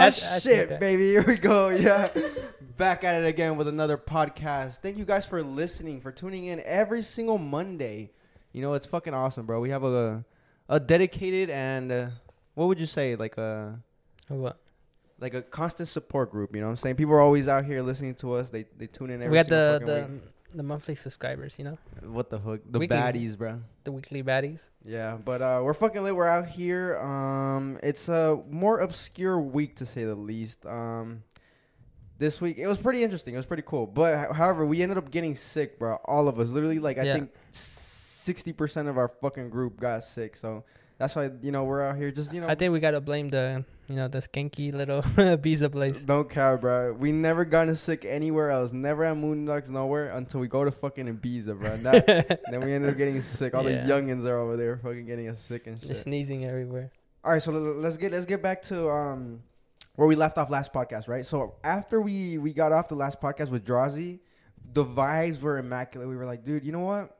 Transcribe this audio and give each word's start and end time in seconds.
That's- 0.00 0.42
shit, 0.42 0.70
okay. 0.72 0.78
baby. 0.78 1.10
Here 1.10 1.22
we 1.22 1.36
go. 1.36 1.68
Yeah. 1.80 2.08
Back 2.76 3.04
at 3.04 3.22
it 3.22 3.26
again 3.26 3.56
with 3.58 3.68
another 3.68 3.98
podcast. 3.98 4.78
Thank 4.78 4.96
you 4.96 5.04
guys 5.04 5.26
for 5.26 5.42
listening, 5.42 6.00
for 6.00 6.10
tuning 6.12 6.46
in 6.46 6.62
every 6.64 7.02
single 7.02 7.36
Monday. 7.36 8.10
You 8.52 8.62
know, 8.62 8.72
it's 8.72 8.86
fucking 8.86 9.12
awesome, 9.12 9.44
bro. 9.44 9.60
We 9.60 9.68
have 9.70 9.84
a 9.84 10.24
a 10.68 10.80
dedicated 10.80 11.50
and 11.50 11.92
uh, 11.92 12.06
what 12.54 12.66
would 12.68 12.80
you 12.80 12.86
say? 12.86 13.16
Like 13.16 13.36
a 13.36 13.78
What? 14.28 14.56
like 15.20 15.34
a 15.34 15.42
constant 15.42 15.90
support 15.90 16.30
group, 16.30 16.54
you 16.54 16.60
know 16.62 16.68
what 16.68 16.70
I'm 16.70 16.76
saying? 16.78 16.96
People 16.96 17.12
are 17.14 17.20
always 17.20 17.48
out 17.48 17.66
here 17.66 17.82
listening 17.82 18.14
to 18.16 18.32
us. 18.34 18.48
They 18.48 18.64
they 18.78 18.86
tune 18.86 19.10
in 19.10 19.20
every 19.20 19.30
We 19.30 19.36
got 19.36 19.46
single 19.46 19.80
the 19.86 20.00
fucking 20.02 20.20
the 20.54 20.62
monthly 20.62 20.94
subscribers, 20.94 21.58
you 21.58 21.64
know. 21.64 21.78
What 22.02 22.30
the 22.30 22.38
hook? 22.38 22.60
The 22.70 22.78
Weekly. 22.78 22.96
baddies, 22.96 23.36
bro. 23.38 23.60
the 23.84 23.92
weekly 23.92 24.22
baddies. 24.22 24.60
Yeah, 24.84 25.16
but 25.24 25.40
uh, 25.42 25.60
we're 25.62 25.74
fucking 25.74 26.02
lit. 26.02 26.14
We're 26.16 26.26
out 26.28 26.46
here. 26.46 26.98
Um, 26.98 27.78
it's 27.82 28.08
a 28.08 28.40
more 28.50 28.80
obscure 28.80 29.38
week 29.40 29.76
to 29.76 29.86
say 29.86 30.04
the 30.04 30.14
least. 30.14 30.64
Um, 30.66 31.22
this 32.18 32.40
week 32.40 32.58
it 32.58 32.66
was 32.66 32.78
pretty 32.78 33.02
interesting. 33.02 33.34
It 33.34 33.38
was 33.38 33.46
pretty 33.46 33.62
cool. 33.66 33.86
But 33.86 34.32
however, 34.32 34.66
we 34.66 34.82
ended 34.82 34.98
up 34.98 35.10
getting 35.10 35.34
sick, 35.34 35.78
bro. 35.78 35.94
All 36.04 36.28
of 36.28 36.38
us, 36.40 36.50
literally, 36.50 36.78
like 36.78 36.98
I 36.98 37.02
Yeah. 37.04 37.14
think 37.14 37.30
sixty 37.52 38.52
percent 38.52 38.88
of 38.88 38.98
our 38.98 39.08
fucking 39.08 39.50
group 39.50 39.80
got 39.80 40.04
sick. 40.04 40.36
So 40.36 40.64
that's 41.00 41.16
why 41.16 41.30
you 41.42 41.50
know 41.50 41.64
we're 41.64 41.80
out 41.82 41.96
here 41.96 42.10
just 42.12 42.32
you 42.32 42.40
know. 42.42 42.46
I 42.48 42.54
think 42.54 42.72
we 42.72 42.78
gotta 42.78 43.00
blame 43.00 43.30
the 43.30 43.64
you 43.88 43.96
know 43.96 44.06
the 44.06 44.18
skanky 44.18 44.70
little 44.72 45.02
pizza 45.42 45.68
place. 45.68 45.96
don't 45.98 46.28
care, 46.30 46.56
bro. 46.58 46.92
We 46.92 47.10
never 47.10 47.44
gotten 47.44 47.74
sick 47.74 48.04
anywhere 48.04 48.50
else. 48.50 48.72
Never 48.72 49.02
at 49.04 49.16
Moondogs, 49.16 49.70
nowhere 49.70 50.10
until 50.10 50.38
we 50.40 50.46
go 50.46 50.62
to 50.64 50.70
fucking 50.70 51.06
Ibiza, 51.16 51.58
bro. 51.58 51.70
And 51.72 51.82
that, 51.86 52.06
then 52.50 52.60
we 52.60 52.72
ended 52.74 52.90
up 52.90 52.96
getting 52.98 53.20
sick. 53.22 53.54
All 53.54 53.64
Yeah. 53.68 53.84
the 53.86 53.92
youngins 53.92 54.24
are 54.26 54.38
over 54.38 54.56
there 54.56 54.76
fucking 54.76 55.06
getting 55.06 55.28
us 55.28 55.40
sick 55.40 55.66
and 55.66 55.80
shit. 55.80 55.88
Just 55.88 56.02
sneezing 56.02 56.44
everywhere. 56.44 56.92
All 57.24 57.32
right, 57.32 57.42
so 57.42 57.50
l- 57.50 57.58
let's 57.58 57.96
get 57.96 58.12
let's 58.12 58.26
get 58.26 58.42
back 58.42 58.62
to 58.70 58.88
um 58.90 59.42
where 59.96 60.06
we 60.06 60.14
left 60.16 60.38
off 60.38 60.50
last 60.50 60.72
podcast, 60.72 61.08
right? 61.08 61.26
So 61.26 61.56
after 61.64 62.00
we 62.00 62.38
we 62.38 62.52
got 62.52 62.72
off 62.72 62.88
the 62.88 62.94
last 62.94 63.20
podcast 63.20 63.48
with 63.50 63.64
Drazi, 63.66 64.20
the 64.72 64.84
vibes 64.84 65.40
were 65.40 65.58
immaculate. 65.58 66.08
We 66.08 66.16
were 66.16 66.26
like, 66.26 66.44
dude, 66.44 66.64
you 66.64 66.72
know 66.72 66.80
what? 66.80 67.16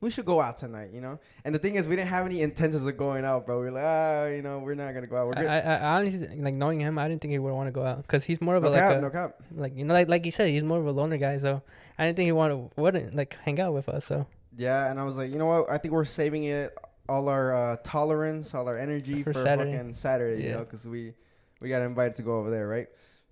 We 0.00 0.10
should 0.10 0.26
go 0.26 0.40
out 0.40 0.56
tonight, 0.56 0.90
you 0.92 1.00
know. 1.00 1.18
And 1.44 1.52
the 1.52 1.58
thing 1.58 1.74
is, 1.74 1.88
we 1.88 1.96
didn't 1.96 2.10
have 2.10 2.24
any 2.24 2.42
intentions 2.42 2.86
of 2.86 2.96
going 2.96 3.24
out, 3.24 3.46
bro. 3.46 3.60
We 3.60 3.66
are 3.66 3.72
like, 3.72 3.84
ah, 3.84 4.26
you 4.26 4.42
know, 4.42 4.60
we're 4.60 4.74
not 4.74 4.94
gonna 4.94 5.08
go 5.08 5.16
out. 5.16 5.26
We're 5.26 5.32
I, 5.32 5.40
good. 5.40 5.50
I, 5.50 5.58
I 5.58 5.96
honestly 5.96 6.40
like 6.40 6.54
knowing 6.54 6.78
him. 6.78 6.98
I 6.98 7.08
didn't 7.08 7.20
think 7.20 7.32
he 7.32 7.38
would 7.38 7.52
want 7.52 7.66
to 7.66 7.72
go 7.72 7.84
out 7.84 8.02
because 8.02 8.22
he's 8.24 8.40
more 8.40 8.54
of 8.54 8.62
no 8.62 8.68
a 8.68 8.70
like 8.70 8.80
cap, 8.80 8.96
a 8.96 9.00
no 9.00 9.10
cap. 9.10 9.42
like 9.56 9.76
you 9.76 9.84
know 9.84 9.94
like 9.94 10.08
like 10.08 10.24
you 10.24 10.30
said 10.30 10.50
he's 10.50 10.62
more 10.62 10.78
of 10.78 10.86
a 10.86 10.92
loner 10.92 11.16
guy. 11.16 11.38
So 11.38 11.62
I 11.98 12.06
didn't 12.06 12.16
think 12.16 12.26
he 12.26 12.32
wanted 12.32 12.70
wouldn't 12.76 13.16
like 13.16 13.36
hang 13.44 13.58
out 13.58 13.74
with 13.74 13.88
us. 13.88 14.04
So 14.04 14.26
Yeah, 14.56 14.88
and 14.88 15.00
I 15.00 15.04
was 15.04 15.16
like, 15.16 15.32
you 15.32 15.38
know 15.38 15.46
what? 15.46 15.68
I 15.68 15.78
think 15.78 15.92
we're 15.92 16.04
saving 16.04 16.44
it 16.44 16.76
all 17.08 17.28
our 17.28 17.54
uh, 17.54 17.76
tolerance, 17.82 18.54
all 18.54 18.68
our 18.68 18.78
energy 18.78 19.22
for, 19.22 19.32
For 19.32 19.42
Saturday. 19.42 19.72
fucking 19.72 19.94
Saturday, 19.94 20.44
you 20.44 20.52
know, 20.52 20.60
because 20.60 20.86
we 20.86 21.14
we 21.60 21.68
got 21.68 21.82
invited 21.82 22.14
to 22.16 22.22
go 22.22 22.38
over 22.38 22.50
there, 22.50 22.68
right? 22.68 22.86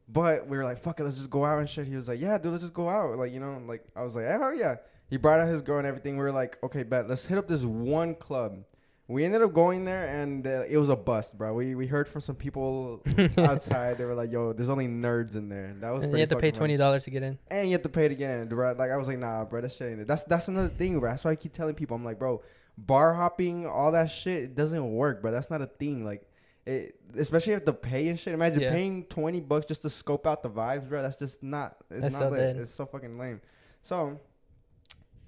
But 0.08 0.46
we 0.46 0.56
were 0.56 0.64
like, 0.64 0.78
fuck 0.78 0.98
it, 1.00 1.04
let's 1.04 1.16
just 1.16 1.30
go 1.30 1.44
out 1.44 1.58
and 1.58 1.68
shit. 1.68 1.86
He 1.86 1.96
was 1.96 2.08
like, 2.08 2.20
yeah, 2.20 2.38
dude, 2.38 2.52
let's 2.52 2.62
just 2.62 2.74
go 2.74 2.88
out. 2.88 3.16
Like, 3.18 3.32
you 3.32 3.40
know, 3.40 3.60
like 3.66 3.84
I 3.94 4.02
was 4.02 4.16
like, 4.16 4.24
oh 4.26 4.50
yeah. 4.50 4.76
He 5.08 5.16
brought 5.16 5.40
out 5.40 5.48
his 5.48 5.62
girl 5.62 5.78
and 5.78 5.86
everything. 5.86 6.16
We 6.16 6.24
were 6.24 6.32
like, 6.32 6.58
okay, 6.62 6.82
bet, 6.82 7.08
let's 7.08 7.26
hit 7.26 7.38
up 7.38 7.46
this 7.48 7.62
one 7.62 8.14
club. 8.14 8.64
We 9.08 9.24
ended 9.24 9.40
up 9.40 9.52
going 9.52 9.84
there 9.84 10.08
and 10.08 10.44
uh, 10.44 10.64
it 10.68 10.78
was 10.78 10.88
a 10.88 10.96
bust, 10.96 11.38
bro. 11.38 11.54
We 11.54 11.76
we 11.76 11.86
heard 11.86 12.08
from 12.08 12.20
some 12.22 12.34
people 12.34 13.04
outside. 13.38 13.98
They 13.98 14.04
were 14.04 14.16
like, 14.16 14.32
yo, 14.32 14.52
there's 14.52 14.68
only 14.68 14.88
nerds 14.88 15.36
in 15.36 15.48
there. 15.48 15.76
That 15.78 15.90
was 15.90 16.02
and 16.02 16.12
you 16.12 16.18
have 16.18 16.30
to 16.30 16.36
pay 16.36 16.50
twenty 16.50 16.76
dollars 16.76 17.04
to 17.04 17.10
get 17.10 17.22
in. 17.22 17.38
and 17.48 17.68
you 17.68 17.72
have 17.74 17.82
to 17.82 17.88
pay 17.88 18.06
it 18.06 18.10
again, 18.10 18.48
bro. 18.48 18.72
Like 18.72 18.90
I 18.90 18.96
was 18.96 19.06
like, 19.06 19.18
nah, 19.20 19.44
bro, 19.44 19.60
that 19.60 19.70
shit 19.70 19.92
ain't 19.92 20.00
it. 20.00 20.08
That's 20.08 20.24
that's 20.24 20.48
another 20.48 20.68
thing, 20.70 20.98
bro. 20.98 21.10
That's 21.10 21.22
why 21.24 21.30
I 21.30 21.36
keep 21.36 21.52
telling 21.52 21.76
people, 21.76 21.94
I'm 21.94 22.04
like, 22.04 22.18
bro, 22.18 22.42
bar 22.76 23.14
hopping, 23.14 23.64
all 23.64 23.92
that 23.92 24.10
shit, 24.10 24.42
it 24.42 24.54
doesn't 24.56 24.92
work, 24.92 25.22
bro. 25.22 25.30
That's 25.30 25.50
not 25.50 25.62
a 25.62 25.66
thing. 25.66 26.04
Like, 26.04 26.28
it, 26.66 26.96
especially 27.16 27.52
if 27.52 27.64
the 27.64 27.74
pay 27.74 28.08
and 28.08 28.18
shit. 28.18 28.34
Imagine 28.34 28.58
Yeah. 28.62 28.72
paying 28.72 29.04
twenty 29.04 29.38
bucks 29.38 29.66
just 29.66 29.82
to 29.82 29.90
scope 29.90 30.26
out 30.26 30.42
the 30.42 30.50
vibes, 30.50 30.88
bro. 30.88 31.00
That's 31.02 31.16
just 31.16 31.44
not. 31.44 31.76
It's 31.92 32.00
That's 32.00 32.14
not 32.14 32.18
so 32.22 32.28
lit. 32.30 32.40
dead. 32.40 32.56
It's 32.56 32.74
so 32.74 32.86
fucking 32.86 33.16
lame. 33.16 33.40
So. 33.82 34.18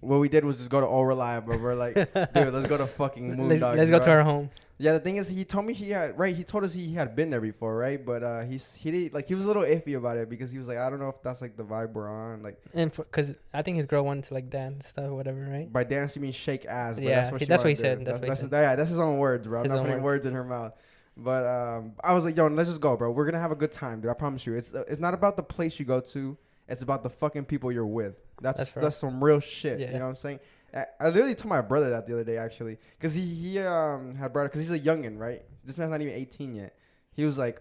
What 0.00 0.18
we 0.20 0.28
did 0.28 0.44
was 0.44 0.56
just 0.58 0.70
go 0.70 0.80
to 0.80 0.86
All 0.86 1.04
Reliable. 1.04 1.58
We're 1.58 1.74
like, 1.74 1.94
dude, 2.34 2.54
let's 2.54 2.66
go 2.66 2.76
to 2.76 2.86
fucking 2.86 3.48
Let's, 3.48 3.60
let's 3.60 3.90
go 3.90 3.98
to 3.98 4.10
our 4.10 4.22
home. 4.22 4.50
Yeah, 4.80 4.92
the 4.92 5.00
thing 5.00 5.16
is, 5.16 5.28
he 5.28 5.44
told 5.44 5.66
me 5.66 5.74
he 5.74 5.90
had 5.90 6.16
right. 6.16 6.36
He 6.36 6.44
told 6.44 6.62
us 6.62 6.72
he 6.72 6.94
had 6.94 7.16
been 7.16 7.30
there 7.30 7.40
before, 7.40 7.76
right? 7.76 8.04
But 8.04 8.22
uh, 8.22 8.42
he's 8.42 8.76
he 8.76 8.92
did, 8.92 9.12
like 9.12 9.26
he 9.26 9.34
was 9.34 9.44
a 9.44 9.48
little 9.48 9.64
iffy 9.64 9.96
about 9.96 10.16
it 10.18 10.30
because 10.30 10.52
he 10.52 10.58
was 10.58 10.68
like, 10.68 10.78
I 10.78 10.88
don't 10.88 11.00
know 11.00 11.08
if 11.08 11.20
that's 11.20 11.40
like 11.42 11.56
the 11.56 11.64
vibe 11.64 11.94
we're 11.94 12.08
on. 12.08 12.44
Like 12.44 12.62
And 12.74 12.92
because 12.94 13.34
I 13.52 13.62
think 13.62 13.76
his 13.78 13.86
girl 13.86 14.04
wanted 14.04 14.22
to 14.24 14.34
like 14.34 14.50
dance 14.50 14.86
stuff 14.86 15.06
or 15.06 15.14
whatever, 15.16 15.40
right? 15.40 15.72
by 15.72 15.82
dance 15.82 16.14
you 16.14 16.22
mean 16.22 16.30
shake 16.30 16.64
ass. 16.64 16.94
But 16.94 17.02
Yeah, 17.02 17.16
that's 17.16 17.32
what 17.32 17.40
he- 17.40 17.46
that's 17.46 17.64
what 17.64 17.70
he 17.70 17.74
said, 17.74 18.04
that's 18.04 18.18
what 18.18 18.24
he 18.24 18.28
that's, 18.28 18.40
said. 18.42 18.52
yeah, 18.52 18.76
that's 18.76 18.90
his 18.90 19.00
own 19.00 19.18
words, 19.18 19.48
bro. 19.48 19.58
I'm 19.58 19.64
His 19.64 19.72
not 19.72 19.80
putting 19.80 19.94
words. 19.96 20.04
words 20.04 20.26
in 20.26 20.34
her 20.34 20.44
mouth. 20.44 20.76
But 21.16 21.44
um, 21.44 21.94
I 22.04 22.14
was 22.14 22.24
like, 22.24 22.36
yo, 22.36 22.46
let's 22.46 22.68
just 22.68 22.80
go, 22.80 22.96
bro. 22.96 23.10
We're 23.10 23.24
gonna 23.24 23.40
have 23.40 23.50
a 23.50 23.56
good 23.56 23.72
time, 23.72 24.00
dude. 24.00 24.12
I 24.12 24.14
promise 24.14 24.46
you. 24.46 24.54
It's 24.54 24.72
it's 24.72 25.00
not 25.00 25.12
about 25.12 25.36
the 25.36 25.42
place 25.42 25.80
you 25.80 25.84
go 25.84 25.98
to. 25.98 26.38
It's 26.68 26.82
about 26.82 27.02
the 27.02 27.10
fucking 27.10 27.46
people 27.46 27.72
you're 27.72 27.84
with. 27.84 28.22
That's 28.40 28.58
That's 28.58 28.72
that's, 28.74 28.96
some 28.96 29.22
real 29.22 29.40
shit. 29.40 29.78
Yeah. 29.78 29.88
You 29.88 29.94
know 29.94 30.04
what 30.04 30.10
I'm 30.10 30.16
saying? 30.16 30.40
I, 30.74 30.84
I 31.00 31.06
literally 31.08 31.34
told 31.34 31.48
my 31.48 31.60
brother 31.60 31.90
that 31.90 32.06
the 32.06 32.12
other 32.14 32.24
day 32.24 32.36
actually, 32.36 32.78
because 32.98 33.14
he 33.14 33.22
he 33.22 33.58
um 33.60 34.14
had 34.14 34.32
brought 34.32 34.44
because 34.44 34.60
he's 34.60 34.70
a 34.70 34.78
youngin, 34.78 35.18
right? 35.18 35.42
This 35.64 35.78
man's 35.78 35.90
not 35.90 36.00
even 36.00 36.14
18 36.14 36.54
yet. 36.54 36.76
He 37.14 37.24
was 37.24 37.38
like, 37.38 37.60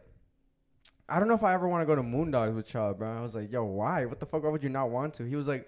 I 1.09 1.19
don't 1.19 1.27
know 1.27 1.33
if 1.33 1.43
I 1.43 1.53
ever 1.53 1.67
want 1.67 1.81
to 1.81 1.85
go 1.85 1.95
to 1.95 2.03
Moondogs 2.03 2.55
with 2.55 2.73
y'all, 2.73 2.93
bro. 2.93 3.17
I 3.17 3.21
was 3.21 3.35
like, 3.35 3.51
yo, 3.51 3.63
why? 3.63 4.05
What 4.05 4.19
the 4.19 4.25
fuck? 4.25 4.43
Why 4.43 4.49
would 4.49 4.63
you 4.63 4.69
not 4.69 4.89
want 4.89 5.13
to? 5.15 5.23
He 5.23 5.35
was 5.35 5.47
like, 5.47 5.67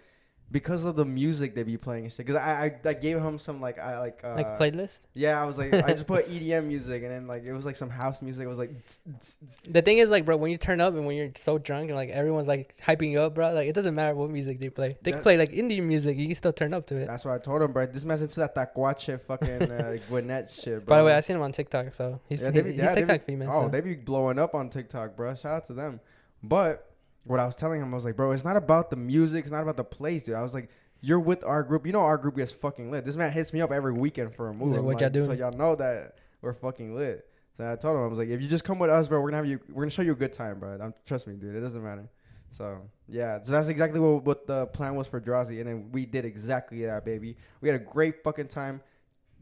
because 0.51 0.83
of 0.83 0.95
the 0.95 1.05
music 1.05 1.53
they 1.53 1.63
be 1.63 1.77
playing 1.77 2.05
and 2.05 2.11
shit. 2.11 2.25
Because 2.25 2.41
I, 2.41 2.65
I 2.85 2.89
I 2.89 2.93
gave 2.93 3.17
him 3.17 3.37
some 3.37 3.61
like 3.61 3.77
I 3.77 3.99
like 3.99 4.21
uh, 4.23 4.33
like 4.35 4.57
playlist. 4.59 5.01
yeah, 5.13 5.41
I 5.41 5.45
was 5.45 5.57
like, 5.57 5.73
I 5.73 5.91
just 5.93 6.07
put 6.07 6.27
EDM 6.29 6.65
music, 6.65 7.03
and 7.03 7.11
then 7.11 7.27
like 7.27 7.45
it 7.45 7.53
was 7.53 7.65
like 7.65 7.75
some 7.75 7.89
house 7.89 8.21
music. 8.21 8.45
It 8.45 8.47
was 8.49 8.57
like, 8.57 8.71
tss, 8.85 8.99
tss, 9.19 9.37
tss. 9.47 9.59
The 9.69 9.81
thing 9.81 9.99
is, 9.99 10.09
like, 10.09 10.25
bro, 10.25 10.37
when 10.37 10.49
you 10.51 10.57
turn 10.57 10.81
up 10.81 10.95
and 10.95 11.05
when 11.05 11.15
you're 11.15 11.29
so 11.35 11.57
drunk 11.59 11.89
and 11.89 11.95
like 11.95 12.09
everyone's 12.09 12.47
like 12.47 12.75
hyping 12.83 13.11
you 13.11 13.21
up, 13.21 13.35
bro, 13.35 13.53
like 13.53 13.67
it 13.67 13.73
doesn't 13.73 13.93
matter 13.93 14.15
what 14.15 14.29
music 14.29 14.59
they 14.59 14.69
play. 14.69 14.89
They 15.03 15.11
can 15.11 15.19
That- 15.19 15.23
play 15.23 15.37
like 15.37 15.51
indie 15.51 15.83
music, 15.83 16.17
you 16.17 16.25
can 16.25 16.35
still 16.35 16.53
turn 16.53 16.73
up 16.73 16.87
to 16.87 16.95
it. 16.97 17.07
that's 17.07 17.25
what 17.25 17.33
I 17.35 17.37
told 17.37 17.61
him, 17.61 17.71
bro. 17.71 17.85
This 17.85 18.03
man's 18.03 18.21
into 18.23 18.39
that 18.39 18.55
tacuache 18.55 19.21
fucking 19.21 19.71
uh, 19.71 19.97
Gwinnett 20.09 20.49
shit, 20.49 20.85
bro. 20.85 20.95
By 20.95 20.97
the 20.99 21.05
way, 21.05 21.13
I 21.13 21.19
seen 21.21 21.35
him 21.35 21.41
on 21.43 21.51
TikTok, 21.51 21.93
so 21.93 22.19
he's, 22.27 22.41
Yeah, 22.41 22.51
be- 22.51 22.63
he's 22.63 22.75
yeah, 22.75 22.95
they 22.95 23.01
be- 23.01 23.07
TikTok 23.07 23.25
famous. 23.27 23.49
oh, 23.51 23.63
so. 23.63 23.69
they 23.69 23.81
be 23.81 23.93
blowing 23.95 24.39
up 24.39 24.55
on 24.55 24.69
TikTok, 24.69 25.16
bro. 25.16 25.35
Shout 25.35 25.53
out 25.53 25.66
to 25.66 25.73
them. 25.73 25.99
But 26.41 26.88
what 27.25 27.40
I 27.40 27.46
was 27.46 27.56
telling 27.56 27.81
him, 27.81 27.94
I 27.94 27.96
was 27.96 28.06
like, 28.06 28.16
bro, 28.16 28.31
it's 28.31 28.44
not 28.46 28.57
about 28.57 28.90
the 28.90 28.96
music, 28.96 29.44
it's 29.46 29.52
not 29.52 29.63
about 29.63 29.78
the 29.78 29.84
place, 29.84 30.24
dude. 30.24 30.35
I 30.35 30.41
was 30.44 30.53
like, 30.53 30.69
you're 31.02 31.19
with 31.19 31.44
our 31.44 31.63
group. 31.63 31.85
You 31.85 31.94
know 31.94 32.02
our 32.02 32.18
group 32.18 32.35
gets 32.35 32.52
fucking 32.52 32.91
lit. 32.91 33.06
This 33.06 33.16
man 33.16 33.31
hits 33.31 33.53
me 33.53 33.62
up 33.62 33.72
every 33.72 33.94
weekend 33.94 34.35
for 34.35 34.50
a 34.50 34.53
movie. 34.53 34.78
like, 34.78 34.85
"What 34.85 35.02
y'all 35.02 35.09
do? 35.09 35.22
So 35.22 35.31
y'all 35.31 35.52
know 35.58 35.75
that 35.75 36.18
we're 36.41 36.53
fucking 36.53 36.96
lit. 36.96 37.25
So 37.56 37.69
I 37.69 37.75
told 37.75 37.97
him, 37.97 38.03
I 38.03 38.08
was 38.08 38.19
like, 38.19 38.29
if 38.29 38.41
you 38.41 38.47
just 38.47 38.63
come 38.63 38.79
with 38.79 38.90
us, 38.90 39.08
bro, 39.08 39.19
we're 39.22 39.29
gonna 39.29 39.38
have 39.38 39.46
you. 39.46 39.59
We're 39.69 39.84
gonna 39.84 39.91
show 39.91 40.02
you 40.02 40.12
a 40.12 40.16
good 40.16 40.34
time, 40.34 40.59
bro. 40.59 40.78
I'm, 40.81 40.94
trust 41.06 41.28
me, 41.28 41.35
dude. 41.35 41.56
It 41.56 41.62
doesn't 41.62 41.84
matter. 41.84 42.09
So 42.52 42.81
yeah, 43.08 43.41
so 43.41 43.52
that's 43.52 43.68
exactly 43.68 44.00
what, 44.00 44.24
what 44.24 44.47
the 44.47 44.66
plan 44.68 44.96
was 44.96 45.08
for 45.08 45.22
Drazi, 45.22 45.59
and 45.59 45.68
then 45.68 45.91
we 45.91 46.06
did 46.06 46.25
exactly 46.25 46.84
that, 46.85 47.06
baby. 47.06 47.38
We 47.62 47.69
had 47.69 47.79
a 47.79 47.84
great 47.84 48.24
fucking 48.24 48.47
time, 48.47 48.81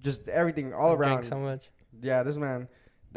just 0.02 0.28
everything 0.28 0.74
all 0.74 0.96
drank 0.96 1.20
around. 1.20 1.24
so 1.24 1.40
much, 1.40 1.70
Yeah, 2.02 2.24
this 2.24 2.38
man. 2.38 2.68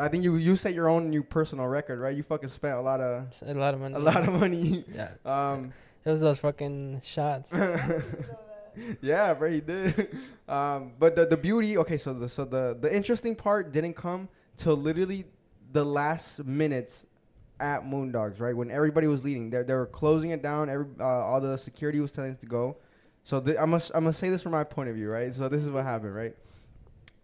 I 0.01 0.09
think 0.09 0.25
you 0.25 0.37
you 0.37 0.57
set 0.57 0.75
your 0.75 0.89
own 0.89 1.11
new 1.11 1.23
personal 1.23 1.67
record, 1.67 1.99
right? 2.01 2.17
You 2.17 2.23
fucking 2.23 2.49
spent 2.49 2.77
a 2.77 2.81
lot 2.81 3.01
of 3.01 3.27
a 3.43 3.55
lot 3.55 3.75
of 3.75 3.81
money. 3.81 3.95
a 3.95 3.99
lot 3.99 4.27
of 4.29 4.35
money. 4.35 4.85
Yeah, 4.95 5.11
Um, 5.25 5.73
it 6.05 6.11
was 6.11 6.21
those 6.21 6.39
fucking 6.39 7.03
shots. 7.05 7.53
yeah, 9.03 9.35
bro, 9.35 9.51
he 9.51 9.61
did. 9.61 10.17
Um, 10.49 10.93
but 10.99 11.17
the 11.17 11.27
the 11.27 11.37
beauty, 11.37 11.77
okay, 11.79 11.97
so 11.97 12.13
the 12.15 12.29
so 12.29 12.45
the 12.45 12.77
the 12.81 12.95
interesting 12.95 13.35
part 13.35 13.73
didn't 13.73 13.95
come 13.95 14.29
till 14.57 14.77
literally 14.77 15.25
the 15.73 15.85
last 15.85 16.45
minutes 16.45 17.07
at 17.59 17.85
Moondogs, 17.85 18.41
right? 18.41 18.57
When 18.57 18.71
everybody 18.71 19.07
was 19.07 19.23
leaving, 19.25 19.51
they 19.51 19.63
they 19.63 19.75
were 19.75 19.87
closing 19.87 20.31
it 20.31 20.43
down. 20.43 20.69
Every 20.71 20.87
uh, 20.99 21.05
all 21.05 21.41
the 21.41 21.57
security 21.57 22.01
was 22.01 22.13
telling 22.13 22.31
us 22.31 22.39
to 22.39 22.47
go. 22.47 22.77
So 23.25 23.39
the, 23.41 23.61
I 23.61 23.67
must 23.67 23.91
I'm 23.95 24.05
gonna 24.05 24.13
say 24.13 24.31
this 24.31 24.43
from 24.43 24.53
my 24.53 24.65
point 24.65 24.89
of 24.89 24.95
view, 24.97 25.11
right? 25.11 25.33
So 25.33 25.49
this 25.49 25.63
is 25.63 25.71
what 25.71 25.85
happened, 25.85 26.15
right? 26.15 26.35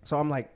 So 0.02 0.18
I'm 0.18 0.28
like, 0.30 0.54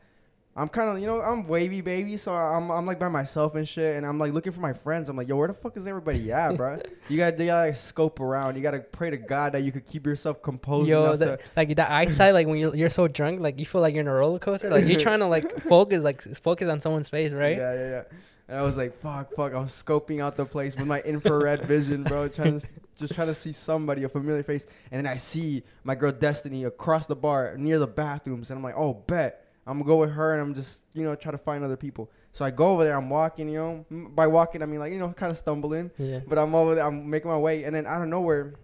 I'm 0.57 0.67
kind 0.67 0.91
of, 0.91 0.99
you 0.99 1.07
know, 1.07 1.21
I'm 1.21 1.47
wavy 1.47 1.81
baby, 1.81 2.17
so 2.17 2.35
I'm, 2.35 2.71
I'm 2.71 2.85
like 2.85 2.99
by 2.99 3.09
myself 3.09 3.55
and 3.55 3.67
shit, 3.67 3.97
and 3.97 4.05
I'm 4.05 4.19
like 4.19 4.33
looking 4.33 4.51
for 4.51 4.61
my 4.61 4.73
friends. 4.73 5.09
I'm 5.09 5.17
like, 5.17 5.29
yo, 5.29 5.37
where 5.37 5.47
the 5.47 5.55
fuck 5.55 5.77
is 5.77 5.87
everybody 5.87 6.33
at, 6.33 6.57
bro? 6.57 6.81
You 7.09 7.17
gotta, 7.17 7.37
you 7.39 7.47
gotta 7.47 7.75
scope 7.75 8.21
around. 8.21 8.57
You 8.57 8.63
gotta 8.63 8.81
pray 8.81 9.11
to 9.11 9.17
God 9.17 9.53
that 9.53 9.63
you 9.63 9.73
could 9.73 9.87
keep 9.87 10.07
yourself 10.07 10.43
composed 10.43 10.89
Yo, 10.89 11.05
enough 11.05 11.19
the, 11.19 11.37
to. 11.37 11.39
like 11.57 11.75
the 11.75 11.91
eyesight, 11.91 12.35
like 12.35 12.47
when 12.47 12.59
you're 12.59 12.75
you're 12.77 12.91
so 12.91 13.09
drunk, 13.09 13.41
like 13.41 13.59
you 13.59 13.67
feel 13.67 13.81
like 13.81 13.95
you're 13.95 14.03
in 14.03 14.09
a 14.09 14.15
roller 14.15 14.39
coaster. 14.39 14.71
Like 14.71 14.85
you're 14.87 15.01
trying 15.01 15.19
to 15.21 15.27
like 15.27 15.61
focus, 15.69 16.03
like 16.03 16.23
focus 16.23 16.69
on 16.69 16.81
someone's 16.81 17.09
face, 17.09 17.33
right? 17.33 17.57
Yeah, 17.57 17.75
yeah, 17.75 17.89
yeah. 17.89 18.03
And 18.49 18.59
I 18.59 18.63
was 18.63 18.77
like, 18.77 18.93
fuck, 18.93 19.33
fuck. 19.35 19.55
I 19.55 19.61
was 19.61 19.71
scoping 19.71 20.21
out 20.21 20.37
the 20.37 20.45
place 20.45 20.77
with 20.77 20.87
my 20.87 21.01
infrared 21.03 21.63
vision, 21.67 22.03
bro, 22.05 22.29
trying 22.29 22.61
to 22.61 22.67
just 22.97 23.15
trying 23.15 23.29
to 23.29 23.35
see 23.35 23.53
somebody, 23.53 24.05
a 24.05 24.09
familiar 24.09 24.43
face. 24.43 24.67
And 24.91 25.05
then 25.05 25.13
I 25.13 25.17
see 25.17 25.63
my 25.85 25.95
girl 25.95 26.13
Destiny 26.13 26.65
across 26.65 27.07
the 27.07 27.17
bar 27.17 27.57
near 27.57 27.79
the 27.79 27.87
bathrooms, 27.87 28.51
and 28.51 28.59
I'm 28.59 28.63
like, 28.63 28.77
oh, 28.77 28.95
bet. 28.95 29.47
I'm 29.71 29.79
gonna 29.79 29.89
go 29.89 29.97
with 29.97 30.11
her, 30.11 30.33
and 30.33 30.43
I'm 30.43 30.55
just, 30.55 30.85
you 30.95 31.05
know, 31.05 31.15
try 31.15 31.33
to 31.33 31.39
find 31.39 31.63
other 31.65 31.77
people. 31.77 32.11
So 32.33 32.45
I 32.45 32.51
go 32.51 32.69
over 32.69 32.85
there. 32.85 32.97
I'm 32.97 33.09
walking, 33.11 33.49
you 33.49 33.59
know. 33.59 33.85
M- 33.91 34.13
By 34.15 34.27
walking, 34.27 34.63
I 34.63 34.67
mean 34.67 34.81
like, 34.81 34.93
you 34.93 34.99
know, 34.99 35.09
kind 35.13 35.31
of 35.31 35.39
stumbling. 35.39 35.91
Yeah. 35.99 36.21
But 36.27 36.39
I'm 36.39 36.55
over 36.55 36.75
there. 36.75 36.87
I'm 36.87 37.09
making 37.09 37.31
my 37.31 37.39
way, 37.39 37.65
and 37.65 37.75
then 37.75 37.87
out 37.87 38.03
of 38.03 38.09
nowhere, 38.09 38.55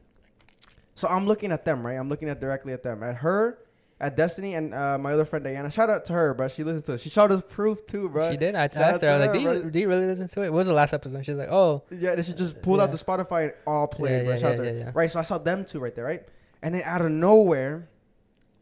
so 0.95 1.09
I'm 1.09 1.27
looking 1.27 1.53
at 1.53 1.65
them, 1.65 1.85
right? 1.87 1.95
I'm 1.97 2.09
looking 2.09 2.29
at 2.29 2.41
directly 2.41 2.73
at 2.73 2.83
them, 2.83 3.03
at 3.03 3.17
her, 3.17 3.59
at 4.01 4.17
Destiny, 4.17 4.55
and 4.55 4.73
uh, 4.75 4.99
my 4.99 5.13
other 5.13 5.25
friend 5.25 5.45
Diana. 5.45 5.71
Shout 5.71 5.91
out 5.91 6.05
to 6.07 6.13
her, 6.13 6.35
bro. 6.35 6.49
She 6.49 6.63
listens 6.65 6.85
to 6.85 6.93
it. 6.95 7.01
She 7.01 7.11
showed 7.11 7.31
us 7.33 7.43
proof 7.49 7.87
too, 7.87 8.09
bro. 8.09 8.31
She 8.31 8.37
did. 8.37 8.55
I 8.55 8.69
Shout 8.69 8.83
asked 8.83 9.03
her. 9.03 9.11
I 9.11 9.17
was 9.19 9.27
like, 9.27 9.33
do 9.35 9.41
you, 9.41 9.71
do 9.71 9.79
you 9.81 9.89
really 9.89 10.07
listen 10.07 10.29
to 10.29 10.43
it? 10.43 10.51
What 10.51 10.59
was 10.59 10.67
the 10.69 10.73
last 10.75 10.93
episode? 10.95 11.25
She's 11.25 11.37
like, 11.37 11.51
oh, 11.51 11.83
Yeah, 11.91 12.13
and 12.13 12.25
she 12.25 12.33
just 12.35 12.61
pulled 12.63 12.81
out 12.81 12.91
Yeah. 12.91 12.97
the 12.97 13.05
Spotify 13.05 13.43
and 13.45 13.53
all 13.67 13.87
played, 13.89 14.13
Yeah, 14.13 14.23
bro. 14.25 14.31
yeah, 14.33 14.37
Shout 14.39 14.45
out 14.53 14.57
yeah, 14.59 14.63
to 14.65 14.69
her. 14.71 14.79
yeah, 14.79 14.85
yeah. 14.87 14.91
Right, 14.95 15.11
so 15.11 15.19
I 15.19 15.23
saw 15.23 15.39
them 15.39 15.65
two 15.65 15.81
right 15.81 15.95
there, 15.95 16.05
right? 16.05 16.23
And 16.63 16.75
then 16.75 16.83
out 16.85 17.03
of 17.03 17.11
nowhere, 17.11 17.89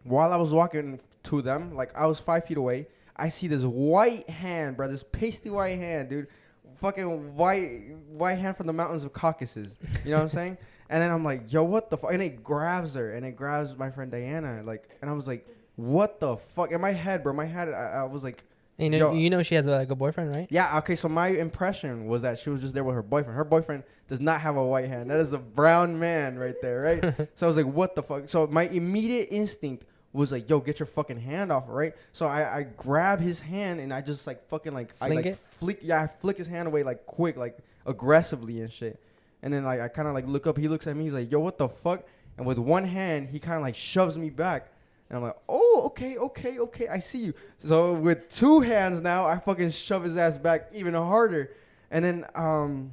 while 0.05 0.33
I 0.33 0.37
was 0.37 0.53
walking 0.53 1.01
to 1.25 1.43
them, 1.43 1.75
like 1.75 1.97
I 1.97 2.07
was 2.07 2.21
five 2.21 2.47
feet 2.47 2.57
away, 2.57 2.87
I 3.17 3.29
see 3.29 3.47
this 3.47 3.65
white 3.65 4.29
hand, 4.29 4.77
bro. 4.77 4.89
This 4.89 5.03
pasty 5.03 5.51
white 5.51 5.79
hand, 5.79 6.09
dude. 6.11 6.29
Fucking 6.77 7.37
white 7.37 7.97
white 8.09 8.39
hand 8.39 8.57
from 8.57 8.67
the 8.67 8.73
mountains 8.73 9.05
of 9.05 9.13
Caucasus. 9.13 9.77
You 10.05 10.11
know 10.11 10.17
what 10.17 10.23
I'm 10.25 10.29
saying? 10.31 10.59
And 10.89 11.03
then 11.03 11.11
I'm 11.11 11.25
like, 11.25 11.53
yo, 11.53 11.65
what 11.65 11.91
the 11.91 11.97
fuck? 11.97 12.13
And 12.13 12.23
it 12.23 12.43
grabs 12.43 12.95
her, 12.95 13.13
and 13.13 13.25
it 13.25 13.37
grabs 13.37 13.77
my 13.77 13.91
friend 13.91 14.11
Diana, 14.11 14.63
like, 14.65 14.89
and 15.01 15.11
I 15.11 15.15
was 15.15 15.27
like, 15.27 15.47
what 15.77 16.21
the 16.21 16.37
fuck? 16.37 16.73
In 16.73 16.81
my 16.81 16.93
head, 16.93 17.23
bro, 17.23 17.33
my 17.33 17.47
head, 17.47 17.69
I, 17.69 18.01
I 18.01 18.03
was 18.05 18.23
like, 18.23 18.45
you 18.77 18.91
know, 18.91 18.99
Yo. 18.99 19.15
you 19.15 19.31
know 19.31 19.43
she 19.45 19.55
has 19.55 19.67
like 19.67 19.91
a 19.91 19.95
boyfriend, 19.95 20.35
right? 20.35 20.49
yeah, 20.51 20.79
okay. 20.79 20.97
So 20.97 21.09
my 21.09 21.29
impression 21.29 22.07
was 22.07 22.23
that 22.23 22.39
she 22.39 22.51
was 22.51 22.61
just 22.61 22.75
there 22.75 22.83
with 22.83 22.97
her 22.97 23.03
boyfriend. 23.03 23.37
Her 23.37 23.45
boyfriend 23.45 23.85
does 24.09 24.21
not 24.21 24.41
have 24.41 24.57
a 24.57 24.67
white 24.67 24.87
hand. 24.87 25.11
That 25.11 25.21
is 25.21 25.33
a 25.33 25.39
brown 25.39 25.99
man 26.01 26.37
right 26.37 26.57
there, 26.61 26.81
right? 26.81 27.29
so 27.37 27.47
I 27.47 27.49
was 27.49 27.57
like, 27.57 27.67
what 27.67 27.95
the 27.95 28.03
fuck? 28.03 28.29
So 28.29 28.49
my 28.49 28.65
immediate 28.65 29.29
instinct 29.31 29.85
was 30.19 30.33
like, 30.33 30.49
yo, 30.49 30.61
get 30.61 30.79
your 30.79 30.87
fucking 30.87 31.19
hand 31.19 31.51
off, 31.51 31.65
right? 31.69 31.95
So 32.13 32.27
I, 32.27 32.59
I 32.59 32.63
grab 32.63 33.21
his 33.21 33.41
hand 33.41 33.81
and 33.81 33.93
I 33.93 34.01
just 34.01 34.27
like 34.27 34.47
fucking 34.49 34.73
like 34.73 34.95
I 35.01 35.09
like 35.09 35.27
it? 35.27 35.39
flick 35.39 35.81
yeah, 35.83 36.03
I 36.03 36.07
flick 36.07 36.39
his 36.39 36.47
hand 36.47 36.69
away 36.69 36.83
like 36.85 37.05
quick, 37.05 37.37
like 37.37 37.59
aggressively 37.85 38.61
and 38.61 38.73
shit. 38.73 39.01
And 39.43 39.53
then 39.53 39.65
like 39.65 39.81
I 39.81 39.89
kind 39.89 40.07
of 40.07 40.15
like 40.15 40.27
look 40.27 40.47
up. 40.47 40.57
He 40.57 40.69
looks 40.69 40.87
at 40.87 40.97
me. 40.97 41.05
He's 41.05 41.15
like, 41.15 41.31
yo, 41.31 41.41
what 41.41 41.59
the 41.59 41.69
fuck? 41.69 42.05
And 42.39 42.47
with 42.47 42.59
one 42.59 42.85
hand, 42.85 43.29
he 43.29 43.39
kind 43.39 43.57
of 43.57 43.63
like 43.63 43.75
shoves 43.75 44.17
me 44.17 44.31
back. 44.31 44.71
And 45.09 45.19
I'm 45.19 45.23
like, 45.23 45.37
oh, 45.49 45.83
okay, 45.87 46.17
okay, 46.17 46.59
okay, 46.59 46.89
I 46.89 46.99
see 46.99 47.19
you. 47.19 47.35
So 47.59 47.95
with 47.95 48.29
two 48.29 48.61
hands 48.61 49.01
now, 49.01 49.27
I 49.27 49.39
fucking 49.39 49.71
shove 49.71 50.05
his 50.05 50.17
ass 50.17 50.39
back 50.39 50.69
even 50.73 50.95
harder. 50.95 51.53
And 51.91 52.05
then, 52.05 52.25
um, 52.35 52.93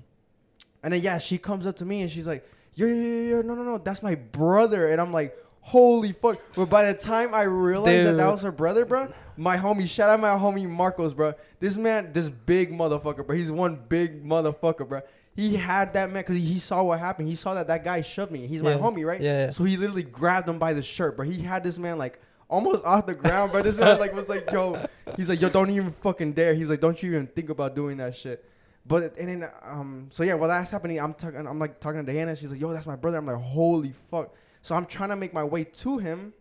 and 0.83 0.93
then 0.93 1.01
yeah, 1.01 1.17
she 1.17 1.37
comes 1.37 1.65
up 1.65 1.77
to 1.77 1.85
me 1.85 2.01
and 2.01 2.11
she's 2.11 2.27
like, 2.27 2.47
yo, 2.73 2.87
yo, 2.87 2.93
yo, 2.93 3.29
yo, 3.37 3.41
no, 3.41 3.55
no, 3.55 3.63
no, 3.63 3.77
that's 3.77 4.03
my 4.03 4.15
brother. 4.15 4.89
And 4.89 4.99
I'm 4.99 5.13
like, 5.13 5.37
holy 5.61 6.11
fuck. 6.11 6.39
But 6.55 6.65
by 6.69 6.91
the 6.91 6.93
time 6.97 7.33
I 7.33 7.43
realized 7.43 8.07
that 8.07 8.17
that 8.17 8.31
was 8.31 8.41
her 8.41 8.51
brother, 8.51 8.85
bro, 8.85 9.11
my 9.37 9.57
homie, 9.57 9.87
shout 9.87 10.09
out 10.09 10.19
my 10.19 10.29
homie 10.29 10.67
Marcos, 10.67 11.13
bro. 11.13 11.33
This 11.59 11.77
man, 11.77 12.11
this 12.13 12.29
big 12.29 12.71
motherfucker, 12.71 13.25
bro. 13.25 13.35
He's 13.35 13.51
one 13.51 13.79
big 13.87 14.25
motherfucker, 14.25 14.87
bro. 14.87 15.01
He 15.33 15.55
had 15.55 15.93
that 15.93 16.11
man 16.11 16.23
because 16.23 16.35
he 16.37 16.59
saw 16.59 16.83
what 16.83 16.99
happened. 16.99 17.29
He 17.29 17.35
saw 17.35 17.53
that 17.53 17.67
that 17.67 17.85
guy 17.85 18.01
shoved 18.01 18.31
me. 18.31 18.47
He's 18.47 18.61
my 18.61 18.71
Yeah. 18.71 18.79
homie, 18.79 19.05
right? 19.05 19.21
Yeah, 19.21 19.45
yeah. 19.45 19.49
So 19.51 19.63
he 19.63 19.77
literally 19.77 20.03
grabbed 20.03 20.49
him 20.49 20.59
by 20.59 20.73
the 20.73 20.81
shirt, 20.81 21.15
bro. 21.15 21.25
He 21.25 21.41
had 21.41 21.63
this 21.63 21.77
man 21.77 21.97
like 21.97 22.19
almost 22.49 22.83
off 22.83 23.05
the 23.05 23.13
ground, 23.15 23.53
bro. 23.53 23.61
This 23.61 23.77
man 23.77 23.97
like 23.97 24.13
was 24.13 24.27
like, 24.27 24.51
yo, 24.51 24.77
he's 25.15 25.29
like, 25.29 25.39
yo, 25.39 25.47
don't 25.47 25.69
even 25.69 25.91
fucking 25.91 26.33
dare. 26.33 26.53
He 26.53 26.61
was 26.61 26.69
like, 26.69 26.81
don't 26.81 27.01
you 27.01 27.11
even 27.13 27.27
think 27.27 27.49
about 27.49 27.75
doing 27.75 27.97
that 27.97 28.13
shit. 28.13 28.43
But 28.85 29.15
and 29.17 29.29
then 29.43 29.49
um, 29.63 30.07
so 30.09 30.23
yeah, 30.23 30.33
while 30.33 30.49
that's 30.49 30.71
happening, 30.71 30.99
I'm 30.99 31.13
talking, 31.13 31.47
I'm 31.47 31.59
like 31.59 31.79
talking 31.79 32.05
to 32.05 32.11
Diana. 32.11 32.35
She's 32.35 32.51
like, 32.51 32.59
yo, 32.59 32.73
that's 32.73 32.87
my 32.87 32.95
brother. 32.97 33.17
I'm 33.19 33.25
like, 33.27 33.37
holy 33.37 33.93
fuck. 34.09 34.33
So 34.61 34.75
I'm 34.75 34.85
trying 34.85 35.09
to 35.09 35.15
make 35.15 35.33
my 35.33 35.43
way 35.43 35.63
to 35.63 35.97
him 35.97 36.33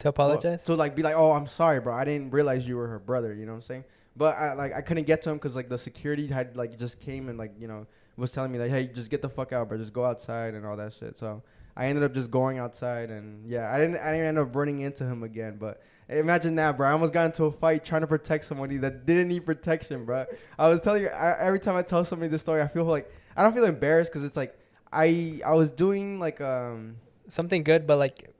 To 0.00 0.08
apologize. 0.08 0.64
to 0.64 0.74
like 0.74 0.94
be 0.96 1.02
like, 1.02 1.14
oh, 1.16 1.32
I'm 1.32 1.46
sorry, 1.46 1.80
bro. 1.80 1.94
I 1.94 2.04
didn't 2.04 2.30
realize 2.32 2.66
you 2.66 2.76
were 2.76 2.88
her 2.88 2.98
brother. 2.98 3.32
You 3.34 3.46
know 3.46 3.52
what 3.52 3.56
I'm 3.56 3.62
saying? 3.62 3.84
But 4.16 4.34
I 4.36 4.54
like 4.54 4.74
I 4.74 4.80
couldn't 4.80 5.04
get 5.04 5.22
to 5.22 5.30
him 5.30 5.36
because 5.36 5.54
like 5.56 5.68
the 5.68 5.78
security 5.78 6.26
had 6.26 6.56
like 6.56 6.78
just 6.78 7.00
came 7.00 7.28
and 7.28 7.38
like 7.38 7.52
you 7.58 7.68
know 7.68 7.86
was 8.16 8.30
telling 8.32 8.52
me 8.52 8.58
like, 8.58 8.70
hey, 8.70 8.86
just 8.86 9.10
get 9.10 9.22
the 9.22 9.28
fuck 9.28 9.52
out, 9.52 9.68
bro. 9.68 9.78
Just 9.78 9.92
go 9.92 10.04
outside 10.04 10.54
and 10.54 10.66
all 10.66 10.76
that 10.76 10.92
shit. 10.92 11.16
So 11.16 11.42
I 11.76 11.86
ended 11.86 12.02
up 12.04 12.12
just 12.12 12.30
going 12.30 12.58
outside 12.58 13.10
and 13.10 13.48
yeah, 13.48 13.72
I 13.72 13.78
didn't 13.78 13.96
I 13.98 14.10
didn't 14.12 14.26
end 14.26 14.38
up 14.38 14.54
running 14.54 14.80
into 14.80 15.04
him 15.04 15.22
again. 15.22 15.56
But 15.58 15.80
imagine 16.08 16.56
that, 16.56 16.76
bro. 16.76 16.88
I 16.88 16.92
almost 16.92 17.14
got 17.14 17.26
into 17.26 17.44
a 17.44 17.52
fight 17.52 17.84
trying 17.84 18.00
to 18.02 18.06
protect 18.08 18.44
somebody 18.44 18.78
that 18.78 19.06
didn't 19.06 19.28
need 19.28 19.46
protection, 19.46 20.04
bro. 20.04 20.26
I 20.58 20.68
was 20.68 20.80
telling 20.80 21.02
you 21.04 21.08
I, 21.08 21.38
every 21.38 21.60
time 21.60 21.76
I 21.76 21.82
tell 21.82 22.04
somebody 22.04 22.28
this 22.28 22.42
story, 22.42 22.60
I 22.60 22.66
feel 22.66 22.84
like 22.84 23.10
I 23.36 23.42
don't 23.44 23.54
feel 23.54 23.64
embarrassed 23.64 24.10
because 24.10 24.24
it's 24.24 24.36
like 24.36 24.58
I 24.92 25.40
I 25.46 25.52
was 25.54 25.70
doing 25.70 26.18
like 26.18 26.40
um 26.40 26.96
Something 27.30 27.62
good, 27.62 27.86
but 27.86 27.98
like 27.98 28.30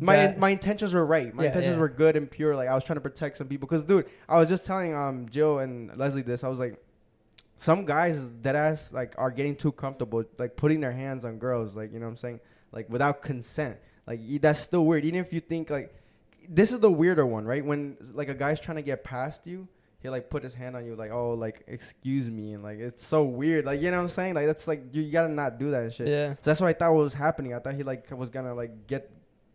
my 0.00 0.34
my 0.38 0.50
intentions 0.50 0.94
were 0.94 1.06
right. 1.06 1.32
My 1.32 1.44
Yeah, 1.44 1.48
intentions 1.48 1.76
yeah. 1.76 1.80
were 1.80 1.88
good 1.88 2.16
and 2.16 2.30
pure. 2.30 2.56
Like 2.56 2.68
I 2.68 2.74
was 2.74 2.82
trying 2.84 2.96
to 2.96 3.00
protect 3.00 3.36
some 3.36 3.46
people. 3.46 3.68
Cause 3.68 3.84
dude, 3.84 4.06
I 4.28 4.38
was 4.38 4.48
just 4.48 4.66
telling 4.66 4.94
um 4.94 5.28
Jill 5.28 5.60
and 5.60 5.96
Leslie 5.96 6.22
this. 6.22 6.42
I 6.42 6.48
was 6.48 6.58
like, 6.58 6.82
some 7.58 7.84
guys 7.84 8.30
that 8.42 8.56
ass 8.56 8.92
like 8.92 9.14
are 9.18 9.30
getting 9.30 9.54
too 9.54 9.72
comfortable, 9.72 10.24
like 10.38 10.56
putting 10.56 10.80
their 10.80 10.92
hands 10.92 11.24
on 11.24 11.38
girls. 11.38 11.76
Like 11.76 11.92
you 11.92 12.00
know 12.00 12.06
what 12.06 12.12
I'm 12.12 12.16
saying, 12.16 12.40
like 12.72 12.88
without 12.90 13.22
consent. 13.22 13.76
Like 14.06 14.20
that's 14.40 14.60
still 14.60 14.84
weird. 14.84 15.04
Even 15.04 15.20
if 15.20 15.32
you 15.32 15.40
think 15.40 15.70
like 15.70 15.94
this 16.48 16.72
is 16.72 16.80
the 16.80 16.90
weirder 16.90 17.26
one, 17.26 17.44
right? 17.44 17.64
When 17.64 17.96
like 18.14 18.28
a 18.28 18.34
guy's 18.34 18.58
trying 18.58 18.76
to 18.76 18.82
get 18.82 19.04
past 19.04 19.46
you. 19.46 19.68
He'll 20.00 20.12
like 20.12 20.30
put 20.30 20.44
his 20.44 20.54
hand 20.54 20.76
on 20.76 20.86
you, 20.86 20.94
like, 20.94 21.10
oh, 21.10 21.34
like, 21.34 21.64
excuse 21.66 22.30
me, 22.30 22.52
and 22.52 22.62
like, 22.62 22.78
it's 22.78 23.04
so 23.04 23.24
weird, 23.24 23.64
like, 23.64 23.80
you 23.80 23.90
know 23.90 23.96
what 23.96 24.04
I'm 24.04 24.08
saying? 24.08 24.34
Like, 24.34 24.46
that's 24.46 24.68
like, 24.68 24.84
you, 24.92 25.02
you 25.02 25.10
gotta 25.10 25.32
not 25.32 25.58
do 25.58 25.72
that 25.72 25.82
and 25.82 25.92
shit. 25.92 26.06
yeah. 26.06 26.34
So 26.34 26.38
that's 26.44 26.60
what 26.60 26.68
I 26.68 26.72
thought 26.72 26.92
was 26.92 27.14
happening. 27.14 27.52
I 27.52 27.58
thought 27.58 27.74
he 27.74 27.82
like 27.82 28.08
was 28.16 28.30
gonna 28.30 28.54
like 28.54 28.86
get 28.86 29.10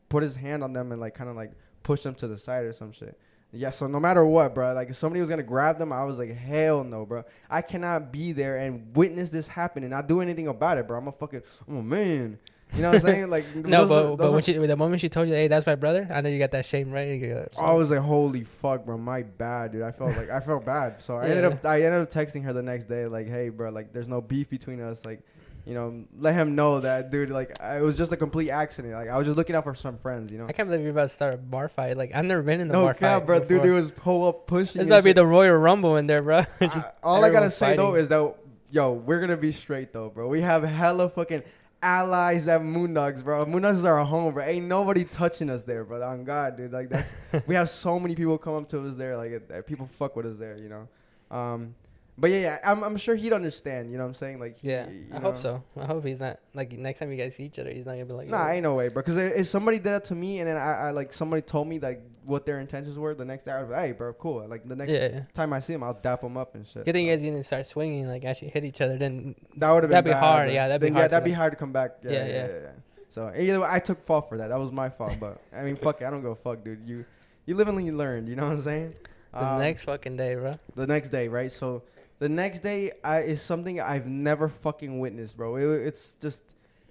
put 0.10 0.22
his 0.22 0.36
hand 0.36 0.63
on 0.63 0.74
them 0.74 0.92
and 0.92 1.00
like 1.00 1.13
kind 1.16 1.30
of 1.30 1.36
like 1.38 1.51
push 1.81 2.04
them 2.04 2.13
to 2.16 2.28
the 2.28 2.38
side 2.38 2.66
or 2.66 2.74
some 2.74 2.92
shit. 2.92 3.18
Yeah, 3.56 3.69
so 3.69 3.86
no 3.88 4.00
matter 4.00 4.25
what, 4.25 4.54
bro, 4.56 4.74
like 4.74 4.90
if 4.90 4.95
somebody 4.98 5.22
was 5.22 5.30
gonna 5.30 5.44
grab 5.44 5.78
them, 5.78 5.94
I 5.94 6.04
was 6.04 6.19
like, 6.19 6.36
hell 6.36 6.84
no, 6.84 7.06
bro. 7.06 7.24
I 7.50 7.62
cannot 7.62 8.12
be 8.12 8.31
there 8.34 8.57
and 8.57 8.94
witness 8.98 9.30
this 9.30 9.48
happen 9.48 9.84
and 9.84 9.92
not 9.92 10.07
do 10.07 10.22
anything 10.22 10.48
about 10.50 10.78
it, 10.78 10.88
bro. 10.88 10.98
I'm 10.98 11.07
a 11.07 11.12
fucking, 11.12 11.44
I'm 11.69 11.78
a 11.78 11.84
man. 11.84 12.40
You 12.75 12.81
know 12.81 12.90
what 12.90 12.96
I'm 12.96 13.02
saying? 13.02 13.30
Like, 13.34 13.56
No, 13.56 13.80
those 13.86 13.90
but 13.90 13.96
are- 13.96 14.04
those 14.10 14.18
but 14.18 14.25
are- 14.28 14.31
when 14.31 14.42
she 14.44 14.54
the 14.54 14.75
moment 14.78 15.02
she 15.02 15.10
told 15.10 15.28
you, 15.28 15.34
hey, 15.36 15.48
that's 15.48 15.66
my 15.66 15.75
brother, 15.75 16.08
I 16.12 16.22
know 16.22 16.30
you 16.30 16.40
got 16.40 16.52
that 16.52 16.66
shame, 16.66 16.92
right? 16.92 17.08
You 17.08 17.20
go, 17.28 17.48
I 17.58 17.74
was 17.74 17.92
like, 17.92 18.00
holy 18.00 18.44
fuck, 18.44 18.86
bro, 18.86 18.98
my 18.98 19.24
bad, 19.24 19.72
dude. 19.74 19.81
I 19.84 19.92
felt 19.92 20.16
like 20.18 20.30
I 20.30 20.40
felt 20.40 20.66
bad, 20.66 21.02
so 21.02 21.18
I 21.18 21.25
ended 21.28 21.46
up 21.46 21.66
I 21.66 21.81
ended 21.84 22.02
up 22.02 22.10
texting 22.10 22.44
her 22.46 22.54
the 22.54 22.64
next 22.64 22.86
day, 22.86 23.06
like, 23.08 23.28
hey, 23.28 23.50
bro, 23.50 23.70
like, 23.70 23.94
there's 23.94 24.08
no 24.08 24.22
beef 24.22 24.50
between 24.50 24.81
us, 24.81 25.06
like, 25.06 25.22
you 25.66 25.74
know, 25.74 26.04
let 26.20 26.34
him 26.34 26.56
know 26.56 26.81
that, 26.81 27.10
dude. 27.10 27.30
Like, 27.30 27.62
I, 27.62 27.78
it 27.78 27.81
was 27.81 27.96
just 27.96 28.12
a 28.12 28.18
complete 28.18 28.50
accident. 28.50 28.94
Like, 28.96 29.08
I 29.10 29.18
was 29.18 29.26
just 29.26 29.38
looking 29.38 29.56
out 29.56 29.64
for 29.64 29.74
some 29.76 29.98
friends, 29.98 30.30
you 30.31 30.38
know. 30.38 30.46
I 30.46 30.52
can't 30.52 30.68
believe 30.68 30.81
you're 30.84 30.92
about 30.92 31.04
to 31.04 31.08
start 31.16 31.36
a 31.36 31.38
bar 31.38 31.69
fight. 31.69 31.96
Like 31.96 32.12
I've 32.14 32.26
never 32.26 32.42
been 32.42 32.60
in 32.60 32.69
a 32.69 32.74
No 32.74 32.84
bar 32.84 32.94
cap, 32.96 33.22
fight. 33.22 33.26
bro. 33.28 33.40
before. 33.40 33.58
Dude, 33.60 33.66
it 33.72 33.74
was 33.74 33.92
pull 33.92 34.28
up 34.28 34.46
pushing. 34.46 34.64
It's 34.68 34.76
and 34.81 34.90
about 34.90 34.98
to 34.98 35.04
be 35.04 35.14
the 35.14 35.26
Royal 35.26 35.56
Rumble 35.56 35.96
in 35.96 36.08
there, 36.08 36.22
bro. 36.22 36.42
Just 36.62 36.76
I- 36.78 36.92
all 37.02 37.18
I 37.24 37.30
gotta 37.30 37.46
everyone 37.46 37.50
say 37.52 37.76
though 37.78 37.96
is 37.96 38.10
that 38.10 38.36
yo, 38.72 38.92
we're 38.92 39.22
gonna 39.22 39.38
be 39.38 39.52
straight 39.54 39.94
though, 39.94 40.10
bro. 40.10 40.28
We 40.28 40.42
have 40.42 40.64
hella 40.64 41.10
fucking 41.10 41.44
allies 41.83 42.47
at 42.47 42.62
Moondogs, 42.62 43.24
bro. 43.24 43.45
Moondogs 43.45 43.74
is 43.74 43.85
our 43.85 44.03
home, 44.03 44.33
bro. 44.33 44.44
Ain't 44.44 44.65
nobody 44.65 45.03
touching 45.03 45.50
us 45.50 45.63
there, 45.63 45.83
bro. 45.83 46.01
On 46.01 46.24
God, 46.24 46.57
dude. 46.57 46.71
Like 46.71 46.89
that's 46.89 47.15
we 47.45 47.53
have 47.53 47.69
so 47.69 48.00
many 48.00 48.15
people 48.15 48.38
come 48.38 48.56
up 48.56 48.69
to 48.69 48.88
us 48.88 48.95
there. 48.95 49.18
Like 49.18 49.51
uh, 49.53 49.62
people 49.62 49.85
fuck 49.85 50.15
with 50.15 50.25
us 50.25 50.38
there, 50.38 50.57
you 50.57 50.69
know. 50.69 50.88
Um, 51.30 51.75
but 52.18 52.30
yeah, 52.30 52.39
yeah, 52.39 52.57
I'm 52.63 52.83
I'm 52.83 52.98
sure 52.98 53.15
he'd 53.15 53.33
understand. 53.33 53.92
You 53.92 53.98
know 53.98 54.04
what 54.04 54.10
I'm 54.10 54.13
saying? 54.15 54.39
Like 54.39 54.57
yeah, 54.61 54.88
you 54.90 55.07
I 55.14 55.19
hope 55.19 55.38
so. 55.38 55.64
I 55.78 55.85
hope 55.85 56.06
he's 56.06 56.19
not 56.19 56.40
like 56.54 56.71
next 56.73 56.99
time 56.99 57.11
you 57.11 57.18
guys 57.18 57.35
see 57.35 57.44
each 57.44 57.59
other, 57.59 57.71
he's 57.71 57.85
not 57.85 57.94
gonna 57.94 58.06
be 58.06 58.14
like, 58.14 58.28
Nah, 58.28 58.49
ain't 58.49 58.64
no 58.64 58.76
way, 58.76 58.88
bro. 58.90 59.02
Because 59.02 59.18
if 59.18 59.47
somebody 59.47 59.78
did 59.78 59.85
that 59.85 60.06
to 60.06 60.16
me, 60.16 60.40
and 60.40 60.47
then 60.47 60.57
I, 60.57 60.88
I 60.88 60.92
like 60.92 61.14
somebody 61.14 61.42
told 61.42 61.68
me 61.68 61.80
like 61.80 62.02
what 62.26 62.45
their 62.45 62.59
intentions 62.59 62.97
were, 62.97 63.14
the 63.16 63.26
next 63.26 63.44
day 63.44 63.52
I 63.52 63.61
was 63.61 63.69
like, 63.69 63.80
hey, 63.81 63.92
bro, 63.92 64.14
cool. 64.14 64.47
Like 64.47 64.68
the 64.68 64.76
next 64.76 64.92
yeah, 64.92 65.07
yeah. 65.11 65.21
time 65.33 65.52
I 65.54 65.59
see 65.59 65.73
him, 65.73 65.83
I'll 65.83 65.94
dap 65.95 66.23
him 66.23 66.38
up 66.38 66.56
and 66.56 66.66
shit. 66.66 66.85
Good 66.85 66.94
thing 66.94 67.06
So. 67.06 67.09
you 67.09 67.11
guys 67.11 67.21
didn't 67.21 67.44
start 67.44 67.66
swinging, 67.66 68.07
like 68.07 68.23
actually 68.26 68.49
hit 68.49 68.64
each 68.64 68.80
other. 68.80 68.97
Then 68.97 69.35
That 69.57 69.71
would 69.71 69.83
have 69.83 69.90
been 69.90 69.95
That'd 69.95 70.06
be 70.06 70.11
bad, 70.11 70.19
hard, 70.23 70.47
bro. 70.47 70.54
yeah, 70.54 70.68
that'd 70.69 70.81
be 70.81 70.88
Then, 70.88 70.94
hard 70.94 71.02
Yeah, 71.04 71.07
to, 71.07 71.11
that'd 71.11 71.26
be 71.26 71.31
hard 71.31 71.52
to 71.52 71.57
come 71.57 71.71
back. 71.73 71.97
Yeah, 72.04 72.11
Yeah, 72.11 72.18
yeah, 72.19 72.26
yeah. 72.28 72.45
yeah. 72.47 72.59
yeah, 72.61 72.69
So 73.09 73.33
either 73.38 73.59
way, 73.59 73.68
I 73.69 73.80
took 73.80 74.06
fault 74.06 74.30
for 74.30 74.38
that. 74.38 74.47
That 74.49 74.59
was 74.59 74.71
my 74.71 74.88
fault. 74.90 75.16
But 75.19 75.42
I 75.54 75.64
mean, 75.64 75.76
fuck 75.76 76.02
it. 76.02 76.06
I 76.06 76.09
don't 76.11 76.21
go 76.21 76.33
fuck, 76.35 76.64
dude. 76.64 76.88
You 76.88 77.04
you 77.45 77.56
live 77.56 77.68
and 77.68 77.85
you 77.85 77.97
learn. 77.97 78.28
You 78.28 78.35
know 78.38 78.44
what 78.45 78.54
I'm 78.54 78.61
saying? 78.61 78.94
the 79.33 79.45
Um, 79.45 79.59
next 79.59 79.83
fucking 79.85 80.16
day, 80.16 80.35
bro. 80.35 80.52
the 80.76 80.88
next 80.88 81.09
day, 81.09 81.28
right? 81.28 81.52
So 81.52 81.81
the 82.20 82.30
next 82.30 82.60
day 82.60 82.92
I, 83.04 83.20
is 83.22 83.42
something 83.42 83.82
I've 83.82 84.08
never 84.08 84.48
fucking 84.50 85.00
witnessed, 85.00 85.38
bro. 85.38 85.56
It, 85.56 85.88
it's 85.88 86.14
just 86.14 86.42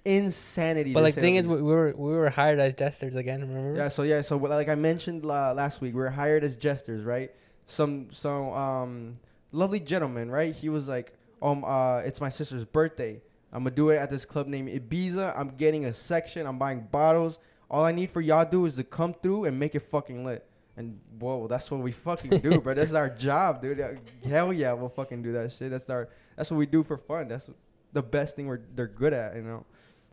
insanity. 0.05 0.93
But 0.93 1.03
like, 1.03 1.15
thing 1.15 1.35
is, 1.35 1.47
we, 1.47 1.61
were 1.61 1.93
we 1.95 2.11
were 2.11 2.29
hired 2.29 2.59
as 2.59 2.73
jesters 2.73 3.15
again. 3.15 3.41
Remember? 3.41 3.75
Yeah, 3.75 3.87
so 3.87 4.03
yeah, 4.03 4.21
so 4.21 4.37
like 4.37 4.69
I 4.69 4.75
mentioned 4.75 5.25
uh, 5.25 5.53
last 5.53 5.81
week, 5.81 5.93
we 5.93 5.99
were 5.99 6.09
hired 6.09 6.43
as 6.43 6.55
jesters, 6.55 7.03
right? 7.03 7.31
Some 7.67 8.07
some 8.11 8.49
um 8.51 9.19
lovely 9.51 9.79
gentleman, 9.79 10.29
right? 10.29 10.53
He 10.53 10.69
was 10.69 10.87
like, 10.87 11.13
um, 11.41 11.63
uh, 11.63 11.99
it's 11.99 12.19
my 12.19 12.29
sister's 12.29 12.65
birthday. 12.65 13.21
I'm 13.51 13.63
gonna 13.63 13.75
do 13.75 13.89
it 13.91 13.97
at 13.97 14.09
this 14.09 14.25
club 14.25 14.47
named 14.47 14.69
Ibiza. 14.69 15.37
I'm 15.37 15.49
getting 15.49 15.85
a 15.85 15.93
section. 15.93 16.47
I'm 16.47 16.57
buying 16.57 16.87
bottles. 16.91 17.39
All 17.69 17.85
I 17.85 17.91
need 17.91 18.11
for 18.11 18.21
y'all 18.21 18.45
to 18.45 18.51
do 18.51 18.65
is 18.65 18.75
to 18.75 18.83
come 18.83 19.13
through 19.13 19.45
and 19.45 19.59
make 19.59 19.75
it 19.75 19.81
fucking 19.81 20.25
lit. 20.25 20.45
And 20.75 20.99
whoa, 21.19 21.47
that's 21.47 21.69
what 21.69 21.81
we 21.81 21.91
fucking 21.91 22.39
do, 22.39 22.59
bro. 22.59 22.73
That's 22.73 22.93
our 22.93 23.09
job, 23.09 23.61
dude. 23.61 23.99
Hell 24.25 24.51
yeah, 24.51 24.73
we'll 24.73 24.89
fucking 24.89 25.21
do 25.21 25.31
that 25.33 25.51
shit. 25.51 25.69
That's 25.71 25.89
our 25.89 26.09
that's 26.35 26.49
what 26.49 26.57
we 26.57 26.65
do 26.65 26.83
for 26.83 26.97
fun. 26.97 27.27
That's 27.27 27.49
the 27.91 28.01
best 28.01 28.35
thing 28.35 28.47
we're 28.47 28.61
they're 28.73 28.87
good 28.87 29.13
at, 29.13 29.35
you 29.35 29.43
know. 29.43 29.65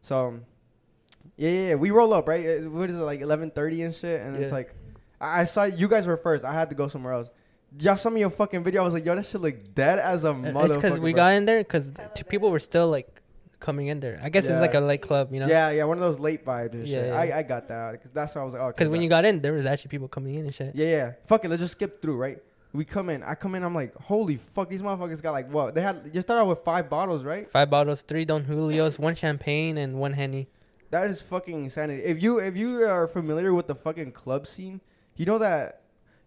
So 0.02 0.28
um, 0.28 0.44
yeah, 1.36 1.50
yeah, 1.50 1.68
yeah. 1.68 1.74
we 1.76 1.90
roll 1.90 2.12
up, 2.12 2.28
right? 2.28 2.70
What 2.70 2.90
is 2.90 2.96
it 2.96 3.02
like 3.02 3.20
eleven 3.20 3.50
thirty 3.50 3.82
and 3.82 3.94
shit? 3.94 4.20
And 4.20 4.36
it's 4.36 4.52
like 4.52 4.74
I, 5.20 5.40
I 5.40 5.44
saw 5.44 5.64
you 5.64 5.88
guys 5.88 6.06
were 6.06 6.16
first. 6.18 6.44
I 6.44 6.52
had 6.52 6.68
to 6.70 6.76
go 6.76 6.88
somewhere 6.88 7.14
else. 7.14 7.30
Y'all 7.78 7.96
saw 7.96 8.10
me 8.10 8.22
a 8.22 8.30
fucking 8.30 8.64
video. 8.64 8.82
I 8.82 8.84
was 8.84 8.94
like, 8.94 9.04
yo, 9.04 9.14
that 9.14 9.24
shit 9.24 9.40
look 9.40 9.74
dead 9.74 9.98
as 9.98 10.24
a 10.24 10.32
And 10.32 10.44
motherfucker. 10.44 10.64
It's 10.64 10.76
because 10.76 10.98
we 10.98 11.12
bro. 11.12 11.22
got 11.22 11.32
in 11.34 11.44
there 11.44 11.60
because 11.60 11.92
people 12.28 12.50
were 12.50 12.58
still 12.58 12.88
like 12.88 13.19
coming 13.60 13.86
in 13.88 14.00
there. 14.00 14.18
I 14.22 14.28
guess 14.30 14.46
it's 14.46 14.60
like 14.60 14.74
a 14.74 14.80
late 14.80 15.02
club, 15.02 15.32
you 15.32 15.40
know. 15.40 15.46
Yeah, 15.46 15.70
yeah, 15.70 15.84
one 15.84 15.96
of 15.98 16.02
those 16.02 16.18
late 16.18 16.44
vibes 16.44 16.72
and 16.72 16.88
shit. 16.88 17.06
Yeah, 17.06 17.18
I. 17.18 17.38
I 17.38 17.42
got 17.42 17.68
that. 17.68 18.02
Cause 18.02 18.10
that's 18.12 18.34
why 18.34 18.40
I 18.40 18.44
was 18.44 18.54
like, 18.54 18.62
oh, 18.62 18.66
okay, 18.66 18.74
Because 18.78 18.88
when 18.88 19.02
you 19.02 19.08
got 19.08 19.24
in, 19.24 19.40
there 19.40 19.52
was 19.52 19.66
actually 19.66 19.90
people 19.90 20.08
coming 20.08 20.34
in 20.34 20.46
and 20.46 20.54
shit. 20.54 20.74
Yeah, 20.74 20.86
yeah. 20.86 21.12
Fuck 21.26 21.44
it, 21.44 21.48
let's 21.48 21.60
just 21.60 21.72
skip 21.72 22.02
through, 22.02 22.16
right? 22.16 22.38
We 22.72 22.84
come 22.84 23.10
in. 23.10 23.22
I 23.22 23.34
come 23.34 23.54
in. 23.54 23.62
I'm 23.62 23.74
like, 23.74 23.94
holy 23.96 24.36
fuck, 24.36 24.68
these 24.68 24.82
motherfuckers 24.82 25.20
got 25.22 25.32
like 25.32 25.50
what? 25.50 25.74
They 25.74 25.82
had. 25.82 26.10
You 26.12 26.20
started 26.20 26.42
out 26.42 26.48
with 26.48 26.60
five 26.60 26.88
bottles, 26.88 27.24
right? 27.24 27.50
Five 27.50 27.70
bottles, 27.70 28.02
three 28.02 28.24
Don 28.24 28.44
Julios, 28.44 28.98
one 28.98 29.14
champagne, 29.14 29.76
and 29.78 29.94
one 29.94 30.12
Henny. 30.12 30.48
That 30.90 31.08
is 31.08 31.20
fucking 31.20 31.64
insanity. 31.64 32.02
If 32.02 32.22
you 32.22 32.38
if 32.38 32.56
you 32.56 32.84
are 32.84 33.06
familiar 33.06 33.54
with 33.54 33.66
the 33.66 33.74
fucking 33.74 34.12
club 34.12 34.46
scene, 34.46 34.80
you 35.16 35.26
know 35.26 35.38
that 35.38 35.79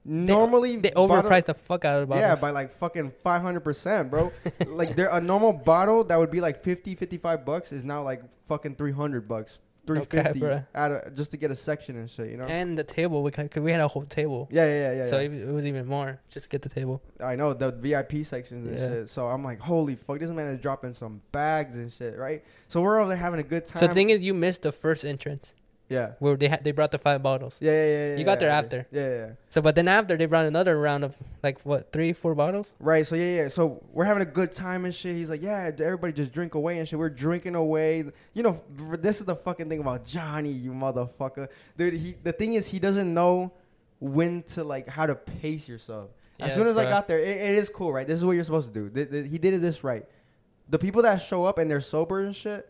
normally 0.05 0.75
They 0.77 0.91
bottle- 0.91 1.09
overpriced 1.23 1.45
the 1.45 1.53
fuck 1.53 1.85
out 1.85 2.01
of 2.03 2.09
the 2.09 2.15
Yeah, 2.15 2.35
by 2.35 2.51
like 2.51 2.71
fucking 2.73 3.11
500%, 3.25 4.09
bro. 4.09 4.31
like 4.67 4.95
there 4.95 5.09
a 5.09 5.21
normal 5.21 5.53
bottle 5.53 6.03
that 6.05 6.17
would 6.17 6.31
be 6.31 6.41
like 6.41 6.63
50 6.63 6.95
55 6.95 7.45
bucks 7.45 7.71
is 7.71 7.83
now 7.83 8.03
like 8.03 8.21
fucking 8.47 8.75
300 8.75 9.27
bucks. 9.27 9.59
350 9.85 10.39
bruh. 10.39 10.65
out 10.75 10.91
of, 10.93 11.13
just 11.13 11.31
to 11.31 11.35
get 11.37 11.51
a 11.51 11.55
section 11.57 11.97
and 11.97 12.09
shit, 12.09 12.29
you 12.31 12.37
know? 12.37 12.45
and 12.45 12.77
the 12.77 12.85
table, 12.85 13.21
we 13.21 13.31
ca- 13.31 13.49
cause 13.49 13.61
we 13.61 13.69
had 13.69 13.81
a 13.81 13.87
whole 13.89 14.05
table. 14.05 14.47
yeah, 14.49 14.63
yeah, 14.63 14.71
yeah, 14.91 14.97
yeah. 14.99 15.03
so 15.03 15.17
yeah. 15.19 15.25
it, 15.25 15.33
it 15.49 15.51
was 15.51 15.65
even 15.65 15.85
more 15.85 16.21
just 16.29 16.43
to 16.43 16.49
get 16.49 16.61
the 16.61 16.69
table. 16.69 17.01
I 17.21 17.35
know 17.35 17.51
the 17.51 17.69
VIP 17.73 18.23
sections 18.23 18.65
and 18.65 18.77
Yeah. 18.77 18.89
shit. 18.89 19.09
So 19.09 19.27
I'm 19.27 19.43
like, 19.43 19.59
holy 19.59 19.95
fuck, 19.95 20.19
this 20.19 20.31
man 20.31 20.47
is 20.47 20.61
dropping 20.61 20.93
some 20.93 21.21
bags 21.33 21.75
and 21.75 21.91
shit, 21.91 22.17
right? 22.17 22.45
So 22.69 22.79
we're 22.81 22.97
over 22.99 23.09
there 23.09 23.17
having 23.17 23.41
a 23.41 23.43
good 23.43 23.65
time. 23.65 23.81
So 23.81 23.87
the 23.87 23.93
thing 23.93 24.09
is, 24.09 24.23
you 24.23 24.33
missed 24.33 24.61
the 24.61 24.71
first 24.71 25.03
entrance 25.03 25.53
yeah. 25.89 26.11
where 26.19 26.35
they 26.35 26.47
had 26.47 26.63
they 26.63 26.71
brought 26.71 26.91
the 26.91 26.97
five 26.97 27.21
bottles. 27.21 27.57
Yeah, 27.59 27.71
yeah, 27.71 27.85
yeah. 27.85 28.09
yeah 28.09 28.17
You 28.17 28.23
got 28.23 28.39
there 28.39 28.49
yeah, 28.49 28.57
after. 28.57 28.87
Yeah, 28.91 29.01
yeah, 29.01 29.15
yeah. 29.15 29.29
So, 29.49 29.61
but 29.61 29.75
then 29.75 29.87
after 29.87 30.17
they 30.17 30.25
brought 30.25 30.45
another 30.45 30.79
round 30.79 31.03
of 31.03 31.15
like 31.41 31.61
what 31.61 31.91
three, 31.91 32.13
four 32.13 32.35
bottles. 32.35 32.71
Right. 32.79 33.05
So 33.05 33.15
yeah, 33.15 33.43
yeah. 33.43 33.47
So 33.47 33.83
we're 33.91 34.05
having 34.05 34.23
a 34.23 34.31
good 34.31 34.51
time 34.51 34.85
and 34.85 34.93
shit. 34.93 35.15
He's 35.15 35.29
like, 35.29 35.41
yeah, 35.41 35.71
everybody 35.79 36.13
just 36.13 36.31
drink 36.31 36.55
away 36.55 36.79
and 36.79 36.87
shit. 36.87 36.97
We're 36.97 37.09
drinking 37.09 37.55
away. 37.55 38.05
You 38.33 38.43
know, 38.43 38.63
this 38.99 39.19
is 39.19 39.25
the 39.25 39.35
fucking 39.35 39.69
thing 39.69 39.79
about 39.79 40.05
Johnny, 40.05 40.51
you 40.51 40.71
motherfucker, 40.71 41.49
dude. 41.77 41.93
He 41.93 42.15
the 42.23 42.33
thing 42.33 42.53
is 42.53 42.67
he 42.67 42.79
doesn't 42.79 43.13
know 43.13 43.53
when 43.99 44.43
to 44.43 44.63
like 44.63 44.87
how 44.87 45.05
to 45.05 45.15
pace 45.15 45.67
yourself. 45.67 46.09
as 46.39 46.53
soon 46.53 46.67
as 46.67 46.77
I 46.77 46.83
got 46.85 47.07
there, 47.07 47.19
it, 47.19 47.37
it 47.37 47.55
is 47.55 47.69
cool, 47.69 47.93
right? 47.93 48.05
This 48.05 48.19
is 48.19 48.25
what 48.25 48.33
you're 48.33 48.43
supposed 48.43 48.73
to 48.73 48.73
do. 48.73 48.89
Th- 48.89 49.09
th- 49.09 49.29
he 49.29 49.37
did 49.37 49.53
it 49.53 49.61
this 49.61 49.83
right. 49.83 50.05
The 50.69 50.79
people 50.79 51.03
that 51.03 51.17
show 51.21 51.45
up 51.45 51.57
and 51.57 51.69
they're 51.69 51.81
sober 51.81 52.21
and 52.21 52.35
shit, 52.35 52.69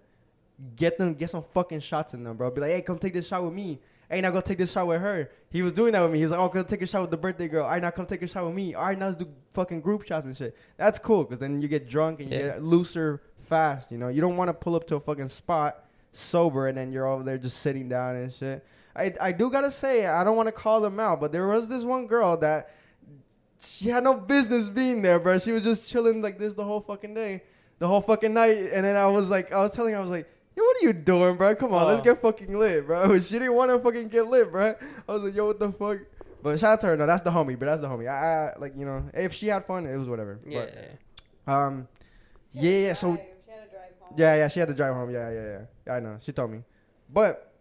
get 0.75 0.98
them 0.98 1.13
get 1.13 1.29
some 1.29 1.43
fucking 1.53 1.79
shots 1.82 2.13
in 2.13 2.24
them, 2.24 2.38
bro. 2.38 2.50
Be 2.51 2.62
like, 2.62 2.72
hey, 2.72 2.82
come 2.82 2.98
take 3.00 3.13
this 3.13 3.27
shot 3.27 3.43
with 3.43 3.53
me. 3.53 3.79
Hey, 4.10 4.22
now 4.22 4.29
go 4.32 4.41
take 4.41 4.58
this 4.60 4.72
shot 4.72 4.86
with 4.88 5.01
her. 5.01 5.32
He 5.50 5.62
was 5.62 5.74
doing 5.74 5.91
that 5.93 6.01
with 6.01 6.12
me. 6.12 6.17
He 6.20 6.24
was 6.24 6.32
like, 6.32 6.39
oh, 6.39 6.50
come 6.50 6.63
take 6.65 6.82
a 6.82 6.88
shot 6.88 7.01
with 7.01 7.12
the 7.12 7.17
birthday 7.17 7.48
girl. 7.48 7.63
All 7.63 7.72
right, 7.72 7.82
now 7.82 7.89
come 7.89 8.05
take 8.05 8.22
a 8.22 8.27
shot 8.27 8.46
with 8.46 8.53
me. 8.53 8.75
All 8.75 8.86
right, 8.86 8.98
now 8.98 9.08
let's 9.08 9.17
do 9.24 9.29
fucking 9.53 9.82
group 9.82 10.05
shots 10.05 10.25
and 10.25 10.36
shit. 10.38 10.55
That's 10.77 11.00
cool 11.00 11.24
because 11.24 11.39
then 11.39 11.62
you 11.62 11.67
get 11.67 11.89
drunk 11.89 12.20
and 12.20 12.32
you 12.32 12.38
Yeah. 12.38 12.43
get 12.50 12.63
looser 12.63 13.22
fast. 13.41 13.91
You 13.91 13.98
know, 13.98 14.10
you 14.10 14.22
don't 14.22 14.38
want 14.38 14.50
to 14.50 14.53
pull 14.53 14.75
up 14.75 14.86
to 14.88 14.96
a 14.98 15.00
fucking 15.00 15.29
spot 15.29 15.86
sober 16.12 16.67
and 16.67 16.77
then 16.77 16.91
you're 16.91 17.08
over 17.08 17.24
there 17.24 17.38
just 17.39 17.58
sitting 17.58 17.89
down 17.89 18.15
and 18.15 18.32
shit. 18.32 18.63
I 18.96 19.13
I 19.20 19.32
do 19.32 19.50
gotta 19.50 19.72
say 19.72 20.05
I 20.05 20.24
don't 20.24 20.38
want 20.38 20.48
to 20.48 20.51
call 20.51 20.79
them 20.82 21.00
out, 21.00 21.20
but 21.20 21.32
there 21.32 21.48
was 21.48 21.67
this 21.67 21.84
one 21.84 22.05
girl 22.05 22.38
that 22.38 22.70
she 23.60 23.89
had 23.89 24.03
no 24.03 24.13
business 24.13 24.70
being 24.70 25.01
there, 25.01 25.20
bro. 25.20 25.39
She 25.39 25.51
was 25.51 25.63
just 25.63 25.88
chilling 25.88 26.22
like 26.22 26.38
this 26.38 26.53
the 26.53 26.63
whole 26.63 26.82
fucking 26.82 27.13
day, 27.13 27.41
the 27.79 27.88
whole 27.88 28.01
fucking 28.01 28.34
night. 28.34 28.58
And 28.58 28.84
then 28.86 28.96
I 28.96 29.08
was 29.08 29.29
like, 29.29 29.51
I 29.51 29.60
was 29.62 29.72
telling 29.72 29.93
her, 29.93 30.00
I 30.00 30.01
was 30.01 30.12
like, 30.12 30.29
yo, 30.55 30.63
what 30.63 30.77
are 30.77 30.86
you 30.88 30.93
doing, 30.93 31.36
bro? 31.36 31.55
Come 31.55 31.74
on, 31.74 31.88
let's 31.88 32.01
Oh. 32.01 32.03
get 32.03 32.22
fucking 32.22 32.57
lit, 32.57 32.86
bro. 32.86 33.19
She 33.19 33.33
didn't 33.39 33.53
want 33.53 33.72
to 33.72 33.79
fucking 33.79 34.10
get 34.10 34.27
lit, 34.27 34.51
bro. 34.51 34.75
I 35.07 35.12
was 35.12 35.24
like, 35.24 35.36
yo, 35.36 35.48
what 35.48 35.60
the 35.60 35.72
fuck? 35.72 36.00
But 36.41 36.60
shout 36.60 36.74
out 36.74 36.81
to 36.81 36.88
her. 36.88 36.98
No, 36.98 37.05
that's 37.05 37.22
the 37.22 37.31
homie, 37.31 37.57
but 37.57 37.65
that's 37.67 37.81
the 37.81 37.88
homie. 37.88 38.10
I, 38.10 38.51
I 38.51 38.60
like, 38.60 38.74
you 38.77 38.86
know, 38.86 39.10
if 39.13 39.33
she 39.33 39.48
had 39.48 39.65
fun, 39.65 39.86
it 39.86 39.95
was 39.95 40.10
whatever. 40.10 40.39
Yeah. 40.45 40.65
But, 41.45 41.53
um, 41.53 41.88
yeah, 42.51 42.88
yeah. 42.88 42.93
So 42.93 43.17
yeah, 44.17 44.36
yeah, 44.36 44.48
she 44.48 44.60
had 44.60 44.69
to 44.69 44.75
drive 44.75 44.93
home. 44.93 45.10
Yeah, 45.10 45.29
yeah, 45.29 45.43
yeah. 45.43 45.60
yeah 45.88 45.93
I 45.93 46.00
know. 46.00 46.17
She 46.22 46.31
told 46.31 46.51
me. 46.51 46.63
But 47.12 47.53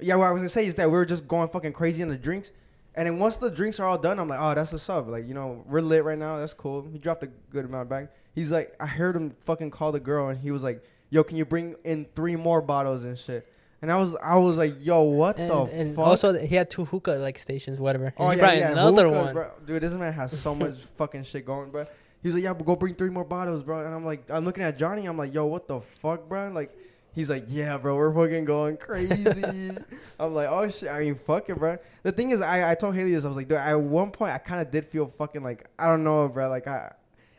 yeah, 0.00 0.16
what 0.16 0.26
I 0.26 0.32
was 0.32 0.40
gonna 0.40 0.48
say 0.48 0.66
is 0.66 0.74
that 0.74 0.86
we 0.86 0.92
were 0.92 1.06
just 1.06 1.26
going 1.28 1.48
fucking 1.48 1.72
crazy 1.72 2.02
on 2.02 2.08
the 2.08 2.18
drinks. 2.18 2.50
And 2.96 3.06
then 3.06 3.18
once 3.18 3.36
the 3.36 3.50
drinks 3.50 3.80
are 3.80 3.86
all 3.86 3.98
done, 3.98 4.20
I'm 4.20 4.28
like, 4.28 4.38
oh, 4.40 4.54
that's 4.54 4.72
what's 4.72 4.88
up. 4.88 5.08
Like, 5.08 5.26
you 5.26 5.34
know, 5.34 5.64
we're 5.66 5.80
lit 5.80 6.04
right 6.04 6.18
now. 6.18 6.38
That's 6.38 6.54
cool. 6.54 6.86
He 6.92 6.98
dropped 6.98 7.24
a 7.24 7.26
good 7.50 7.64
amount 7.64 7.88
back. 7.88 8.12
He's 8.34 8.52
like, 8.52 8.74
I 8.78 8.86
heard 8.86 9.16
him 9.16 9.34
fucking 9.44 9.70
call 9.72 9.90
the 9.90 9.98
girl, 10.00 10.28
and 10.28 10.38
he 10.38 10.50
was 10.52 10.62
like, 10.62 10.82
yo, 11.14 11.22
can 11.22 11.36
you 11.36 11.44
bring 11.44 11.76
in 11.84 12.06
three 12.16 12.36
more 12.36 12.60
bottles 12.60 13.02
and 13.04 13.16
shit? 13.18 13.46
And 13.80 13.92
I 13.92 13.96
was, 13.96 14.16
I 14.16 14.36
was 14.36 14.56
like, 14.56 14.74
yo, 14.80 15.02
what 15.02 15.38
And, 15.38 15.50
the 15.50 15.62
and 15.64 15.94
fuck? 15.94 16.06
also 16.06 16.38
he 16.38 16.54
had 16.56 16.70
two 16.70 16.84
hookah 16.86 17.12
like 17.26 17.38
stations, 17.38 17.78
whatever. 17.78 18.06
And 18.06 18.14
Oh 18.18 18.30
yeah, 18.32 18.52
yeah, 18.52 18.72
another 18.72 19.04
hookahs, 19.08 19.24
one. 19.26 19.34
bro. 19.34 19.50
Dude, 19.66 19.82
this 19.82 19.94
man 19.94 20.12
has 20.14 20.38
so 20.38 20.54
much 20.54 20.74
fucking 20.96 21.24
shit 21.24 21.44
going, 21.46 21.70
bro. 21.70 21.86
He's 22.22 22.34
like, 22.34 22.42
yeah, 22.42 22.54
but 22.54 22.64
go 22.64 22.74
bring 22.76 22.94
three 22.94 23.10
more 23.10 23.24
bottles, 23.24 23.62
bro. 23.62 23.84
And 23.84 23.94
I'm 23.94 24.04
like, 24.06 24.30
I'm 24.30 24.44
looking 24.46 24.62
at 24.64 24.78
Johnny. 24.78 25.04
I'm 25.06 25.18
like, 25.18 25.34
yo, 25.34 25.44
what 25.46 25.68
the 25.68 25.80
fuck, 25.80 26.26
bro? 26.30 26.48
Like, 26.50 26.70
he's 27.14 27.28
like, 27.28 27.44
yeah, 27.48 27.76
bro, 27.76 27.94
we're 27.96 28.14
fucking 28.14 28.46
going 28.46 28.78
crazy. 28.78 29.42
I'm 30.18 30.34
like, 30.34 30.48
oh 30.48 30.68
shit. 30.70 30.88
I 30.88 31.00
mean, 31.00 31.14
fuck 31.16 31.50
it, 31.50 31.56
bro. 31.56 31.76
The 32.02 32.12
thing 32.12 32.30
is, 32.30 32.40
I, 32.40 32.70
I 32.70 32.74
told 32.74 32.94
Haley 32.94 33.12
this. 33.14 33.26
I 33.26 33.28
was 33.28 33.36
like, 33.36 33.48
dude, 33.48 33.58
at 33.58 33.74
one 33.78 34.10
point, 34.10 34.32
I 34.32 34.38
kind 34.38 34.62
of 34.62 34.70
did 34.70 34.86
feel 34.86 35.12
fucking 35.18 35.42
like, 35.42 35.68
I 35.78 35.86
don't 35.90 36.02
know, 36.04 36.26
bro. 36.28 36.48
Like, 36.48 36.66
I. 36.66 36.92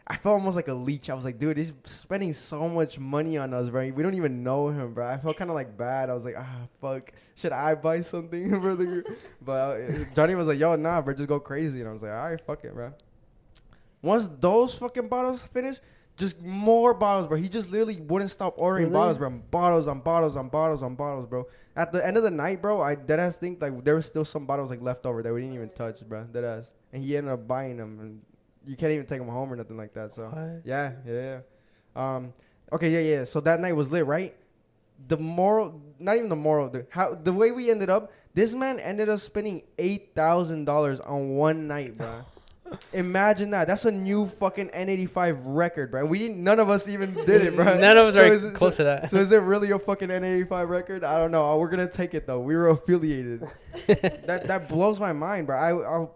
I 0.07 0.17
felt 0.17 0.33
almost 0.33 0.55
like 0.55 0.67
a 0.67 0.73
leech. 0.73 1.09
I 1.09 1.15
was 1.15 1.25
like, 1.25 1.39
dude, 1.39 1.57
he's 1.57 1.73
spending 1.83 2.31
so 2.31 2.69
much 2.69 2.99
money 2.99 3.37
on 3.39 3.53
us, 3.55 3.69
bro. 3.69 3.89
We 3.91 4.03
don't 4.03 4.13
even 4.13 4.43
know 4.43 4.69
him, 4.69 4.93
bro. 4.93 5.07
I 5.07 5.17
felt 5.17 5.35
kind 5.35 5.49
of 5.49 5.55
like 5.55 5.75
bad. 5.75 6.11
I 6.11 6.13
was 6.13 6.23
like, 6.23 6.35
ah, 6.37 6.59
fuck. 6.79 7.11
Should 7.33 7.51
I 7.51 7.73
buy 7.73 8.01
something 8.01 8.49
for 8.61 8.75
the 8.75 8.85
group? 8.85 9.07
But 9.41 9.81
uh, 9.81 9.91
Johnny 10.13 10.35
was 10.35 10.45
like, 10.47 10.59
yo, 10.59 10.75
nah, 10.75 11.01
bro, 11.01 11.15
just 11.15 11.27
go 11.27 11.39
crazy. 11.39 11.79
And 11.79 11.89
I 11.89 11.91
was 11.91 12.03
like, 12.03 12.11
all 12.11 12.29
right, 12.29 12.39
fuck 12.39 12.63
it, 12.63 12.73
bro. 12.73 12.93
Once 14.03 14.29
those 14.39 14.75
fucking 14.75 15.07
bottles 15.07 15.41
finished, 15.41 15.81
just 16.17 16.39
more 16.39 16.93
bottles, 16.93 17.25
bro. 17.27 17.37
He 17.37 17.49
just 17.49 17.71
literally 17.71 17.99
wouldn't 17.99 18.29
stop 18.29 18.53
ordering 18.57 18.85
Really? 18.85 18.93
bottles, 18.93 19.17
bro. 19.17 19.31
Bottles 19.31 19.87
on 19.87 20.01
bottles 20.01 20.37
on 20.37 20.49
bottles 20.49 20.83
on 20.83 20.93
bottles, 20.93 21.25
bro. 21.25 21.47
At 21.75 21.91
the 21.91 22.05
end 22.05 22.15
of 22.15 22.21
the 22.21 22.31
night, 22.31 22.61
bro, 22.61 22.79
I 22.81 22.95
deadass 22.95 23.37
think 23.37 23.59
like 23.59 23.83
there 23.83 23.95
was 23.95 24.05
still 24.05 24.23
some 24.23 24.45
bottles 24.45 24.69
like 24.69 24.81
left 24.81 25.07
over 25.07 25.23
that 25.23 25.33
we 25.33 25.41
didn't 25.41 25.55
even 25.55 25.69
touch, 25.69 26.07
bro. 26.07 26.25
Deadass. 26.31 26.69
And 26.93 27.03
he 27.03 27.17
ended 27.17 27.33
up 27.33 27.47
buying 27.47 27.77
them, 27.77 27.99
and 27.99 28.21
you 28.67 28.75
can't 28.75 28.91
even 28.91 29.05
take 29.05 29.19
them 29.19 29.27
home 29.29 29.51
or 29.51 29.55
nothing 29.55 29.77
like 29.77 29.93
that. 29.93 30.11
So 30.11 30.23
What? 30.25 30.61
yeah, 30.65 30.91
yeah, 31.05 31.13
yeah. 31.13 31.39
Um, 32.15 32.33
okay, 32.73 32.89
yeah, 32.89 33.17
yeah. 33.19 33.23
So 33.23 33.39
that 33.41 33.59
night 33.59 33.73
was 33.75 33.91
lit, 33.91 34.05
right? 34.05 34.35
The 35.07 35.17
moral, 35.17 35.81
not 35.99 36.15
even 36.17 36.29
the 36.29 36.35
moral, 36.35 36.69
the 36.69 36.85
how 36.89 37.15
the 37.15 37.33
way 37.33 37.51
we 37.51 37.69
ended 37.69 37.89
up. 37.89 38.11
This 38.33 38.53
man 38.53 38.79
ended 38.79 39.07
up 39.09 39.19
spending 39.19 39.61
eight 39.77 40.11
thousand 40.15 40.65
dollars 40.65 40.99
on 41.01 41.29
one 41.35 41.67
night, 41.67 41.97
bro. 41.97 42.23
Imagine 42.93 43.51
that. 43.51 43.67
That's 43.67 43.85
a 43.85 43.91
new 43.91 44.25
fucking 44.25 44.69
N85 44.69 45.39
record, 45.45 45.91
bro. 45.91 46.05
We 46.05 46.17
didn't, 46.19 46.43
none 46.43 46.59
of 46.59 46.69
us 46.69 46.87
even 46.89 47.13
did 47.25 47.45
it, 47.45 47.55
bro. 47.55 47.77
None 47.77 47.97
of 47.97 48.07
us 48.07 48.15
So 48.15 48.23
are 48.23 48.33
it- 48.49 48.53
close 48.55 48.75
so, 48.75 48.83
to 48.83 48.83
that. 48.85 49.09
So 49.11 49.17
is 49.17 49.31
it 49.31 49.37
really 49.37 49.71
a 49.71 49.77
fucking 49.79 50.09
N85 50.09 50.67
record? 50.67 51.03
I 51.03 51.17
don't 51.19 51.31
know. 51.31 51.55
We're 51.57 51.69
gonna 51.69 51.87
take 51.87 52.13
it 52.13 52.25
though. 52.25 52.39
We 52.39 52.55
were 52.55 52.69
affiliated. 52.69 53.47
that 53.87 54.47
that 54.47 54.67
blows 54.67 54.99
my 54.99 55.13
mind, 55.13 55.47
bro. 55.47 55.57
I, 55.57 55.71
I, 56.03 56.07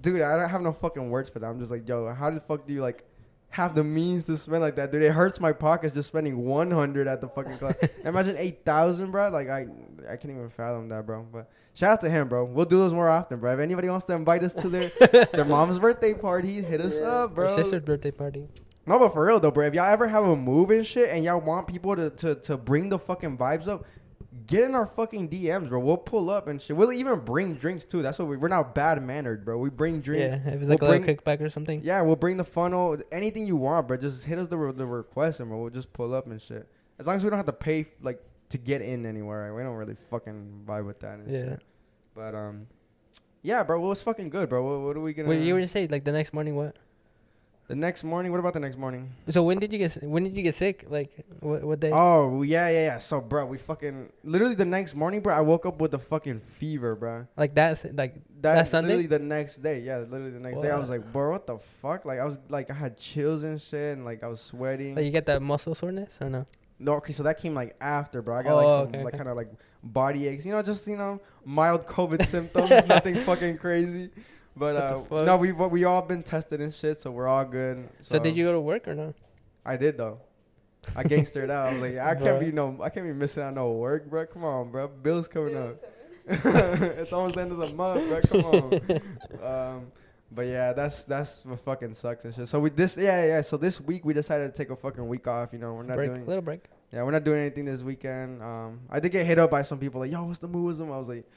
dude, 0.00 0.22
I 0.22 0.36
don't 0.36 0.48
have 0.48 0.62
no 0.62 0.72
fucking 0.72 1.10
words 1.10 1.28
for 1.28 1.38
that. 1.38 1.46
I'm 1.46 1.58
just 1.58 1.70
like, 1.70 1.88
yo, 1.88 2.08
how 2.12 2.30
the 2.30 2.40
fuck 2.40 2.66
do 2.66 2.72
you 2.72 2.80
like 2.80 3.04
have 3.50 3.74
the 3.74 3.82
means 3.82 4.26
to 4.26 4.36
spend 4.36 4.60
like 4.60 4.76
that, 4.76 4.92
dude? 4.92 5.02
It 5.02 5.12
hurts 5.12 5.40
my 5.40 5.52
pockets 5.52 5.94
just 5.94 6.08
spending 6.08 6.44
100 6.44 7.08
at 7.08 7.20
the 7.20 7.28
fucking 7.28 7.58
club. 7.58 7.74
Imagine 8.04 8.36
8,000, 8.38 9.10
bro. 9.10 9.30
Like 9.30 9.48
I, 9.48 9.66
I 10.08 10.16
can't 10.16 10.26
even 10.26 10.50
fathom 10.50 10.88
that, 10.88 11.06
bro. 11.06 11.26
But 11.30 11.50
shout 11.74 11.92
out 11.92 12.00
to 12.02 12.10
him, 12.10 12.28
bro. 12.28 12.44
We'll 12.44 12.66
do 12.66 12.78
those 12.78 12.94
more 12.94 13.08
often, 13.08 13.40
bro. 13.40 13.52
If 13.52 13.60
anybody 13.60 13.88
wants 13.88 14.04
to 14.06 14.14
invite 14.14 14.42
us 14.44 14.54
to 14.54 14.68
their 14.68 14.90
their 15.32 15.44
mom's 15.44 15.78
birthday 15.78 16.14
party, 16.14 16.62
hit 16.62 16.80
us 16.80 17.00
up, 17.00 17.34
bro. 17.34 17.48
Your 17.48 17.56
sister's 17.56 17.82
birthday 17.82 18.10
party. 18.10 18.48
No, 18.86 18.98
but 18.98 19.12
for 19.12 19.26
real 19.26 19.38
though, 19.38 19.50
bro. 19.50 19.66
If 19.66 19.74
y'all 19.74 19.84
ever 19.84 20.08
have 20.08 20.24
a 20.24 20.36
move 20.36 20.70
and 20.70 20.86
shit, 20.86 21.10
and 21.10 21.24
y'all 21.24 21.40
want 21.40 21.68
people 21.68 21.94
to, 21.96 22.10
to, 22.10 22.34
to 22.36 22.56
bring 22.56 22.88
the 22.88 22.98
fucking 22.98 23.36
vibes 23.36 23.68
up, 23.68 23.84
get 24.50 24.64
in 24.64 24.74
our 24.74 24.86
fucking 24.86 25.28
DMs, 25.30 25.68
bro. 25.68 25.78
We'll 25.80 25.96
pull 25.96 26.28
up 26.28 26.48
and 26.48 26.60
shit. 26.60 26.76
We'll 26.76 26.92
even 26.92 27.20
bring 27.20 27.54
drinks 27.54 27.84
too. 27.86 28.02
That's 28.02 28.18
what 28.18 28.28
we, 28.28 28.36
we're 28.36 28.48
not 28.48 28.74
bad 28.74 29.02
mannered, 29.02 29.44
bro. 29.44 29.56
We 29.58 29.70
bring 29.70 30.00
drinks. 30.00 30.44
Yeah, 30.44 30.52
if 30.54 30.60
it's 30.60 30.68
like 30.68 30.80
We'll 30.80 30.90
a 30.90 30.92
little 30.92 31.04
bring- 31.06 31.16
kickback 31.16 31.40
or 31.40 31.48
something. 31.48 31.80
Yeah, 31.82 32.02
we'll 32.02 32.16
bring 32.16 32.36
the 32.36 32.44
funnel, 32.44 32.98
anything 33.10 33.46
you 33.46 33.56
want, 33.56 33.88
bro. 33.88 33.96
Just 33.96 34.24
hit 34.26 34.38
us 34.38 34.48
the 34.48 34.56
the 34.72 34.86
request, 34.86 35.40
and 35.40 35.48
bro, 35.48 35.60
we'll 35.60 35.70
just 35.70 35.92
pull 35.92 36.12
up 36.14 36.26
and 36.26 36.40
shit. 36.42 36.68
As 36.98 37.06
long 37.06 37.16
as 37.16 37.24
we 37.24 37.30
don't 37.30 37.38
have 37.38 37.46
to 37.46 37.52
pay 37.52 37.86
like 38.02 38.22
to 38.50 38.58
get 38.58 38.82
in 38.82 39.06
anywhere, 39.06 39.54
we 39.54 39.62
don't 39.62 39.76
really 39.76 39.96
fucking 40.10 40.64
vibe 40.66 40.84
with 40.86 41.00
that. 41.00 41.20
And 41.20 41.30
Yeah. 41.30 41.50
Shit. 41.50 41.62
But 42.14 42.34
um, 42.34 42.66
yeah, 43.42 43.62
bro. 43.62 43.78
Well, 43.78 43.86
it 43.86 43.90
was 43.90 44.02
fucking 44.02 44.28
good, 44.30 44.48
bro. 44.48 44.62
What, 44.62 44.86
what 44.86 44.96
are 44.96 45.00
we 45.00 45.14
gonna? 45.14 45.28
Wait, 45.28 45.42
you 45.42 45.54
were 45.54 45.60
to 45.60 45.68
say 45.68 45.86
like 45.86 46.04
the 46.04 46.12
next 46.12 46.34
morning 46.34 46.56
what? 46.56 46.76
The 47.70 47.76
next 47.76 48.02
morning. 48.02 48.32
What 48.32 48.40
about 48.40 48.52
the 48.52 48.60
next 48.66 48.76
morning? 48.76 49.10
So 49.28 49.44
when 49.44 49.58
did 49.62 49.72
you 49.72 49.78
get 49.78 49.94
when 50.02 50.24
did 50.24 50.34
you 50.36 50.42
get 50.42 50.54
sick? 50.56 50.84
Like 50.88 51.10
what 51.38 51.62
what 51.62 51.78
day? 51.78 51.92
Oh 51.94 52.42
yeah, 52.42 52.68
yeah, 52.68 52.84
yeah. 52.90 52.98
So, 52.98 53.20
bro, 53.20 53.46
we 53.46 53.58
fucking 53.58 54.10
literally 54.24 54.56
the 54.56 54.64
next 54.66 54.94
morning, 54.94 55.20
bro. 55.20 55.32
I 55.34 55.40
woke 55.40 55.64
up 55.66 55.80
with 55.80 55.94
a 55.94 55.98
fucking 55.98 56.40
fever, 56.40 56.96
bro. 56.96 57.26
Like 57.36 57.54
that's 57.54 57.84
like 57.84 58.14
That, 58.42 58.54
That 58.54 58.68
Sunday? 58.68 58.88
Literally 58.96 59.06
the 59.06 59.18
next 59.36 59.62
day, 59.62 59.78
yeah, 59.80 59.98
literally 59.98 60.30
the 60.30 60.40
next 60.40 60.60
day. 60.60 60.70
I 60.70 60.78
was 60.78 60.90
like, 60.90 61.04
bro, 61.12 61.30
what 61.30 61.46
the 61.46 61.58
fuck? 61.80 62.04
Like, 62.04 62.18
I 62.18 62.24
was 62.24 62.38
like, 62.48 62.70
I 62.70 62.74
had 62.74 62.98
chills 62.98 63.44
and 63.44 63.60
shit, 63.62 63.96
and 63.96 64.04
like 64.04 64.24
I 64.24 64.26
was 64.26 64.40
sweating. 64.40 64.96
like 64.96 65.04
you 65.04 65.12
get 65.12 65.26
that 65.26 65.40
muscle 65.40 65.74
soreness 65.74 66.18
or 66.20 66.28
no? 66.28 66.46
no, 66.82 66.94
okay, 66.94 67.12
so 67.12 67.22
that 67.22 67.38
came 67.38 67.54
like 67.54 67.76
after, 67.80 68.20
bro. 68.22 68.38
I 68.38 68.42
got 68.42 68.52
Oh, 68.52 68.56
like 68.56 68.68
some 68.68 68.88
okay, 68.88 69.04
like 69.04 69.14
okay. 69.14 69.18
kind 69.18 69.28
of 69.30 69.36
like 69.36 69.50
body 69.84 70.26
aches, 70.28 70.44
you 70.44 70.52
know, 70.52 70.62
just 70.62 70.86
you 70.88 70.96
know, 70.96 71.20
mild 71.44 71.86
COVID 71.86 72.26
symptoms, 72.34 72.70
nothing 72.88 73.14
fucking 73.28 73.58
crazy. 73.58 74.10
But 74.56 74.76
uh, 74.76 75.24
no, 75.24 75.36
we 75.36 75.52
but 75.52 75.70
we 75.70 75.84
all 75.84 76.02
been 76.02 76.22
tested 76.22 76.60
and 76.60 76.74
shit, 76.74 77.00
so 77.00 77.10
we're 77.10 77.28
all 77.28 77.44
good. 77.44 77.88
So, 78.00 78.18
did 78.18 78.36
you 78.36 78.44
go 78.44 78.52
to 78.52 78.60
work 78.60 78.88
or 78.88 78.94
no? 78.94 79.14
I 79.64 79.76
did 79.76 79.96
though. 79.96 80.18
I 80.96 81.04
gangstered 81.04 81.50
out. 81.50 81.68
I 81.68 81.72
was 81.72 81.82
like, 81.82 81.98
I 81.98 82.14
can't 82.14 82.40
be 82.40 82.52
no, 82.52 82.78
I 82.82 82.88
can't 82.90 83.06
be 83.06 83.12
missing 83.12 83.42
out 83.42 83.54
no 83.54 83.72
work, 83.72 84.08
bro. 84.08 84.26
Come 84.26 84.44
on, 84.44 84.70
bro. 84.70 84.88
Bills 84.88 85.28
coming 85.28 85.56
up. 85.56 85.76
it's 86.26 87.12
almost 87.12 87.34
the 87.34 87.42
end 87.42 87.52
of 87.52 87.58
the 87.58 87.74
month, 87.74 88.06
bro. 88.08 88.20
Come 88.22 88.44
on. 88.44 89.42
um, 89.76 89.92
but 90.32 90.46
yeah, 90.46 90.72
that's 90.72 91.04
that's 91.04 91.44
what 91.44 91.60
fucking 91.60 91.94
sucks 91.94 92.24
and 92.24 92.34
shit. 92.34 92.48
So 92.48 92.60
we 92.60 92.70
this 92.70 92.96
yeah 92.96 93.24
yeah. 93.24 93.40
So 93.40 93.56
this 93.56 93.80
week 93.80 94.04
we 94.04 94.14
decided 94.14 94.52
to 94.52 94.56
take 94.56 94.70
a 94.70 94.76
fucking 94.76 95.06
week 95.06 95.26
off. 95.26 95.52
You 95.52 95.58
know, 95.58 95.74
we're 95.74 95.82
not 95.82 95.96
break, 95.96 96.14
doing 96.14 96.26
little 96.26 96.42
break. 96.42 96.64
yeah 96.92 97.02
we're 97.02 97.10
not 97.10 97.24
doing 97.24 97.40
anything 97.40 97.64
this 97.64 97.82
weekend. 97.82 98.42
Um, 98.42 98.80
I 98.88 99.00
did 99.00 99.10
get 99.10 99.26
hit 99.26 99.38
up 99.38 99.50
by 99.50 99.62
some 99.62 99.78
people 99.78 100.00
like, 100.00 100.10
yo, 100.10 100.24
what's 100.24 100.38
the 100.38 100.48
move 100.48 100.66
with 100.66 100.78
them? 100.78 100.92
I 100.92 100.98
was 100.98 101.08
like, 101.08 101.28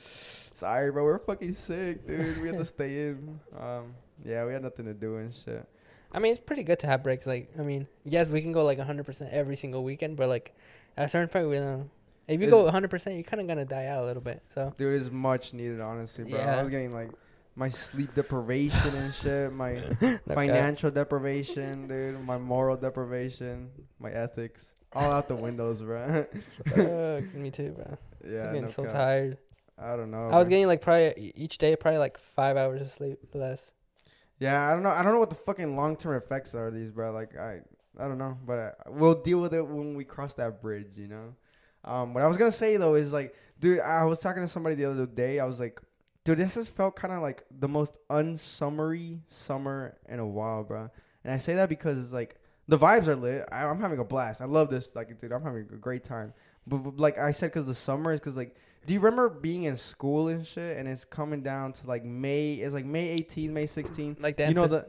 sorry, 0.53 0.91
bro, 0.91 1.03
we're 1.03 1.19
fucking 1.19 1.53
sick, 1.55 2.07
dude. 2.07 2.41
We 2.41 2.48
had 2.48 2.57
to 2.57 2.65
stay 2.65 3.07
in. 3.07 3.39
Um, 3.60 3.93
yeah, 4.24 4.45
we 4.45 4.53
had 4.53 4.62
nothing 4.63 4.86
to 4.86 4.93
do 4.93 5.17
and 5.17 5.33
shit. 5.33 5.67
I 6.12 6.19
mean, 6.19 6.31
it's 6.31 6.39
pretty 6.39 6.63
good 6.63 6.79
to 6.79 6.88
have 6.88 7.03
breaks. 7.03 7.25
Like, 7.25 7.51
I 7.57 7.63
mean, 7.63 7.88
yes, 8.05 8.27
we 8.27 8.41
can 8.41 8.51
go 8.51 8.63
like 8.63 8.77
100% 8.77 9.29
every 9.31 9.55
single 9.55 9.83
weekend, 9.83 10.15
but 10.15 10.29
like 10.29 10.55
at 10.95 11.07
a 11.07 11.10
certain 11.10 11.27
point, 11.27 11.50
we 11.50 11.60
know 11.60 11.89
if 12.27 12.39
you 12.39 12.48
Is- 12.48 12.51
go 12.51 12.69
100%, 12.72 13.15
you're 13.15 13.24
kind 13.24 13.41
of 13.41 13.48
gonna 13.48 13.65
die 13.65 13.88
out 13.88 14.03
a 14.03 14.05
little 14.05 14.22
bit. 14.22 14.41
So 14.50 14.74
Dude, 14.77 15.00
it's 15.00 15.12
much 15.12 15.53
needed, 15.53 15.81
honestly, 15.81 16.24
bro. 16.25 16.39
Yeah. 16.39 16.57
I 16.57 16.62
was 16.62 16.69
getting 16.69 16.91
like 16.91 17.10
my 17.55 17.69
sleep 17.69 18.13
deprivation 18.15 18.95
and 18.95 19.13
shit, 19.13 19.51
my 19.51 19.79
financial 20.27 20.89
deprivation, 20.91 21.88
dude, 21.88 22.24
my 22.25 22.38
moral 22.38 22.77
deprivation, 22.77 23.69
my 24.00 24.12
ethics, 24.12 24.74
all 24.93 25.12
out 25.12 25.27
the 25.27 25.36
windows, 25.36 25.81
bro. 25.81 26.25
Fuck, 26.67 27.33
me 27.33 27.51
too, 27.51 27.72
bro. 27.72 27.98
I 28.24 28.27
yeah, 28.27 28.41
was 28.43 28.45
getting 28.48 28.62
no 28.62 28.67
so 28.67 28.83
cap. 28.83 28.93
tired. 28.93 29.38
I 29.77 29.95
don't 29.95 30.11
know. 30.11 30.29
I 30.29 30.37
was 30.37 30.49
getting 30.49 30.67
like 30.67 30.81
probably 30.81 31.33
each 31.35 31.57
day 31.57 31.75
probably 31.75 31.99
like 31.99 32.17
five 32.17 32.57
hours 32.57 32.81
of 32.81 32.87
sleep 32.89 33.19
less. 33.33 33.65
Yeah, 34.39 34.69
I 34.69 34.73
don't 34.73 34.83
know. 34.83 34.89
I 34.89 35.03
don't 35.03 35.13
know 35.13 35.19
what 35.19 35.29
the 35.29 35.35
fucking 35.35 35.75
long 35.75 35.95
term 35.95 36.15
effects 36.15 36.53
are 36.53 36.67
of 36.67 36.73
these, 36.73 36.91
bro. 36.91 37.11
Like 37.11 37.37
I, 37.37 37.61
I 37.99 38.07
don't 38.07 38.17
know, 38.17 38.37
but 38.45 38.59
uh, 38.59 38.71
we'll 38.89 39.21
deal 39.21 39.39
with 39.39 39.53
it 39.53 39.65
when 39.65 39.95
we 39.95 40.03
cross 40.03 40.33
that 40.35 40.61
bridge, 40.61 40.87
you 40.95 41.07
know. 41.07 41.35
Um, 41.85 42.13
what 42.13 42.23
I 42.23 42.27
was 42.27 42.37
gonna 42.37 42.51
say 42.51 42.77
though 42.77 42.95
is 42.95 43.13
like, 43.13 43.35
dude, 43.59 43.79
I 43.79 44.05
was 44.05 44.19
talking 44.19 44.41
to 44.41 44.47
somebody 44.47 44.75
the 44.75 44.89
other 44.89 45.05
day. 45.05 45.39
I 45.39 45.45
was 45.45 45.59
like, 45.59 45.81
dude, 46.23 46.37
this 46.37 46.55
has 46.55 46.69
felt 46.69 46.95
kind 46.95 47.13
of 47.13 47.21
like 47.21 47.43
the 47.51 47.67
most 47.67 47.97
unsummery 48.09 49.19
summer 49.27 49.97
in 50.07 50.19
a 50.19 50.27
while, 50.27 50.63
bro. 50.63 50.89
And 51.23 51.33
I 51.33 51.37
say 51.37 51.55
that 51.55 51.69
because 51.69 51.97
it's 51.97 52.13
like 52.13 52.37
the 52.67 52.77
vibes 52.77 53.07
are 53.07 53.15
lit. 53.15 53.45
I, 53.51 53.65
I'm 53.65 53.79
having 53.79 53.99
a 53.99 54.05
blast. 54.05 54.41
I 54.41 54.45
love 54.45 54.69
this. 54.69 54.89
Like, 54.95 55.19
dude, 55.19 55.31
I'm 55.31 55.43
having 55.43 55.67
a 55.73 55.77
great 55.77 56.03
time. 56.03 56.33
But, 56.65 56.77
but 56.77 56.97
like 56.97 57.17
I 57.17 57.31
said, 57.31 57.47
because 57.47 57.65
the 57.65 57.75
summer 57.75 58.13
is 58.13 58.19
because 58.19 58.37
like, 58.37 58.55
do 58.85 58.93
you 58.93 58.99
remember 58.99 59.29
being 59.29 59.63
in 59.63 59.75
school 59.77 60.27
and 60.27 60.45
shit? 60.45 60.77
And 60.77 60.87
it's 60.87 61.05
coming 61.05 61.41
down 61.41 61.73
to 61.73 61.87
like 61.87 62.03
May. 62.03 62.55
It's 62.55 62.73
like 62.73 62.85
May 62.85 63.17
18th, 63.19 63.49
May 63.51 63.65
16th. 63.65 64.19
Like 64.21 64.37
the 64.37 64.47
You 64.47 64.53
know 64.53 64.67
the 64.67 64.87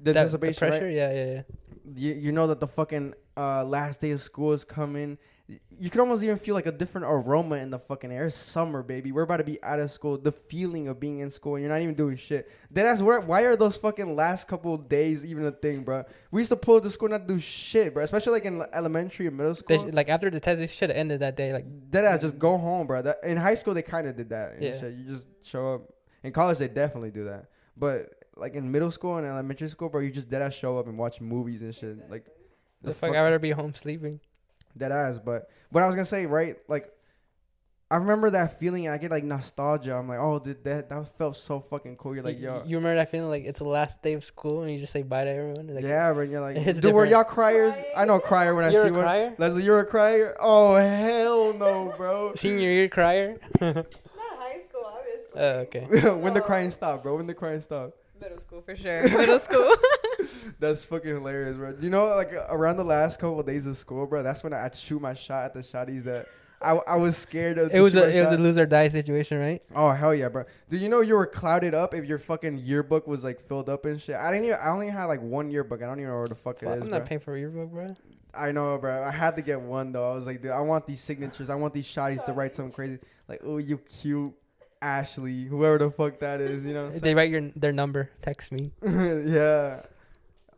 the 0.00 0.12
that- 0.12 0.16
anticipation, 0.18 0.58
pressure. 0.68 0.84
right? 0.86 0.94
Yeah, 0.94 1.12
yeah, 1.12 1.32
yeah. 1.34 1.42
You, 1.96 2.12
you 2.14 2.32
know 2.32 2.46
that 2.48 2.60
the 2.60 2.66
fucking 2.68 3.14
uh, 3.36 3.64
last 3.64 4.00
day 4.00 4.12
of 4.12 4.20
school 4.20 4.52
is 4.52 4.64
coming. 4.64 5.18
You 5.78 5.90
can 5.90 6.00
almost 6.00 6.22
even 6.22 6.36
feel 6.36 6.54
like 6.54 6.66
a 6.66 6.72
different 6.72 7.06
aroma 7.08 7.56
in 7.56 7.70
the 7.70 7.78
fucking 7.78 8.12
air. 8.12 8.26
It's 8.26 8.36
summer, 8.36 8.82
baby. 8.82 9.10
We're 9.10 9.22
about 9.22 9.38
to 9.38 9.44
be 9.44 9.62
out 9.62 9.80
of 9.80 9.90
school. 9.90 10.16
The 10.16 10.32
feeling 10.32 10.88
of 10.88 11.00
being 11.00 11.18
in 11.18 11.30
school 11.30 11.56
and 11.56 11.62
you're 11.62 11.72
not 11.72 11.82
even 11.82 11.94
doing 11.94 12.16
shit. 12.16 12.50
Then 12.70 12.84
that's 12.84 13.02
where. 13.02 13.20
Why 13.20 13.42
are 13.42 13.56
those 13.56 13.76
fucking 13.76 14.14
last 14.14 14.46
couple 14.46 14.74
of 14.74 14.88
days 14.88 15.24
even 15.24 15.44
a 15.44 15.50
thing, 15.52 15.82
bro? 15.82 16.04
We 16.30 16.40
used 16.40 16.50
to 16.50 16.56
pull 16.56 16.76
up 16.76 16.84
to 16.84 16.90
school 16.90 17.12
and 17.12 17.20
not 17.20 17.26
do 17.26 17.38
shit, 17.38 17.94
bro. 17.94 18.04
Especially 18.04 18.32
like 18.32 18.44
in 18.44 18.62
elementary 18.72 19.26
and 19.26 19.36
middle 19.36 19.54
school. 19.54 19.78
sh- 19.78 19.92
like 19.92 20.08
after 20.08 20.30
the 20.30 20.40
test, 20.40 20.60
they 20.60 20.66
should 20.66 20.90
have 20.90 20.96
ended 20.96 21.20
that 21.20 21.36
day. 21.36 21.52
Like 21.52 21.66
Dead 21.90 22.04
ass, 22.04 22.20
just 22.20 22.38
go 22.38 22.56
home, 22.58 22.86
bro. 22.86 23.02
That, 23.02 23.18
in 23.24 23.36
high 23.36 23.56
school, 23.56 23.74
they 23.74 23.82
kind 23.82 24.06
of 24.06 24.16
did 24.16 24.30
that. 24.30 24.60
Yeah. 24.60 24.78
shit. 24.78 24.94
You 24.94 25.04
just 25.04 25.28
show 25.42 25.74
up. 25.74 25.82
In 26.22 26.32
college, 26.32 26.58
they 26.58 26.68
definitely 26.68 27.10
do 27.10 27.24
that. 27.24 27.46
But 27.76 28.14
like 28.36 28.54
in 28.54 28.70
middle 28.70 28.90
school 28.90 29.16
and 29.16 29.26
elementary 29.26 29.68
school, 29.68 29.88
bro, 29.88 30.00
you 30.00 30.10
just 30.10 30.28
dead 30.28 30.42
ass 30.42 30.54
show 30.54 30.78
up 30.78 30.86
and 30.86 30.96
watch 30.96 31.20
movies 31.20 31.62
and 31.62 31.74
shit. 31.74 32.10
Like 32.10 32.26
the 32.82 32.92
fuck, 32.92 33.10
I'd 33.10 33.20
rather 33.20 33.38
be 33.38 33.50
home 33.50 33.74
sleeping. 33.74 34.20
Dead 34.76 34.92
ass. 34.92 35.18
But 35.18 35.48
what 35.70 35.82
I 35.82 35.86
was 35.86 35.94
gonna 35.96 36.06
say, 36.06 36.26
right? 36.26 36.56
Like 36.68 36.90
I 37.92 37.96
remember 37.96 38.30
that 38.30 38.58
feeling. 38.58 38.86
And 38.86 38.94
I 38.94 38.96
get 38.98 39.10
like 39.10 39.22
nostalgia. 39.22 39.94
I'm 39.94 40.08
like, 40.08 40.18
oh, 40.18 40.38
dude, 40.38 40.64
that 40.64 40.88
that 40.88 41.18
felt 41.18 41.36
so 41.36 41.60
fucking 41.60 41.96
cool. 41.96 42.14
You're 42.14 42.24
like, 42.24 42.40
yo. 42.40 42.62
you 42.64 42.78
remember 42.78 42.96
that 42.96 43.10
feeling 43.10 43.28
like 43.28 43.44
it's 43.44 43.58
the 43.58 43.68
last 43.68 44.00
day 44.00 44.14
of 44.14 44.24
school 44.24 44.62
and 44.62 44.72
you 44.72 44.78
just 44.78 44.94
say 44.94 45.02
bye 45.02 45.24
to 45.24 45.30
everyone. 45.30 45.74
Like, 45.74 45.84
yeah, 45.84 46.10
but 46.14 46.30
You're 46.30 46.40
like, 46.40 46.56
It's 46.66 46.80
dude, 46.80 46.94
were 46.94 47.04
different. 47.04 47.10
y'all 47.10 47.24
criers? 47.34 47.74
I 47.94 48.06
know 48.06 48.14
a 48.14 48.20
crier 48.20 48.54
when 48.54 48.64
I 48.64 48.70
You're 48.70 48.84
see 48.84 48.88
a 48.88 48.92
one. 48.94 49.02
crier. 49.02 49.34
Leslie, 49.36 49.62
you're 49.62 49.80
a 49.80 49.84
crier? 49.84 50.34
Oh 50.40 50.76
hell 50.76 51.52
no, 51.52 51.92
bro. 51.98 52.34
Senior 52.36 52.70
year 52.70 52.88
crier. 52.88 53.38
Not 53.60 53.74
high 54.16 54.60
school, 54.70 54.86
obviously. 54.86 55.32
Oh, 55.36 55.98
okay. 56.00 56.14
when 56.14 56.32
the 56.32 56.40
crying 56.40 56.70
stopped, 56.70 57.02
bro. 57.02 57.16
When 57.16 57.26
the 57.26 57.34
crying 57.34 57.60
stopped. 57.60 57.98
Middle 58.18 58.38
school 58.38 58.62
for 58.62 58.74
sure. 58.74 59.02
Middle 59.02 59.38
school. 59.38 59.74
That's 60.58 60.84
fucking 60.84 61.10
hilarious, 61.10 61.56
bro. 61.56 61.74
You 61.80 61.90
know, 61.90 62.06
like 62.16 62.32
around 62.32 62.76
the 62.76 62.84
last 62.84 63.18
couple 63.18 63.40
of 63.40 63.46
days 63.46 63.66
of 63.66 63.76
school, 63.76 64.06
bro. 64.06 64.22
That's 64.22 64.42
when 64.42 64.52
I 64.52 64.70
shoot 64.72 65.00
my 65.00 65.14
shot 65.14 65.44
at 65.44 65.54
the 65.54 65.60
shotties 65.60 66.04
that 66.04 66.28
I, 66.62 66.78
I 66.86 66.96
was 66.96 67.16
scared 67.16 67.58
of. 67.58 67.74
It 67.74 67.80
was 67.80 67.94
a 67.94 68.04
it 68.08 68.20
was 68.20 68.30
a 68.30 68.36
shot. 68.36 68.40
lose 68.40 68.58
or 68.58 68.66
die 68.66 68.88
situation, 68.88 69.38
right? 69.38 69.62
Oh 69.74 69.92
hell 69.92 70.14
yeah, 70.14 70.28
bro! 70.28 70.44
Do 70.70 70.76
you 70.76 70.88
know 70.88 71.00
you 71.00 71.16
were 71.16 71.26
clouted 71.26 71.74
up 71.74 71.94
if 71.94 72.04
your 72.04 72.18
fucking 72.18 72.58
yearbook 72.58 73.06
was 73.06 73.24
like 73.24 73.40
filled 73.40 73.68
up 73.68 73.84
and 73.84 74.00
shit? 74.00 74.16
I 74.16 74.30
didn't 74.30 74.46
even. 74.46 74.58
I 74.62 74.68
only 74.68 74.88
had 74.88 75.04
like 75.06 75.20
one 75.20 75.50
yearbook. 75.50 75.82
I 75.82 75.86
don't 75.86 75.98
even 75.98 76.10
know 76.10 76.18
where 76.18 76.28
the 76.28 76.34
fuck 76.34 76.60
Fuck, 76.60 76.62
it 76.62 76.76
is, 76.76 76.82
I'm 76.82 76.88
bro. 76.88 76.98
not 76.98 77.06
paying 77.06 77.20
for 77.20 77.36
your 77.36 77.50
book, 77.50 77.70
bro. 77.70 77.96
I 78.34 78.52
know, 78.52 78.78
bro. 78.78 79.02
I 79.02 79.10
had 79.10 79.36
to 79.36 79.42
get 79.42 79.60
one 79.60 79.92
though. 79.92 80.10
I 80.10 80.14
was 80.14 80.26
like, 80.26 80.40
dude, 80.40 80.52
I 80.52 80.60
want 80.60 80.86
these 80.86 81.00
signatures. 81.00 81.50
I 81.50 81.54
want 81.54 81.74
these 81.74 81.86
shotties 81.86 82.24
to 82.24 82.32
write 82.32 82.54
something 82.54 82.72
crazy, 82.72 82.98
like, 83.28 83.40
"Oh, 83.44 83.58
you 83.58 83.78
cute, 83.78 84.32
Ashley, 84.80 85.44
whoever 85.44 85.78
the 85.78 85.90
fuck 85.90 86.18
that 86.20 86.40
is." 86.40 86.64
You 86.64 86.74
know? 86.74 86.90
They 86.90 87.14
write 87.14 87.30
your 87.30 87.50
their 87.56 87.72
number. 87.72 88.10
Text 88.22 88.52
me. 88.52 88.70
yeah. 88.82 89.82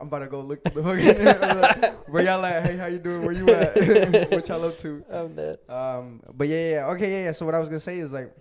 I'm 0.05 0.09
about 0.09 0.19
to 0.19 0.27
go 0.27 0.43
look 0.43 0.63
the 0.63 0.71
fucking. 0.71 1.95
where 2.13 2.23
y'all 2.23 2.45
at? 2.45 2.67
Hey, 2.67 2.77
how 2.77 2.87
you 2.87 2.99
doing? 2.99 3.23
Where 3.23 3.33
you 3.33 3.49
at? 3.49 3.75
what 4.31 4.47
y'all 4.49 4.63
up 4.63 4.77
to? 4.81 5.03
I'm 5.11 5.35
dead. 5.35 5.59
Um, 5.67 6.21
but 6.35 6.47
yeah, 6.47 6.73
yeah, 6.73 6.87
okay, 6.89 7.11
yeah, 7.11 7.25
yeah. 7.25 7.33
So 7.33 7.47
what 7.47 7.55
I 7.55 7.59
was 7.59 7.71
gonna 7.71 7.81
say 7.81 7.99
is 7.99 8.13
like, 8.13 8.37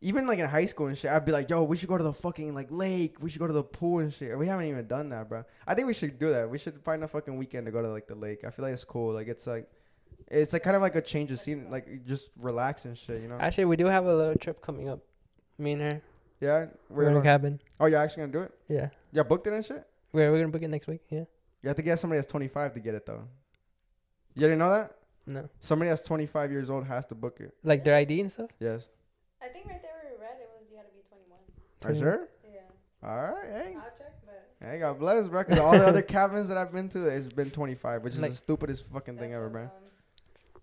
even 0.00 0.26
like 0.26 0.38
in 0.38 0.48
high 0.48 0.64
school 0.64 0.86
and 0.86 0.96
shit, 0.96 1.10
I'd 1.10 1.26
be 1.26 1.32
like, 1.32 1.50
yo, 1.50 1.64
we 1.64 1.76
should 1.76 1.90
go 1.90 1.98
to 1.98 2.02
the 2.02 2.14
fucking 2.14 2.54
like 2.54 2.68
lake. 2.70 3.16
We 3.20 3.28
should 3.28 3.40
go 3.40 3.46
to 3.46 3.52
the 3.52 3.62
pool 3.62 3.98
and 3.98 4.10
shit. 4.10 4.38
We 4.38 4.46
haven't 4.46 4.64
even 4.68 4.86
done 4.86 5.10
that, 5.10 5.28
bro. 5.28 5.44
I 5.66 5.74
think 5.74 5.86
we 5.86 5.92
should 5.92 6.18
do 6.18 6.30
that. 6.30 6.48
We 6.48 6.56
should 6.56 6.80
find 6.82 7.04
a 7.04 7.08
fucking 7.08 7.36
weekend 7.36 7.66
to 7.66 7.72
go 7.72 7.82
to 7.82 7.88
like 7.88 8.06
the 8.06 8.14
lake. 8.14 8.42
I 8.44 8.50
feel 8.50 8.64
like 8.64 8.72
it's 8.72 8.84
cool. 8.84 9.12
Like 9.12 9.28
it's 9.28 9.46
like, 9.46 9.68
it's 10.28 10.54
like 10.54 10.62
kind 10.62 10.76
of 10.76 10.80
like 10.80 10.96
a 10.96 11.02
change 11.02 11.30
of 11.30 11.40
scene. 11.40 11.66
Like 11.70 12.06
just 12.06 12.30
relax 12.40 12.86
and 12.86 12.96
shit, 12.96 13.20
you 13.20 13.28
know? 13.28 13.36
Actually, 13.38 13.66
we 13.66 13.76
do 13.76 13.84
have 13.84 14.06
a 14.06 14.16
little 14.16 14.36
trip 14.36 14.62
coming 14.62 14.88
up. 14.88 15.00
Me 15.58 15.72
and 15.72 15.82
her. 15.82 16.02
yeah. 16.40 16.66
We're 16.88 17.04
We're 17.04 17.10
in 17.10 17.16
a 17.18 17.22
cabin. 17.22 17.60
oh, 17.78 17.84
you're 17.84 18.00
actually 18.00 18.22
gonna 18.22 18.32
do 18.32 18.40
it? 18.40 18.52
Yeah. 18.66 18.88
Yeah, 19.12 19.24
booked 19.24 19.46
it 19.46 19.52
and 19.52 19.62
shit. 19.64 19.86
We're 20.12 20.30
we're 20.30 20.38
gonna 20.40 20.52
book 20.52 20.62
it 20.62 20.68
next 20.68 20.86
week. 20.86 21.00
Yeah. 21.10 21.24
You 21.62 21.68
have 21.68 21.76
to 21.76 21.82
get 21.82 21.98
somebody 21.98 22.18
that's 22.18 22.30
25 22.30 22.74
to 22.74 22.80
get 22.80 22.94
it 22.94 23.06
though. 23.06 23.24
You 24.34 24.42
didn't 24.42 24.58
know 24.58 24.70
that? 24.70 24.96
No. 25.26 25.48
Somebody 25.60 25.88
that's 25.90 26.02
25 26.02 26.50
years 26.50 26.68
old 26.70 26.84
has 26.86 27.06
to 27.06 27.14
book 27.14 27.38
it. 27.40 27.54
Like 27.62 27.84
their 27.84 27.94
ID 27.96 28.20
and 28.20 28.30
stuff. 28.30 28.50
Yes. 28.58 28.88
I 29.40 29.48
think 29.48 29.66
right 29.66 29.80
there 29.80 29.92
where 30.02 30.12
we 30.18 30.22
read 30.24 30.36
it 30.40 30.48
was 30.58 30.66
you 30.70 30.76
had 30.76 30.86
to 30.86 30.92
be 30.92 31.02
21. 31.08 31.38
Are 31.84 31.92
you 31.92 32.00
sure? 32.00 32.28
Yeah. 32.44 33.08
All 33.08 33.32
right. 33.32 33.46
Hey. 33.50 33.76
I'll 33.76 33.82
check, 33.96 34.14
but. 34.26 34.50
Hey, 34.60 34.78
God 34.80 34.98
bless, 34.98 35.28
bro. 35.28 35.42
Because 35.44 35.58
all 35.58 35.72
the 35.72 35.86
other 35.86 36.02
cabins 36.02 36.48
that 36.48 36.56
I've 36.58 36.72
been 36.72 36.88
to, 36.90 37.06
it's 37.06 37.26
been 37.26 37.50
25, 37.50 38.02
which 38.02 38.14
is 38.14 38.20
Like- 38.20 38.32
the 38.32 38.36
stupidest 38.36 38.86
fucking 38.92 39.18
thing 39.18 39.32
ever, 39.32 39.46
so 39.46 39.50
bro. 39.50 39.70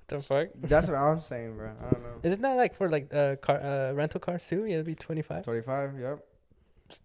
The 0.08 0.22
fuck? 0.24 0.48
That's 0.56 0.88
what 0.88 0.98
I'm 0.98 1.22
saying, 1.22 1.56
bro. 1.56 1.70
I 1.80 1.90
don't 1.92 2.04
know. 2.04 2.20
Isn't 2.24 2.42
that 2.42 2.58
like 2.58 2.76
for 2.76 2.90
like 2.90 3.14
uh 3.14 3.36
car 3.36 3.62
uh 3.62 3.94
rental 3.94 4.20
cars 4.20 4.46
too? 4.48 4.66
You 4.66 4.78
have 4.78 4.82
to 4.86 4.92
be 4.92 4.96
25. 4.96 5.44
25, 5.44 6.00
yep. 6.00 6.20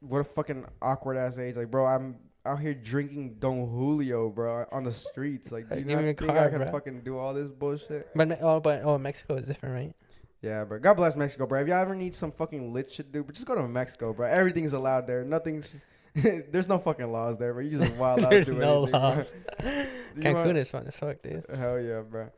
What 0.00 0.20
a 0.20 0.24
fucking 0.24 0.64
awkward 0.80 1.18
ass 1.18 1.36
age. 1.36 1.56
Like, 1.56 1.70
bro, 1.70 1.84
I'm 1.84 2.16
out 2.44 2.60
here 2.60 2.74
drinking 2.74 3.36
Don 3.38 3.68
Julio, 3.68 4.28
bro, 4.28 4.66
on 4.70 4.84
the 4.84 4.92
streets. 4.92 5.50
Like, 5.50 5.68
do 5.68 5.78
you 5.78 5.84
not 5.84 6.02
think 6.02 6.18
car, 6.18 6.38
I 6.38 6.48
can 6.48 6.58
bro. 6.58 6.66
fucking 6.68 7.00
do 7.00 7.18
all 7.18 7.32
this 7.32 7.48
bullshit? 7.48 8.08
But 8.14 8.38
oh, 8.42 8.60
but 8.60 8.82
oh, 8.84 8.98
Mexico 8.98 9.36
is 9.36 9.46
different, 9.46 9.74
right? 9.74 9.94
Yeah, 10.42 10.64
bro. 10.64 10.78
God 10.78 10.94
bless 10.94 11.16
Mexico, 11.16 11.46
bro. 11.46 11.62
If 11.62 11.68
y'all 11.68 11.80
ever 11.80 11.94
need 11.94 12.14
some 12.14 12.30
fucking 12.30 12.72
lit 12.72 12.92
shit, 12.92 13.10
dude, 13.10 13.26
but 13.26 13.34
just 13.34 13.46
go 13.46 13.54
to 13.54 13.66
Mexico, 13.66 14.12
bro. 14.12 14.28
Everything's 14.28 14.74
allowed 14.74 15.06
there. 15.06 15.24
Nothing's. 15.24 15.82
There's 16.14 16.68
no 16.68 16.78
fucking 16.78 17.10
laws 17.10 17.38
there, 17.38 17.54
bro. 17.54 17.62
You 17.62 17.78
just 17.78 17.96
wild 17.96 18.20
out. 18.20 18.30
There's 18.30 18.48
no 18.48 18.82
anything, 18.82 19.00
laws. 19.00 19.32
Cancun 20.16 20.56
is 20.56 20.70
fun 20.70 20.86
as 20.86 20.98
fuck, 20.98 21.22
dude. 21.22 21.44
Hell 21.52 21.80
yeah, 21.80 22.02
bro. 22.08 22.30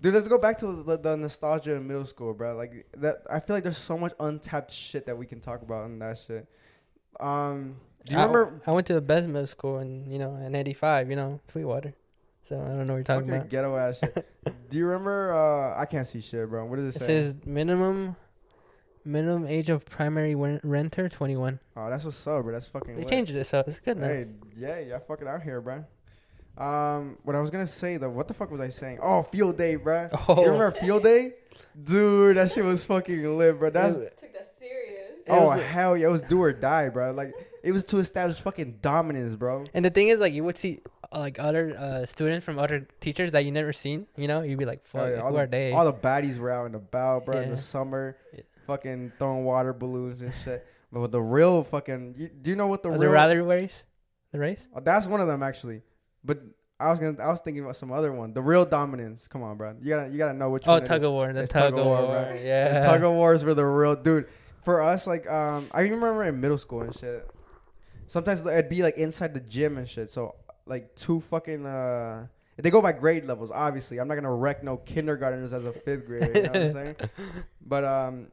Dude, 0.00 0.12
let's 0.12 0.28
go 0.28 0.38
back 0.38 0.58
to 0.58 0.82
the, 0.82 0.98
the 0.98 1.16
nostalgia 1.16 1.74
in 1.74 1.86
middle 1.86 2.04
school, 2.04 2.34
bro. 2.34 2.54
Like 2.54 2.86
that, 2.98 3.22
I 3.30 3.40
feel 3.40 3.56
like 3.56 3.62
there's 3.62 3.78
so 3.78 3.96
much 3.96 4.12
untapped 4.20 4.70
shit 4.72 5.06
that 5.06 5.16
we 5.16 5.24
can 5.24 5.40
talk 5.40 5.62
about 5.62 5.86
in 5.86 5.98
that 6.00 6.18
shit. 6.18 6.46
Um, 7.18 7.76
do 8.04 8.14
you 8.14 8.18
I, 8.18 8.24
remember? 8.24 8.60
I 8.66 8.72
went 8.72 8.86
to 8.88 8.96
a 8.96 9.00
best 9.00 9.26
middle 9.26 9.46
school 9.46 9.78
in 9.78 10.10
you 10.10 10.18
know 10.18 10.34
in 10.36 10.54
'85. 10.54 11.10
You 11.10 11.16
know, 11.16 11.40
Sweetwater. 11.50 11.94
So 12.48 12.56
I 12.56 12.76
don't 12.76 12.86
know 12.86 12.92
what 12.92 12.98
you're 12.98 13.04
talking 13.04 13.30
about. 13.30 13.48
ghetto 13.48 13.74
ass 13.76 14.00
shit. 14.00 14.26
do 14.70 14.76
you 14.76 14.86
remember? 14.86 15.32
Uh, 15.34 15.80
I 15.80 15.86
can't 15.86 16.06
see 16.06 16.20
shit, 16.20 16.48
bro. 16.50 16.66
What 16.66 16.76
does 16.76 16.94
it, 16.94 16.96
It 16.96 16.98
say? 17.00 17.16
It 17.16 17.22
says 17.22 17.36
minimum 17.46 18.16
minimum 19.06 19.46
age 19.46 19.70
of 19.70 19.84
primary 19.86 20.34
wen- 20.34 20.60
renter 20.62 21.08
21. 21.08 21.58
oh, 21.76 21.90
that's 21.90 22.04
what's 22.04 22.26
up, 22.26 22.42
bro. 22.42 22.52
That's 22.52 22.68
fucking. 22.68 22.94
They 22.96 23.02
lit. 23.02 23.08
changed 23.08 23.34
it, 23.34 23.46
so 23.46 23.62
it's 23.66 23.78
good 23.80 23.98
now. 23.98 24.08
Hey, 24.08 24.26
yeah, 24.56 24.78
yeah, 24.80 24.98
fucking 24.98 25.26
out 25.28 25.42
here, 25.42 25.60
bro. 25.60 25.84
Um, 26.56 27.18
what 27.24 27.34
I 27.34 27.40
was 27.40 27.50
gonna 27.50 27.66
say 27.66 27.96
though, 27.96 28.10
what 28.10 28.28
the 28.28 28.34
fuck 28.34 28.50
was 28.50 28.60
I 28.60 28.68
saying? 28.68 28.98
Oh, 29.02 29.22
field 29.24 29.56
day, 29.58 29.76
bro. 29.76 30.08
Oh, 30.28 30.36
You 30.44 30.52
remember 30.52 30.70
field 30.78 31.02
day? 31.02 31.32
Dude, 31.82 32.36
that 32.36 32.52
shit 32.52 32.64
was 32.64 32.84
fucking 32.84 33.36
lit, 33.38 33.58
bro. 33.58 33.70
That's 33.70 33.96
It 33.96 34.16
Took 34.20 34.32
that 34.34 34.52
serious. 34.60 35.10
It 35.26 35.30
oh 35.30 35.46
was 35.46 35.62
hell 35.62 35.96
yeah, 35.96 36.06
it 36.08 36.10
was 36.12 36.20
do 36.20 36.40
or 36.42 36.52
die, 36.52 36.90
bro. 36.90 37.10
Like 37.10 37.32
it 37.64 37.72
was 37.72 37.84
to 37.86 37.98
establish 37.98 38.38
fucking 38.40 38.78
dominance, 38.82 39.34
bro. 39.36 39.64
and 39.74 39.84
the 39.84 39.90
thing 39.90 40.08
is, 40.08 40.20
like, 40.20 40.32
you 40.32 40.44
would 40.44 40.58
see 40.58 40.80
like 41.12 41.38
other 41.38 41.76
uh, 41.78 42.06
students 42.06 42.44
from 42.44 42.58
other 42.58 42.86
teachers 43.00 43.32
that 43.32 43.44
you 43.44 43.52
never 43.52 43.72
seen. 43.72 44.06
You 44.16 44.28
know, 44.28 44.42
you'd 44.42 44.58
be 44.58 44.64
like, 44.64 44.82
Oh, 44.94 44.98
"Fuck, 44.98 45.10
yeah, 45.10 45.16
who 45.20 45.22
all, 45.26 45.38
are 45.38 45.46
they?" 45.46 45.72
all 45.72 45.84
the 45.84 45.92
baddies 45.92 46.38
were 46.38 46.50
out 46.50 46.66
and 46.66 46.74
about, 46.74 47.24
bro, 47.26 47.40
in 47.40 47.50
the 47.50 47.56
summer, 47.56 48.16
Yeah. 48.32 48.40
fucking 48.66 49.12
throwing 49.18 49.44
water 49.44 49.72
balloons 49.72 50.22
and 50.22 50.32
shit. 50.44 50.66
But 50.92 51.00
with 51.00 51.12
the 51.12 51.22
real 51.22 51.64
fucking, 51.64 52.14
you, 52.18 52.28
do 52.28 52.50
you 52.50 52.56
know 52.56 52.66
what 52.68 52.82
the 52.82 52.88
Oh, 52.90 52.96
real? 52.98 53.10
the 53.28 53.42
race, 53.42 53.84
the 54.32 54.38
race. 54.38 54.66
Oh, 54.74 54.80
that's 54.80 55.06
one 55.06 55.20
of 55.20 55.26
them 55.26 55.42
actually. 55.42 55.82
But 56.24 56.40
I 56.80 56.90
was 56.90 56.98
gonna, 56.98 57.22
I 57.22 57.28
was 57.30 57.40
thinking 57.40 57.62
about 57.64 57.76
some 57.76 57.92
other 57.92 58.12
one. 58.12 58.32
The 58.32 58.42
real 58.42 58.64
dominance. 58.64 59.26
Come 59.28 59.42
on, 59.42 59.56
bro. 59.56 59.74
You 59.80 59.88
gotta, 59.90 60.10
you 60.10 60.18
gotta 60.18 60.34
know 60.34 60.50
which 60.50 60.64
Oh, 60.66 60.72
one. 60.74 60.84
tug 60.84 61.02
of 61.04 61.12
war. 61.12 61.32
The 61.32 61.40
It's 61.40 61.52
tug, 61.52 61.78
of 61.78 61.84
war. 61.86 61.98
bro. 62.06 62.40
Yeah. 62.42 62.80
The 62.80 62.86
tug 62.86 63.02
of 63.04 63.12
wars 63.12 63.44
were 63.44 63.54
the 63.54 63.64
real 63.66 63.94
dude. 63.96 64.26
For 64.64 64.82
us, 64.82 65.06
like, 65.06 65.28
um, 65.30 65.66
I 65.72 65.82
remember 65.82 66.24
in 66.24 66.40
middle 66.40 66.58
school 66.58 66.82
and 66.82 66.96
shit. 66.96 67.28
Sometimes 68.06 68.44
it'd 68.44 68.68
be 68.68 68.82
like 68.82 68.96
inside 68.96 69.34
the 69.34 69.40
gym 69.40 69.78
and 69.78 69.88
shit. 69.88 70.10
So 70.10 70.34
like 70.66 70.94
two 70.94 71.20
fucking 71.20 71.66
uh, 71.66 72.26
they 72.56 72.70
go 72.70 72.80
by 72.80 72.92
grade 72.92 73.24
levels. 73.24 73.50
Obviously, 73.50 73.98
I'm 73.98 74.08
not 74.08 74.14
gonna 74.14 74.34
wreck 74.34 74.62
no 74.62 74.76
kindergartners 74.76 75.52
as 75.52 75.64
a 75.64 75.72
fifth 75.72 76.06
grader. 76.06 76.26
You 76.26 76.42
know 76.42 76.48
what 76.48 76.56
I'm 76.56 76.72
saying? 76.72 76.96
But 77.66 77.84
um, 77.84 78.26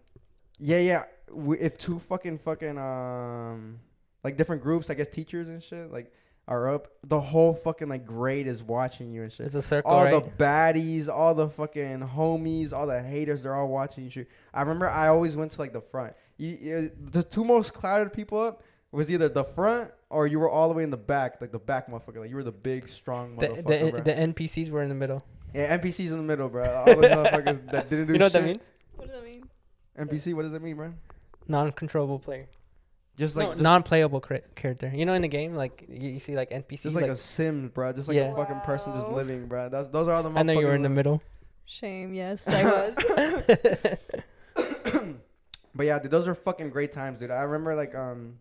yeah, 0.60 0.80
yeah. 0.80 1.04
We, 1.32 1.58
if 1.58 1.78
two 1.78 2.00
fucking 2.00 2.40
fucking 2.40 2.78
um, 2.78 3.80
like 4.24 4.38
different 4.38 4.62
groups, 4.62 4.90
I 4.90 4.94
guess 4.94 5.08
teachers 5.08 5.48
and 5.48 5.64
shit, 5.64 5.92
like 5.92 6.12
are 6.48 6.74
up, 6.74 6.90
the 7.04 7.20
whole 7.20 7.54
fucking 7.54 7.88
like 7.88 8.06
grade 8.06 8.46
is 8.46 8.62
watching 8.62 9.12
you 9.12 9.24
and 9.24 9.32
shit 9.32 9.46
It's 9.46 9.56
a 9.56 9.62
circle, 9.62 9.90
all 9.90 10.04
right? 10.04 10.12
the 10.24 10.30
baddies, 10.32 11.08
all 11.08 11.34
the 11.34 11.48
fucking 11.50 12.00
homies, 12.00 12.74
all 12.74 12.88
the 12.88 13.02
haters, 13.02 13.44
they're 13.44 13.56
all 13.56 13.70
watching 13.70 14.12
you. 14.14 14.26
I 14.54 14.62
remember 14.62 14.90
I 14.90 15.08
always 15.08 15.38
went 15.38 15.52
to 15.54 15.62
like 15.62 15.72
the 15.72 15.82
front. 15.82 16.14
You, 16.38 16.58
you, 16.62 16.92
the 17.00 17.24
two 17.24 17.46
most 17.46 17.74
clouted 17.74 18.12
people 18.12 18.40
up 18.40 18.64
was 18.92 19.12
either 19.12 19.30
the 19.30 19.44
front 19.44 19.92
or 20.10 20.28
you 20.28 20.40
were 20.40 20.50
all 20.50 20.68
the 20.68 20.76
way 20.76 20.84
in 20.84 20.90
the 20.90 20.98
back, 20.98 21.40
like 21.42 21.52
the 21.52 21.60
back 21.60 21.90
motherfucker. 21.90 22.18
Like 22.20 22.30
you 22.30 22.36
were 22.36 22.44
the 22.44 22.52
big, 22.52 22.88
strong 22.88 23.38
the, 23.38 23.48
motherfucker. 23.48 23.92
bro. 23.92 23.92
the, 23.92 24.02
the 24.02 24.14
NPCs 24.14 24.70
were 24.70 24.84
in 24.84 24.90
the 24.90 24.96
middle. 24.96 25.24
yeah, 25.54 25.78
NPCs 25.78 26.12
in 26.12 26.18
the 26.18 26.24
middle, 26.24 26.50
bro. 26.50 26.64
All 26.64 26.86
those 26.86 26.96
motherfuckers 27.06 27.72
that 27.72 27.90
didn't 27.90 28.08
do 28.08 28.14
You 28.14 28.20
know 28.20 28.26
what 28.26 28.34
that 28.34 28.44
means? 28.44 28.64
What 28.96 29.08
does 29.08 29.16
that 29.16 29.24
mean? 29.24 29.48
NPC, 29.98 30.34
what 30.34 30.44
does 30.44 30.52
that 30.52 30.62
mean, 30.62 30.76
bro? 30.76 30.94
Non-controllable 31.48 32.20
player. 32.20 32.48
Just 33.18 33.36
like 33.36 33.48
no, 33.48 33.54
just, 33.54 33.64
non-playable 33.64 34.22
cra- 34.22 34.42
character. 34.56 34.92
You 34.94 35.06
know, 35.06 35.14
in 35.14 35.22
the 35.22 35.28
game, 35.28 35.54
like 35.54 35.86
you, 35.90 36.12
you 36.12 36.20
see 36.20 36.36
like 36.36 36.50
NPCs. 36.50 36.82
just 36.82 36.96
like, 36.96 37.04
like 37.04 37.12
a 37.12 37.18
Sims, 37.18 37.70
bro. 37.70 37.92
Just 37.92 38.08
like 38.08 38.16
Yeah. 38.16 38.32
a 38.32 38.36
fucking 38.36 38.62
person 38.62 38.94
just 38.94 39.10
living, 39.10 39.48
bro. 39.48 39.70
That's 39.70 39.90
those 39.90 40.08
are 40.08 40.16
all 40.16 40.24
the 40.24 40.30
motherfuckers. 40.30 40.38
I 40.38 40.44
know 40.44 40.60
you 40.60 40.66
were 40.66 40.76
in 40.76 40.82
the 40.82 40.90
middle. 40.90 41.22
Shame. 41.66 42.14
Yes, 42.14 42.48
I 42.50 42.64
was. 42.66 43.98
But 45.74 45.86
yeah, 45.86 46.00
dude, 46.00 46.12
those 46.12 46.28
are 46.28 46.36
fucking 46.36 46.70
great 46.70 46.92
times, 46.92 47.20
dude. 47.20 47.32
I 47.32 47.44
remember 47.44 47.76
like 47.76 47.96
um 47.96 48.40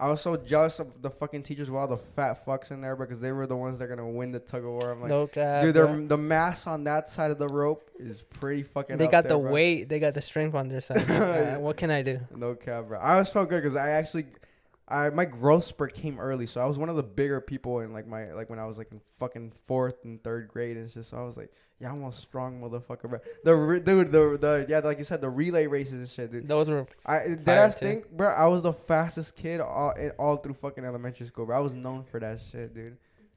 I 0.00 0.08
was 0.08 0.22
so 0.22 0.34
jealous 0.36 0.78
of 0.78 1.02
the 1.02 1.10
fucking 1.10 1.42
teachers 1.42 1.70
with 1.70 1.78
all 1.78 1.86
the 1.86 1.98
fat 1.98 2.46
fucks 2.46 2.70
in 2.70 2.80
there 2.80 2.96
because 2.96 3.20
they 3.20 3.32
were 3.32 3.46
the 3.46 3.56
ones 3.56 3.78
that 3.78 3.84
are 3.84 3.88
gonna 3.88 4.08
win 4.08 4.32
the 4.32 4.38
tug 4.38 4.64
of 4.64 4.70
war. 4.70 4.90
I'm 4.90 5.00
like, 5.02 5.10
no 5.10 5.26
cap. 5.26 5.62
dude, 5.62 5.74
bro. 5.74 6.06
the 6.06 6.16
mass 6.16 6.66
on 6.66 6.84
that 6.84 7.10
side 7.10 7.30
of 7.30 7.38
the 7.38 7.48
rope 7.48 7.90
is 7.98 8.22
pretty 8.22 8.62
fucking. 8.62 8.96
They 8.96 9.08
got 9.08 9.24
there, 9.24 9.36
the 9.36 9.38
bro. 9.38 9.52
weight. 9.52 9.88
They 9.90 10.00
got 10.00 10.14
the 10.14 10.22
strength 10.22 10.54
on 10.54 10.68
their 10.68 10.80
side. 10.80 11.10
Uh, 11.10 11.58
what 11.58 11.76
can 11.76 11.90
I 11.90 12.00
do? 12.02 12.20
No 12.34 12.54
cap, 12.54 12.88
bro. 12.88 12.98
I 12.98 13.12
always 13.12 13.28
felt 13.28 13.50
good 13.50 13.62
because 13.62 13.76
I 13.76 13.90
actually, 13.90 14.24
I 14.90 15.10
my 15.10 15.24
growth 15.24 15.64
spurt 15.64 15.94
came 15.94 16.18
early, 16.18 16.46
so 16.46 16.60
I 16.60 16.66
was 16.66 16.78
one 16.78 16.88
of 16.88 16.96
the 16.96 17.02
bigger 17.02 17.40
people 17.40 17.80
in 17.80 17.92
like 17.92 18.06
my 18.06 18.32
like 18.32 18.50
when 18.50 18.58
I 18.58 18.66
was 18.66 18.76
like 18.78 18.90
in 18.92 19.00
fucking 19.18 19.52
fourth 19.66 20.04
and 20.04 20.22
third 20.22 20.48
grade 20.48 20.76
and 20.76 20.90
shit. 20.90 21.04
So 21.04 21.16
I 21.16 21.22
was 21.22 21.36
like, 21.36 21.52
yeah, 21.80 21.90
I'm 21.90 22.02
a 22.04 22.12
strong 22.12 22.60
motherfucker, 22.60 23.08
bro. 23.08 23.18
The 23.44 23.54
re- 23.54 23.80
dude, 23.80 24.10
the 24.10 24.36
the 24.40 24.66
yeah, 24.68 24.80
like 24.80 24.98
you 24.98 25.04
said, 25.04 25.20
the 25.20 25.30
relay 25.30 25.66
races 25.66 25.92
and 25.94 26.08
shit, 26.08 26.32
dude. 26.32 26.48
Those 26.48 26.68
were 26.68 26.86
I 27.06 27.20
did 27.28 27.48
I 27.48 27.68
think, 27.70 28.10
bro. 28.10 28.28
I 28.28 28.46
was 28.48 28.62
the 28.62 28.72
fastest 28.72 29.36
kid 29.36 29.60
all 29.60 29.92
in- 29.92 30.10
all 30.18 30.36
through 30.36 30.54
fucking 30.54 30.84
elementary 30.84 31.26
school, 31.26 31.46
bro. 31.46 31.56
I 31.56 31.60
was 31.60 31.74
known 31.74 32.04
for 32.04 32.18
that 32.20 32.40
shit, 32.50 32.74
dude. 32.74 32.96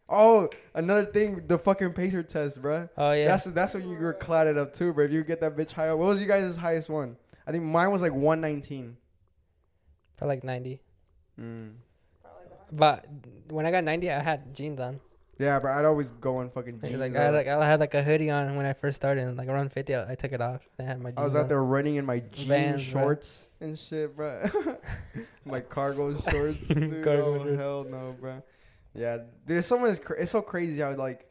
Oh, 0.09 0.49
another 0.73 1.05
thing, 1.05 1.47
the 1.47 1.57
fucking 1.57 1.93
pacer 1.93 2.21
test, 2.23 2.61
bro. 2.61 2.89
oh 2.97 3.11
yeah. 3.13 3.25
That's 3.25 3.45
that's 3.45 3.73
when 3.73 3.87
you 3.87 3.97
were 3.97 4.13
clouted 4.13 4.57
up 4.57 4.73
too, 4.73 4.91
bro. 4.93 5.05
If 5.05 5.11
you 5.11 5.23
get 5.23 5.39
that 5.41 5.55
bitch 5.55 5.71
higher, 5.71 5.95
what 5.95 6.07
was 6.07 6.19
you 6.21 6.27
guys' 6.27 6.57
highest 6.57 6.89
one? 6.89 7.15
I 7.47 7.51
think 7.51 7.63
mine 7.63 7.89
was 7.91 8.01
like 8.01 8.11
119. 8.13 8.97
for 10.17 10.25
like 10.27 10.43
ninety. 10.43 10.81
Mm. 11.39 11.73
But 12.71 13.05
when 13.49 13.65
I 13.65 13.71
got 13.71 13.83
ninety, 13.83 14.11
I 14.11 14.19
had 14.19 14.53
jeans 14.53 14.79
on. 14.79 14.99
Yeah, 15.39 15.59
bro. 15.59 15.73
I'd 15.73 15.85
always 15.85 16.11
go 16.11 16.41
in 16.41 16.49
fucking 16.49 16.79
jeans. 16.79 16.99
like, 16.99 17.15
I 17.15 17.23
had 17.23 17.33
like 17.33 17.47
I 17.47 17.65
had 17.65 17.79
like 17.79 17.93
a 17.93 18.03
hoodie 18.03 18.29
on 18.29 18.55
when 18.55 18.65
I 18.65 18.73
first 18.73 18.95
started. 18.95 19.27
And 19.27 19.37
like 19.37 19.47
around 19.47 19.71
fifty, 19.71 19.95
I, 19.95 20.11
I 20.11 20.15
took 20.15 20.31
it 20.31 20.41
off. 20.41 20.61
I 20.79 20.83
had 20.83 21.01
my 21.01 21.09
jeans 21.09 21.19
I 21.19 21.23
was 21.25 21.35
on. 21.35 21.41
out 21.41 21.49
there 21.49 21.63
running 21.63 21.95
in 21.95 22.05
my 22.05 22.19
jean 22.19 22.47
Vans, 22.47 22.91
bro. 22.91 23.03
shorts 23.03 23.47
and 23.59 23.77
shit, 23.77 24.15
bro. 24.15 24.43
my 25.45 25.59
cargo 25.59 26.17
shorts, 26.29 26.67
dude. 26.67 27.03
Cargo 27.03 27.35
oh 27.35 27.37
shorts. 27.43 27.59
hell 27.59 27.85
no, 27.89 28.15
bro. 28.19 28.41
Yeah, 28.95 29.17
dude. 29.45 29.57
It's 29.57 29.67
so 29.67 29.77
much. 29.79 30.01
Cra- 30.01 30.21
it's 30.21 30.31
so 30.31 30.41
crazy 30.41 30.81
how 30.81 30.93
like 30.95 31.27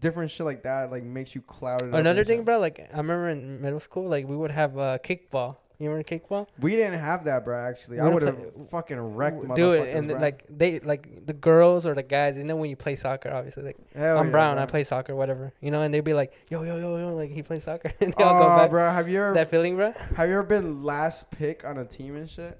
different 0.00 0.30
shit 0.30 0.46
like 0.46 0.62
that 0.62 0.90
like 0.90 1.04
makes 1.04 1.34
you 1.34 1.42
clouted. 1.42 1.94
Another 1.94 2.24
thing, 2.24 2.44
bro. 2.44 2.58
Like 2.58 2.88
I 2.92 2.96
remember 2.96 3.28
in 3.28 3.60
middle 3.60 3.80
school, 3.80 4.08
like 4.08 4.26
we 4.26 4.36
would 4.36 4.50
have 4.50 4.76
uh, 4.78 4.98
kickball. 4.98 5.56
You 5.78 5.90
remember 5.90 6.04
kickball? 6.08 6.46
We 6.60 6.76
didn't 6.76 7.00
have 7.00 7.24
that, 7.24 7.44
bro. 7.44 7.58
Actually, 7.58 7.98
I 8.00 8.08
would 8.08 8.22
have 8.22 8.38
fucking 8.70 8.98
wrecked 9.00 9.54
Do 9.56 9.72
it, 9.72 9.96
and 9.96 10.08
bro. 10.08 10.18
like 10.18 10.44
they 10.48 10.78
like 10.80 11.26
the 11.26 11.32
girls 11.32 11.86
or 11.86 11.94
the 11.94 12.02
guys. 12.04 12.36
You 12.36 12.44
know 12.44 12.54
when 12.56 12.70
you 12.70 12.76
play 12.76 12.94
soccer, 12.94 13.30
obviously. 13.32 13.64
Like 13.64 13.76
Hell 13.94 14.18
I'm 14.18 14.26
yeah, 14.26 14.30
brown, 14.32 14.54
bro. 14.56 14.62
I 14.62 14.66
play 14.66 14.84
soccer, 14.84 15.16
whatever. 15.16 15.52
You 15.60 15.70
know, 15.72 15.82
and 15.82 15.92
they'd 15.92 16.00
be 16.04 16.14
like, 16.14 16.32
yo, 16.50 16.62
yo, 16.62 16.76
yo, 16.78 16.96
yo, 16.98 17.08
like 17.10 17.30
he 17.32 17.42
plays 17.42 17.64
soccer, 17.64 17.92
and 18.00 18.14
they 18.14 18.22
all 18.24 18.38
go 18.38 18.46
Oh, 18.46 18.56
back. 18.58 18.70
bro, 18.70 18.90
have 18.90 19.08
you 19.08 19.18
ever 19.18 19.34
That 19.34 19.50
feeling, 19.50 19.74
bro. 19.76 19.92
have 20.16 20.28
you 20.28 20.34
ever 20.34 20.42
been 20.44 20.84
last 20.84 21.30
pick 21.32 21.64
on 21.64 21.78
a 21.78 21.84
team 21.84 22.16
and 22.16 22.30
shit? 22.30 22.58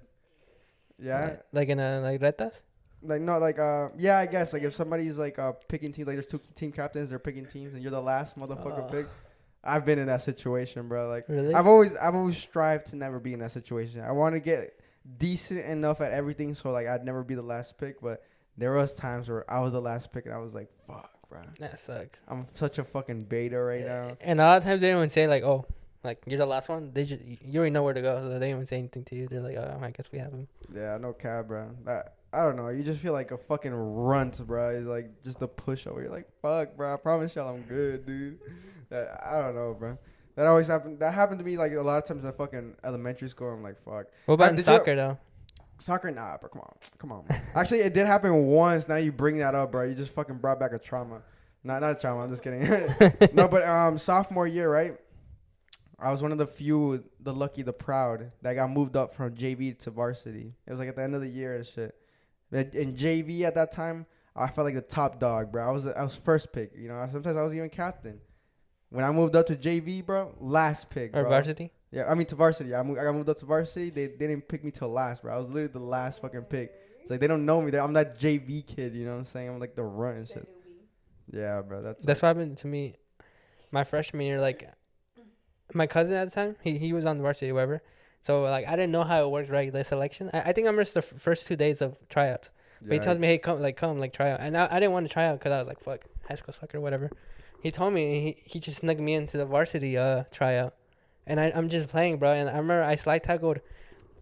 Yeah, 0.99 1.37
Like 1.53 1.69
in 1.69 1.81
a 1.81 2.01
like 2.01 2.21
retas. 2.21 2.63
like 3.03 3.21
no, 3.23 3.39
like 3.39 3.59
uh, 3.59 3.89
yeah, 3.99 4.19
I 4.19 4.27
guess 4.27 4.53
like 4.53 4.63
if 4.63 4.75
somebody's 4.75 5.19
like 5.19 5.39
uh 5.39 5.53
picking 5.69 5.93
teams, 5.93 6.07
like 6.07 6.17
there's 6.17 6.27
two 6.27 6.41
team 6.55 6.71
captains, 6.73 7.11
they're 7.11 7.19
picking 7.19 7.47
teams, 7.47 7.75
and 7.75 7.83
you're 7.83 7.91
the 7.91 8.01
last 8.01 8.39
motherfucker 8.39 8.85
Oh. 8.89 8.93
pick. 8.93 9.07
I've 9.65 9.85
been 9.87 9.99
in 9.99 10.07
that 10.07 10.23
situation, 10.23 10.89
bro. 10.89 11.09
Like 11.09 11.29
Really? 11.29 11.55
I've 11.55 11.67
always 11.67 11.97
I've 11.97 12.15
always 12.15 12.37
strived 12.37 12.87
to 12.89 12.97
never 12.97 13.21
be 13.21 13.33
in 13.33 13.41
that 13.41 13.53
situation. 13.53 14.01
I 14.01 14.13
want 14.13 14.35
to 14.35 14.41
get 14.41 14.79
decent 15.19 15.65
enough 15.65 16.01
at 16.01 16.13
everything, 16.13 16.55
so 16.55 16.71
like 16.71 16.87
I'd 16.87 17.05
never 17.05 17.23
be 17.23 17.35
the 17.35 17.43
last 17.43 17.79
pick. 17.79 18.01
But 18.01 18.25
there 18.59 18.73
was 18.73 18.95
times 18.95 19.29
where 19.29 19.49
I 19.51 19.61
was 19.61 19.73
the 19.73 19.81
last 19.81 20.13
pick, 20.13 20.27
and 20.27 20.35
I 20.35 20.39
was 20.39 20.55
like, 20.55 20.69
fuck, 20.87 21.11
bro. 21.29 21.41
that 21.61 21.79
sucks. 21.81 22.21
I'm 22.29 22.47
such 22.55 22.79
a 22.79 22.85
fucking 22.85 23.23
beta 23.23 23.59
right 23.59 23.85
now. 23.85 24.17
And 24.21 24.41
a 24.41 24.45
lot 24.45 24.59
of 24.59 24.65
times 24.65 24.81
they 24.81 24.89
don't 24.89 24.99
even 24.99 25.11
say 25.11 25.27
like, 25.27 25.43
oh, 25.43 25.65
like 26.05 26.23
you're 26.27 26.39
the 26.39 26.47
last 26.47 26.69
one. 26.69 26.91
They 26.93 27.05
just 27.05 27.23
you 27.23 27.61
already 27.61 27.71
know 27.71 27.83
where 27.85 27.95
to 27.95 28.03
go, 28.03 28.21
so 28.21 28.29
they 28.29 28.39
don't 28.49 28.57
even 28.57 28.67
say 28.67 28.79
anything 28.79 29.05
to 29.05 29.15
you. 29.15 29.29
They're 29.29 29.41
like, 29.41 29.57
oh, 29.57 29.79
I 29.81 29.91
guess 29.91 30.11
we 30.11 30.19
have 30.19 30.33
him. 30.33 30.49
Yeah, 30.75 30.99
no 31.01 31.13
cab, 31.13 31.49
bro. 31.49 31.71
That, 31.85 32.15
I 32.35 32.41
don't 32.43 32.57
know. 32.57 32.69
You 32.71 32.83
just 32.83 33.01
feel 33.01 33.13
like 33.13 33.31
a 33.31 33.37
fucking 33.39 33.73
runt, 33.75 34.45
bro. 34.47 34.71
It's 34.71 34.87
like 34.87 35.23
just 35.23 35.43
a 35.43 35.49
pushover. 35.49 36.03
You're 36.03 36.11
like, 36.11 36.29
fuck, 36.41 36.77
bro. 36.77 36.95
I 36.95 36.97
promise 36.97 37.35
y'all 37.37 37.55
I'm 37.55 37.63
good, 37.63 38.07
dude. 38.07 38.39
That 38.93 39.21
I 39.25 39.41
don't 39.41 39.55
know, 39.55 39.75
bro. 39.79 39.99
That 40.37 40.47
always 40.47 40.67
happened. 40.69 41.01
That 41.01 41.15
happened 41.15 41.39
to 41.39 41.45
me 41.45 41.57
like 41.57 41.73
a 41.73 41.81
lot 41.81 41.97
of 41.99 42.05
times 42.05 42.25
in 42.25 42.33
fucking 42.33 42.77
elementary 42.85 43.29
school. 43.29 43.51
I'm 43.51 43.63
like, 43.63 43.83
fuck. 43.85 44.07
What 44.27 44.35
about 44.35 44.51
in 44.51 44.57
did 44.57 44.61
you- 44.61 44.65
soccer 44.65 44.95
though? 44.95 45.19
Soccer, 45.79 46.13
nah, 46.13 46.37
bro. 46.37 46.49
Come 46.49 46.61
on, 46.61 46.75
come 46.99 47.13
on. 47.13 47.25
Actually, 47.57 47.81
it 47.81 47.93
did 47.93 48.07
happen 48.07 48.47
once. 48.47 48.87
Now 48.87 48.97
you 48.97 49.11
bring 49.11 49.39
that 49.39 49.57
up, 49.57 49.73
bro. 49.73 49.83
You 49.83 49.97
just 49.97 50.15
fucking 50.15 50.37
brought 50.39 50.61
back 50.61 50.73
a 50.73 50.79
trauma. 50.79 51.23
Not, 51.65 51.81
not 51.81 51.97
a 51.97 52.01
trauma. 52.01 52.23
I'm 52.23 52.29
just 52.29 52.43
kidding. 52.45 52.61
no, 53.35 53.49
but 53.49 53.65
um, 53.65 53.99
sophomore 53.99 54.47
year, 54.47 54.71
right? 54.71 54.93
I 55.99 56.11
was 56.13 56.23
one 56.23 56.31
of 56.33 56.39
the 56.39 56.47
few, 56.47 57.03
the 57.19 57.33
lucky, 57.33 57.63
the 57.63 57.73
proud, 57.73 58.31
that 58.43 58.55
got 58.55 58.71
moved 58.71 58.97
up 58.97 59.15
from 59.15 59.35
JV 59.35 59.77
to 59.81 59.91
varsity. 59.91 60.53
It 60.67 60.71
was 60.71 60.79
like 60.79 60.89
at 60.89 60.97
the 60.97 61.03
end 61.03 61.15
of 61.15 61.21
the 61.21 61.29
year 61.29 61.57
and 61.57 61.67
shit. 61.67 61.95
In 62.53 62.95
JV 62.95 63.43
at 63.43 63.55
that 63.55 63.73
time, 63.73 64.07
I 64.37 64.49
felt 64.49 64.67
like 64.67 64.75
the 64.75 64.83
top 64.83 65.19
dog, 65.19 65.51
bro. 65.51 65.67
I 65.67 65.71
was 65.71 65.87
I 65.87 66.03
was 66.03 66.15
first 66.15 66.53
pick. 66.53 66.73
You 66.77 66.89
know, 66.89 67.07
sometimes 67.11 67.37
I 67.37 67.43
was 67.43 67.55
even 67.55 67.71
captain. 67.71 68.21
When 68.93 69.05
I 69.05 69.11
moved 69.11 69.35
up 69.35 69.47
to 69.47 69.57
JV, 69.57 70.05
bro, 70.05 70.35
last 70.39 70.91
pick, 70.91 71.17
Or 71.17 71.25
varsity? 71.25 71.73
Yeah, 71.91 72.11
I 72.11 72.15
mean 72.15 72.27
to 72.27 72.35
varsity. 72.35 72.75
I 72.75 72.83
moved, 72.83 73.01
I 73.01 73.05
got 73.05 73.15
moved 73.15 73.29
up 73.29 73.39
to 73.39 73.47
varsity. 73.47 73.91
They, 73.91 74.07
they 74.07 74.27
didn't 74.27 74.49
pick 74.49 74.63
me 74.65 74.71
till 74.71 74.89
last, 74.89 75.23
bro. 75.23 75.35
I 75.35 75.39
was 75.39 75.49
literally 75.49 75.69
the 75.69 75.79
last 75.79 76.21
fucking 76.21 76.43
pick. 76.43 76.73
It's 77.01 77.11
like 77.11 77.21
they 77.21 77.27
don't 77.27 77.45
know 77.45 77.61
me. 77.61 77.71
They- 77.71 77.79
I'm 77.79 77.93
that 77.95 78.19
JV 78.19 78.65
kid. 78.67 78.95
You 78.95 79.05
know 79.07 79.13
what 79.13 79.19
I'm 79.19 79.25
saying? 79.25 79.49
I'm 79.49 79.59
like 79.59 79.75
the 79.75 79.83
runt 79.83 80.19
and 80.19 80.29
shit. 80.29 80.49
Yeah, 81.33 81.61
bro. 81.63 81.83
That's 81.83 82.05
That's 82.05 82.23
what 82.23 82.29
happened 82.29 82.59
to 82.59 82.67
me. 82.67 82.95
My 83.71 83.85
freshman 83.85 84.27
year, 84.27 84.41
like 84.41 84.71
my 85.75 85.87
cousin 85.87 86.13
at 86.15 86.27
the 86.29 86.35
time, 86.35 86.57
he 86.63 86.77
he 86.79 86.93
was 86.93 87.07
on 87.07 87.17
the 87.17 87.23
varsity, 87.23 87.51
whatever. 87.53 87.83
So 88.21 88.43
like 88.43 88.67
I 88.69 88.77
didn't 88.77 88.93
know 88.93 89.05
how 89.05 89.25
it 89.25 89.31
worked, 89.31 89.51
right? 89.51 89.73
The 89.73 89.85
selection. 89.85 90.31
I, 90.33 90.41
I 90.41 90.53
think 90.53 90.69
I 90.69 90.71
missed 90.71 90.95
the 90.95 90.99
f- 90.99 91.15
first 91.17 91.47
two 91.47 91.57
days 91.57 91.81
of 91.81 91.97
tryouts. 92.09 92.51
But 92.81 92.93
he 92.95 92.99
tells 93.01 93.19
me, 93.19 93.27
"Hey, 93.29 93.39
come, 93.39 93.61
like, 93.63 93.77
come, 93.77 93.99
like, 93.99 94.13
try 94.13 94.31
out." 94.33 94.41
And 94.41 94.57
I, 94.57 94.67
I 94.71 94.81
didn't 94.81 94.93
want 94.93 95.07
to 95.07 95.13
try 95.13 95.27
out 95.27 95.39
because 95.39 95.53
I 95.53 95.59
was 95.61 95.69
like, 95.69 95.81
"Fuck, 95.81 96.01
high 96.29 96.35
school 96.35 96.53
soccer, 96.53 96.81
whatever." 96.81 97.11
He 97.63 97.71
told 97.71 97.95
me 97.95 98.21
he, 98.21 98.43
he 98.45 98.59
just 98.61 98.79
snuck 98.79 98.99
me 98.99 99.15
into 99.15 99.37
the 99.37 99.47
varsity 99.47 99.97
uh 99.97 100.25
tryout, 100.31 100.75
and 101.27 101.39
I 101.41 101.53
I'm 101.55 101.69
just 101.69 101.89
playing, 101.89 102.19
bro. 102.19 102.33
And 102.33 102.49
I 102.49 102.53
remember 102.59 102.83
I 102.83 102.97
slide 102.97 103.23
tackled 103.23 103.61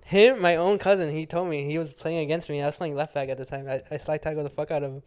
him, 0.04 0.40
my 0.40 0.56
own 0.56 0.78
cousin. 0.78 1.14
He 1.14 1.24
told 1.26 1.48
me 1.48 1.64
he 1.64 1.78
was 1.78 1.92
playing 1.92 2.18
against 2.18 2.50
me. 2.50 2.60
I 2.62 2.66
was 2.66 2.76
playing 2.76 2.96
left 2.96 3.14
back 3.14 3.28
at 3.28 3.38
the 3.38 3.44
time. 3.44 3.68
I, 3.68 3.80
I 3.90 3.96
slide 3.96 4.22
tackled 4.22 4.44
the 4.44 4.50
fuck 4.50 4.70
out 4.70 4.82
of 4.82 4.92
him. 4.92 5.02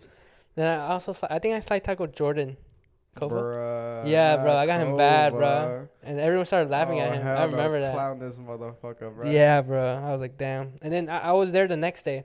Then 0.55 0.79
I 0.79 0.87
also 0.87 1.11
sli- 1.11 1.27
I 1.29 1.39
think 1.39 1.55
I 1.55 1.59
slide 1.59 1.83
tackled 1.83 2.15
Jordan. 2.15 2.57
Bruh, 3.15 4.07
Yeah, 4.07 4.37
bro, 4.37 4.55
I 4.55 4.65
got 4.65 4.79
him 4.81 4.97
bad, 4.97 5.33
bro. 5.33 5.87
And 6.01 6.19
everyone 6.19 6.45
started 6.47 6.71
laughing 6.71 6.99
Oh, 6.99 7.03
at 7.03 7.13
him. 7.13 7.27
I 7.27 7.43
remember 7.45 7.79
that. 7.79 7.93
Clown 7.93 8.17
this 8.17 8.37
motherfucker, 8.39 9.15
bro. 9.15 9.29
Yeah, 9.29 9.61
bro. 9.61 10.01
I 10.03 10.11
was 10.11 10.19
like, 10.19 10.37
damn. 10.37 10.73
And 10.81 10.91
then 10.91 11.09
I, 11.09 11.29
I 11.29 11.31
was 11.33 11.51
there 11.51 11.67
the 11.67 11.77
next 11.77 12.03
day, 12.03 12.23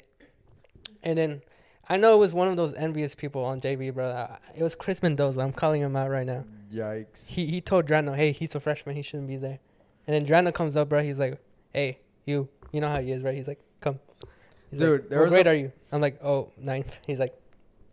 and 1.02 1.18
then 1.18 1.42
I 1.88 1.96
know 1.96 2.14
it 2.14 2.18
was 2.18 2.32
one 2.34 2.48
of 2.48 2.56
those 2.56 2.74
envious 2.74 3.14
people 3.14 3.44
on 3.44 3.60
JV, 3.60 3.92
bro. 3.94 4.26
It 4.56 4.62
was 4.62 4.74
Chris 4.74 5.02
Mendoza. 5.02 5.40
I'm 5.40 5.52
calling 5.52 5.80
him 5.80 5.96
out 5.96 6.10
right 6.10 6.26
now. 6.26 6.44
Yikes. 6.72 7.26
He 7.26 7.46
he 7.46 7.60
told 7.60 7.86
Drano, 7.86 8.14
hey, 8.14 8.32
he's 8.32 8.54
a 8.54 8.60
freshman. 8.60 8.94
He 8.96 9.02
shouldn't 9.02 9.28
be 9.28 9.36
there. 9.36 9.58
And 10.06 10.14
then 10.14 10.26
Drano 10.26 10.52
comes 10.52 10.76
up, 10.76 10.88
bro. 10.90 11.02
He's 11.02 11.18
like, 11.18 11.40
hey, 11.72 11.98
you. 12.26 12.48
You 12.72 12.82
know 12.82 12.88
how 12.88 13.00
he 13.00 13.12
is, 13.12 13.22
right? 13.22 13.34
He's 13.34 13.48
like, 13.48 13.60
come. 13.80 13.98
He's 14.70 14.78
Dude, 14.80 15.00
like, 15.00 15.08
there 15.08 15.18
what 15.20 15.24
was 15.24 15.30
grade 15.32 15.46
a- 15.46 15.50
are 15.50 15.54
you? 15.54 15.72
I'm 15.90 16.02
like, 16.02 16.22
oh, 16.22 16.52
ninth. 16.58 16.94
He's 17.06 17.18
like, 17.18 17.34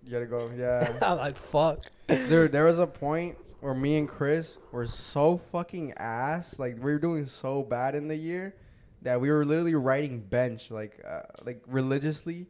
You 0.03 0.11
gotta 0.11 0.25
go. 0.25 0.45
Yeah. 0.57 0.91
I'm 1.01 1.17
like, 1.17 1.37
fuck. 1.37 1.83
Dude, 2.09 2.51
there 2.51 2.65
was 2.65 2.79
a 2.79 2.87
point 2.87 3.37
where 3.61 3.73
me 3.73 3.97
and 3.97 4.09
Chris 4.09 4.57
were 4.73 4.85
so 4.87 5.37
fucking 5.37 5.93
ass. 5.93 6.59
Like 6.59 6.75
we 6.75 6.91
were 6.91 6.99
doing 6.99 7.25
so 7.25 7.63
bad 7.63 7.95
in 7.95 8.09
the 8.09 8.15
year 8.17 8.53
that 9.03 9.21
we 9.21 9.31
were 9.31 9.45
literally 9.45 9.75
writing 9.75 10.19
bench 10.19 10.69
like 10.69 11.01
uh, 11.07 11.21
like 11.45 11.63
religiously. 11.67 12.47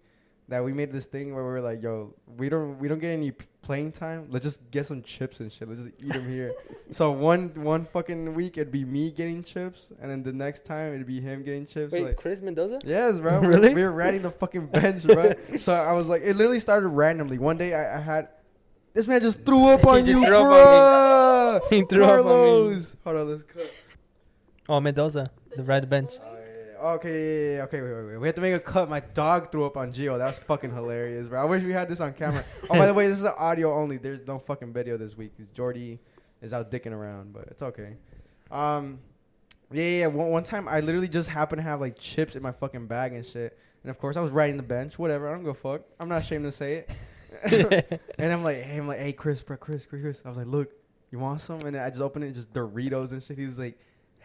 That 0.48 0.64
we 0.64 0.74
made 0.74 0.92
this 0.92 1.08
thing 1.08 1.34
where 1.34 1.44
we 1.44 1.50
were 1.50 1.62
like, 1.62 1.82
"Yo, 1.82 2.14
we 2.38 2.50
don't 2.50 2.78
we 2.78 2.88
don't 2.88 3.00
get 3.00 3.10
any 3.10 3.32
playing 3.64 3.92
time. 3.92 4.28
Let's 4.30 4.46
just 4.46 4.70
get 4.70 4.86
some 4.86 5.02
chips 5.02 5.40
and 5.40 5.52
shit. 5.52 5.68
Let's 5.68 5.82
just 5.82 5.96
eat 6.06 6.14
them 6.14 6.30
here." 6.30 6.54
so 6.92 7.10
one 7.12 7.50
one 7.56 7.84
fucking 7.86 8.36
week 8.36 8.58
it'd 8.60 8.72
be 8.72 8.86
me 8.86 9.10
getting 9.10 9.42
chips, 9.44 9.88
and 10.00 10.12
then 10.12 10.22
the 10.22 10.32
next 10.32 10.64
time 10.64 10.94
it'd 10.94 11.08
be 11.08 11.20
him 11.20 11.42
getting 11.42 11.66
chips. 11.66 11.92
Wait, 11.92 12.04
like, 12.04 12.18
Chris 12.18 12.42
Mendoza? 12.42 12.80
Yes, 12.86 13.20
bro. 13.20 13.40
We- 13.42 13.48
Really? 13.48 13.74
We 13.74 13.82
were 13.82 13.92
riding 13.92 14.22
the 14.22 14.30
fucking 14.30 14.68
bench, 14.68 15.04
bro. 15.08 15.34
so 15.62 15.74
I 15.74 15.94
was 15.94 16.06
like, 16.06 16.22
it 16.22 16.36
literally 16.36 16.60
started 16.60 16.90
randomly. 16.90 17.40
One 17.40 17.58
day 17.58 17.74
I, 17.74 17.98
I 17.98 18.00
had 18.00 18.28
this 18.94 19.08
man 19.08 19.22
just 19.22 19.44
threw 19.46 19.70
up 19.70 19.82
He 19.82 19.88
on 19.88 19.98
just 20.06 20.10
you, 20.10 20.26
threw 20.26 20.38
up 20.38 21.60
bro. 21.62 21.68
He 21.72 21.82
threw 21.86 22.04
up 22.04 22.10
on 22.12 22.26
me. 22.26 22.30
Carlos. 22.30 22.96
Hold 23.04 23.16
on, 23.18 23.30
let's 23.32 23.44
cut. 23.44 23.72
Oh, 24.70 24.80
Mendoza, 24.80 25.26
the 25.56 25.64
right 25.64 25.90
bench. 25.90 26.12
Uh, 26.22 26.35
Okay, 26.86 27.10
yeah, 27.10 27.56
yeah, 27.56 27.64
okay, 27.64 27.82
wait, 27.82 27.94
wait, 27.94 28.04
wait. 28.06 28.18
We 28.18 28.28
have 28.28 28.36
to 28.36 28.42
make 28.42 28.54
a 28.54 28.60
cut. 28.60 28.88
My 28.88 29.00
dog 29.00 29.52
threw 29.52 29.66
up 29.66 29.76
on 29.76 29.92
Geo. 29.92 30.20
That 30.20 30.28
was 30.28 30.38
fucking 30.38 30.72
hilarious, 30.72 31.28
bro. 31.28 31.42
I 31.42 31.46
wish 31.46 31.64
we 31.64 31.72
had 31.72 31.90
this 31.90 32.00
on 32.00 32.14
camera. 32.14 32.46
oh, 32.70 32.78
by 32.78 32.86
the 32.86 32.94
way, 32.94 33.08
this 33.08 33.18
is 33.18 33.26
audio 33.26 33.74
only. 33.74 33.98
There's 33.98 34.28
no 34.28 34.38
fucking 34.38 34.72
video 34.72 34.96
this 34.96 35.18
week 35.18 35.32
because 35.36 35.52
Jordy 35.52 35.98
is 36.44 36.54
out 36.54 36.70
dicking 36.70 36.92
around, 36.92 37.34
but 37.34 37.46
it's 37.48 37.64
okay. 37.64 37.96
Um, 38.52 39.00
yeah, 39.72 39.84
yeah. 39.84 40.00
yeah. 40.02 40.08
One, 40.08 40.28
one 40.28 40.44
time, 40.44 40.68
I 40.68 40.82
literally 40.82 41.08
just 41.08 41.28
happened 41.28 41.58
to 41.58 41.64
have 41.64 41.82
like 41.82 41.98
chips 41.98 42.36
in 42.36 42.44
my 42.44 42.52
fucking 42.52 42.86
bag 42.86 43.14
and 43.14 43.26
shit. 43.26 43.58
And 43.82 43.90
of 43.90 43.98
course, 43.98 44.16
I 44.16 44.22
was 44.22 44.32
riding 44.32 44.58
the 44.58 44.64
bench. 44.64 45.00
Whatever. 45.00 45.28
I 45.28 45.32
don't 45.32 45.42
give 45.42 45.50
a 45.50 45.54
fuck. 45.56 45.82
I'm 46.00 46.08
not 46.08 46.22
ashamed 46.22 46.44
to 46.46 46.52
say 46.52 46.86
it. 47.44 48.02
and 48.20 48.32
I'm 48.32 48.44
like, 48.44 48.62
hey, 48.62 48.78
I'm 48.78 48.88
like, 48.88 49.00
hey, 49.00 49.12
Chris, 49.12 49.42
bro, 49.42 49.58
Chris, 49.58 49.88
Chris, 49.88 50.04
Chris. 50.04 50.22
I 50.24 50.28
was 50.28 50.38
like, 50.38 50.46
look, 50.46 50.72
you 51.12 51.18
want 51.18 51.42
some? 51.42 51.62
And 51.62 51.76
I 51.76 51.90
just 51.90 52.02
opened 52.02 52.26
it, 52.26 52.34
just 52.34 52.54
Doritos 52.54 53.12
and 53.12 53.24
shit. 53.24 53.40
He 53.40 53.48
was 53.48 53.58
like, 53.58 53.76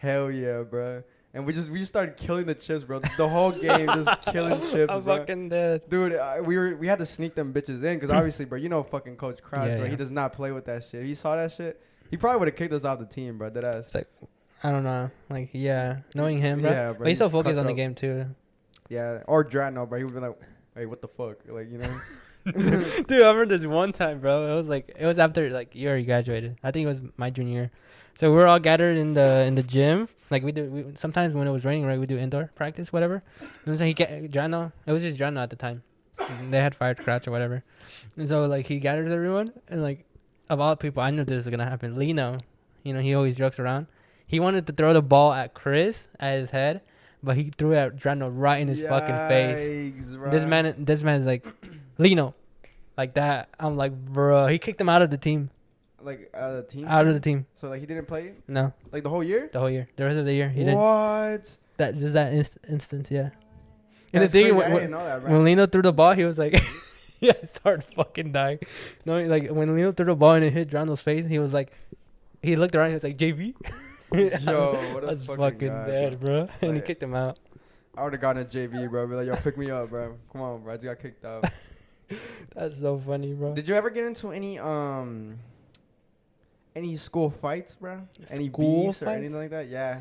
hell 0.01 0.31
yeah, 0.31 0.63
bro. 0.63 1.03
And 1.33 1.45
we 1.45 1.53
just 1.53 1.69
we 1.69 1.79
just 1.79 1.91
started 1.91 2.17
killing 2.17 2.45
the 2.45 2.55
chips, 2.55 2.83
bro. 2.83 2.99
The 2.99 3.27
whole 3.29 3.51
game 3.51 3.85
just 3.87 4.21
killing 4.33 4.59
chips, 4.69 4.91
I'm 4.91 5.01
bro. 5.01 5.17
fucking 5.19 5.49
dead. 5.49 5.83
Dude, 5.87 6.15
uh, 6.15 6.41
we 6.43 6.57
were 6.57 6.75
we 6.75 6.87
had 6.87 6.99
to 6.99 7.05
sneak 7.05 7.35
them 7.35 7.53
bitches 7.53 7.83
in 7.83 7.97
because 7.97 8.09
obviously, 8.09 8.43
bro, 8.45 8.57
you 8.57 8.67
know 8.67 8.83
fucking 8.83 9.15
Coach 9.15 9.41
Crouch, 9.41 9.67
Yeah, 9.67 9.75
bro. 9.77 9.85
yeah. 9.85 9.91
He 9.91 9.95
does 9.95 10.11
not 10.11 10.33
play 10.33 10.51
with 10.51 10.65
that 10.65 10.83
shit. 10.83 11.05
He 11.05 11.15
saw 11.15 11.35
that 11.37 11.51
shit, 11.53 11.79
he 12.09 12.17
probably 12.17 12.39
would 12.39 12.47
have 12.49 12.57
kicked 12.57 12.73
us 12.73 12.83
off 12.83 12.99
the 12.99 13.05
team, 13.05 13.37
bro. 13.37 13.49
That 13.49 13.63
ass. 13.63 13.95
I 14.63 14.71
don't 14.71 14.83
know. 14.83 15.09
Like, 15.29 15.49
yeah, 15.53 15.99
knowing 16.15 16.37
him, 16.39 16.61
bro. 16.61 16.69
Yeah, 16.69 16.89
bro. 16.91 16.99
but 16.99 17.07
he's 17.07 17.17
so 17.17 17.29
focused 17.29 17.57
on 17.57 17.65
the 17.65 17.73
game 17.73 17.95
too. 17.95 18.25
Yeah, 18.89 19.23
or 19.25 19.45
Drano, 19.45 19.87
bro. 19.87 19.97
He 19.99 20.03
would 20.03 20.13
be 20.13 20.19
like, 20.19 20.37
hey, 20.75 20.85
what 20.85 21.01
the 21.01 21.07
fuck, 21.07 21.37
like 21.47 21.71
you 21.71 21.77
know. 21.77 21.93
Dude, 22.45 23.23
I 23.23 23.27
remember 23.29 23.45
this 23.45 23.65
one 23.65 23.93
time, 23.93 24.19
bro. 24.19 24.51
It 24.51 24.55
was 24.57 24.67
like 24.67 24.93
it 24.99 25.05
was 25.05 25.17
after 25.17 25.49
like 25.49 25.75
you 25.75 25.87
already 25.87 26.03
graduated. 26.03 26.57
I 26.61 26.71
think 26.71 26.85
it 26.85 26.89
was 26.89 27.03
my 27.15 27.29
junior 27.29 27.53
year. 27.53 27.71
So 28.15 28.31
we're 28.33 28.47
all 28.47 28.59
gathered 28.59 28.97
in 28.97 29.13
the 29.13 29.43
in 29.43 29.55
the 29.55 29.63
gym. 29.63 30.07
Like 30.29 30.43
we 30.43 30.51
do 30.51 30.65
we, 30.65 30.85
sometimes 30.95 31.33
when 31.33 31.47
it 31.47 31.51
was 31.51 31.65
raining, 31.65 31.85
right? 31.85 31.99
We 31.99 32.05
do 32.05 32.17
indoor 32.17 32.51
practice, 32.55 32.93
whatever. 32.93 33.23
And 33.65 33.77
so 33.77 33.85
he 33.85 33.93
get 33.93 34.31
Jano. 34.31 34.71
It 34.85 34.91
was 34.91 35.03
just 35.03 35.19
Jano 35.19 35.39
at 35.41 35.49
the 35.49 35.55
time. 35.55 35.83
And 36.19 36.53
they 36.53 36.61
had 36.61 36.75
fired 36.75 36.97
Crouch 36.99 37.27
or 37.27 37.31
whatever. 37.31 37.63
And 38.15 38.29
so 38.29 38.45
like 38.45 38.67
he 38.67 38.79
gathers 38.79 39.11
everyone 39.11 39.47
and 39.67 39.81
like 39.83 40.05
of 40.49 40.59
all 40.59 40.75
people, 40.75 41.01
I 41.01 41.11
knew 41.11 41.23
this 41.23 41.45
was 41.45 41.47
gonna 41.47 41.69
happen. 41.69 41.97
Lino, 41.97 42.37
you 42.83 42.93
know, 42.93 42.99
he 42.99 43.13
always 43.15 43.37
jokes 43.37 43.59
around. 43.59 43.87
He 44.27 44.39
wanted 44.39 44.67
to 44.67 44.73
throw 44.73 44.93
the 44.93 45.01
ball 45.01 45.33
at 45.33 45.53
Chris 45.53 46.07
at 46.19 46.39
his 46.39 46.51
head, 46.51 46.81
but 47.23 47.35
he 47.35 47.51
threw 47.57 47.73
it 47.73 47.77
at 47.77 47.95
Jano 47.97 48.29
right 48.33 48.61
in 48.61 48.67
his 48.67 48.81
fucking 48.81 49.15
face. 49.27 49.93
Yikes, 49.93 50.31
This 50.31 50.45
man, 50.45 50.75
this 50.77 51.03
man's 51.03 51.25
like, 51.25 51.45
Lino, 51.97 52.33
like 52.97 53.13
that. 53.15 53.49
I'm 53.59 53.75
like, 53.75 53.93
bro, 53.93 54.47
he 54.47 54.57
kicked 54.57 54.79
him 54.79 54.87
out 54.89 55.01
of 55.01 55.11
the 55.11 55.17
team, 55.17 55.49
like 56.03 56.29
uh, 56.33 56.57
the 56.57 56.63
team, 56.63 56.85
out 56.87 57.07
of 57.07 57.13
the 57.13 57.19
team. 57.19 57.45
so 57.55 57.69
like 57.69 57.79
he 57.79 57.85
didn't 57.85 58.05
play 58.07 58.33
No, 58.47 58.73
like 58.91 59.03
the 59.03 59.09
whole 59.09 59.23
year. 59.23 59.49
the 59.51 59.59
whole 59.59 59.69
year, 59.69 59.87
the 59.95 60.03
rest 60.05 60.17
of 60.17 60.25
the 60.25 60.33
year, 60.33 60.49
he 60.49 60.59
didn't. 60.63 60.77
what? 60.79 61.57
That 61.77 61.95
just 61.95 62.13
that 62.13 62.33
inst- 62.33 62.57
instant, 62.69 63.09
yeah. 63.09 63.29
And 64.13 64.21
That's 64.23 64.33
the 64.33 64.43
thing, 64.43 64.53
crazy. 64.53 64.65
I 64.65 64.69
when, 64.69 64.77
didn't 64.77 64.91
know 64.91 65.05
that, 65.05 65.23
when 65.23 65.43
Lino 65.43 65.65
threw 65.65 65.81
the 65.81 65.93
ball, 65.93 66.11
he 66.13 66.25
was 66.25 66.37
like, 66.37 66.53
yeah, 67.21 67.31
I 67.41 67.45
started 67.47 67.83
fucking 67.95 68.31
dying. 68.33 68.59
No, 69.05 69.19
like 69.21 69.49
when 69.49 69.73
Lino 69.75 69.91
threw 69.93 70.05
the 70.05 70.15
ball 70.15 70.33
and 70.33 70.43
it 70.45 70.51
hit 70.53 70.69
Drano's 70.69 71.01
face, 71.01 71.25
he 71.25 71.39
was 71.39 71.53
like, 71.53 71.71
he 72.41 72.55
looked 72.57 72.75
around, 72.75 72.89
he 72.89 72.93
was 72.95 73.03
like, 73.03 73.17
JV. 73.17 73.53
Yo, 74.13 74.73
what 74.93 75.03
a 75.05 75.07
I 75.07 75.11
was 75.11 75.23
fucking, 75.23 75.43
fucking, 75.43 75.67
guy, 75.69 75.85
dead, 75.87 76.19
bro. 76.19 76.49
And 76.61 76.75
he 76.75 76.81
kicked 76.81 77.01
him 77.01 77.15
out. 77.15 77.39
I 77.97 78.03
would 78.03 78.11
have 78.13 78.21
gone 78.21 78.35
to 78.35 78.43
JV, 78.45 78.89
bro. 78.89 79.07
Be 79.07 79.15
like, 79.15 79.27
yo, 79.27 79.35
pick 79.37 79.57
me 79.57 79.71
up, 79.71 79.89
bro. 79.89 80.17
Come 80.31 80.41
on, 80.41 80.61
bro. 80.63 80.73
I 80.73 80.75
just 80.75 80.85
got 80.85 80.99
kicked 80.99 81.23
out. 81.25 81.45
That's 82.53 82.79
so 82.79 82.97
funny, 82.99 83.33
bro. 83.33 83.53
Did 83.55 83.69
you 83.69 83.75
ever 83.75 83.89
get 83.89 84.03
into 84.03 84.31
any 84.31 84.59
um 84.59 85.39
any 86.75 86.95
school 86.95 87.29
fights, 87.29 87.75
bro? 87.75 88.01
Any 88.29 88.49
School 88.49 88.85
beefs 88.87 89.01
or 89.01 89.05
fights? 89.05 89.17
anything 89.17 89.37
like 89.37 89.49
that? 89.51 89.67
Yeah. 89.67 89.99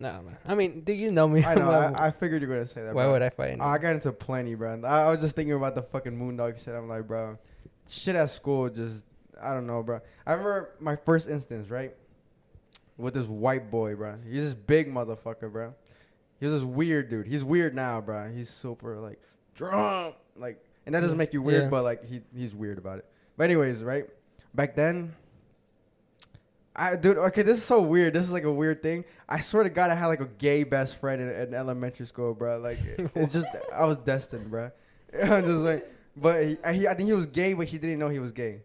No, 0.00 0.20
man. 0.22 0.36
I 0.46 0.54
mean, 0.54 0.80
do 0.80 0.92
you 0.92 1.12
know 1.12 1.28
me? 1.28 1.44
I 1.44 1.54
know. 1.54 1.70
I, 1.96 2.06
I 2.06 2.10
figured 2.10 2.42
you 2.42 2.48
were 2.48 2.54
gonna 2.54 2.66
say 2.66 2.82
that. 2.82 2.94
why 2.94 3.04
bro. 3.04 3.12
would 3.12 3.22
I 3.22 3.28
fight? 3.30 3.58
Ah, 3.60 3.72
I 3.72 3.78
got 3.78 3.94
into 3.94 4.12
plenty, 4.12 4.54
bro. 4.54 4.80
I, 4.84 5.02
I 5.02 5.10
was 5.10 5.20
just 5.20 5.36
thinking 5.36 5.54
about 5.54 5.74
the 5.74 5.82
fucking 5.82 6.12
Moondog 6.12 6.62
shit. 6.62 6.74
I'm 6.74 6.88
like, 6.88 7.06
bro, 7.06 7.38
shit 7.88 8.16
at 8.16 8.30
school 8.30 8.68
just 8.68 9.04
I 9.40 9.54
don't 9.54 9.66
know, 9.66 9.82
bro. 9.82 10.00
I 10.26 10.32
remember 10.32 10.74
my 10.80 10.96
first 10.96 11.28
instance, 11.28 11.70
right? 11.70 11.94
With 12.96 13.14
this 13.14 13.26
white 13.26 13.70
boy, 13.70 13.96
bro. 13.96 14.16
He's 14.28 14.44
this 14.44 14.54
big 14.54 14.92
motherfucker, 14.92 15.50
bro. 15.50 15.74
He's 16.40 16.52
this 16.52 16.62
weird 16.62 17.08
dude. 17.10 17.26
He's 17.26 17.44
weird 17.44 17.74
now, 17.74 18.00
bro. 18.00 18.30
He's 18.30 18.50
super 18.50 18.98
like 18.98 19.20
drunk, 19.54 20.16
like, 20.36 20.64
and 20.86 20.94
that 20.94 21.00
doesn't 21.00 21.18
make 21.18 21.32
you 21.32 21.42
weird, 21.42 21.64
Yeah. 21.64 21.68
but 21.68 21.82
like 21.84 22.04
he 22.04 22.22
he's 22.36 22.54
weird 22.54 22.78
about 22.78 22.98
it. 22.98 23.06
But 23.36 23.44
anyways, 23.44 23.82
right? 23.82 24.06
Back 24.54 24.74
then, 24.74 25.14
I 26.74 26.96
dude, 26.96 27.18
okay, 27.18 27.42
this 27.42 27.58
is 27.58 27.64
so 27.64 27.82
weird. 27.82 28.14
This 28.14 28.24
is 28.24 28.32
like 28.32 28.44
a 28.44 28.52
weird 28.52 28.82
thing. 28.82 29.04
I 29.28 29.40
swear 29.40 29.62
to 29.64 29.70
God, 29.70 29.90
I 29.90 29.94
had 29.94 30.06
like 30.06 30.20
a 30.20 30.26
gay 30.38 30.64
best 30.64 30.96
friend 30.96 31.20
in, 31.20 31.28
in 31.28 31.54
elementary 31.54 32.06
school, 32.06 32.34
bro. 32.34 32.58
Like 32.58 32.78
it's 33.14 33.32
just 33.32 33.48
I 33.74 33.84
was 33.84 33.98
destined, 33.98 34.50
bro. 34.50 34.70
I'm 35.22 35.44
just 35.44 35.58
like, 35.58 35.90
but 36.16 36.44
he, 36.44 36.56
I- 36.64 36.72
he, 36.72 36.88
I 36.88 36.94
think 36.94 37.08
he 37.08 37.12
was 37.14 37.26
gay, 37.26 37.52
but 37.52 37.68
he 37.68 37.76
didn't 37.78 37.98
know 37.98 38.08
he 38.08 38.18
was 38.20 38.32
gay. 38.32 38.60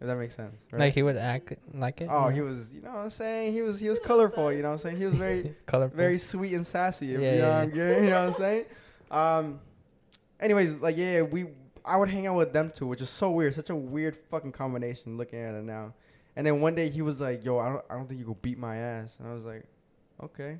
If 0.00 0.06
that 0.06 0.14
makes 0.16 0.36
sense, 0.36 0.54
right? 0.70 0.78
Like 0.78 0.94
he 0.94 1.02
would 1.02 1.16
act 1.16 1.54
like 1.74 2.00
it. 2.00 2.08
oh, 2.08 2.28
he 2.28 2.40
was, 2.40 2.72
you 2.72 2.82
know 2.82 2.90
what 2.90 2.98
I'm 2.98 3.10
saying? 3.10 3.52
He 3.52 3.62
was 3.62 3.80
he 3.80 3.88
was 3.88 3.98
colorful, 3.98 4.52
you 4.52 4.62
know 4.62 4.68
what 4.68 4.74
I'm 4.74 4.78
saying? 4.78 4.96
He 4.96 5.06
was 5.06 5.16
very 5.16 5.56
colorful. 5.66 5.96
very 5.96 6.18
sweet 6.18 6.54
and 6.54 6.64
sassy. 6.64 7.06
Yeah, 7.06 7.12
you 7.12 7.18
know 7.18 7.30
yeah, 7.32 7.40
what 7.40 7.62
I'm 7.64 7.74
you 8.04 8.10
know 8.10 8.20
what 8.20 8.28
I'm 8.28 8.32
saying? 8.34 8.64
Um 9.10 9.60
anyways, 10.38 10.74
like 10.74 10.96
yeah, 10.96 11.22
we 11.22 11.46
I 11.84 11.96
would 11.96 12.08
hang 12.10 12.28
out 12.28 12.36
with 12.36 12.52
them 12.52 12.70
too, 12.70 12.86
which 12.86 13.00
is 13.00 13.10
so 13.10 13.32
weird. 13.32 13.54
Such 13.54 13.70
a 13.70 13.74
weird 13.74 14.16
fucking 14.30 14.52
combination 14.52 15.16
looking 15.16 15.40
at 15.40 15.54
it 15.54 15.64
now. 15.64 15.94
And 16.38 16.46
then 16.46 16.60
one 16.60 16.76
day 16.76 16.88
he 16.88 17.02
was 17.02 17.20
like, 17.20 17.44
"Yo, 17.44 17.58
I 17.58 17.68
don't 17.68 17.84
I 17.90 17.94
don't 17.94 18.06
think 18.06 18.20
you 18.20 18.24
could 18.24 18.40
beat 18.40 18.58
my 18.58 18.76
ass." 18.76 19.16
And 19.18 19.28
I 19.28 19.34
was 19.34 19.44
like, 19.44 19.64
"Okay." 20.22 20.58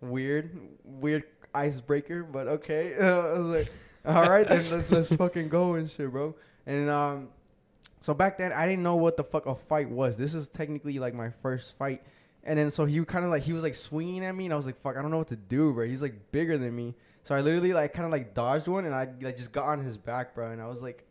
Weird. 0.00 0.56
Weird 0.84 1.24
icebreaker, 1.52 2.22
but 2.22 2.46
okay. 2.46 2.94
I 3.00 3.36
was 3.36 3.48
like, 3.48 3.68
"All 4.06 4.30
right, 4.30 4.46
then 4.46 4.64
let's 4.70 4.92
let's 4.92 5.12
fucking 5.16 5.48
go 5.48 5.74
and 5.74 5.90
shit, 5.90 6.08
bro." 6.12 6.36
And 6.66 6.88
um 6.88 7.30
so 8.00 8.14
back 8.14 8.38
then 8.38 8.52
I 8.52 8.64
didn't 8.64 8.84
know 8.84 8.94
what 8.94 9.16
the 9.16 9.24
fuck 9.24 9.46
a 9.46 9.56
fight 9.56 9.90
was. 9.90 10.16
This 10.16 10.34
is 10.34 10.46
technically 10.46 11.00
like 11.00 11.14
my 11.14 11.30
first 11.42 11.76
fight. 11.76 12.04
And 12.44 12.56
then 12.56 12.70
so 12.70 12.84
he 12.84 13.04
kind 13.04 13.24
of 13.24 13.32
like 13.32 13.42
he 13.42 13.52
was 13.52 13.64
like 13.64 13.74
swinging 13.74 14.24
at 14.24 14.36
me, 14.36 14.44
and 14.44 14.54
I 14.54 14.56
was 14.56 14.66
like, 14.66 14.80
"Fuck, 14.80 14.96
I 14.96 15.02
don't 15.02 15.10
know 15.10 15.18
what 15.18 15.28
to 15.28 15.36
do, 15.36 15.72
bro." 15.72 15.84
He's 15.84 16.02
like 16.02 16.30
bigger 16.30 16.56
than 16.58 16.76
me, 16.76 16.94
so 17.24 17.34
I 17.34 17.40
literally 17.40 17.72
like 17.72 17.92
kind 17.92 18.06
of 18.06 18.12
like 18.12 18.34
dodged 18.34 18.68
one, 18.68 18.84
and 18.84 18.94
I 18.94 19.08
like 19.20 19.36
just 19.36 19.50
got 19.50 19.64
on 19.64 19.82
his 19.82 19.96
back, 19.96 20.36
bro. 20.36 20.52
And 20.52 20.62
I 20.62 20.68
was 20.68 20.80
like, 20.80 21.04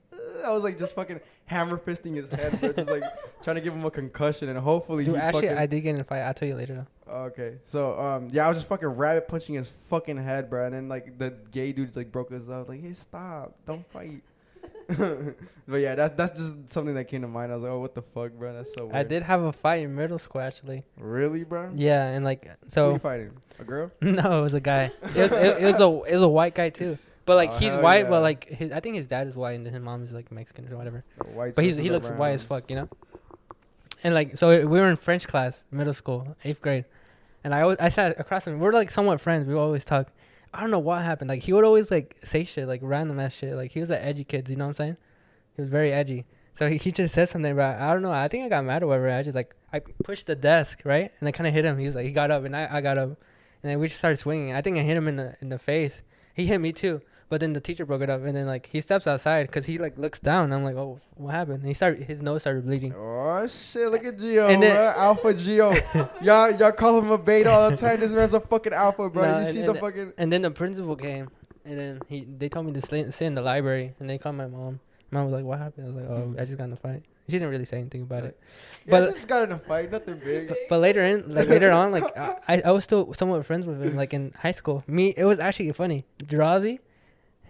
I 0.44 0.52
was 0.52 0.64
like 0.64 0.78
just 0.78 0.96
fucking 0.96 1.20
hammer 1.46 1.78
fisting 1.78 2.16
his 2.16 2.30
head, 2.30 2.60
bro, 2.60 2.74
just 2.74 2.90
like 2.90 3.04
trying 3.44 3.56
to 3.56 3.62
give 3.62 3.74
him 3.74 3.86
a 3.86 3.92
concussion, 3.92 4.50
and 4.50 4.58
hopefully 4.58 5.04
Dude, 5.04 5.16
he 5.16 5.22
actually, 5.22 5.48
fucking. 5.48 5.58
I 5.58 5.66
did 5.66 5.82
get 5.82 5.96
in 5.96 6.02
a 6.02 6.04
fight. 6.04 6.22
I'll 6.22 6.34
tell 6.34 6.48
you 6.48 6.56
later. 6.56 6.86
Though. 7.06 7.14
okay, 7.26 7.58
so 7.66 8.00
um, 8.00 8.30
yeah, 8.32 8.46
I 8.46 8.50
was 8.50 8.58
just 8.58 8.70
fucking 8.70 8.88
rabbit 8.88 9.28
punching 9.28 9.56
his 9.56 9.70
fucking 9.88 10.18
head, 10.18 10.50
bro. 10.50 10.66
And 10.66 10.76
then 10.76 10.90
like 10.90 11.18
the 11.18 11.34
gay 11.52 11.72
dudes 11.72 11.96
like 11.96 12.12
broke 12.12 12.32
his 12.32 12.50
up, 12.50 12.70
like, 12.70 12.82
"Hey, 12.82 12.94
stop, 12.94 13.56
don't 13.66 13.86
fight." 13.92 14.22
but 15.68 15.78
yeah, 15.78 15.96
that's 15.96 16.16
that's 16.16 16.38
just 16.38 16.70
something 16.70 16.96
that 16.96 17.06
came 17.06 17.22
to 17.22 17.28
mind. 17.28 17.52
I 17.52 17.56
was 17.56 17.64
like, 17.64 17.72
"Oh, 17.72 17.80
what 17.80 17.96
the 17.96 18.02
fuck, 18.02 18.34
bro? 18.34 18.54
That's 18.54 18.74
so 18.74 18.86
weird." 18.86 18.96
I 18.96 19.04
did 19.04 19.24
have 19.24 19.42
a 19.42 19.54
fight 19.54 19.84
in 19.84 19.96
middle 19.96 20.20
school 20.20 20.42
actually. 20.42 20.84
Really, 20.98 21.44
bro? 21.44 21.72
Yeah, 21.76 22.08
and 22.08 22.26
like 22.26 22.46
Who 22.46 22.52
so. 22.68 22.92
you 22.94 23.00
fighting? 23.00 23.32
A 23.60 23.64
girl? 23.64 23.92
no, 24.02 24.40
it 24.40 24.42
was 24.42 24.54
a 24.54 24.60
guy. 24.60 24.92
It 25.16 25.16
was 25.16 25.32
it, 25.32 25.62
it 25.62 25.66
was 25.66 25.80
a 25.80 26.02
it 26.10 26.14
was 26.14 26.22
a 26.22 26.28
white 26.28 26.56
guy 26.56 26.70
too. 26.70 26.98
But 27.26 27.36
like 27.36 27.52
Oh, 27.52 27.58
he's 27.58 27.74
white, 27.76 28.06
yeah. 28.06 28.10
but 28.10 28.22
like 28.22 28.46
his 28.50 28.72
I 28.72 28.80
think 28.80 28.96
his 28.96 29.06
dad 29.08 29.28
is 29.28 29.36
white 29.36 29.54
and 29.54 29.66
his 29.68 29.80
mom 29.80 30.04
is 30.04 30.12
like 30.12 30.32
Mexican 30.32 30.72
or 30.72 30.78
whatever. 30.78 31.04
The 31.20 31.32
whites 31.32 31.56
But 31.56 31.64
he's 31.66 31.78
he 31.78 31.90
looks 31.90 32.10
white 32.10 32.32
as 32.32 32.44
fuck, 32.44 32.70
you 32.70 32.76
know. 32.76 32.90
And 34.04 34.14
like 34.16 34.36
so, 34.36 34.50
we 34.66 34.80
were 34.80 34.90
in 34.90 34.96
French 34.98 35.28
class, 35.28 35.60
middle 35.70 35.94
school, 35.94 36.36
eighth 36.44 36.62
grade, 36.62 36.86
and 37.44 37.54
I 37.54 37.62
always, 37.62 37.78
I 37.80 37.90
sat 37.90 38.20
across 38.20 38.48
him. 38.48 38.60
We're 38.60 38.72
like 38.72 38.90
somewhat 38.90 39.22
friends. 39.22 39.48
We 39.48 39.54
always 39.54 39.86
talk. 39.86 40.08
I 40.54 40.62
don't 40.62 40.72
know 40.72 40.80
what 40.80 41.04
happened. 41.04 41.30
Like 41.30 41.44
he 41.44 41.54
would 41.54 41.64
always 41.64 41.92
like 41.92 42.18
say 42.24 42.44
shit 42.44 42.68
like 42.68 42.80
random 42.84 43.20
ass 43.20 43.34
shit. 43.36 43.54
Like 43.54 43.72
he 43.72 43.80
was 43.80 43.92
an 43.92 44.00
edgy 44.02 44.24
kid. 44.24 44.50
You 44.50 44.56
know 44.56 44.66
what 44.66 44.72
I'm 44.72 44.76
saying? 44.76 44.98
He 45.56 45.62
was 45.62 45.70
very 45.70 45.92
edgy. 45.92 46.26
So 46.54 46.68
he, 46.68 46.78
he 46.78 46.92
just 46.92 47.14
said 47.14 47.30
something, 47.30 47.56
but 47.56 47.80
I 47.80 47.94
don't 47.94 48.02
know. 48.02 48.12
I 48.12 48.28
think 48.28 48.46
I 48.46 48.50
got 48.50 48.66
mad 48.66 48.84
or 48.84 48.88
whatever. 48.88 49.10
I 49.12 49.22
just 49.24 49.36
like 49.36 49.56
I 49.72 49.80
pushed 50.04 50.26
the 50.26 50.36
desk 50.36 50.82
right, 50.84 51.12
and 51.20 51.30
I 51.30 51.32
kind 51.32 51.48
of 51.48 51.54
hit 51.54 51.64
him. 51.64 51.78
He's 51.78 51.96
like 51.96 52.06
he 52.06 52.12
got 52.12 52.32
up, 52.32 52.44
and 52.44 52.56
I, 52.56 52.68
I 52.78 52.82
got 52.82 52.98
up, 52.98 53.10
and 53.10 53.18
then 53.72 53.80
we 53.80 53.88
just 53.88 54.00
started 54.00 54.18
swinging. 54.18 54.54
I 54.54 54.62
think 54.62 54.78
I 54.78 54.82
hit 54.82 54.98
him 54.98 55.08
in 55.08 55.16
the 55.18 55.36
in 55.42 55.50
the 55.50 55.60
face. 55.60 56.02
He 56.34 56.48
hit 56.48 56.60
me 56.60 56.72
too. 56.74 57.02
But 57.32 57.40
then 57.40 57.54
the 57.54 57.62
teacher 57.62 57.86
broke 57.86 58.02
it 58.02 58.10
up, 58.10 58.26
and 58.26 58.36
then 58.36 58.46
like 58.46 58.66
he 58.66 58.82
steps 58.82 59.08
outside 59.08 59.48
because 59.48 59.66
he 59.66 59.78
like 59.78 59.98
looks 59.98 60.20
down. 60.20 60.52
I'm 60.52 60.66
like, 60.66 60.76
oh, 60.76 61.00
what 61.16 61.34
happened? 61.34 61.60
And 61.60 61.68
he 61.70 61.74
started 61.74 62.04
his 62.04 62.22
nose 62.22 62.42
started 62.42 62.66
bleeding. 62.66 62.94
Oh 62.94 63.48
shit! 63.48 63.90
Look 63.90 64.04
at 64.04 64.20
Geo, 64.20 64.50
And 64.50 64.62
then-. 64.62 64.76
Alpha 64.76 65.34
Geo. 65.34 65.72
y'all, 66.22 66.52
y'all 66.52 66.74
call 66.74 67.00
him 67.00 67.10
a 67.10 67.18
beta 67.18 67.50
all 67.50 67.70
the 67.72 67.78
time. 67.78 68.02
This 68.02 68.12
man's 68.12 68.34
a 68.34 68.42
fucking 68.42 68.74
alpha, 68.74 69.10
bro. 69.10 69.24
Nah, 69.24 69.30
you 69.30 69.36
and- 69.38 69.48
see 69.48 69.60
and 69.62 69.70
the 69.70 69.76
fucking. 69.76 70.12
And 70.18 70.30
then 70.30 70.42
the 70.42 70.52
principal 70.52 70.98
came, 70.98 71.30
and 71.64 71.80
then 71.80 72.02
he 72.10 72.26
they 72.26 72.50
told 72.50 72.66
me 72.66 72.74
to 72.74 72.82
sit, 72.82 73.14
sit 73.14 73.28
in 73.28 73.36
the 73.36 73.42
library, 73.42 73.96
and 74.02 74.10
they 74.10 74.18
called 74.18 74.36
my 74.36 74.48
mom. 74.48 74.82
Mom 75.10 75.24
was 75.24 75.34
like, 75.34 75.46
"What 75.46 75.60
happened?" 75.60 75.86
I 75.86 75.90
was 75.90 75.96
like, 75.96 76.10
"Oh, 76.10 76.26
hmm. 76.26 76.38
I 76.38 76.44
just 76.44 76.58
got 76.58 76.66
in 76.66 76.74
a 76.74 76.76
fight." 76.76 77.04
She 77.28 77.34
didn't 77.40 77.50
really 77.50 77.64
say 77.64 77.80
anything 77.80 78.02
about 78.02 78.26
it. 78.26 78.38
Yeah, 78.86 79.00
but- 79.00 79.14
just 79.14 79.30
got 79.30 79.44
in 79.46 79.54
a 79.54 79.58
fight. 79.58 79.90
Nothing 79.90 80.20
big. 80.22 80.50
But, 80.50 80.58
but 80.68 80.82
later 80.82 81.02
in, 81.02 81.34
like 81.34 81.48
later 81.48 81.72
on, 81.72 81.94
like 81.94 82.04
I, 82.18 82.62
I 82.66 82.72
was 82.72 82.84
still 82.84 83.14
somewhat 83.14 83.46
friends 83.46 83.66
with 83.66 83.82
him. 83.82 83.96
Like 83.96 84.14
in 84.14 84.34
high 84.38 84.52
school, 84.52 84.84
me 84.86 85.14
it 85.16 85.24
was 85.24 85.40
actually 85.40 85.72
funny. 85.72 86.04
Drazi, 86.22 86.80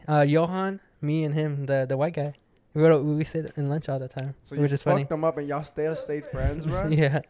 uh, 0.08 0.22
Johan, 0.22 0.80
me 1.02 1.24
and 1.24 1.34
him, 1.34 1.66
the 1.66 1.86
the 1.88 1.98
white 1.98 2.14
guy. 2.14 2.34
We 2.74 2.82
would 2.82 3.04
we 3.04 3.24
sit 3.26 3.54
in 3.58 3.70
lunch 3.70 3.90
all 3.90 4.00
the 4.00 4.08
time. 4.08 4.34
So 4.46 4.56
you 4.56 4.68
just 4.68 4.84
fucked 4.84 4.94
funny. 4.94 5.04
them 5.04 5.24
up 5.24 5.38
and 5.38 5.48
y'all 5.48 5.64
still 5.64 5.96
stayed 5.96 6.28
friends, 6.28 6.66
bro. 6.66 6.88
yeah. 6.92 7.22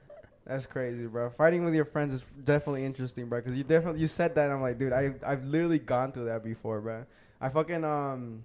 That's 0.45 0.65
crazy, 0.65 1.05
bro. 1.05 1.29
Fighting 1.31 1.63
with 1.63 1.73
your 1.73 1.85
friends 1.85 2.13
is 2.13 2.23
definitely 2.43 2.85
interesting, 2.85 3.27
bro. 3.27 3.41
Cause 3.41 3.55
you 3.55 3.63
definitely 3.63 4.01
you 4.01 4.07
said 4.07 4.35
that, 4.35 4.45
and 4.45 4.53
I'm 4.53 4.61
like, 4.61 4.77
dude, 4.77 4.93
I 4.93 5.13
I've 5.25 5.45
literally 5.45 5.79
gone 5.79 6.11
through 6.11 6.25
that 6.25 6.43
before, 6.43 6.81
bro. 6.81 7.05
I 7.39 7.49
fucking 7.49 7.83
um. 7.83 8.43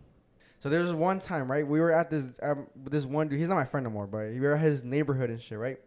So 0.60 0.70
there 0.70 0.80
was 0.80 0.92
one 0.92 1.18
time, 1.18 1.50
right? 1.50 1.66
We 1.66 1.80
were 1.80 1.92
at 1.92 2.10
this 2.10 2.38
um 2.42 2.66
this 2.76 3.04
one 3.04 3.28
dude. 3.28 3.38
He's 3.38 3.48
not 3.48 3.56
my 3.56 3.64
friend 3.64 3.84
no 3.84 3.90
more, 3.90 4.06
but 4.06 4.30
we 4.30 4.40
were 4.40 4.54
at 4.54 4.60
his 4.60 4.84
neighborhood 4.84 5.30
and 5.30 5.40
shit, 5.40 5.58
right? 5.58 5.78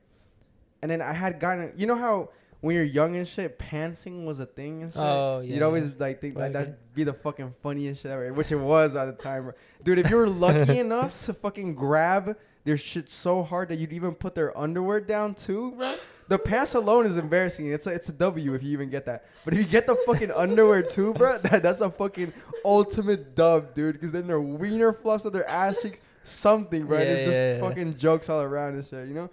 And 0.81 0.89
then 0.89 1.01
I 1.01 1.13
had 1.13 1.39
gotten, 1.39 1.73
you 1.75 1.87
know 1.87 1.97
how 1.97 2.29
when 2.61 2.75
you're 2.75 2.83
young 2.83 3.15
and 3.15 3.27
shit, 3.27 3.57
pantsing 3.59 4.25
was 4.25 4.39
a 4.39 4.45
thing 4.45 4.83
and 4.83 4.91
shit. 4.91 4.99
Oh, 5.01 5.41
yeah, 5.43 5.53
You'd 5.55 5.63
always 5.63 5.89
like 5.97 6.19
think 6.21 6.35
like 6.35 6.49
Okay. 6.49 6.53
that'd 6.59 6.93
be 6.93 7.03
the 7.03 7.13
fucking 7.13 7.53
funniest 7.63 8.01
shit 8.01 8.11
ever, 8.11 8.33
which 8.33 8.51
it 8.51 8.57
was 8.57 8.95
at 8.95 9.05
the 9.05 9.13
time, 9.13 9.51
dude. 9.83 9.99
If 9.99 10.09
you 10.09 10.17
were 10.17 10.27
lucky 10.27 10.79
enough 10.87 11.17
to 11.25 11.33
fucking 11.33 11.75
grab 11.75 12.35
their 12.65 12.77
shit 12.77 13.07
so 13.07 13.41
hard 13.43 13.69
that 13.69 13.77
you'd 13.77 13.93
even 13.93 14.13
put 14.13 14.35
their 14.35 14.55
underwear 14.57 14.99
down 14.99 15.35
too, 15.35 15.71
bro. 15.77 15.95
The 16.27 16.37
pants 16.37 16.75
alone 16.75 17.07
is 17.07 17.17
embarrassing. 17.17 17.71
It's 17.71 17.87
a, 17.87 17.91
it's 17.91 18.09
a 18.09 18.11
W 18.13 18.53
if 18.53 18.61
you 18.61 18.71
even 18.73 18.91
get 18.91 19.05
that. 19.07 19.25
But 19.45 19.53
if 19.55 19.59
you 19.61 19.65
get 19.65 19.87
the 19.87 19.95
fucking 20.05 20.29
underwear 20.29 20.83
too, 20.83 21.13
bro, 21.15 21.37
that, 21.43 21.63
that's 21.63 21.81
a 21.81 21.89
fucking 21.89 22.31
ultimate 22.63 23.33
dub, 23.35 23.73
dude. 23.73 23.93
Because 23.93 24.11
then 24.11 24.27
their 24.27 24.39
wiener 24.41 24.93
fluffs 24.93 25.25
or 25.25 25.31
their 25.31 25.47
ass 25.49 25.77
cheeks, 25.81 26.01
something, 26.23 26.85
bro. 26.85 26.97
and 26.99 27.09
Yeah, 27.09 27.15
it's 27.15 27.25
just 27.25 27.39
yeah, 27.39 27.53
yeah. 27.55 27.59
fucking 27.61 27.97
jokes 27.97 28.29
all 28.29 28.41
around 28.43 28.75
and 28.75 28.85
shit, 28.85 29.07
you 29.07 29.15
know. 29.15 29.31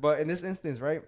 But 0.00 0.20
in 0.20 0.28
this 0.28 0.44
instance, 0.44 0.78
right, 0.78 1.02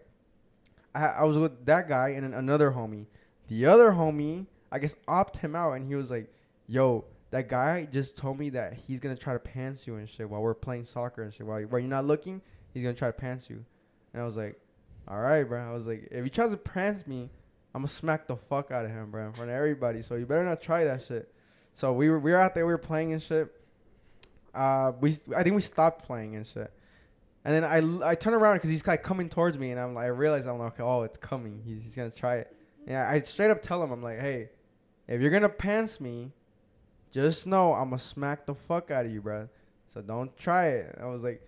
I, 0.95 1.07
I 1.07 1.25
was 1.25 1.39
with 1.39 1.67
that 1.67 1.89
guy 1.89 2.11
and 2.11 2.25
then 2.25 2.35
another 2.35 2.73
homie. 2.73 3.07
The 3.49 3.67
other 3.67 3.91
homie, 3.91 4.47
I 4.71 4.79
guess, 4.79 4.95
opt 5.09 5.39
him 5.39 5.57
out, 5.57 5.73
and 5.73 5.87
he 5.87 5.95
was 5.95 6.11
like, 6.11 6.33
"Yo, 6.67 7.05
that 7.31 7.49
guy 7.49 7.89
just 7.91 8.17
told 8.17 8.39
me 8.39 8.51
that 8.51 8.75
he's 8.75 9.01
gonna 9.01 9.17
try 9.17 9.33
to 9.33 9.39
pants 9.39 9.87
you 9.87 9.97
and 9.97 10.09
shit 10.09 10.29
while 10.29 10.41
we're 10.41 10.55
playing 10.55 10.85
soccer 10.85 11.23
and 11.23 11.33
shit. 11.33 11.47
While, 11.47 11.63
while 11.63 11.81
you're 11.81 11.89
not 11.89 12.05
looking, 12.05 12.43
he's 12.73 12.83
gonna 12.83 12.95
try 12.95 13.09
to 13.09 13.13
pants 13.13 13.51
you." 13.51 13.65
And 14.13 14.23
I 14.23 14.25
was 14.25 14.37
like, 14.37 14.61
"All 15.09 15.21
right, 15.21 15.43
bro." 15.45 15.61
I 15.61 15.73
was 15.73 15.87
like, 15.87 16.09
"If 16.11 16.25
he 16.25 16.31
tries 16.31 16.51
to 16.51 16.57
pants 16.57 17.07
me, 17.07 17.31
I'm 17.75 17.81
gonna 17.81 17.89
smack 17.89 18.27
the 18.27 18.37
fuck 18.37 18.71
out 18.71 18.85
of 18.85 18.91
him, 18.91 19.11
bro, 19.11 19.27
in 19.27 19.33
front 19.33 19.51
of 19.51 19.57
everybody. 19.57 20.03
So 20.03 20.15
you 20.15 20.27
better 20.27 20.45
not 20.45 20.61
try 20.61 20.85
that 20.85 21.05
shit." 21.05 21.33
So 21.75 21.93
we 21.93 22.09
were 22.09 22.19
we 22.19 22.33
were 22.33 22.41
out 22.41 22.55
there, 22.55 22.67
we 22.67 22.73
were 22.73 22.79
playing 22.79 23.13
and 23.13 23.23
shit. 23.23 23.55
Uh, 24.55 24.93
we 25.01 25.17
I 25.37 25.43
think 25.43 25.55
we 25.55 25.61
stopped 25.61 26.05
playing 26.05 26.37
and 26.37 26.47
shit. 26.47 26.73
And 27.45 27.55
then 27.55 27.65
I, 27.65 28.11
I 28.11 28.15
turn 28.15 28.35
around 28.35 28.57
because 28.57 28.71
he's 28.71 28.87
like 28.87 29.03
coming 29.03 29.29
towards 29.29 29.59
me, 29.59 29.71
and 29.71 29.81
I'm 29.81 29.95
like, 29.95 30.05
I 30.05 30.09
realize 30.09 30.47
I'm 30.47 30.59
like, 30.59 30.79
oh, 30.81 31.03
it's 31.03 31.17
coming. 31.17 31.63
He's, 31.65 31.83
he's 31.83 31.97
gonna 31.97 32.11
try 32.11 32.37
it. 32.37 32.55
And 32.87 32.97
I, 32.97 33.15
I 33.15 33.21
straight 33.21 33.51
up 33.51 33.63
tell 33.63 33.83
him, 33.83 33.91
I'm 33.93 34.03
like, 34.03 34.21
hey, 34.21 34.51
if 35.09 35.21
you're 35.21 35.31
gonna 35.31 35.49
pants 35.49 36.01
me, 36.01 36.33
just 37.11 37.47
know 37.47 37.73
I'm 37.73 37.91
gonna 37.91 37.99
smack 37.99 38.47
the 38.47 38.55
fuck 38.55 38.91
out 38.91 39.07
of 39.07 39.13
you, 39.13 39.21
bro. 39.21 39.49
So 39.93 40.03
don't 40.03 40.37
try 40.37 40.69
it. 40.69 40.99
I 41.01 41.07
was 41.07 41.25
like, 41.25 41.47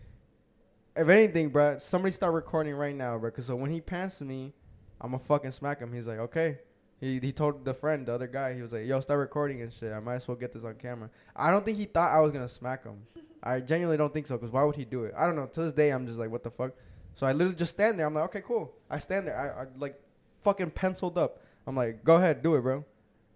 if 0.96 1.08
anything, 1.08 1.50
bro, 1.50 1.78
somebody 1.78 2.12
start 2.12 2.34
recording 2.34 2.74
right 2.74 2.94
now, 2.94 3.18
bro. 3.18 3.30
Cause 3.30 3.46
so 3.46 3.56
when 3.56 3.70
he 3.70 3.80
pants 3.80 4.20
me, 4.20 4.52
I'm 5.00 5.12
gonna 5.12 5.22
fucking 5.22 5.52
smack 5.52 5.80
him. 5.80 5.92
He's 5.92 6.06
like, 6.06 6.18
okay. 6.18 6.58
He 7.00 7.18
he 7.18 7.32
told 7.32 7.64
the 7.64 7.74
friend, 7.74 8.06
the 8.06 8.14
other 8.14 8.26
guy, 8.26 8.54
he 8.54 8.62
was 8.62 8.72
like, 8.72 8.86
yo, 8.86 9.00
start 9.00 9.20
recording 9.20 9.60
and 9.62 9.72
shit. 9.72 9.92
I 9.92 10.00
might 10.00 10.16
as 10.16 10.28
well 10.28 10.36
get 10.36 10.52
this 10.52 10.64
on 10.64 10.74
camera. 10.74 11.10
I 11.34 11.50
don't 11.50 11.64
think 11.64 11.78
he 11.78 11.84
thought 11.84 12.14
I 12.14 12.20
was 12.20 12.30
gonna 12.32 12.48
smack 12.48 12.84
him. 12.84 13.02
I 13.42 13.60
genuinely 13.60 13.96
don't 13.96 14.12
think 14.12 14.26
so. 14.26 14.38
Cause 14.38 14.50
why 14.50 14.62
would 14.64 14.76
he 14.76 14.84
do 14.84 15.04
it? 15.04 15.14
I 15.18 15.26
don't 15.26 15.36
know. 15.36 15.46
To 15.46 15.60
this 15.62 15.72
day, 15.72 15.90
I'm 15.90 16.06
just 16.06 16.18
like, 16.18 16.30
what 16.30 16.42
the 16.42 16.50
fuck. 16.50 16.72
So 17.14 17.26
I 17.26 17.32
literally 17.32 17.56
just 17.56 17.72
stand 17.72 17.98
there. 17.98 18.06
I'm 18.06 18.14
like, 18.14 18.24
okay, 18.24 18.42
cool. 18.46 18.72
I 18.88 18.98
stand 18.98 19.26
there. 19.26 19.36
I, 19.38 19.62
I 19.62 19.66
like 19.78 20.00
fucking 20.42 20.70
penciled 20.70 21.18
up. 21.18 21.40
I'm 21.66 21.76
like, 21.76 22.04
go 22.04 22.16
ahead, 22.16 22.42
do 22.42 22.54
it, 22.56 22.62
bro. 22.62 22.84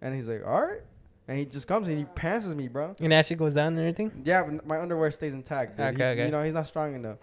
And 0.01 0.15
he's 0.15 0.27
like, 0.27 0.43
all 0.45 0.61
right. 0.61 0.81
And 1.27 1.37
he 1.37 1.45
just 1.45 1.67
comes 1.67 1.87
and 1.89 1.97
he 1.97 2.05
pantses 2.05 2.55
me, 2.55 2.67
bro. 2.69 2.95
And 3.01 3.13
actually 3.13 3.35
goes 3.35 3.53
down 3.53 3.67
and 3.73 3.79
everything. 3.79 4.21
Yeah, 4.23 4.43
but 4.43 4.65
my 4.65 4.79
underwear 4.79 5.11
stays 5.11 5.33
intact. 5.33 5.77
Dude. 5.77 5.85
Okay, 5.87 5.97
He- 5.97 6.03
okay. 6.11 6.25
You 6.25 6.31
know, 6.31 6.43
he's 6.43 6.53
not 6.53 6.67
strong 6.67 6.95
enough. 6.95 7.17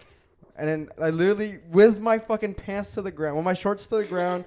And 0.57 0.69
then 0.69 0.89
I 1.01 1.09
literally, 1.09 1.59
with 1.71 1.99
my 1.99 2.17
fucking 2.19 2.53
pants 2.53 2.91
to 2.93 3.01
the 3.01 3.11
ground, 3.11 3.35
with 3.35 3.45
my 3.45 3.53
shorts 3.55 3.87
to 3.87 3.97
the 3.97 4.05
ground, 4.05 4.45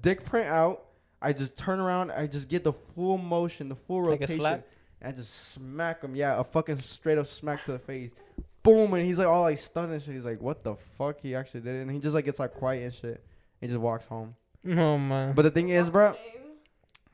dick 0.00 0.24
print 0.24 0.48
out, 0.48 0.84
I 1.22 1.32
just 1.32 1.56
turn 1.56 1.80
around, 1.80 2.10
I 2.12 2.26
just 2.26 2.48
get 2.48 2.64
the 2.64 2.72
full 2.72 3.18
motion, 3.18 3.68
the 3.68 3.76
full 3.76 4.04
Like 4.06 4.18
a 4.20 4.22
rotation. 4.22 4.64
Slap? 4.98 5.08
And 5.08 5.14
I 5.14 5.16
just 5.16 5.52
smack 5.52 6.02
him. 6.02 6.14
Yeah, 6.14 6.40
a 6.40 6.44
fucking 6.44 6.80
straight 6.80 7.18
up 7.18 7.26
smack 7.26 7.64
to 7.66 7.72
the 7.72 7.78
face. 7.78 8.10
Boom. 8.62 8.92
And 8.94 9.04
he's 9.04 9.18
like 9.18 9.28
all 9.28 9.42
like 9.42 9.58
stunned 9.58 9.92
and 9.92 10.02
shit. 10.02 10.14
He's 10.14 10.24
like, 10.24 10.40
what 10.40 10.62
the 10.64 10.76
fuck? 10.96 11.20
He 11.20 11.34
actually 11.34 11.60
did 11.60 11.76
it. 11.76 11.82
And 11.82 11.90
he 11.90 11.98
just 11.98 12.14
like 12.14 12.24
gets 12.24 12.38
like 12.38 12.54
quiet 12.54 12.84
and 12.84 12.94
shit. 12.94 13.24
He 13.60 13.66
just 13.66 13.78
walks 13.78 14.06
home. 14.06 14.34
Oh 14.66 14.98
man. 14.98 15.34
But 15.34 15.42
the 15.42 15.50
thing 15.50 15.68
is, 15.70 15.88
bro, 15.88 16.14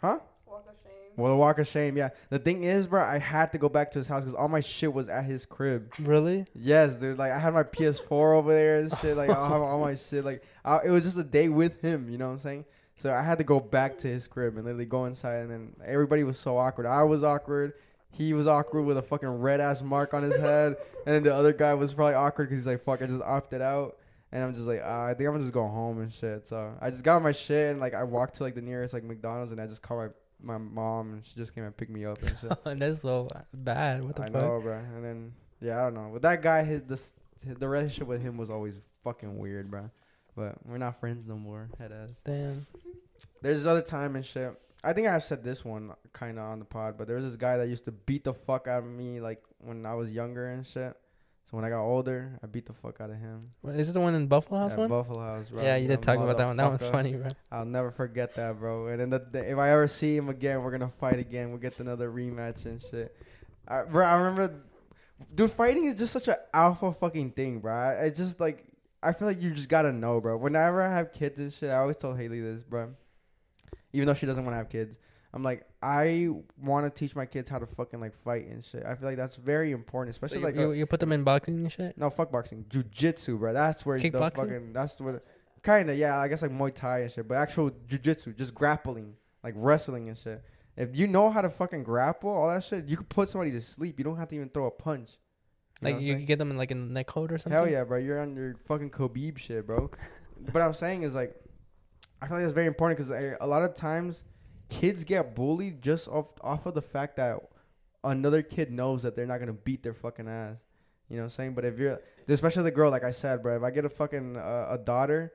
huh? 0.01 0.19
Walk 0.47 0.65
of 0.69 0.75
shame. 0.83 0.93
Well, 1.17 1.33
the 1.33 1.37
walk 1.37 1.59
of 1.59 1.67
shame, 1.67 1.97
yeah. 1.97 2.09
The 2.31 2.39
thing 2.39 2.65
is, 2.65 2.87
bro, 2.87 3.03
I 3.03 3.19
had 3.19 3.53
to 3.53 3.59
go 3.59 3.69
back 3.69 3.91
to 3.93 3.99
his 3.99 4.09
house 4.09 4.25
because 4.25 4.35
all 4.35 4.49
my 4.49 4.61
shit 4.61 4.93
was 4.93 5.09
at 5.09 5.25
his 5.25 5.47
crib. 5.47 5.93
really? 6.01 6.47
Yes, 6.55 6.97
dude. 6.97 7.19
Like 7.19 7.33
I 7.33 7.39
had 7.39 7.55
my 7.55 7.63
PS4 7.63 8.37
over 8.37 8.53
there 8.53 8.79
and 8.81 8.97
shit. 8.99 9.17
Like 9.17 9.31
all, 9.31 9.63
all 9.65 9.81
my 9.81 9.95
shit. 9.95 10.25
Like 10.25 10.43
I, 10.65 10.81
it 10.85 10.91
was 10.91 11.05
just 11.05 11.19
a 11.19 11.25
day 11.25 11.49
with 11.49 11.81
him. 11.81 12.09
You 12.11 12.19
know 12.19 12.27
what 12.27 12.35
I'm 12.35 12.41
saying? 12.41 12.65
So 12.97 13.13
I 13.13 13.23
had 13.23 13.39
to 13.39 13.45
go 13.45 13.61
back 13.61 13.99
to 13.99 14.09
his 14.09 14.27
crib 14.27 14.57
and 14.57 14.65
literally 14.65 14.85
go 14.85 15.05
inside. 15.07 15.37
And 15.37 15.51
then 15.51 15.77
everybody 15.85 16.25
was 16.25 16.39
so 16.39 16.57
awkward. 16.57 16.87
I 16.87 17.03
was 17.03 17.25
awkward. 17.25 17.75
He 18.11 18.33
was 18.33 18.47
awkward 18.47 18.83
with 18.83 18.97
a 18.97 19.03
fucking 19.03 19.29
red 19.29 19.61
ass 19.61 19.83
mark 19.83 20.15
on 20.15 20.23
his 20.23 20.37
head. 20.37 20.77
And 21.05 21.15
then 21.15 21.23
the 21.25 21.35
other 21.35 21.53
guy 21.53 21.75
was 21.75 21.93
probably 21.93 22.15
awkward 22.15 22.45
because 22.45 22.59
he's 22.59 22.67
like, 22.67 22.83
"Fuck, 22.83 23.03
I 23.03 23.07
just 23.07 23.23
opted 23.23 23.61
out." 23.61 23.99
And 24.31 24.43
I'm 24.43 24.55
just 24.55 24.67
like, 24.67 24.81
uh, 24.81 25.03
I 25.03 25.15
think 25.15 25.29
I'm 25.29 25.35
gonna 25.35 25.45
just 25.45 25.53
go 25.53 25.67
home 25.67 26.01
and 26.01 26.13
shit. 26.13 26.47
So 26.47 26.73
I 26.81 26.91
just 26.91 27.03
got 27.03 27.23
my 27.23 27.33
shit 27.33 27.73
and 27.73 27.81
like 27.81 27.95
I 27.95 28.05
walked 28.05 28.37
to 28.37 28.45
like 28.45 28.55
the 28.55 28.63
nearest 28.63 28.95
like 28.95 29.05
McDonald's 29.05 29.53
and 29.53 29.61
I 29.61 29.67
just 29.67 29.83
called 29.83 30.01
my 30.41 30.57
my 30.57 30.59
mom 30.59 31.13
and 31.13 31.27
she 31.27 31.35
just 31.37 31.55
came 31.55 31.65
and 31.65 31.77
picked 31.77 31.91
me 31.91 32.05
up 32.05 32.23
and 32.23 32.37
shit. 32.41 32.53
That's 32.79 33.03
so 33.03 33.29
bad. 33.53 34.05
What 34.05 34.17
the 34.17 34.25
I 34.25 34.31
fuck? 34.31 34.43
I 34.43 34.47
know, 34.47 34.61
bro. 34.61 34.77
And 34.77 35.05
then 35.05 35.33
yeah, 35.61 35.81
I 35.81 35.85
don't 35.85 35.95
know. 35.95 36.09
With 36.09 36.23
that 36.23 36.43
guy, 36.43 36.63
his 36.63 36.83
this 36.83 37.15
the 37.45 37.69
relationship 37.69 38.09
with 38.09 38.23
him 38.23 38.37
was 38.37 38.51
always 38.51 38.75
fucking 39.03 39.37
weird, 39.39 39.71
bro. 39.71 39.91
But 40.37 40.57
we're 40.67 40.79
not 40.79 40.99
friends 41.01 41.27
no 41.27 41.37
more. 41.37 41.69
Head 41.79 41.93
ass. 41.93 42.21
Damn. 42.25 42.67
There's 43.43 43.59
this 43.59 43.67
other 43.67 43.83
time 43.83 44.17
and 44.17 44.25
shit. 44.25 44.53
I 44.83 44.93
think 44.93 45.07
I've 45.07 45.25
said 45.25 45.43
this 45.43 45.65
one 45.65 45.93
kind 46.13 46.39
of 46.39 46.45
on 46.45 46.59
the 46.59 46.65
pod, 46.65 46.97
but 46.99 47.07
there 47.07 47.17
was 47.17 47.25
this 47.25 47.37
guy 47.37 47.57
that 47.57 47.69
used 47.69 47.87
to 47.87 47.93
beat 47.93 48.25
the 48.25 48.35
fuck 48.35 48.67
out 48.69 48.83
of 48.83 48.89
me 48.91 49.21
like 49.21 49.43
when 49.59 49.87
I 49.87 49.95
was 49.95 50.11
younger 50.11 50.51
and 50.51 50.67
shit. 50.67 50.95
So 51.51 51.57
when 51.57 51.65
I 51.65 51.71
got 51.71 51.83
older, 51.85 52.39
I 52.43 52.47
beat 52.47 52.67
the 52.67 52.73
fuck 52.73 53.01
out 53.01 53.11
of 53.11 53.17
him. 53.17 53.51
What, 53.61 53.75
is 53.77 53.87
this 53.87 53.95
the 53.95 54.01
one 54.01 54.15
in 54.15 54.27
Buffalo 54.27 54.61
House 54.61 54.73
At 54.73 54.79
one? 54.79 54.89
Buffalo 54.89 55.21
House, 55.21 55.49
bro. 55.51 55.63
yeah, 55.63 55.77
you 55.77 55.89
did 55.89 56.01
The 56.01 56.05
talk 56.05 56.17
about 56.19 56.37
that 56.39 56.47
one. 56.47 56.57
That 56.57 56.69
one's 56.69 56.89
funny, 56.89 57.13
bro. 57.13 57.29
I'll 57.53 57.65
never 57.67 57.91
forget 57.91 58.35
that, 58.37 58.59
bro. 58.59 58.89
And 58.89 59.01
then 59.01 59.11
the, 59.11 59.27
the, 59.31 59.51
if 59.53 59.59
I 59.59 59.71
ever 59.71 59.87
see 59.87 60.17
him 60.17 60.29
again, 60.31 60.63
we're 60.63 60.71
gonna 60.71 60.93
fight 61.01 61.19
again. 61.19 61.51
We'll 61.51 61.59
get 61.61 61.79
another 61.81 62.11
rematch 62.11 62.65
and 62.65 62.81
shit. 62.83 63.15
I, 63.69 63.83
bro, 63.83 64.05
I 64.05 64.17
remember, 64.17 64.55
dude. 65.35 65.51
Fighting 65.51 65.85
is 65.85 65.95
just 65.95 66.13
such 66.13 66.29
an 66.29 66.37
alpha 66.53 66.93
fucking 66.93 67.31
thing, 67.33 67.61
bro. 67.61 67.73
I, 67.73 68.05
I 68.05 68.11
just 68.11 68.41
like, 68.41 68.65
I 69.05 69.13
feel 69.13 69.29
like 69.29 69.41
you 69.43 69.51
just 69.51 69.69
gotta 69.69 69.93
know, 69.93 70.21
bro. 70.21 70.37
Whenever 70.37 70.83
I 70.83 70.95
have 70.97 71.13
kids 71.13 71.39
and 71.39 71.53
shit, 71.53 71.71
I 71.71 71.77
always 71.77 71.97
tell 71.97 72.15
Haley 72.15 72.41
this, 72.41 72.63
bro. 72.63 72.95
Even 73.93 74.07
though 74.07 74.15
she 74.15 74.27
doesn't 74.27 74.45
want 74.45 74.55
to 74.55 74.59
have 74.59 74.69
kids, 74.69 74.99
I'm 75.33 75.43
like, 75.43 75.65
I 75.83 76.29
want 76.61 76.85
to 76.87 76.91
teach 76.91 77.15
my 77.15 77.27
kids 77.27 77.49
how 77.49 77.59
to 77.59 77.67
fucking 77.67 78.01
like 78.01 78.15
fight 78.25 78.47
and 78.47 78.65
shit. 78.65 78.85
I 78.85 78.95
feel 78.95 79.09
like 79.09 79.17
that's 79.17 79.37
very 79.37 79.73
important, 79.73 80.15
So 80.15 80.19
especially 80.25 80.39
you, 80.39 80.45
like 80.45 80.55
you, 80.57 80.73
a- 80.73 80.77
you 80.77 80.87
put 80.87 81.01
them 81.01 81.13
in 81.13 81.23
boxing 81.25 81.59
and 81.59 81.71
shit. 81.71 81.97
no, 81.99 82.09
fuck 82.11 82.31
boxing. 82.33 82.65
Jiu-jitsu, 82.69 83.39
bro. 83.39 83.53
That's 83.53 83.85
where 83.85 83.99
the 83.99 84.11
fucking 84.11 84.73
that's 84.73 84.99
where 85.01 85.23
kind 85.63 85.91
of 85.91 85.97
yeah, 85.97 86.19
I 86.19 86.29
guess 86.29 86.43
like 86.43 86.51
Muay 86.51 86.75
Thai 86.75 87.01
and 87.01 87.11
shit, 87.13 87.27
but 87.29 87.35
actual 87.37 87.71
jiu-jitsu, 87.89 88.33
just 88.35 88.55
grappling, 88.55 89.15
like 89.43 89.55
wrestling 89.57 90.09
and 90.09 90.17
shit. 90.19 90.43
If 90.77 90.97
you 90.97 91.07
know 91.07 91.31
how 91.31 91.41
to 91.41 91.51
fucking 91.51 91.85
grapple, 91.85 92.31
all 92.31 92.49
that 92.49 92.65
shit, 92.65 92.87
you 92.89 92.97
could 92.97 93.09
put 93.09 93.29
somebody 93.29 93.53
to 93.53 93.61
sleep. 93.61 93.99
You 93.99 94.05
don't 94.05 94.17
have 94.17 94.29
to 94.29 94.35
even 94.37 94.49
throw 94.49 94.67
a 94.67 94.71
punch. 94.73 95.11
Like 95.85 96.01
you 96.01 96.17
could 96.17 96.27
get 96.27 96.39
them 96.39 96.51
in 96.51 96.57
like 96.57 96.71
a 96.71 96.75
neck 96.75 97.11
hold 97.11 97.33
or 97.33 97.39
something. 97.39 97.53
Hell 97.53 97.69
yeah, 97.69 97.85
bro. 97.85 97.99
You're 97.99 98.21
on 98.21 98.37
your 98.37 98.57
fucking 98.67 98.91
Khabib 98.91 99.39
shit, 99.39 99.67
bro. 99.67 99.91
but 100.53 100.63
I'm 100.63 100.75
saying 100.75 101.03
is 101.03 101.15
like, 101.15 101.35
I 102.21 102.27
feel 102.27 102.39
like 102.39 102.45
it's 102.45 102.53
very 102.53 102.67
important 102.67 102.99
because 102.99 103.37
a 103.41 103.47
lot 103.47 103.63
of 103.63 103.75
times 103.75 104.25
kids 104.69 105.05
get 105.05 105.35
bullied 105.35 105.83
just 105.83 106.09
off 106.09 106.33
off 106.41 106.67
of 106.67 106.75
the 106.75 106.83
fact 106.83 107.17
that 107.17 107.39
another 108.03 108.43
kid 108.43 108.71
knows 108.73 109.03
that 109.03 109.15
they're 109.15 109.27
not 109.27 109.39
gonna 109.39 109.53
beat 109.53 109.83
their 109.83 109.95
fucking 109.95 110.29
ass. 110.29 110.57
You 111.09 111.17
know 111.17 111.23
what 111.23 111.27
I'm 111.27 111.31
saying? 111.31 111.55
But 111.55 111.65
if 111.65 111.79
you're, 111.79 112.01
especially 112.29 112.63
the 112.63 112.71
girl, 112.71 112.91
like 112.91 113.05
I 113.05 113.11
said, 113.11 113.43
bro, 113.43 113.57
if 113.57 113.63
I 113.63 113.71
get 113.71 113.85
a 113.85 113.91
fucking 113.91 114.37
uh, 114.37 114.69
a 114.71 114.79
daughter, 114.79 115.33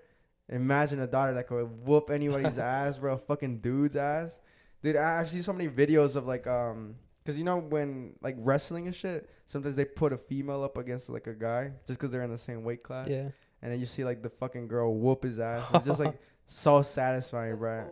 imagine 0.50 1.00
a 1.00 1.08
daughter 1.08 1.34
that 1.36 1.48
could 1.48 1.86
whoop 1.86 2.10
anybody's 2.10 2.58
ass, 2.58 2.98
bro, 2.98 3.18
fucking 3.18 3.60
dude's 3.60 3.96
ass. 3.96 4.40
Dude, 4.82 4.96
I, 4.96 5.20
I've 5.20 5.30
seen 5.30 5.44
so 5.44 5.54
many 5.54 5.70
videos 5.70 6.16
of 6.16 6.26
like, 6.26 6.48
um, 6.48 6.96
cause 7.30 7.38
you 7.38 7.44
know 7.44 7.58
when 7.58 8.14
like 8.22 8.36
wrestling 8.40 8.86
and 8.88 8.96
shit, 8.96 9.30
sometimes 9.46 9.76
they 9.76 9.86
put 9.86 10.12
a 10.14 10.18
female 10.18 10.64
up 10.64 10.78
against 10.78 11.10
like 11.10 11.28
a 11.28 11.34
guy 11.34 11.72
just 11.88 12.00
cause 12.00 12.10
they're 12.12 12.24
in 12.24 12.32
the 12.32 12.38
same 12.38 12.64
weight 12.64 12.84
class, 12.84 13.08
Yeah. 13.08 13.30
and 13.62 13.72
then 13.72 13.80
you 13.80 13.86
see 13.86 14.04
like 14.04 14.22
the 14.22 14.30
fucking 14.30 14.68
girl 14.68 14.94
whoop 14.94 15.24
his 15.24 15.40
ass. 15.40 15.64
It's 15.74 15.86
just 15.86 16.00
like 16.00 16.18
so 16.46 16.82
satisfying, 16.82 17.56
bro. 17.58 17.90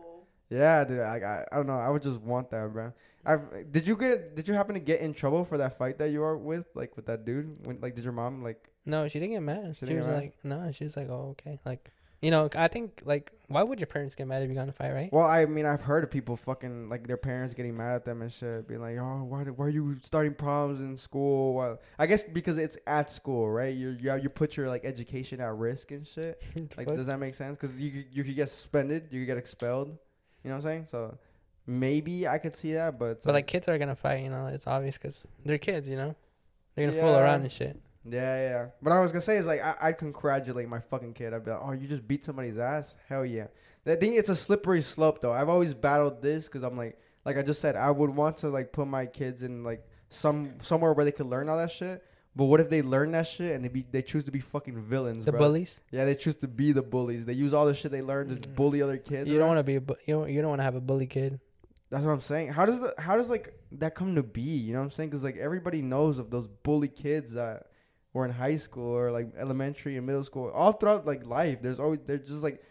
Yeah, 0.49 0.83
dude. 0.85 0.99
I, 1.01 1.17
I 1.19 1.45
I 1.51 1.55
don't 1.57 1.67
know. 1.67 1.77
I 1.77 1.89
would 1.89 2.01
just 2.03 2.21
want 2.21 2.49
that, 2.51 2.71
bro. 2.71 2.93
I 3.25 3.38
did 3.69 3.85
you 3.85 3.95
get 3.97 4.35
did 4.35 4.47
you 4.47 4.53
happen 4.53 4.73
to 4.75 4.79
get 4.79 5.01
in 5.01 5.13
trouble 5.13 5.43
for 5.43 5.57
that 5.57 5.77
fight 5.77 5.97
that 5.99 6.09
you 6.11 6.21
were 6.21 6.38
with 6.38 6.67
like 6.73 6.95
with 6.95 7.05
that 7.07 7.25
dude? 7.25 7.65
When 7.65 7.79
like 7.81 7.95
did 7.95 8.03
your 8.05 8.13
mom 8.13 8.41
like 8.43 8.69
No, 8.85 9.07
she 9.09 9.19
didn't 9.19 9.33
get 9.33 9.41
mad. 9.43 9.75
She 9.75 9.79
She, 9.79 9.85
didn't 9.88 9.97
was 9.99 10.07
get 10.07 10.13
mad? 10.13 10.21
like, 10.21 10.33
no, 10.65 10.71
she 10.71 10.83
was 10.85 10.95
like, 10.95 11.09
oh, 11.09 11.35
okay. 11.35 11.59
Like, 11.65 11.91
you 12.22 12.32
know, 12.32 12.49
I 12.55 12.68
think, 12.68 13.01
like, 13.05 13.32
why 13.47 13.61
would 13.63 13.80
your 13.80 13.88
parents 13.88 14.15
get 14.15 14.28
mad 14.28 14.41
if 14.41 14.49
you 14.49 14.55
got 14.55 14.63
in 14.63 14.70
a 14.70 14.74
fight, 14.74 14.91
right? 14.91 15.13
Well, 15.13 15.26
I 15.26 15.45
mean, 15.45 15.65
I've 15.65 15.82
heard 15.82 16.03
of 16.03 16.11
people 16.11 16.36
fucking 16.36 16.89
like 16.89 17.07
their 17.07 17.18
parents 17.18 17.53
getting 17.53 17.78
mad 17.78 17.95
at 17.95 18.05
them 18.05 18.22
and 18.22 18.32
shit, 18.32 18.68
being 18.68 18.82
like, 18.82 18.97
"Oh, 18.97 19.24
why, 19.24 19.43
why 19.43 19.65
are 19.65 19.70
you 19.70 19.97
starting 20.01 20.34
problems 20.34 20.82
in 20.82 20.97
school?" 20.97 21.78
I 21.97 22.07
guess 22.07 22.24
because 22.24 22.57
it's 22.57 22.78
at 22.88 23.09
school, 23.09 23.49
right? 23.49 23.74
You 23.74 23.95
you 23.99 24.15
you 24.15 24.30
put 24.30 24.57
your 24.57 24.68
like 24.68 24.84
education 24.84 25.39
at 25.39 25.53
risk 25.55 25.91
and 25.91 26.05
shit. 26.05 26.41
Like, 26.78 26.88
does 26.88 27.05
that 27.05 27.20
make 27.20 27.36
sense? 27.36 27.57
Because 27.57 27.80
you 27.80 28.03
you 28.11 28.24
could 28.24 28.36
get 28.36 28.49
suspended, 28.49 29.07
you 29.11 29.22
could 29.22 29.28
get 29.28 29.38
expelled. 29.38 29.89
You 30.43 30.49
know 30.49 30.57
what 30.57 30.57
I'm 30.57 30.61
saying? 30.63 30.86
So 30.89 31.18
maybe 31.68 32.28
I 32.28 32.38
could 32.38 32.53
see 32.53 32.74
that, 32.74 32.97
but 32.97 33.24
but, 33.24 33.34
like, 33.34 33.47
kids 33.47 33.68
are 33.68 33.78
going 33.78 33.89
to 33.89 33.95
fight, 33.95 34.24
you 34.24 34.30
know, 34.30 34.47
it's 34.47 34.65
obvious 34.65 34.97
because 34.97 35.26
they're 35.45 35.57
kids, 35.57 35.88
you 35.88 35.97
know? 35.97 36.15
They're 36.76 36.86
going 36.86 36.95
to 36.97 37.01
fool 37.01 37.18
around 37.18 37.41
and 37.41 37.51
shit. 37.51 37.80
Yeah, 38.10 38.49
yeah. 38.49 38.66
But 38.82 38.93
I 38.93 39.01
was 39.01 39.12
gonna 39.12 39.22
say 39.22 39.38
is 39.38 39.45
like 39.45 39.62
I, 39.64 39.76
I'd 39.84 39.97
congratulate 39.97 40.68
my 40.68 40.80
fucking 40.80 41.14
kid. 41.14 41.34
I'd 41.34 41.43
be 41.45 41.51
like, 41.51 41.60
oh, 41.64 41.72
you 41.74 41.88
just 41.88 42.08
beat 42.08 42.24
somebody's 42.24 42.58
ass. 42.58 42.95
Hell 43.10 43.26
yeah. 43.26 43.47
I 43.86 43.95
think 43.95 44.16
it's 44.16 44.30
a 44.30 44.36
slippery 44.36 44.82
slope 44.82 45.22
though. 45.22 45.32
I've 45.34 45.49
always 45.49 45.74
battled 45.74 46.22
this 46.22 46.47
because 46.47 46.64
I'm 46.64 46.78
like, 46.78 46.97
like 47.26 47.38
I 47.38 47.41
just 47.41 47.62
said, 47.62 47.76
I 47.76 47.89
would 47.91 48.10
want 48.10 48.38
to 48.38 48.49
like 48.49 48.74
put 48.74 48.88
my 48.88 49.05
kids 49.05 49.43
in 49.43 49.64
like 49.64 49.86
some 50.10 50.53
somewhere 50.62 50.93
where 50.93 51.05
they 51.05 51.12
could 51.12 51.26
learn 51.26 51.49
all 51.49 51.58
that 51.58 51.72
shit. 51.72 52.03
But 52.36 52.45
what 52.45 52.60
if 52.60 52.70
they 52.70 52.84
learn 52.84 53.12
that 53.14 53.26
shit 53.26 53.55
and 53.55 53.66
they 53.66 53.70
be 53.70 53.86
they 53.89 54.01
choose 54.01 54.26
to 54.26 54.32
be 54.32 54.39
fucking 54.39 54.80
villains? 54.84 55.26
The 55.26 55.32
bro? 55.32 55.39
bullies. 55.39 55.80
Yeah, 55.91 56.05
they 56.05 56.16
choose 56.16 56.36
to 56.38 56.47
be 56.47 56.72
the 56.72 56.84
bullies. 56.84 57.26
They 57.26 57.34
use 57.34 57.53
all 57.53 57.66
the 57.66 57.74
shit 57.74 57.91
they 57.91 58.01
learned 58.03 58.30
to 58.41 58.47
Mm. 58.49 58.55
bully 58.55 58.82
other 58.82 58.97
kids. 58.97 59.30
You 59.30 59.39
don't 59.39 59.47
want 59.47 59.60
to 59.60 59.64
be 59.64 59.76
a 59.76 59.82
bu- 59.82 59.95
you 60.05 60.14
don't, 60.16 60.30
you 60.30 60.41
don't 60.41 60.49
want 60.49 60.60
to 60.60 60.64
have 60.64 60.76
a 60.76 60.82
bully 60.82 61.08
kid. 61.08 61.39
That's 61.89 62.05
what 62.05 62.12
I'm 62.12 62.22
saying. 62.22 62.49
How 62.49 62.66
does 62.66 62.82
the, 62.82 62.93
how 62.99 63.16
does 63.16 63.30
like 63.30 63.58
that 63.74 63.95
come 63.95 64.16
to 64.16 64.24
be? 64.24 64.41
You 64.41 64.74
know 64.74 64.80
what 64.80 64.86
I'm 64.86 64.91
saying? 64.91 65.10
Because 65.10 65.24
like 65.24 65.38
everybody 65.38 65.82
knows 65.82 66.20
of 66.20 66.30
those 66.30 66.45
bully 66.45 66.89
kids 66.89 67.34
that 67.34 67.68
were 68.18 68.26
in 68.26 68.32
high 68.32 68.57
school 68.57 68.91
or 68.95 69.11
like 69.11 69.30
elementary 69.38 69.97
and 69.97 70.05
middle 70.05 70.24
school, 70.24 70.49
all 70.53 70.74
throughout 70.74 71.05
like 71.05 71.26
life. 71.26 71.61
There's 71.61 71.80
always 71.80 71.99
they're 72.05 72.18
just 72.18 72.43
like, 72.43 72.61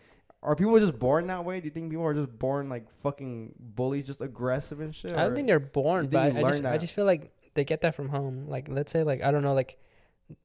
are 0.42 0.54
people 0.54 0.78
just 0.78 0.98
born 0.98 1.26
that 1.28 1.44
way? 1.44 1.60
Do 1.60 1.64
you 1.64 1.70
think 1.70 1.90
people 1.90 2.04
are 2.04 2.14
just 2.14 2.38
born 2.38 2.68
like 2.68 2.86
fucking 3.02 3.54
bullies, 3.58 4.06
just 4.06 4.20
aggressive 4.20 4.80
and 4.80 4.94
shit? 4.94 5.12
I 5.12 5.24
don't 5.24 5.34
think 5.34 5.46
they're 5.46 5.58
born, 5.58 6.08
but 6.08 6.36
I, 6.36 6.40
learn 6.40 6.62
just 6.62 6.64
I 6.64 6.78
just 6.78 6.94
feel 6.94 7.06
like 7.06 7.32
they 7.56 7.64
get 7.64 7.80
that 7.80 7.96
from 7.96 8.10
home. 8.10 8.46
Like, 8.46 8.68
let's 8.68 8.92
say, 8.92 9.02
like, 9.02 9.22
I 9.24 9.32
don't 9.32 9.42
know, 9.42 9.54
like, 9.54 9.78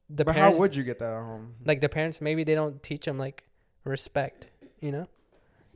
the 0.09 0.25
but 0.25 0.33
parents, 0.33 0.57
how 0.57 0.61
would 0.61 0.75
you 0.75 0.83
get 0.83 0.97
that 0.99 1.13
at 1.13 1.21
home? 1.21 1.53
like, 1.63 1.81
the 1.81 1.89
parents, 1.89 2.19
maybe 2.19 2.43
they 2.43 2.55
don't 2.55 2.81
teach 2.81 3.05
them, 3.05 3.19
like, 3.19 3.43
respect, 3.83 4.47
you 4.79 4.91
know? 4.91 5.07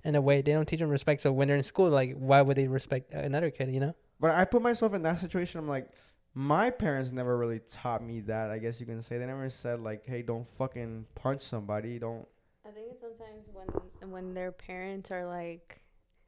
In 0.04 0.16
a 0.16 0.22
way, 0.22 0.42
they 0.42 0.54
don't 0.54 0.68
teach 0.68 0.80
them 0.80 0.90
respect. 0.90 1.22
So 1.22 1.32
when 1.32 1.48
they're 1.48 1.58
in 1.58 1.64
school, 1.64 1.90
like, 1.90 2.16
why 2.18 2.42
would 2.42 2.58
they 2.58 2.68
respect 2.68 3.14
another 3.14 3.52
kid, 3.52 3.72
you 3.72 3.80
know? 3.80 3.94
But 4.20 4.32
I 4.32 4.46
put 4.46 4.62
myself 4.62 4.94
in 4.94 5.04
that 5.04 5.20
situation. 5.20 5.60
I'm 5.60 5.68
like, 5.68 5.90
my 6.36 6.70
parents 6.70 7.12
never 7.14 7.38
really 7.38 7.60
taught 7.72 8.04
me 8.04 8.20
that. 8.22 8.52
I 8.52 8.58
guess 8.60 8.80
you 8.80 8.86
can 8.86 9.02
say 9.02 9.18
they 9.18 9.26
never 9.26 9.50
said 9.50 9.80
like, 9.80 10.06
hey, 10.06 10.22
don't 10.22 10.46
fucking 10.48 11.06
punch 11.16 11.42
somebody. 11.42 11.98
Don't. 11.98 12.28
I 12.68 12.72
think 12.72 12.88
it's 12.92 13.02
sometimes 13.02 13.48
when 13.54 14.12
when 14.12 14.34
their 14.34 14.52
parents 14.52 15.12
are 15.12 15.26
like, 15.26 15.82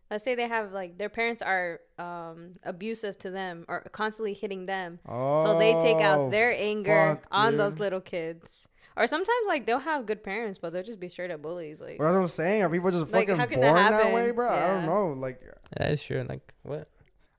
let's 0.09 0.23
say 0.23 0.33
they 0.35 0.47
have 0.47 0.71
like 0.71 0.97
their 0.97 1.09
parents 1.09 1.41
are 1.41 1.81
um 1.99 2.51
abusive 2.63 3.17
to 3.19 3.31
them 3.31 3.65
or 3.67 3.81
constantly 3.91 4.33
hitting 4.33 4.65
them, 4.65 4.99
Oh. 5.05 5.43
so 5.43 5.59
they 5.59 5.73
take 5.81 6.01
out 6.01 6.31
their 6.31 6.53
anger 6.55 7.19
fuck, 7.21 7.27
on 7.31 7.57
those 7.57 7.77
little 7.77 8.01
kids. 8.01 8.67
Or 8.95 9.05
sometimes 9.07 9.45
like 9.45 9.65
they'll 9.65 9.77
have 9.79 10.05
good 10.05 10.23
parents, 10.23 10.57
but 10.57 10.71
they'll 10.73 10.83
just 10.83 10.99
be 10.99 11.09
straight 11.09 11.29
up 11.31 11.41
bullies. 11.41 11.81
Like 11.81 11.97
But 11.97 12.05
that's 12.05 12.15
what 12.15 12.21
I'm 12.21 12.27
saying. 12.29 12.63
Are 12.63 12.69
people 12.69 12.91
just 12.91 13.11
Like, 13.11 13.27
fucking 13.27 13.37
how 13.37 13.45
born 13.61 13.75
that 13.75 13.91
that, 13.91 14.13
way, 14.13 14.31
bro? 14.31 14.49
I 14.49 14.67
don't 14.67 14.85
know. 14.87 15.09
Like, 15.09 15.41
That 15.77 15.91
is 15.91 16.01
true. 16.01 16.25
Like, 16.27 16.53
what? 16.63 16.87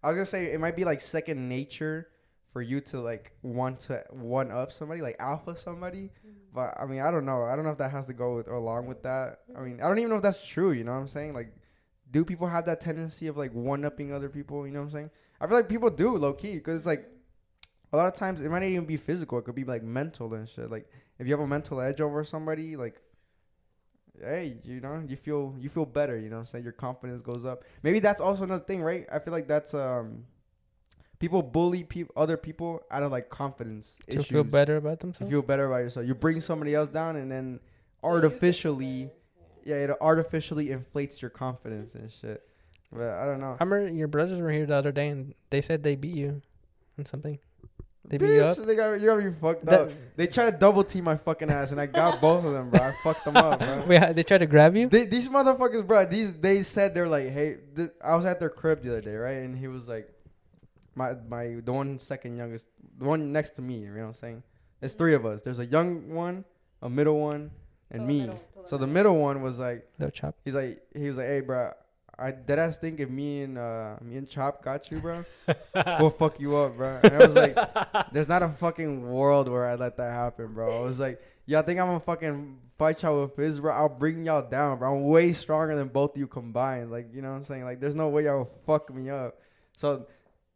I 0.03 0.09
was 0.09 0.15
gonna 0.15 0.27
say 0.27 0.53
it 0.53 0.61
might 0.61 0.77
be 0.77 0.85
like 0.85 1.01
second 1.01 1.49
nature 1.49 2.09
for 2.53 2.63
you 2.63 2.81
to 2.81 3.01
like 3.01 3.33
want 3.43 3.81
to 3.81 4.05
one 4.11 4.51
up 4.51 4.73
somebody, 4.73 5.01
like 5.01 5.17
alpha 5.19 5.57
somebody. 5.57 6.11
But 6.55 6.75
I 6.81 6.87
mean, 6.87 7.01
I 7.01 7.11
don't 7.11 7.25
know. 7.25 7.45
I 7.45 7.55
don't 7.55 7.65
know 7.65 7.71
if 7.71 7.79
that 7.79 7.91
has 7.91 8.07
to 8.07 8.15
go 8.15 8.37
with, 8.37 8.49
along 8.49 8.87
with 8.87 9.03
that. 9.03 9.41
I 9.57 9.61
mean, 9.61 9.81
I 9.81 9.89
don't 9.89 9.99
even 9.99 10.11
know 10.11 10.17
if 10.17 10.23
that's 10.23 10.45
true. 10.45 10.73
You 10.73 10.85
know 10.85 10.93
what 10.93 11.01
I'm 11.01 11.09
saying? 11.09 11.35
Like, 11.35 11.53
do 12.11 12.25
people 12.25 12.47
have 12.47 12.67
that 12.67 12.81
tendency 12.81 13.27
of 13.27 13.37
like 13.37 13.53
one 13.53 13.85
upping 13.85 14.13
other 14.13 14.29
people? 14.29 14.67
You 14.67 14.73
know 14.73 14.81
what 14.81 14.87
I'm 14.87 14.93
saying? 14.93 15.11
I 15.41 15.47
feel 15.47 15.57
like 15.57 15.69
people 15.69 15.91
do 15.91 16.17
low 16.17 16.33
key 16.33 16.55
because 16.55 16.79
it's 16.79 16.87
like 16.87 17.07
a 17.93 17.97
lot 17.97 18.07
of 18.07 18.15
times 18.15 18.43
it 18.43 18.51
might 18.51 18.61
not 18.61 18.67
even 18.67 18.87
be 18.87 18.97
physical. 18.97 19.39
It 19.39 19.43
could 19.43 19.55
be 19.55 19.65
like 19.65 19.83
mental 19.83 20.33
and 20.35 20.49
shit. 20.49 20.71
Like 20.71 20.91
if 21.19 21.27
you 21.27 21.33
have 21.33 21.41
a 21.41 21.47
mental 21.47 21.81
edge 21.81 22.01
over 22.01 22.25
somebody, 22.25 22.77
like 22.77 23.01
hey, 24.21 24.57
you 24.65 24.81
know, 24.81 25.03
you 25.07 25.17
feel 25.17 25.55
you 25.59 25.69
feel 25.69 25.87
better, 25.87 26.19
you 26.19 26.29
know 26.29 26.37
what 26.37 26.41
I'm 26.41 26.47
saying? 26.47 26.65
Your 26.65 26.73
confidence 26.73 27.23
goes 27.23 27.45
up. 27.45 27.65
Maybe 27.83 28.01
that's 28.01 28.21
also 28.21 28.45
another 28.45 28.65
thing, 28.65 28.83
right? 28.83 29.07
I 29.13 29.19
feel 29.19 29.33
like 29.33 29.49
that's 29.49 29.75
um 29.75 30.25
people 31.19 31.43
bully 31.43 31.83
peop 31.85 32.11
other 32.17 32.37
people 32.37 32.83
out 32.91 33.03
of 33.03 33.11
like 33.13 33.29
confidence 33.29 33.97
To 34.09 34.19
issues. 34.19 34.27
feel 34.27 34.45
better 34.45 34.77
about 34.77 35.01
themselves. 35.01 35.29
To 35.31 35.35
feel 35.35 35.43
better 35.43 35.67
about 35.67 35.79
yourself. 35.79 36.07
You 36.07 36.15
bring 36.15 36.41
somebody 36.41 36.75
else 36.75 36.89
down 36.91 37.17
and 37.17 37.31
then 37.31 37.61
artificially 38.03 39.11
yeah, 39.65 39.77
it 39.77 39.91
artificially 40.01 40.71
inflates 40.71 41.21
your 41.21 41.31
confidence 41.31 41.95
and 41.95 42.11
shit. 42.11 42.43
But 42.91 43.11
I 43.11 43.27
don't 43.27 43.39
know. 43.41 43.55
I 43.61 43.65
remember 43.65 43.93
your 43.93 44.09
brothers 44.09 44.39
were 44.41 44.51
here 44.51 44.65
the 44.65 44.75
other 44.75 44.93
day 44.93 45.09
and 45.09 45.35
they 45.51 45.61
said 45.61 45.83
they 45.83 45.95
beat 45.95 46.15
you 46.17 46.41
on 46.99 47.05
something. 47.05 47.39
They 48.07 48.17
beat 48.17 48.33
you 48.37 48.41
up? 48.41 48.57
They 48.57 48.75
got 48.75 48.93
you 48.99 49.07
got 49.07 49.23
me 49.23 49.31
fucked 49.39 49.67
That- 49.67 49.81
up. 49.81 49.91
They 50.17 50.27
tried 50.27 50.53
to 50.53 50.57
double 50.57 50.83
team 50.85 51.05
my 51.05 51.17
fucking 51.19 51.51
ass 51.51 51.71
and 51.73 51.79
I 51.81 51.85
got 51.85 52.19
both 52.23 52.47
of 52.47 52.53
them, 52.55 52.71
bro. 52.71 52.81
I 52.81 52.95
fucked 53.05 53.27
them 53.27 53.37
up, 53.37 53.59
bro. 53.59 53.85
Wait, 53.87 54.15
they 54.17 54.23
tried 54.23 54.39
to 54.39 54.47
grab 54.47 54.75
you? 54.75 54.89
They, 54.89 55.05
these 55.05 55.29
motherfuckers, 55.29 55.87
bro. 55.87 56.07
These 56.07 56.33
they 56.35 56.63
said 56.63 56.95
they're 56.95 57.09
like, 57.09 57.29
hey, 57.29 57.59
th- 57.77 57.91
I 58.03 58.17
was 58.17 58.25
at 58.25 58.41
their 58.41 58.49
crib 58.51 58.83
the 58.83 58.91
other 58.93 59.03
day, 59.03 59.15
right? 59.17 59.37
And 59.37 59.55
he 59.59 59.69
was 59.69 59.87
like, 59.87 60.09
my 60.99 61.15
my 61.29 61.45
the 61.65 61.73
one 61.73 61.99
second 61.99 62.37
youngest, 62.37 62.67
the 62.99 63.05
one 63.05 63.33
next 63.33 63.51
to 63.57 63.63
me. 63.63 63.79
You 63.79 63.91
know 63.95 64.03
what 64.03 64.09
I'm 64.09 64.15
saying? 64.15 64.43
There's 64.81 64.95
three 64.95 65.15
of 65.15 65.25
us. 65.25 65.41
There's 65.43 65.59
a 65.61 65.67
young 65.67 66.11
one, 66.11 66.45
a 66.83 66.91
middle 66.91 67.19
one, 67.19 67.51
and 67.91 68.07
me. 68.07 68.31
So 68.67 68.77
the 68.77 68.87
middle 68.87 69.17
one 69.17 69.41
was 69.43 69.59
like, 69.59 69.89
No 69.99 70.11
chop. 70.11 70.35
he's 70.45 70.55
like, 70.55 70.83
he 70.95 71.09
was 71.09 71.17
like, 71.17 71.27
hey, 71.27 71.41
bro. 71.41 71.73
I 72.21 72.33
dead 72.33 72.59
ass 72.59 72.79
think 72.79 72.99
if 72.99 73.09
me 73.09 73.43
and 73.43 73.57
uh 73.57 73.95
me 74.03 74.17
and 74.17 74.29
Chop 74.29 74.61
got 74.65 74.91
you, 74.91 74.99
bro, 74.99 75.25
we'll 76.01 76.11
fuck 76.11 76.41
you 76.41 76.57
up, 76.57 76.77
bro. 76.77 76.99
And 77.05 77.15
I 77.15 77.19
was 77.19 77.37
like, 77.37 77.57
there's 78.13 78.29
not 78.29 78.43
a 78.43 78.49
fucking 78.49 79.09
world 79.09 79.49
where 79.49 79.65
I 79.65 79.77
let 79.77 79.97
that 79.99 80.13
happen, 80.13 80.53
bro. 80.53 80.79
I 80.79 80.81
was 80.81 80.99
like, 80.99 81.23
y'all 81.47 81.63
think 81.63 81.79
I'm 81.79 81.87
gonna 81.87 82.01
fucking 82.01 82.59
fight 82.77 83.05
y'all 83.05 83.23
with 83.23 83.37
fizz, 83.37 83.61
bro? 83.61 83.73
I'll 83.73 83.89
bring 83.89 84.27
y'all 84.27 84.43
down, 84.43 84.79
bro. 84.81 84.97
I'm 84.97 85.05
way 85.05 85.33
stronger 85.33 85.77
than 85.77 85.87
both 85.87 86.17
of 86.17 86.19
you 86.19 86.27
combined. 86.27 86.91
Like, 86.91 87.15
you 87.15 87.23
know 87.23 87.31
what 87.31 87.37
I'm 87.37 87.45
saying? 87.45 87.63
Like, 87.65 87.79
there's 87.79 87.95
no 87.95 88.09
way 88.09 88.25
y'all 88.25 88.39
will 88.39 88.51
fuck 88.67 88.93
me 88.93 89.11
up. 89.11 89.39
So 89.77 90.09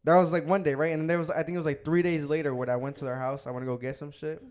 that 0.03 0.15
was 0.15 0.31
like 0.31 0.45
one 0.45 0.63
day, 0.63 0.75
right? 0.75 0.91
And 0.91 1.01
then 1.01 1.07
there 1.07 1.19
was, 1.19 1.29
I 1.29 1.43
think 1.43 1.55
it 1.55 1.57
was 1.57 1.65
like 1.65 1.85
three 1.85 2.01
days 2.01 2.25
later 2.25 2.53
when 2.53 2.69
I 2.69 2.75
went 2.75 2.97
to 2.97 3.05
their 3.05 3.15
house. 3.15 3.47
I 3.47 3.51
want 3.51 3.63
to 3.63 3.67
go 3.67 3.77
get 3.77 3.95
some 3.95 4.11
shit. 4.11 4.43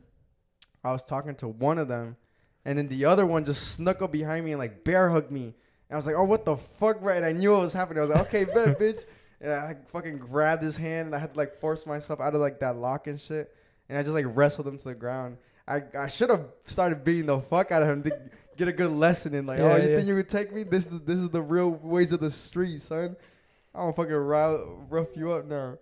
I 0.85 0.93
was 0.93 1.05
talking 1.05 1.35
to 1.37 1.49
one 1.49 1.79
of 1.79 1.89
them, 1.89 2.17
and 2.65 2.79
then 2.79 2.89
the 2.89 3.05
other 3.05 3.27
one 3.27 3.45
just 3.45 3.75
snuck 3.75 4.03
up 4.03 4.13
behind 4.13 4.45
me 4.45 4.53
and 4.53 4.59
like 4.59 4.85
bear 4.85 5.09
hugged 5.11 5.31
me. 5.31 5.45
And 5.45 5.97
I 5.97 5.97
was 5.97 6.07
like, 6.07 6.17
oh, 6.17 6.25
what 6.25 6.45
the 6.45 6.57
fuck, 6.57 6.97
right? 7.01 7.19
And 7.19 7.27
I 7.27 7.33
knew 7.33 7.53
what 7.53 7.61
was 7.61 7.73
happening. 7.73 7.99
I 7.99 8.07
was 8.07 8.11
like, 8.11 8.27
okay, 8.27 8.45
bet, 8.55 8.79
bitch. 8.79 9.05
And 9.41 9.53
I 9.53 9.77
fucking 9.87 10.19
grabbed 10.19 10.63
his 10.63 10.77
hand 10.77 11.07
and 11.07 11.15
I 11.15 11.19
had 11.19 11.33
to 11.33 11.37
like 11.39 11.61
force 11.61 11.85
myself 11.85 12.21
out 12.21 12.35
of 12.35 12.41
like 12.41 12.61
that 12.61 12.77
lock 12.77 13.09
and 13.09 13.21
shit. 13.21 13.55
And 13.89 13.99
I 13.99 14.03
just 14.03 14.15
like 14.15 14.25
wrestled 14.29 14.67
him 14.67 14.79
to 14.79 14.85
the 14.85 14.95
ground. 14.95 15.37
I, 15.67 15.83
I 15.99 16.07
should 16.09 16.31
have 16.31 16.47
started 16.65 17.05
beating 17.05 17.27
the 17.27 17.41
fuck 17.41 17.73
out 17.73 17.83
of 17.83 17.89
him 17.89 18.03
to 18.05 18.19
get 18.57 18.69
a 18.69 18.73
good 18.73 18.91
lesson 18.91 19.35
in 19.35 19.47
like, 19.47 19.61
oh, 19.61 19.77
you 19.77 19.89
yeah. 19.89 19.97
think 19.97 20.09
you 20.09 20.15
would 20.15 20.29
take 20.29 20.53
me? 20.53 20.63
This 20.63 20.87
is 20.87 21.01
this 21.01 21.19
is 21.19 21.29
the 21.29 21.43
real 21.43 21.71
ways 21.71 22.13
of 22.13 22.21
the 22.21 22.31
street, 22.31 22.81
son. 22.81 23.17
I 23.75 23.81
don't 23.81 23.97
fucking 23.97 24.13
rou- 24.13 24.85
rough 24.91 25.17
you 25.17 25.33
up 25.33 25.47
now. 25.47 25.79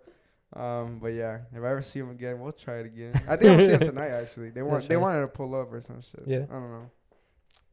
Um, 0.53 0.99
but 1.01 1.09
yeah, 1.09 1.39
if 1.53 1.63
I 1.63 1.71
ever 1.71 1.81
see 1.81 1.99
him 1.99 2.09
again, 2.09 2.39
we'll 2.39 2.51
try 2.51 2.79
it 2.79 2.85
again. 2.85 3.13
I 3.29 3.35
think 3.37 3.51
I'll 3.51 3.59
see 3.65 3.71
him 3.71 3.79
tonight. 3.91 4.09
Actually, 4.09 4.49
they 4.49 4.61
want 4.61 4.79
That's 4.79 4.87
they 4.87 4.95
right. 4.97 5.01
wanted 5.01 5.21
to 5.21 5.27
pull 5.27 5.55
up 5.55 5.71
or 5.71 5.81
some 5.81 6.01
shit. 6.01 6.23
Yeah. 6.27 6.39
I 6.49 6.53
don't 6.53 6.71
know. 6.71 6.91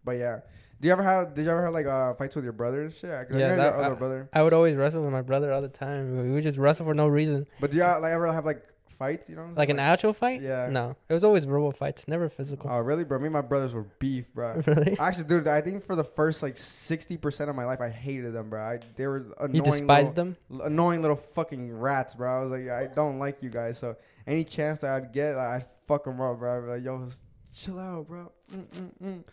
But 0.04 0.12
yeah, 0.18 0.40
do 0.80 0.86
you 0.86 0.92
ever 0.92 1.02
have? 1.02 1.34
Did 1.34 1.44
you 1.44 1.50
ever 1.50 1.64
have 1.64 1.74
like 1.74 1.86
uh, 1.86 2.14
fights 2.14 2.36
with 2.36 2.44
your 2.44 2.52
brother 2.52 2.82
and 2.82 2.94
shit? 2.94 3.10
Yeah, 3.10 3.24
that- 3.56 3.56
your 3.58 3.84
other 3.84 3.94
I- 3.94 3.98
brother. 3.98 4.28
I 4.32 4.42
would 4.42 4.52
always 4.54 4.76
wrestle 4.76 5.02
with 5.02 5.12
my 5.12 5.22
brother 5.22 5.52
all 5.52 5.60
the 5.60 5.68
time. 5.68 6.16
We 6.28 6.32
would 6.32 6.44
just 6.44 6.56
wrestle 6.58 6.86
for 6.86 6.94
no 6.94 7.08
reason. 7.08 7.46
But 7.60 7.72
do 7.72 7.78
y'all 7.78 8.00
like 8.00 8.12
ever 8.12 8.32
have 8.32 8.44
like 8.44 8.62
fights. 8.98 9.28
You 9.28 9.36
know, 9.36 9.42
what 9.42 9.48
I'm 9.48 9.54
Like 9.54 9.68
saying? 9.68 9.78
an 9.78 9.84
actual 9.86 10.12
fight? 10.12 10.40
Yeah. 10.42 10.68
No, 10.70 10.96
it 11.08 11.12
was 11.14 11.24
always 11.24 11.44
verbal 11.44 11.72
fights, 11.72 12.06
never 12.08 12.28
physical. 12.28 12.68
Oh, 12.70 12.78
really, 12.80 13.04
bro? 13.04 13.18
Me 13.18 13.26
and 13.26 13.32
my 13.32 13.40
brothers 13.40 13.74
were 13.74 13.86
beef, 13.98 14.32
bro. 14.34 14.60
really? 14.66 14.98
Actually, 14.98 15.24
dude, 15.24 15.46
I 15.46 15.60
think 15.60 15.84
for 15.84 15.96
the 15.96 16.04
first 16.04 16.42
like 16.42 16.56
sixty 16.56 17.16
percent 17.16 17.48
of 17.50 17.56
my 17.56 17.64
life, 17.64 17.80
I 17.80 17.88
hated 17.88 18.32
them, 18.34 18.50
bro. 18.50 18.60
I, 18.62 18.78
they 18.96 19.06
were 19.06 19.26
annoying. 19.38 19.54
You 19.54 19.62
despised 19.62 20.16
little, 20.16 20.34
them? 20.50 20.62
annoying 20.64 21.00
little 21.02 21.16
fucking 21.16 21.78
rats, 21.78 22.14
bro. 22.14 22.40
I 22.40 22.42
was 22.42 22.50
like, 22.50 22.68
I 22.68 22.86
don't 22.94 23.18
like 23.18 23.42
you 23.42 23.50
guys. 23.50 23.78
So 23.78 23.96
any 24.26 24.44
chance 24.44 24.80
that 24.80 24.90
I'd 24.94 25.12
get, 25.12 25.36
like, 25.36 25.48
I'd 25.48 25.66
fuck 25.86 26.04
them 26.04 26.20
up, 26.20 26.38
bro. 26.38 26.58
I'd 26.58 26.60
be 26.64 26.70
like, 26.72 26.84
yo, 26.84 27.08
chill 27.54 27.78
out, 27.78 28.06
bro. 28.08 28.30
Mm-mm-mm. 28.52 29.24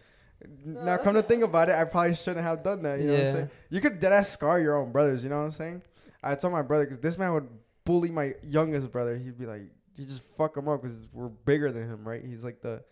Now, 0.66 0.98
come 0.98 1.16
to 1.16 1.24
think 1.24 1.44
about 1.44 1.70
it, 1.70 1.76
I 1.76 1.86
probably 1.86 2.14
shouldn't 2.16 2.46
have 2.46 2.62
done 2.64 2.84
that. 2.84 3.00
You 3.00 3.08
know 3.08 3.14
what 3.14 3.20
I'm 3.20 3.26
Yeah. 3.26 3.32
saying? 3.34 3.50
You 3.70 3.82
could 3.82 4.00
dead 4.00 4.14
ass 4.14 4.30
scar 4.30 4.60
your 4.60 4.78
own 4.78 4.92
brothers. 4.92 5.24
You 5.24 5.30
know 5.30 5.40
what 5.40 5.46
I'm 5.46 5.52
saying? 5.54 5.82
I 6.22 6.36
told 6.36 6.54
my 6.54 6.62
brother 6.62 6.86
because 6.86 7.00
this 7.00 7.18
man 7.18 7.34
would 7.34 7.48
bully 7.86 8.12
my 8.12 8.34
youngest 8.44 8.92
brother. 8.92 9.18
He'd 9.18 9.38
be 9.38 9.46
like, 9.46 9.62
you 9.96 10.06
just 10.06 10.24
fuck 10.38 10.58
him 10.58 10.68
up 10.68 10.82
because 10.82 11.08
we're 11.14 11.30
bigger 11.30 11.72
than 11.72 11.84
him, 11.84 12.08
right? 12.08 12.24
He's 12.24 12.44
like 12.44 12.62
the 12.62 12.84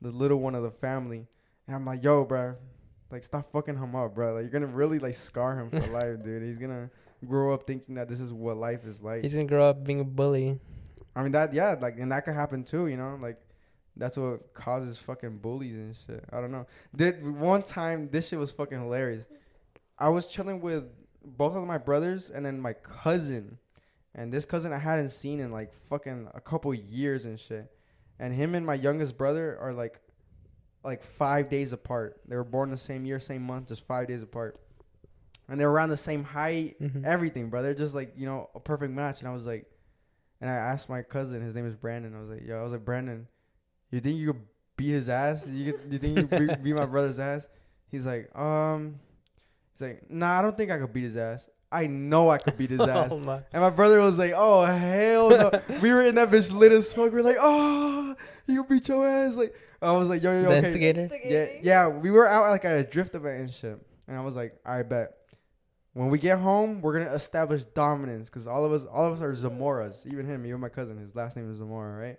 the 0.00 0.10
little 0.10 0.38
one 0.38 0.54
of 0.54 0.62
the 0.62 0.70
family. 0.70 1.26
And 1.66 1.76
I'm 1.76 1.84
like, 1.86 2.02
yo, 2.02 2.24
bro, 2.24 2.56
like 3.10 3.24
stop 3.24 3.50
fucking 3.50 3.76
him 3.76 3.96
up, 3.96 4.14
bro. 4.14 4.34
Like 4.34 4.42
you're 4.42 4.50
gonna 4.50 4.66
really 4.66 4.98
like 4.98 5.14
scar 5.14 5.58
him 5.58 5.70
for 5.70 5.86
life, 5.92 6.22
dude. 6.22 6.42
He's 6.42 6.58
gonna 6.58 6.90
grow 7.26 7.54
up 7.54 7.66
thinking 7.66 7.94
that 7.96 8.08
this 8.08 8.20
is 8.20 8.32
what 8.32 8.56
life 8.56 8.84
is 8.84 9.00
like. 9.00 9.22
He's 9.22 9.34
gonna 9.34 9.46
grow 9.46 9.68
up 9.68 9.84
being 9.84 10.00
a 10.00 10.04
bully. 10.04 10.58
I 11.14 11.22
mean 11.22 11.32
that 11.32 11.52
yeah, 11.52 11.76
like 11.80 11.98
and 11.98 12.10
that 12.12 12.24
could 12.24 12.34
happen 12.34 12.64
too, 12.64 12.86
you 12.86 12.96
know, 12.96 13.18
like 13.20 13.38
that's 13.96 14.16
what 14.16 14.54
causes 14.54 14.98
fucking 14.98 15.38
bullies 15.38 15.74
and 15.74 15.96
shit. 16.06 16.24
I 16.32 16.40
don't 16.40 16.50
know. 16.50 16.66
Did 16.96 17.24
one 17.38 17.62
time 17.62 18.08
this 18.10 18.28
shit 18.28 18.38
was 18.38 18.50
fucking 18.50 18.80
hilarious. 18.80 19.26
I 19.98 20.08
was 20.08 20.26
chilling 20.26 20.60
with 20.60 20.84
both 21.24 21.54
of 21.54 21.64
my 21.66 21.78
brothers 21.78 22.30
and 22.30 22.44
then 22.44 22.60
my 22.60 22.72
cousin. 22.72 23.58
And 24.14 24.32
this 24.32 24.44
cousin 24.44 24.72
I 24.72 24.78
hadn't 24.78 25.10
seen 25.10 25.40
in 25.40 25.50
like 25.52 25.72
fucking 25.88 26.28
a 26.34 26.40
couple 26.40 26.72
years 26.74 27.24
and 27.24 27.38
shit. 27.40 27.70
And 28.18 28.34
him 28.34 28.54
and 28.54 28.64
my 28.66 28.74
youngest 28.74 29.16
brother 29.16 29.58
are 29.60 29.72
like 29.72 30.00
like 30.84 31.02
5 31.02 31.48
days 31.48 31.72
apart. 31.72 32.20
They 32.26 32.34
were 32.36 32.42
born 32.44 32.70
the 32.70 32.76
same 32.76 33.04
year, 33.06 33.20
same 33.20 33.42
month, 33.42 33.68
just 33.68 33.86
5 33.86 34.08
days 34.08 34.22
apart. 34.22 34.58
And 35.48 35.60
they're 35.60 35.70
around 35.70 35.90
the 35.90 35.96
same 35.96 36.24
height, 36.24 36.76
Mhm. 36.80 37.04
everything, 37.04 37.50
bro. 37.50 37.62
They're 37.62 37.74
just 37.74 37.94
like, 37.94 38.12
you 38.16 38.26
know, 38.26 38.50
a 38.54 38.60
perfect 38.60 38.92
match. 38.92 39.20
And 39.20 39.28
I 39.28 39.32
was 39.32 39.46
like, 39.46 39.66
and 40.40 40.50
I 40.50 40.54
asked 40.54 40.88
my 40.88 41.02
cousin, 41.02 41.40
his 41.40 41.54
name 41.54 41.66
is 41.66 41.76
Brandon. 41.76 42.16
I 42.16 42.20
was 42.20 42.30
like, 42.30 42.44
yo, 42.44 42.58
I 42.58 42.62
was 42.62 42.72
like, 42.72 42.84
Brandon, 42.84 43.28
you 43.92 44.00
think 44.00 44.18
you 44.18 44.32
could 44.32 44.42
beat 44.76 44.90
his 44.90 45.08
ass? 45.08 45.46
You, 45.46 45.72
could, 45.72 45.92
you 45.92 45.98
think 45.98 46.14
you 46.16 46.26
could 46.26 46.48
beat, 46.48 46.62
beat 46.64 46.74
my 46.74 46.86
brother's 46.86 47.18
ass? 47.20 47.46
He's 47.88 48.04
like, 48.06 48.36
um, 48.36 48.98
he's 49.74 49.82
like, 49.82 50.10
nah, 50.10 50.38
I 50.38 50.42
don't 50.42 50.56
think 50.56 50.70
I 50.72 50.78
could 50.78 50.92
beat 50.92 51.04
his 51.04 51.16
ass. 51.16 51.48
I 51.72 51.86
know 51.86 52.28
I 52.28 52.38
could 52.38 52.56
beat 52.58 52.70
his 52.70 52.80
oh 52.82 52.88
ass. 52.88 53.08
Oh 53.10 53.18
my. 53.18 53.40
And 53.52 53.62
my 53.62 53.70
brother 53.70 53.98
was 54.00 54.18
like, 54.18 54.32
"Oh 54.34 54.64
hell 54.64 55.30
no!" 55.30 55.50
we 55.80 55.90
were 55.92 56.02
in 56.02 56.14
that 56.16 56.30
bitch 56.30 56.52
lit 56.52 56.70
as 56.72 56.92
fuck. 56.92 57.12
We 57.12 57.20
are 57.20 57.22
like, 57.22 57.38
"Oh, 57.40 58.14
you 58.46 58.64
beat 58.64 58.88
your 58.88 59.06
ass!" 59.06 59.34
Like 59.34 59.54
I 59.80 59.92
was 59.92 60.08
like, 60.08 60.22
"Yo, 60.22 60.32
yo, 60.32 60.42
The 60.42 60.48
okay." 60.48 60.58
instigator? 60.58 61.10
Yeah, 61.24 61.46
yeah. 61.62 61.88
We 61.88 62.10
were 62.10 62.28
out 62.28 62.50
like 62.50 62.64
at 62.64 62.76
a 62.76 62.84
drift 62.84 63.14
event 63.14 63.40
and 63.40 63.50
shit, 63.50 63.78
and 64.06 64.16
I 64.16 64.20
was 64.20 64.36
like, 64.36 64.54
"I 64.64 64.82
bet." 64.82 65.14
When 65.94 66.08
we 66.08 66.18
get 66.18 66.38
home, 66.38 66.80
we're 66.80 66.98
gonna 66.98 67.14
establish 67.14 67.64
dominance 67.64 68.30
because 68.30 68.46
all 68.46 68.64
of 68.64 68.72
us, 68.72 68.86
all 68.86 69.06
of 69.06 69.14
us 69.14 69.22
are 69.22 69.32
Zamoras. 69.32 70.06
Even 70.06 70.24
him, 70.26 70.46
even 70.46 70.58
my 70.60 70.70
cousin, 70.70 70.96
his 70.96 71.14
last 71.14 71.36
name 71.36 71.50
is 71.50 71.58
Zamora, 71.58 71.98
right? 71.98 72.18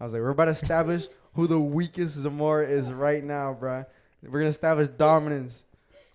I 0.00 0.04
was 0.04 0.12
like, 0.12 0.22
we're 0.22 0.30
about 0.30 0.46
to 0.46 0.50
establish 0.52 1.06
who 1.34 1.46
the 1.46 1.60
weakest 1.60 2.14
Zamora 2.16 2.66
is 2.66 2.90
right 2.90 3.22
now, 3.22 3.56
bruh. 3.58 3.86
We're 4.22 4.40
gonna 4.40 4.46
establish 4.50 4.88
dominance. 4.88 5.64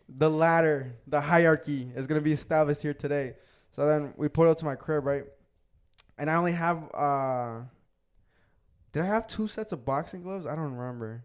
The 0.09 0.29
ladder, 0.29 0.95
the 1.05 1.21
hierarchy 1.21 1.91
is 1.95 2.07
gonna 2.07 2.21
be 2.21 2.31
established 2.31 2.81
here 2.81 2.93
today. 2.93 3.35
So 3.71 3.85
then 3.85 4.13
we 4.17 4.27
pulled 4.27 4.47
up 4.47 4.57
to 4.57 4.65
my 4.65 4.75
crib, 4.75 5.05
right? 5.05 5.23
And 6.17 6.29
I 6.29 6.35
only 6.35 6.53
have 6.53 6.89
uh 6.93 7.59
did 8.93 9.03
I 9.03 9.05
have 9.05 9.27
two 9.27 9.47
sets 9.47 9.73
of 9.73 9.85
boxing 9.85 10.23
gloves? 10.23 10.45
I 10.45 10.55
don't 10.55 10.73
remember. 10.75 11.23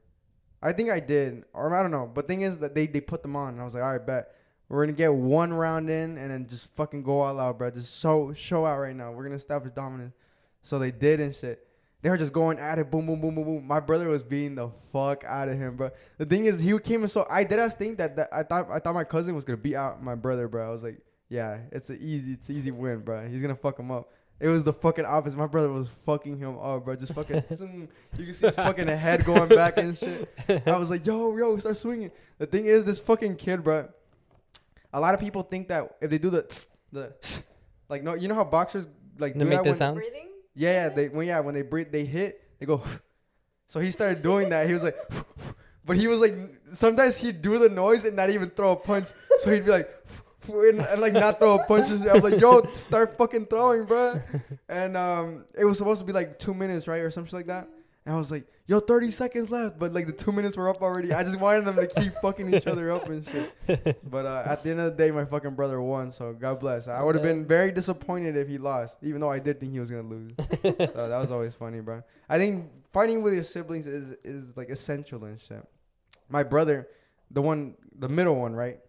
I 0.61 0.73
think 0.73 0.91
I 0.91 1.01
did. 1.01 1.45
Or 1.53 1.75
I 1.75 1.83
don't 1.83 1.91
know. 1.91 2.11
But 2.13 2.29
thing 2.29 2.43
is 2.43 2.59
that 2.59 2.75
they, 2.75 2.87
they 2.87 3.01
put 3.01 3.23
them 3.23 3.35
on 3.35 3.55
and 3.55 3.61
I 3.61 3.65
was 3.65 3.75
like, 3.75 3.83
all 3.83 3.93
right, 3.93 4.07
bet. 4.07 4.35
We're 4.69 4.85
gonna 4.85 4.97
get 4.97 5.13
one 5.13 5.53
round 5.53 5.91
in 5.91 6.17
and 6.17 6.31
then 6.31 6.47
just 6.47 6.75
fucking 6.75 7.03
go 7.03 7.21
all 7.21 7.39
out, 7.39 7.59
bro. 7.59 7.71
Just 7.71 8.01
show 8.01 8.33
show 8.33 8.65
out 8.65 8.79
right 8.79 8.97
now. 8.97 9.13
We're 9.13 9.25
gonna 9.25 9.37
establish 9.37 9.75
dominance. 9.75 10.15
So 10.63 10.79
they 10.79 10.91
did 10.91 11.21
and 11.21 11.35
shit. 11.35 11.67
They 12.03 12.11
were 12.11 12.17
just 12.17 12.33
going 12.33 12.59
at 12.59 12.81
it, 12.81 12.91
boom, 12.91 13.07
boom, 13.07 13.21
boom, 13.21 13.35
boom, 13.37 13.45
boom. 13.45 13.67
My 13.67 13.79
brother 13.79 14.09
was 14.09 14.25
beating 14.25 14.57
the 14.57 14.69
fuck 14.93 15.23
out 15.25 15.49
of 15.49 15.57
him, 15.57 15.77
bro. 15.77 15.91
The 16.19 16.27
thing 16.27 16.47
is, 16.47 16.61
he 16.61 16.77
came 16.81 17.05
in 17.05 17.09
so 17.09 17.25
I 17.31 17.45
did 17.45 17.61
ask 17.61 17.79
think 17.79 17.99
that, 17.99 18.17
that 18.17 18.29
I 18.33 18.43
thought 18.43 18.69
I 18.71 18.81
thought 18.81 18.95
my 18.95 19.05
cousin 19.05 19.37
was 19.37 19.45
gonna 19.45 19.57
beat 19.57 19.77
out 19.77 20.03
my 20.03 20.17
brother, 20.17 20.49
bro. 20.49 20.67
I 20.67 20.71
was 20.71 20.83
like, 20.83 20.99
yeah, 21.29 21.59
it's 21.71 21.91
an 21.91 21.99
easy, 22.01 22.33
it's 22.33 22.49
an 22.49 22.57
easy 22.57 22.71
win, 22.73 22.99
bro. 23.01 23.29
He's 23.29 23.41
gonna 23.41 23.55
fuck 23.55 23.79
him 23.79 23.93
up. 23.93 24.11
It 24.41 24.49
was 24.49 24.65
the 24.65 24.73
fucking 24.73 25.05
opposite. 25.05 25.39
My 25.39 25.47
brother 25.47 25.71
was 25.71 25.89
fucking 26.05 26.37
him 26.39 26.59
up, 26.59 26.85
bro. 26.85 26.97
Just 26.97 27.15
fucking, 27.15 27.37
you 27.51 28.25
can 28.25 28.35
see 28.35 28.47
his 28.49 28.57
fucking 28.57 28.89
head 28.89 29.25
going 29.25 29.49
back 29.49 29.77
and 29.79 29.97
shit. 29.97 30.29
I 30.67 30.77
was 30.77 30.91
like, 30.91 31.07
yo, 31.07 31.37
yo, 31.37 31.57
start 31.59 31.77
swinging. 31.77 32.11
The 32.39 32.47
thing 32.47 32.67
is, 32.67 32.83
this 32.83 32.99
fucking 32.99 33.37
kid, 33.37 33.63
bro. 33.63 33.89
A 34.93 34.99
lot 34.99 35.15
of 35.15 35.21
people 35.21 35.45
think 35.45 35.69
that 35.69 35.97
if 36.01 36.11
they 36.11 36.19
do 36.19 36.31
the 36.31 36.43
tss, 36.43 36.67
the 36.91 37.15
tss, 37.21 37.43
like 37.89 38.03
no, 38.03 38.15
you 38.15 38.27
know 38.27 38.35
how 38.35 38.43
boxers 38.43 38.89
like 39.19 39.35
To 39.35 39.39
do 39.39 39.45
make 39.45 39.59
that 39.59 39.63
the 39.63 39.71
when, 39.71 39.79
sound? 39.79 39.97
Breathing? 39.97 40.29
Yeah, 40.55 40.89
they 40.89 41.09
when 41.09 41.27
yeah 41.27 41.41
when 41.41 41.55
they 41.55 41.63
breathe 41.63 41.93
they 41.93 42.05
hit 42.05 42.43
they 42.59 42.67
go. 42.67 42.83
So 43.69 43.81
he 43.81 43.91
started 43.91 44.21
doing 44.21 44.51
that. 44.51 44.67
He 44.67 44.75
was 44.75 44.83
like, 44.83 44.97
but 45.87 45.97
he 45.97 46.07
was 46.07 46.21
like 46.21 46.35
sometimes 46.75 47.17
he'd 47.17 47.41
do 47.41 47.59
the 47.59 47.71
noise 47.71 48.05
and 48.05 48.15
not 48.15 48.29
even 48.29 48.51
throw 48.51 48.73
a 48.73 48.77
punch. 48.77 49.09
So 49.39 49.51
he'd 49.51 49.65
be 49.65 49.71
like. 49.71 49.89
And, 50.45 50.81
and 50.81 51.01
like 51.01 51.13
not 51.13 51.39
throw 51.39 51.55
a 51.55 51.63
punch. 51.63 51.89
I 51.89 52.15
was 52.15 52.25
like, 52.25 52.41
"Yo, 52.41 52.67
start 52.75 53.17
fucking 53.17 53.47
throwing, 53.47 53.85
bro." 53.85 54.21
And 54.69 54.97
um, 54.97 55.45
it 55.57 55.65
was 55.65 55.79
supposed 55.79 56.01
to 56.01 56.05
be 56.05 56.13
like 56.13 56.41
two 56.41 56.53
minutes, 56.53 56.89
right, 56.89 56.99
or 56.99 57.13
something 57.13 57.33
like 57.33 57.47
that. 57.47 57.69
And 58.05 58.15
I 58.15 58.19
was 58.19 58.33
like, 58.33 58.47
"Yo, 58.67 58.81
thirty 58.81 59.11
seconds 59.11 59.51
left," 59.51 59.79
but 59.79 59.93
like 59.93 60.07
the 60.07 60.13
two 60.13 60.33
minutes 60.33 60.57
were 60.57 60.69
up 60.69 60.83
already. 60.83 61.13
I 61.13 61.23
just 61.23 61.39
wanted 61.39 61.65
them 61.65 61.77
to 61.77 61.87
keep 61.87 62.13
fucking 62.15 62.53
each 62.53 62.67
other 62.67 62.91
up 62.91 63.09
and 63.09 63.25
shit. 63.29 63.99
But 64.11 64.27
uh, 64.27 64.43
at 64.45 64.65
the 64.65 64.71
end 64.71 64.81
of 64.81 64.97
the 64.97 65.05
day, 65.05 65.11
my 65.11 65.25
fucking 65.25 65.55
brother 65.55 65.81
won, 65.81 66.11
so 66.11 66.33
God 66.33 66.59
bless. 66.59 66.89
I 66.89 67.03
would 67.03 67.15
have 67.15 67.25
been 67.25 67.47
very 67.47 67.71
disappointed 67.71 68.37
if 68.37 68.49
he 68.49 68.59
lost, 68.59 68.99
even 69.03 69.21
though 69.21 69.31
I 69.31 69.39
did 69.39 69.61
think 69.61 69.73
he 69.73 69.81
was 69.81 69.91
gonna 69.91 70.03
lose. 70.03 70.33
so 70.63 70.73
that 70.73 71.19
was 71.19 71.31
always 71.31 71.55
funny, 71.55 71.81
bro. 71.81 72.03
I 72.29 72.39
think 72.39 72.71
fighting 72.93 73.23
with 73.23 73.35
your 73.35 73.45
siblings 73.45 73.87
is 73.87 74.15
is 74.25 74.57
like 74.57 74.69
essential 74.69 75.25
and 75.25 75.41
shit. 75.41 75.65
My 76.29 76.43
brother, 76.43 76.89
the 77.31 77.43
one, 77.43 77.75
the 77.99 78.09
middle 78.09 78.35
one, 78.35 78.55
right? 78.55 78.81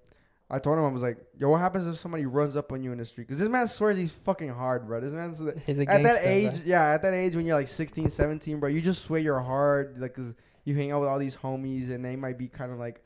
I 0.54 0.60
told 0.60 0.78
him 0.78 0.86
I 0.86 0.90
was 0.90 1.02
like, 1.02 1.18
"Yo, 1.38 1.50
what 1.50 1.60
happens 1.60 1.88
if 1.88 1.98
somebody 1.98 2.26
runs 2.26 2.56
up 2.56 2.72
on 2.72 2.84
you 2.84 2.92
in 2.92 3.00
the 3.00 3.06
street?" 3.06 3.26
Because 3.28 3.40
this 3.40 3.50
man 3.50 3.68
swears 3.68 3.98
he's 3.98 4.12
fucking 4.12 4.50
hard, 4.50 4.86
bro. 4.86 5.00
This 5.00 5.12
man's 5.12 5.40
He's 5.66 5.80
a 5.80 5.90
at 5.90 6.04
that 6.04 6.22
age, 6.24 6.52
bro. 6.52 6.62
yeah, 6.66 6.94
at 6.94 7.02
that 7.02 7.14
age 7.14 7.36
when 7.36 7.46
you're 7.46 7.56
like 7.56 7.68
16, 7.68 8.12
17, 8.12 8.60
bro, 8.60 8.70
you 8.70 8.82
just 8.82 9.04
swear 9.04 9.20
you're 9.20 9.40
hard, 9.42 10.00
like, 10.00 10.14
cause 10.14 10.34
you 10.66 10.76
hang 10.76 10.92
out 10.92 11.02
with 11.02 11.10
all 11.10 11.20
these 11.20 11.36
homies 11.36 11.90
and 11.90 12.06
they 12.06 12.16
might 12.16 12.38
be 12.38 12.48
kind 12.48 12.72
of 12.72 12.78
like 12.78 13.02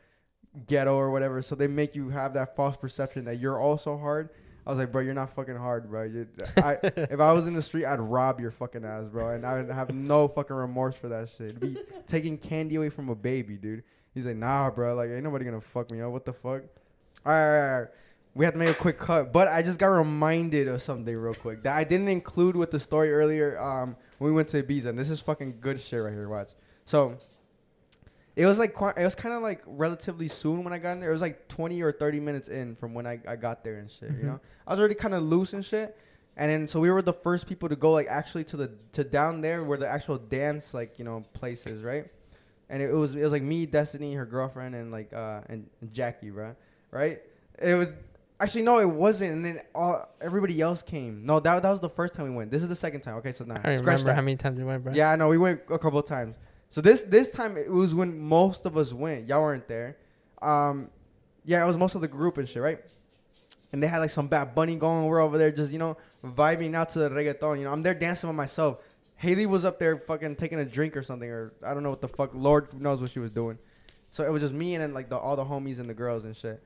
ghetto 0.68 0.96
or 0.96 1.10
whatever, 1.12 1.42
so 1.42 1.56
they 1.56 1.68
make 1.68 1.96
you 1.96 2.10
have 2.10 2.34
that 2.34 2.56
false 2.56 2.76
perception 2.76 3.26
that 3.26 3.40
you're 3.40 3.60
also 3.60 3.98
hard. 3.98 4.30
I 4.66 4.70
was 4.70 4.80
like, 4.80 4.92
bro, 4.92 5.02
you're 5.02 5.14
not 5.14 5.34
fucking 5.34 5.56
hard, 5.56 5.90
bro. 5.90 6.26
I, 6.58 6.78
if 6.84 7.22
I 7.22 7.32
was 7.32 7.48
in 7.48 7.54
the 7.54 7.62
street, 7.62 7.86
I'd 7.86 8.02
rob 8.02 8.42
your 8.42 8.52
fucking 8.52 8.84
ass, 8.84 9.06
bro, 9.06 9.30
and 9.30 9.46
I 9.46 9.62
would 9.62 9.72
have 9.72 9.94
no 9.96 10.28
fucking 10.28 10.56
remorse 10.56 10.96
for 10.96 11.08
that 11.08 11.30
shit. 11.30 11.56
It'd 11.56 11.60
be 11.62 11.78
taking 12.06 12.38
candy 12.38 12.76
away 12.76 12.90
from 12.90 13.08
a 13.08 13.16
baby, 13.16 13.56
dude. 13.56 13.84
He's 14.14 14.26
like, 14.26 14.36
nah, 14.36 14.70
bro, 14.70 14.96
like 14.96 15.10
ain't 15.10 15.24
nobody 15.24 15.46
gonna 15.46 15.62
fuck 15.62 15.90
me 15.92 16.02
up. 16.02 16.12
What 16.12 16.26
the 16.26 16.34
fuck? 16.34 16.64
All 17.26 17.32
right, 17.34 17.42
all 17.44 17.50
right, 17.62 17.74
all 17.74 17.80
right. 17.82 17.90
We 18.36 18.46
have 18.46 18.54
to 18.54 18.60
make 18.60 18.70
a 18.70 18.74
quick 18.76 19.00
cut, 19.00 19.34
but 19.34 19.48
I 19.48 19.64
just 19.64 19.80
got 19.80 19.88
reminded 19.88 20.68
of 20.68 20.82
something 20.82 21.16
real 21.18 21.34
quick 21.34 21.64
that 21.64 21.76
I 21.76 21.84
didn't 21.84 22.08
include 22.08 22.56
with 22.56 22.70
the 22.70 22.80
story 22.80 23.12
earlier. 23.12 23.60
Um, 23.60 23.96
when 24.20 24.32
we 24.32 24.36
went 24.36 24.48
to 24.50 24.62
Ibiza, 24.62 24.86
and 24.86 24.98
this 25.00 25.10
is 25.10 25.20
fucking 25.22 25.58
good 25.60 25.80
shit 25.80 26.02
right 26.02 26.14
here. 26.14 26.30
Watch. 26.30 26.50
So, 26.86 27.18
it 28.36 28.46
was 28.46 28.60
like 28.60 28.76
it 28.96 29.04
was 29.04 29.16
kind 29.16 29.34
of 29.34 29.42
like 29.42 29.64
relatively 29.66 30.28
soon 30.28 30.64
when 30.64 30.72
I 30.72 30.78
got 30.78 30.92
in 30.94 31.00
there. 31.00 31.10
It 31.10 31.14
was 31.14 31.22
like 31.22 31.48
twenty 31.48 31.82
or 31.82 31.92
thirty 31.92 32.20
minutes 32.20 32.48
in 32.48 32.76
from 32.76 32.94
when 32.94 33.08
I, 33.08 33.20
I 33.28 33.36
got 33.36 33.64
there 33.64 33.78
and 33.78 33.90
shit. 33.90 34.12
Mhm. 34.12 34.18
You 34.20 34.24
know, 34.26 34.40
I 34.68 34.72
was 34.74 34.80
already 34.80 34.96
kind 34.96 35.16
of 35.16 35.24
loose 35.24 35.54
and 35.54 35.66
shit. 35.66 35.98
And 36.40 36.52
then 36.52 36.68
so 36.68 36.80
we 36.80 36.92
were 36.92 37.02
the 37.02 37.14
first 37.14 37.48
people 37.48 37.68
to 37.70 37.76
go 37.76 37.92
like 37.92 38.06
actually 38.08 38.44
to 38.46 38.58
the 38.58 38.72
to 38.92 39.04
down 39.04 39.42
there 39.42 39.64
where 39.64 39.80
the 39.80 39.88
actual 39.88 40.20
dance 40.20 40.72
like 40.76 41.00
you 41.00 41.06
know 41.06 41.24
place 41.34 41.66
is 41.66 41.82
right. 41.82 42.06
And 42.70 42.84
it 42.84 42.92
was 42.92 43.16
it 43.16 43.22
was 43.24 43.32
like 43.32 43.42
me, 43.42 43.66
Destiny, 43.66 44.14
her 44.14 44.26
girlfriend, 44.26 44.76
and 44.76 44.92
like 44.92 45.12
uh 45.14 45.42
and, 45.50 45.68
and 45.82 45.92
Jackie, 45.92 46.30
bro. 46.30 46.56
Right? 46.92 47.22
It 47.60 47.76
was 47.76 47.90
actually 48.40 48.64
no, 48.64 48.80
it 48.80 48.90
wasn't. 48.90 49.34
And 49.34 49.46
then 49.46 49.62
all 49.74 50.08
everybody 50.22 50.62
else 50.62 50.82
came. 50.82 51.26
No, 51.26 51.40
that 51.40 51.62
that 51.64 51.70
was 51.70 51.80
the 51.80 51.90
first 51.90 52.14
time 52.14 52.26
we 52.26 52.36
went. 52.36 52.52
This 52.52 52.64
is 52.64 52.70
the 52.70 52.76
second 52.76 53.02
time. 53.02 53.16
Okay, 53.16 53.32
so 53.32 53.46
now 53.46 53.56
I 53.56 53.74
don't 53.74 53.80
remember 53.80 54.04
that. 54.06 54.16
how 54.16 54.22
many 54.22 54.38
times 54.38 54.58
we 54.58 54.64
went, 54.64 54.84
bro. 54.84 54.94
Yeah, 54.94 55.12
I 55.12 55.16
know. 55.16 55.28
We 55.28 55.38
went 55.38 55.62
a 55.70 55.80
couple 55.80 56.00
of 56.00 56.06
times. 56.06 56.36
So 56.70 56.82
this 56.82 57.04
this 57.04 57.30
time 57.30 57.58
it 57.58 57.70
was 57.70 57.96
when 57.96 58.20
most 58.20 58.66
of 58.66 58.78
us 58.78 58.94
went. 58.94 59.28
Y'all 59.28 59.42
weren't 59.42 59.68
there. 59.68 59.98
Um, 60.42 60.90
yeah, 61.46 61.64
it 61.64 61.68
was 61.68 61.78
most 61.78 61.96
of 61.96 62.02
the 62.02 62.08
group 62.08 62.38
and 62.38 62.48
shit, 62.48 62.62
right? 62.62 62.80
And 63.72 63.82
they 63.82 63.88
had 63.88 64.00
like 64.00 64.10
some 64.10 64.28
Bad 64.28 64.54
Bunny 64.56 64.76
going. 64.76 65.06
We're 65.06 65.22
over 65.22 65.38
there 65.38 65.52
just 65.52 65.72
you 65.72 65.80
know 65.80 65.98
vibing 66.24 66.76
out 66.76 66.90
to 66.90 67.00
the 67.00 67.10
reggaeton. 67.10 67.60
You 67.60 67.66
know, 67.66 67.72
I'm 67.72 67.84
there 67.84 67.94
dancing 67.94 68.30
with 68.30 68.36
myself. 68.36 68.80
Haley 69.16 69.48
was 69.48 69.66
up 69.66 69.80
there 69.80 69.98
fucking 69.98 70.36
taking 70.36 70.60
a 70.60 70.66
drink 70.66 70.96
or 70.96 71.02
something, 71.02 71.30
or 71.30 71.54
I 71.66 71.74
don't 71.74 71.84
know 71.84 71.90
what 71.90 72.02
the 72.02 72.08
fuck. 72.08 72.32
Lord 72.34 72.80
knows 72.80 73.02
what 73.02 73.10
she 73.10 73.20
was 73.20 73.32
doing. 73.32 73.58
So 74.12 74.24
it 74.24 74.32
was 74.32 74.42
just 74.42 74.54
me 74.54 74.76
and 74.76 74.82
then 74.82 74.94
like 74.94 75.10
the 75.10 75.18
all 75.18 75.36
the 75.36 75.46
homies 75.46 75.80
and 75.80 75.90
the 75.90 75.94
girls 75.94 76.24
and 76.24 76.36
shit. 76.36 76.62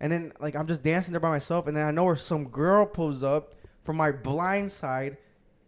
And 0.00 0.12
then 0.12 0.32
like 0.40 0.54
I'm 0.54 0.66
just 0.66 0.82
dancing 0.82 1.12
there 1.12 1.20
by 1.20 1.30
myself, 1.30 1.66
and 1.66 1.76
then 1.76 1.86
I 1.86 1.90
know 1.90 2.04
where 2.04 2.16
some 2.16 2.44
girl 2.48 2.84
pulls 2.86 3.22
up 3.22 3.54
from 3.82 3.96
my 3.96 4.10
blind 4.12 4.70
side, 4.70 5.16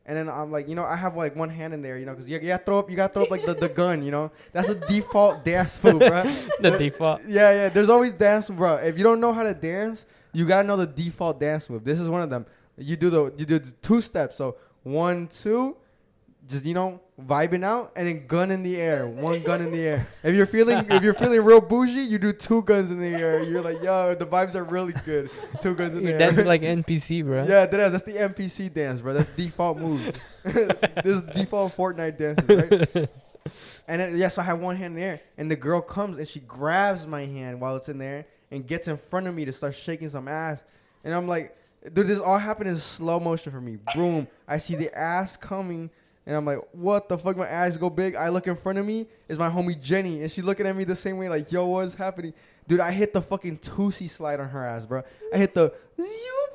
And 0.05 0.17
then 0.17 0.29
I'm 0.29 0.51
like, 0.51 0.69
you 0.69 0.75
know, 0.75 0.85
I 0.85 0.97
have 0.97 1.17
like 1.17 1.37
one 1.37 1.51
hand 1.51 1.75
in 1.75 1.83
there, 1.83 1.99
you 1.99 2.07
know, 2.07 2.13
because 2.13 2.27
you, 2.29 2.39
you 2.41 2.49
gotta 2.49 2.65
throw 2.65 2.79
up, 2.79 2.91
you 2.91 2.97
gotta 2.97 3.13
throw 3.13 3.25
up 3.25 3.31
like 3.31 3.45
the, 3.45 3.55
the 3.55 3.69
gun, 3.83 4.03
you 4.03 4.11
know. 4.11 4.31
That's 4.53 4.69
the 4.69 4.75
default 4.75 5.45
dance 5.45 5.83
move, 5.85 6.01
bro. 6.01 6.23
the 6.61 6.77
default. 6.79 7.21
Yeah, 7.27 7.53
yeah. 7.53 7.69
There's 7.69 7.91
always 7.91 8.13
dance, 8.13 8.49
bro. 8.51 8.77
If 8.77 8.97
you 8.99 9.05
don't 9.05 9.21
know 9.21 9.33
how 9.33 9.43
to 9.45 9.55
dance, 9.55 10.07
you 10.33 10.47
gotta 10.47 10.67
know 10.67 10.77
the 10.77 10.87
default 10.87 11.39
dance 11.41 11.69
move. 11.71 11.85
This 11.85 12.01
is 12.01 12.09
one 12.09 12.23
of 12.23 12.31
them. 12.31 12.47
You 12.77 12.97
do 12.97 13.11
the 13.11 13.25
you 13.37 13.45
do 13.47 13.59
the 13.59 13.73
two 13.83 14.01
steps. 14.01 14.37
So 14.37 14.57
one, 14.83 15.27
two, 15.29 15.77
just 16.47 16.65
you 16.65 16.75
know, 16.75 17.01
vibing 17.21 17.65
out, 17.65 17.93
and 17.97 18.07
then 18.07 18.27
gun 18.27 18.51
in 18.51 18.63
the 18.63 18.77
air. 18.77 19.07
One 19.07 19.43
gun 19.43 19.61
in 19.61 19.73
the 19.73 19.81
air. 19.81 20.07
If 20.23 20.35
you're 20.35 20.47
feeling 20.47 20.87
if 20.91 21.03
you're 21.03 21.15
feeling 21.15 21.43
real 21.43 21.61
bougie, 21.61 22.03
you 22.03 22.19
do 22.19 22.33
two 22.33 22.63
guns 22.63 22.91
in 22.91 23.01
the 23.01 23.09
air. 23.09 23.43
You're 23.43 23.63
like, 23.63 23.83
yo, 23.83 24.15
the 24.15 24.27
vibes 24.27 24.55
are 24.55 24.65
really 24.65 24.95
good. 25.05 25.31
Two 25.61 25.75
guns 25.75 25.95
in 25.95 26.05
the 26.05 26.11
You're 26.11 26.13
air. 26.13 26.19
dancing 26.19 26.47
like 26.47 26.63
NPC, 26.63 27.25
bro. 27.25 27.45
Yeah, 27.45 27.67
that 27.67 27.75
is, 27.81 27.93
that's 27.93 28.05
the 28.05 28.15
NPC 28.15 28.73
dance, 28.73 29.01
bro. 29.01 29.15
That's 29.15 29.35
default 29.35 29.79
moves. 29.79 30.05
this 30.45 31.07
is 31.07 31.23
default 31.23 31.77
Fortnite 31.77 32.17
dances, 32.19 32.95
right? 32.97 33.09
And 33.89 33.99
then, 33.99 34.19
yeah, 34.19 34.29
so 34.29 34.43
I 34.43 34.45
have 34.45 34.61
one 34.61 34.77
hand 34.77 34.95
in 34.95 35.01
the 35.01 35.07
air, 35.07 35.21
and 35.39 35.51
the 35.51 35.57
girl 35.57 35.81
comes 35.81 36.19
and 36.19 36.29
she 36.29 36.41
grabs 36.41 37.07
my 37.07 37.25
hand 37.25 37.59
while 37.59 37.77
it's 37.77 37.89
in 37.89 37.97
there 37.97 38.27
and 38.51 38.67
gets 38.67 38.89
in 38.89 38.99
front 38.99 39.27
of 39.27 39.35
me 39.35 39.47
to 39.47 39.53
start 39.53 39.75
shaking 39.75 40.11
some 40.11 40.29
ass. 40.29 40.63
And 41.03 41.15
I'm 41.15 41.27
like, 41.27 41.57
dude, 41.95 42.07
this 42.07 42.21
all 42.21 42.37
happened 42.37 42.69
in 42.69 42.77
slow 42.77 43.19
motion 43.19 43.51
for 43.51 43.61
me. 43.63 43.79
Boom. 43.95 44.29
I 44.47 44.59
see 44.59 44.75
the 44.75 44.95
ass 44.97 45.39
coming, 45.39 45.89
and 46.29 46.37
I'm 46.37 46.45
like, 46.45 46.59
what 46.73 47.09
the 47.09 47.17
fuck? 47.17 47.39
My 47.39 47.49
ass 47.49 47.79
go 47.79 47.89
big. 47.89 48.15
I 48.15 48.29
look 48.29 48.47
in 48.47 48.55
front 48.55 48.77
of 48.77 48.85
me, 48.85 49.07
is 49.29 49.39
my 49.39 49.49
homie 49.49 49.81
Jenny, 49.81 50.21
and 50.21 50.31
she's 50.31 50.45
looking 50.45 50.67
at 50.67 50.77
me 50.77 50.85
the 50.85 50.95
same 50.95 51.17
way, 51.17 51.27
like, 51.31 51.51
yo, 51.51 51.65
what's 51.65 51.95
happening? 51.95 52.35
Dude, 52.69 52.81
I 52.81 52.93
hit 52.93 53.15
the 53.15 53.23
fucking 53.23 53.61
Toosie 53.61 54.11
Slide 54.11 54.39
on 54.39 54.47
her 54.51 54.63
ass, 54.63 54.85
bro. 54.85 55.03
I 55.33 55.39
hit 55.39 55.55
the, 55.55 55.73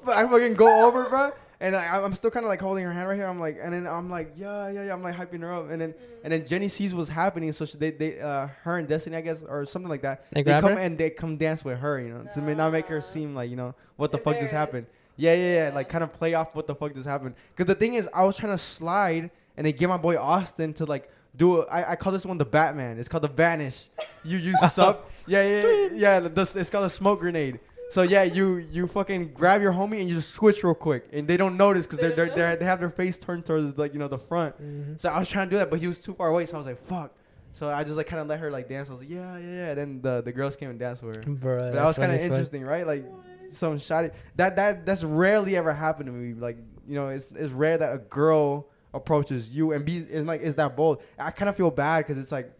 I 0.07 0.27
fucking 0.27 0.53
go 0.53 0.85
over, 0.85 1.09
bro. 1.09 1.31
And 1.59 1.75
I, 1.75 2.03
I'm 2.03 2.13
still 2.13 2.29
kind 2.29 2.45
of 2.45 2.49
like 2.49 2.61
holding 2.61 2.83
her 2.83 2.93
hand 2.93 3.07
right 3.07 3.15
here. 3.15 3.25
I'm 3.25 3.39
like, 3.39 3.57
and 3.59 3.73
then 3.73 3.87
I'm 3.87 4.11
like, 4.11 4.33
yeah, 4.35 4.69
yeah, 4.69 4.85
yeah. 4.85 4.93
I'm 4.93 5.01
like 5.01 5.15
hyping 5.15 5.41
her 5.41 5.51
up, 5.51 5.71
and 5.71 5.81
then 5.81 5.95
and 6.23 6.31
then 6.31 6.45
Jenny 6.45 6.67
sees 6.67 6.93
what's 6.93 7.09
happening, 7.09 7.51
so 7.51 7.65
she, 7.65 7.77
they 7.77 7.89
they 7.91 8.19
uh 8.19 8.49
her 8.63 8.77
and 8.77 8.87
Destiny, 8.87 9.15
I 9.15 9.21
guess, 9.21 9.41
or 9.41 9.65
something 9.65 9.89
like 9.89 10.01
that. 10.01 10.25
They 10.33 10.43
grab 10.43 10.61
come 10.61 10.73
her? 10.73 10.79
and 10.79 10.97
they 10.97 11.09
come 11.09 11.37
dance 11.37 11.63
with 11.63 11.79
her, 11.79 11.99
you 11.99 12.09
know, 12.09 12.27
to 12.35 12.41
ma- 12.41 12.53
not 12.53 12.73
make 12.73 12.87
her 12.87 13.01
seem 13.01 13.33
like 13.33 13.49
you 13.49 13.55
know 13.55 13.73
what 13.95 14.11
the 14.11 14.17
fuck 14.17 14.39
just 14.39 14.51
happened. 14.51 14.87
Yeah, 15.15 15.35
yeah, 15.35 15.67
yeah. 15.67 15.71
Like 15.73 15.89
kind 15.89 16.03
of 16.03 16.11
play 16.11 16.33
off 16.33 16.53
what 16.53 16.67
the 16.67 16.75
fuck 16.75 16.93
just 16.93 17.07
happened. 17.07 17.35
Cause 17.55 17.65
the 17.65 17.75
thing 17.75 17.93
is, 17.93 18.09
I 18.13 18.25
was 18.25 18.35
trying 18.35 18.51
to 18.51 18.57
slide 18.57 19.31
and 19.57 19.65
they 19.65 19.73
get 19.73 19.89
my 19.89 19.97
boy 19.97 20.17
Austin 20.17 20.73
to 20.73 20.85
like 20.85 21.09
do 21.35 21.61
it. 21.61 21.67
I, 21.71 21.91
I 21.91 21.95
call 21.95 22.11
this 22.11 22.25
one 22.25 22.37
the 22.37 22.45
Batman. 22.45 22.99
It's 22.99 23.09
called 23.09 23.23
the 23.23 23.29
Vanish. 23.29 23.89
You 24.23 24.37
you 24.37 24.55
sub. 24.71 25.01
Yeah, 25.25 25.47
yeah, 25.47 25.89
yeah. 25.93 26.19
the, 26.19 26.53
it's 26.55 26.69
called 26.69 26.85
a 26.85 26.89
smoke 26.89 27.19
grenade. 27.19 27.59
So 27.89 28.01
yeah, 28.01 28.23
you 28.23 28.57
you 28.57 28.87
fucking 28.87 29.33
grab 29.33 29.61
your 29.61 29.71
homie 29.71 29.99
and 29.99 30.09
you 30.09 30.15
just 30.15 30.31
switch 30.31 30.63
real 30.63 30.73
quick, 30.73 31.07
and 31.13 31.27
they 31.27 31.37
don't 31.37 31.57
notice 31.57 31.85
because 31.85 31.99
they're, 31.99 32.15
they're, 32.15 32.35
they're 32.35 32.55
they 32.55 32.65
have 32.65 32.79
their 32.79 32.89
face 32.89 33.17
turned 33.17 33.45
towards 33.45 33.77
like 33.77 33.93
you 33.93 33.99
know 33.99 34.07
the 34.07 34.17
front. 34.17 34.59
Mhm. 34.61 34.99
So 34.99 35.09
I 35.09 35.19
was 35.19 35.29
trying 35.29 35.47
to 35.47 35.51
do 35.51 35.57
that, 35.59 35.69
but 35.69 35.79
he 35.79 35.87
was 35.87 35.99
too 35.99 36.13
far 36.13 36.29
away. 36.29 36.45
So 36.45 36.55
I 36.55 36.57
was 36.57 36.65
like, 36.67 36.83
fuck. 36.85 37.13
So 37.51 37.69
I 37.69 37.83
just 37.83 37.95
like 37.95 38.07
kind 38.07 38.19
of 38.19 38.27
let 38.27 38.39
her 38.39 38.49
like 38.49 38.67
dance. 38.67 38.89
I 38.89 38.93
was 38.93 39.01
like, 39.03 39.11
yeah, 39.11 39.37
yeah, 39.37 39.51
yeah. 39.51 39.73
Then 39.75 40.01
the 40.01 40.21
the 40.23 40.31
girls 40.31 40.55
came 40.55 40.71
and 40.71 40.79
danced 40.79 41.03
with 41.03 41.17
her. 41.17 41.21
Bro, 41.33 41.59
But 41.59 41.73
that 41.73 41.85
was 41.85 41.97
kind 41.97 42.11
of 42.11 42.19
interesting, 42.19 42.63
right? 42.63 42.87
Like 42.87 43.05
some 43.49 43.77
shot. 43.77 44.09
That 44.37 44.55
that 44.55 44.85
that's 44.87 45.03
rarely 45.03 45.55
ever 45.55 45.71
happened 45.71 46.07
to 46.07 46.13
me. 46.13 46.33
Like 46.33 46.57
you 46.87 46.95
know, 46.95 47.09
it's 47.09 47.29
it's 47.35 47.53
rare 47.53 47.77
that 47.77 47.93
a 47.93 47.99
girl 47.99 48.69
approaches 48.93 49.55
you 49.55 49.71
and 49.71 49.85
be 49.85 49.97
is 49.97 50.25
like 50.25 50.41
is 50.41 50.55
that 50.55 50.75
bold. 50.75 51.01
I 51.17 51.31
kind 51.31 51.49
of 51.49 51.55
feel 51.55 51.71
bad 51.71 51.99
because 52.05 52.17
it's 52.17 52.31
like 52.31 52.51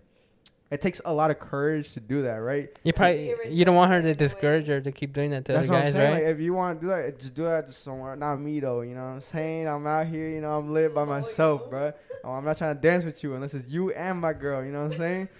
it 0.71 0.81
takes 0.81 0.99
a 1.05 1.13
lot 1.13 1.29
of 1.29 1.37
courage 1.37 1.91
to 1.93 1.99
do 1.99 2.23
that, 2.23 2.37
right? 2.37 2.67
You 2.83 2.93
probably 2.93 3.33
you 3.47 3.63
don't 3.63 3.75
want 3.75 3.91
her 3.91 4.01
to 4.01 4.15
discourage 4.15 4.65
her 4.67 4.81
to 4.81 4.91
keep 4.91 5.13
doing 5.13 5.29
that 5.31 5.45
to 5.45 5.53
That's 5.53 5.67
other 5.69 5.73
what 5.73 5.79
I'm 5.79 5.85
guys, 5.85 5.93
saying. 5.93 6.13
right? 6.13 6.23
Like, 6.23 6.33
if 6.33 6.39
you 6.39 6.53
want 6.53 6.79
to 6.79 6.85
do 6.85 6.89
that, 6.89 7.19
just 7.19 7.35
do 7.35 7.43
that 7.43 7.67
to 7.67 7.73
somewhere. 7.73 8.15
Not 8.15 8.37
me 8.37 8.59
though. 8.59 8.81
You 8.81 8.95
know 8.95 9.03
what 9.03 9.09
I'm 9.09 9.21
saying? 9.21 9.67
I'm 9.67 9.85
out 9.85 10.07
here. 10.07 10.29
You 10.29 10.41
know, 10.41 10.51
I'm 10.57 10.73
lit 10.73 10.95
by 10.95 11.03
myself, 11.05 11.69
bro. 11.69 11.93
Oh, 12.23 12.31
I'm 12.31 12.45
not 12.45 12.57
trying 12.57 12.75
to 12.75 12.81
dance 12.81 13.05
with 13.05 13.21
you 13.23 13.35
unless 13.35 13.53
it's 13.53 13.67
you 13.69 13.91
and 13.91 14.19
my 14.19 14.33
girl. 14.33 14.63
You 14.63 14.71
know 14.71 14.83
what 14.83 14.93
I'm 14.93 14.97
saying? 14.97 15.29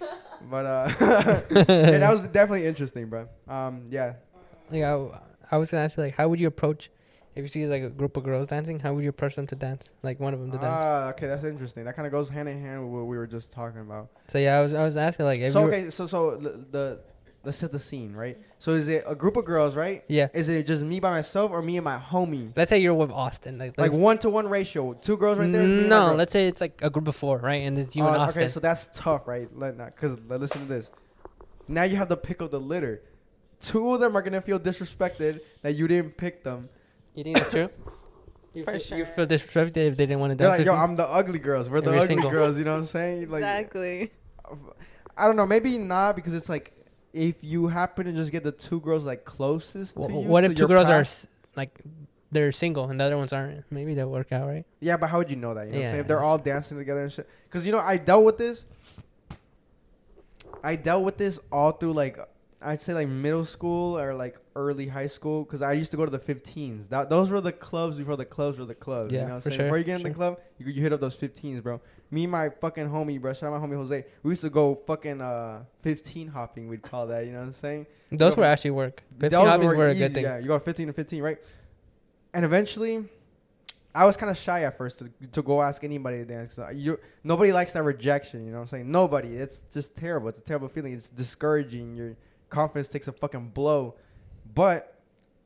But 0.50 0.66
uh, 0.66 0.90
yeah, 1.50 1.64
that 1.98 2.10
was 2.10 2.20
definitely 2.28 2.66
interesting, 2.66 3.06
bro. 3.06 3.28
Um, 3.48 3.86
yeah. 3.88 4.14
like 4.70 4.82
I, 4.82 5.20
I 5.50 5.56
was 5.56 5.70
gonna 5.70 5.84
ask 5.84 5.96
you, 5.96 6.02
like, 6.02 6.14
how 6.14 6.28
would 6.28 6.38
you 6.38 6.48
approach 6.48 6.90
if 7.34 7.42
you 7.42 7.48
see 7.48 7.66
like 7.66 7.82
a 7.82 7.90
group 7.90 8.16
of 8.16 8.24
girls 8.24 8.46
dancing? 8.46 8.78
How 8.78 8.92
would 8.94 9.02
you 9.02 9.10
approach 9.10 9.36
them 9.36 9.46
to 9.48 9.56
dance? 9.56 9.90
Like 10.02 10.20
one 10.20 10.34
of 10.34 10.40
them 10.40 10.50
to 10.52 10.58
dance. 10.58 10.74
Ah, 10.76 11.08
okay, 11.10 11.26
that's 11.26 11.44
interesting. 11.44 11.84
That 11.84 11.96
kind 11.96 12.06
of 12.06 12.12
goes 12.12 12.28
hand 12.28 12.48
in 12.48 12.60
hand 12.60 12.82
with 12.84 12.92
what 12.92 13.06
we 13.06 13.16
were 13.16 13.26
just 13.26 13.52
talking 13.52 13.80
about. 13.80 14.08
So 14.28 14.38
yeah, 14.38 14.58
I 14.58 14.60
was 14.60 14.74
I 14.74 14.84
was 14.84 14.96
asking 14.96 15.26
like, 15.26 15.38
if 15.38 15.52
so 15.52 15.66
okay, 15.66 15.90
so 15.90 16.06
so 16.06 16.36
the, 16.36 16.64
the 16.70 17.00
let's 17.44 17.58
set 17.58 17.72
the 17.72 17.78
scene, 17.78 18.14
right? 18.14 18.38
So 18.58 18.72
is 18.72 18.88
it 18.88 19.04
a 19.06 19.14
group 19.14 19.36
of 19.36 19.44
girls, 19.44 19.76
right? 19.76 20.02
yeah. 20.08 20.28
Is 20.32 20.48
it 20.48 20.66
just 20.66 20.82
me 20.82 21.00
by 21.00 21.10
myself 21.10 21.50
or 21.50 21.60
me 21.60 21.76
and 21.76 21.84
my 21.84 21.98
homie? 21.98 22.52
Let's 22.56 22.70
say 22.70 22.78
you're 22.78 22.94
with 22.94 23.10
Austin, 23.10 23.58
like 23.58 23.78
Like 23.78 23.92
one 23.92 24.18
to 24.18 24.30
one 24.30 24.48
ratio, 24.48 24.94
two 24.94 25.16
girls 25.16 25.38
right 25.38 25.52
there. 25.52 25.62
and 25.62 25.88
no, 25.88 26.14
let's 26.14 26.32
say 26.32 26.46
it's 26.48 26.60
like 26.60 26.80
a 26.82 26.90
group 26.90 27.08
of 27.08 27.14
four, 27.16 27.38
right? 27.38 27.62
And 27.66 27.76
it's 27.78 27.94
you 27.94 28.04
and 28.06 28.16
Uh, 28.16 28.20
Austin. 28.20 28.42
Okay, 28.44 28.48
so 28.48 28.60
that's 28.60 28.88
tough, 28.94 29.26
right? 29.26 29.48
Let 29.56 29.76
not 29.76 29.90
because 29.94 30.16
listen 30.28 30.62
to 30.62 30.66
this. 30.66 30.90
Now 31.68 31.82
you 31.84 31.96
have 31.96 32.08
to 32.08 32.16
pick 32.16 32.40
up 32.42 32.50
the 32.50 32.60
litter. 32.60 33.02
Two 33.60 33.94
of 33.94 34.00
them 34.00 34.16
are 34.16 34.22
gonna 34.22 34.42
feel 34.42 34.60
disrespected 34.60 35.40
that 35.62 35.72
you 35.74 35.88
didn't 35.88 36.16
pick 36.16 36.44
them. 36.44 36.68
You 37.14 37.24
think 37.24 37.36
that's 37.38 37.50
true? 37.50 37.68
You, 38.54 38.62
For 38.62 38.78
feel, 38.78 38.98
you 38.98 39.04
feel 39.04 39.26
disrespected 39.26 39.78
if 39.78 39.96
they 39.96 40.06
didn't 40.06 40.20
want 40.20 40.30
to 40.30 40.36
They're 40.36 40.46
dance 40.46 40.52
like, 40.52 40.58
with 40.60 40.66
yo, 40.68 40.74
you? 40.74 40.78
I'm 40.78 40.94
the 40.94 41.08
ugly 41.08 41.40
girls. 41.40 41.68
We're 41.68 41.80
the 41.80 41.88
Every 41.88 41.98
ugly 42.02 42.06
single- 42.14 42.30
girls. 42.30 42.56
You 42.56 42.62
know 42.62 42.70
what 42.74 42.78
I'm 42.78 42.86
saying? 42.86 43.28
Like, 43.28 43.40
exactly. 43.40 44.12
I 45.16 45.26
don't 45.26 45.34
know. 45.34 45.44
Maybe 45.44 45.76
not 45.76 46.14
because 46.14 46.34
it's 46.34 46.48
like 46.48 46.72
if 47.12 47.34
you 47.42 47.66
happen 47.66 48.06
to 48.06 48.12
just 48.12 48.30
get 48.30 48.44
the 48.44 48.52
two 48.52 48.78
girls 48.78 49.04
like 49.04 49.24
closest 49.24 49.96
Wh- 49.96 50.06
to 50.06 50.12
you. 50.12 50.18
what 50.20 50.42
to 50.42 50.46
if 50.46 50.54
two 50.54 50.60
your 50.60 50.68
girls 50.68 50.86
are 50.86 50.98
path- 50.98 51.24
s- 51.24 51.26
like 51.56 51.80
they're 52.30 52.52
single 52.52 52.88
and 52.88 53.00
the 53.00 53.04
other 53.04 53.16
ones 53.16 53.32
aren't? 53.32 53.64
Maybe 53.72 53.94
they'll 53.94 54.08
work 54.08 54.30
out, 54.30 54.46
right? 54.46 54.64
Yeah, 54.78 54.98
but 54.98 55.08
how 55.10 55.18
would 55.18 55.30
you 55.30 55.36
know 55.36 55.52
that? 55.54 55.66
You 55.66 55.72
know 55.72 55.78
what 55.78 55.78
I'm 55.78 55.82
Yeah, 55.82 55.90
saying? 55.90 56.00
If 56.02 56.06
they're 56.06 56.16
that's 56.18 56.24
all 56.24 56.38
dancing 56.38 56.78
together 56.78 57.00
and 57.02 57.10
shit. 57.12 57.28
Because, 57.48 57.66
you 57.66 57.72
know, 57.72 57.80
I 57.80 57.96
dealt 57.96 58.24
with 58.24 58.38
this. 58.38 58.64
I 60.62 60.76
dealt 60.76 61.02
with 61.02 61.16
this 61.16 61.40
all 61.50 61.72
through, 61.72 61.92
like, 61.94 62.18
I'd 62.64 62.80
say, 62.80 62.94
like, 62.94 63.08
middle 63.08 63.44
school 63.44 63.98
or, 63.98 64.14
like, 64.14 64.38
early 64.56 64.88
high 64.88 65.06
school. 65.06 65.44
Because 65.44 65.60
I 65.62 65.72
used 65.72 65.90
to 65.90 65.96
go 65.96 66.04
to 66.04 66.10
the 66.10 66.18
15s. 66.18 66.88
That, 66.88 67.10
those 67.10 67.30
were 67.30 67.40
the 67.40 67.52
clubs 67.52 67.98
before 67.98 68.16
the 68.16 68.24
clubs 68.24 68.58
were 68.58 68.64
the 68.64 68.74
clubs. 68.74 69.12
you 69.12 69.18
Yeah, 69.18 69.24
know 69.24 69.28
what 69.30 69.34
I'm 69.36 69.40
for 69.42 69.50
saying? 69.50 69.58
sure, 69.58 69.66
Before 69.66 69.78
you 69.78 69.84
get 69.84 69.94
in 69.96 70.00
sure. 70.00 70.08
the 70.10 70.14
club, 70.14 70.40
you, 70.58 70.66
you 70.66 70.82
hit 70.82 70.92
up 70.92 71.00
those 71.00 71.16
15s, 71.16 71.62
bro. 71.62 71.80
Me 72.10 72.24
and 72.24 72.32
my 72.32 72.48
fucking 72.48 72.88
homie, 72.88 73.20
bro. 73.20 73.32
Shout 73.32 73.52
out 73.52 73.60
my 73.60 73.66
homie 73.66 73.76
Jose. 73.76 74.04
We 74.22 74.30
used 74.30 74.42
to 74.42 74.50
go 74.50 74.76
fucking 74.86 75.20
uh 75.20 75.64
15 75.82 76.28
hopping, 76.28 76.68
we'd 76.68 76.82
call 76.82 77.06
that. 77.08 77.26
You 77.26 77.32
know 77.32 77.38
what 77.40 77.46
I'm 77.46 77.52
saying? 77.52 77.86
Those 78.12 78.34
Go- 78.34 78.42
would 78.42 78.46
actually 78.48 78.70
work. 78.72 79.02
Fifteen 79.18 79.30
Those 79.30 79.48
hobbies 79.48 79.68
were 79.68 79.76
were 79.76 79.86
a 79.88 79.90
easy, 79.90 79.98
good 80.00 80.12
thing. 80.14 80.22
Yeah, 80.24 80.38
you 80.38 80.46
go 80.46 80.58
15 80.58 80.86
to 80.88 80.92
15, 80.92 81.22
right? 81.22 81.38
And 82.32 82.44
eventually, 82.44 83.04
I 83.94 84.04
was 84.04 84.16
kind 84.16 84.30
of 84.30 84.36
shy 84.36 84.62
at 84.62 84.76
first 84.78 84.98
to, 85.00 85.10
to 85.32 85.42
go 85.42 85.60
ask 85.62 85.82
anybody 85.84 86.18
to 86.18 86.24
dance. 86.24 86.54
'cause 86.54 86.74
you, 86.74 86.98
nobody 87.24 87.52
likes 87.52 87.72
that 87.72 87.82
rejection. 87.82 88.44
You 88.44 88.52
know 88.52 88.58
what 88.58 88.62
I'm 88.62 88.68
saying? 88.68 88.90
Nobody. 88.90 89.36
It's 89.36 89.62
just 89.72 89.96
terrible. 89.96 90.28
It's 90.28 90.38
a 90.38 90.42
terrible 90.42 90.68
feeling. 90.68 90.92
It's 90.92 91.08
discouraging. 91.08 91.94
Your 91.96 92.16
confidence 92.54 92.88
takes 92.88 93.08
a 93.08 93.12
fucking 93.12 93.48
blow. 93.50 93.96
But 94.54 94.96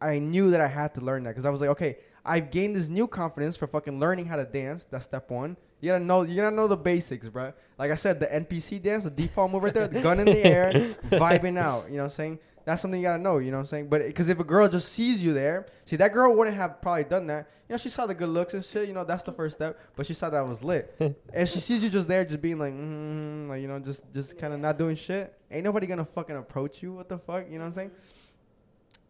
I 0.01 0.19
knew 0.19 0.51
that 0.51 0.61
I 0.61 0.69
had 0.69 0.95
to 0.95 1.01
learn 1.01 1.25
that 1.25 1.31
because 1.31 1.47
I 1.47 1.51
was 1.51 1.61
like, 1.61 1.71
okay, 1.71 1.99
I've 2.25 2.51
gained 2.51 2.77
this 2.77 2.89
new 2.89 3.07
confidence 3.07 3.57
for 3.57 3.67
fucking 3.67 3.99
learning 3.99 4.27
how 4.27 4.37
to 4.37 4.45
dance. 4.45 4.87
That's 4.91 5.07
step 5.07 5.31
one. 5.31 5.57
You 5.81 5.93
gotta 5.93 6.05
know. 6.05 6.23
You 6.23 6.37
gotta 6.37 6.55
know 6.55 6.67
the 6.67 6.77
basics, 6.77 7.29
bro. 7.29 7.53
Like 7.79 7.91
I 7.91 7.95
said, 7.95 8.21
the 8.21 8.27
NPC 8.27 8.83
dance, 8.83 9.05
the 9.05 9.11
default 9.11 9.51
move 9.51 9.63
right 9.63 9.73
there, 9.73 9.89
the 9.89 10.03
gun 10.03 10.21
in 10.21 10.27
the 10.27 10.45
air, 10.57 10.73
vibing 11.11 11.59
out. 11.59 11.89
You 11.89 11.97
know 11.97 12.03
what 12.03 12.05
I'm 12.05 12.11
saying? 12.11 12.39
That's 12.69 12.83
something 12.83 13.01
you 13.01 13.07
gotta 13.07 13.23
know. 13.23 13.39
You 13.39 13.51
know 13.51 13.57
what 13.57 13.63
I'm 13.63 13.67
saying? 13.67 13.89
But 13.89 14.07
because 14.07 14.29
if 14.29 14.39
a 14.39 14.45
girl 14.45 14.69
just 14.69 14.93
sees 14.93 15.25
you 15.25 15.33
there, 15.33 15.65
see 15.87 15.97
that 15.97 16.13
girl 16.13 16.35
wouldn't 16.35 16.55
have 16.55 16.83
probably 16.83 17.05
done 17.05 17.27
that. 17.29 17.49
You 17.67 17.73
know, 17.73 17.77
she 17.79 17.89
saw 17.89 18.05
the 18.05 18.15
good 18.15 18.29
looks 18.29 18.53
and 18.53 18.63
shit. 18.63 18.89
You 18.89 18.93
know, 18.93 19.05
that's 19.05 19.23
the 19.23 19.33
first 19.33 19.57
step. 19.57 19.81
But 19.97 20.05
she 20.05 20.13
saw 20.13 20.29
that 20.29 20.37
I 20.37 20.43
was 20.43 20.63
lit. 20.63 20.95
and 21.33 21.49
she 21.49 21.61
sees 21.61 21.83
you 21.83 21.89
just 21.89 22.09
there, 22.09 22.27
just 22.27 22.43
being 22.43 22.59
like, 22.59 22.75
mm, 22.75 23.49
like 23.49 23.63
you 23.63 23.69
know, 23.69 23.79
just 23.79 24.03
just 24.13 24.37
kind 24.37 24.53
of 24.53 24.61
not 24.61 24.77
doing 24.77 24.97
shit. 24.97 25.33
Ain't 25.51 25.65
nobody 25.65 25.87
gonna 25.87 26.05
fucking 26.05 26.37
approach 26.37 26.83
you. 26.83 26.93
What 26.93 27.09
the 27.09 27.17
fuck? 27.17 27.47
You 27.51 27.55
know 27.55 27.61
what 27.61 27.69
I'm 27.69 27.73
saying? 27.73 27.91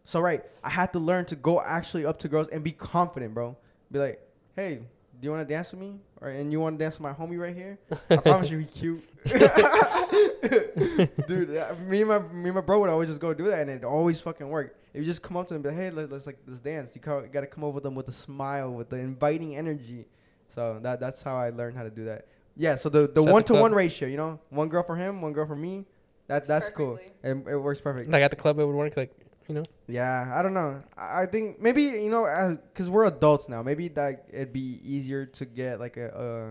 So 0.05 0.21
right, 0.21 0.41
I 0.63 0.69
had 0.69 0.93
to 0.93 0.99
learn 0.99 1.25
to 1.25 1.35
go 1.35 1.61
actually 1.61 2.05
up 2.05 2.17
to 2.19 2.29
girls 2.29 2.47
and 2.47 2.63
be 2.63 2.71
confident, 2.71 3.33
bro. 3.33 3.57
Be 3.91 3.99
like, 3.99 4.21
hey, 4.55 4.83
do 5.19 5.25
you 5.25 5.31
want 5.31 5.47
to 5.47 5.53
dance 5.53 5.71
with 5.71 5.81
me? 5.81 5.99
Or 6.21 6.29
and 6.29 6.51
you 6.51 6.59
want 6.59 6.79
to 6.79 6.83
dance 6.83 6.99
with 6.99 7.01
my 7.01 7.13
homie 7.13 7.39
right 7.39 7.55
here? 7.55 7.77
I 8.09 8.17
promise 8.17 8.49
you, 8.49 8.59
he 8.59 8.65
cute. 8.65 9.03
Dude, 11.27 11.49
me 11.87 12.01
and 12.01 12.09
my 12.09 12.19
me 12.19 12.49
and 12.49 12.55
my 12.55 12.61
bro 12.61 12.79
would 12.79 12.89
always 12.89 13.09
just 13.09 13.19
go 13.19 13.33
do 13.33 13.45
that, 13.45 13.59
and 13.59 13.69
it 13.69 13.83
always 13.83 14.21
fucking 14.21 14.47
worked. 14.47 14.77
If 14.93 15.01
you 15.01 15.05
just 15.05 15.21
come 15.21 15.37
up 15.37 15.47
to 15.47 15.53
them, 15.53 15.63
and 15.63 15.63
be 15.63 15.69
like, 15.69 15.77
hey, 15.77 15.91
let, 15.91 16.11
let's 16.11 16.25
like 16.25 16.37
let's 16.47 16.61
dance. 16.61 16.95
You 16.95 17.01
got 17.01 17.41
to 17.41 17.47
come 17.47 17.63
over 17.63 17.79
them 17.79 17.95
with 17.95 18.07
a 18.07 18.13
smile, 18.13 18.71
with 18.71 18.89
the 18.89 18.97
inviting 18.97 19.55
energy. 19.55 20.05
So 20.47 20.79
that 20.81 20.99
that's 20.99 21.21
how 21.21 21.37
I 21.37 21.49
learned 21.49 21.77
how 21.77 21.83
to 21.83 21.89
do 21.89 22.05
that. 22.05 22.27
Yeah. 22.55 22.75
So 22.75 22.89
the 22.89 23.01
the 23.01 23.07
So 23.07 23.21
at 23.21 23.25
the 23.25 23.31
one 23.31 23.43
to 23.43 23.53
one 23.55 23.73
ratio, 23.73 24.07
you 24.07 24.17
know, 24.17 24.39
one 24.49 24.69
girl 24.69 24.83
for 24.83 24.95
him, 24.95 25.21
one 25.21 25.33
girl 25.33 25.45
for 25.45 25.55
me. 25.55 25.85
That 26.27 26.47
that's 26.47 26.69
cool. 26.69 26.93
Perfectly. 26.93 27.29
And 27.29 27.47
it 27.47 27.57
works 27.57 27.81
perfect. 27.81 28.09
Like 28.09 28.23
at 28.23 28.31
the 28.31 28.37
club, 28.37 28.57
it 28.59 28.65
would 28.65 28.75
work. 28.75 28.95
Like 28.95 29.13
you 29.49 29.55
know, 29.55 29.63
Yeah, 29.87 30.31
I 30.33 30.43
don't 30.43 30.53
know. 30.53 30.81
I 30.95 31.23
I 31.23 31.25
think 31.25 31.59
maybe 31.59 31.81
you 31.83 32.09
know, 32.09 32.57
because 32.71 32.89
we're 32.89 33.05
adults 33.05 33.49
now. 33.49 33.63
Maybe 33.63 33.87
that 33.89 34.25
it'd 34.31 34.53
be 34.53 34.79
easier 34.85 35.25
to 35.25 35.45
get 35.45 35.79
like 35.79 35.97
a, 35.97 36.15
uh, 36.15 36.47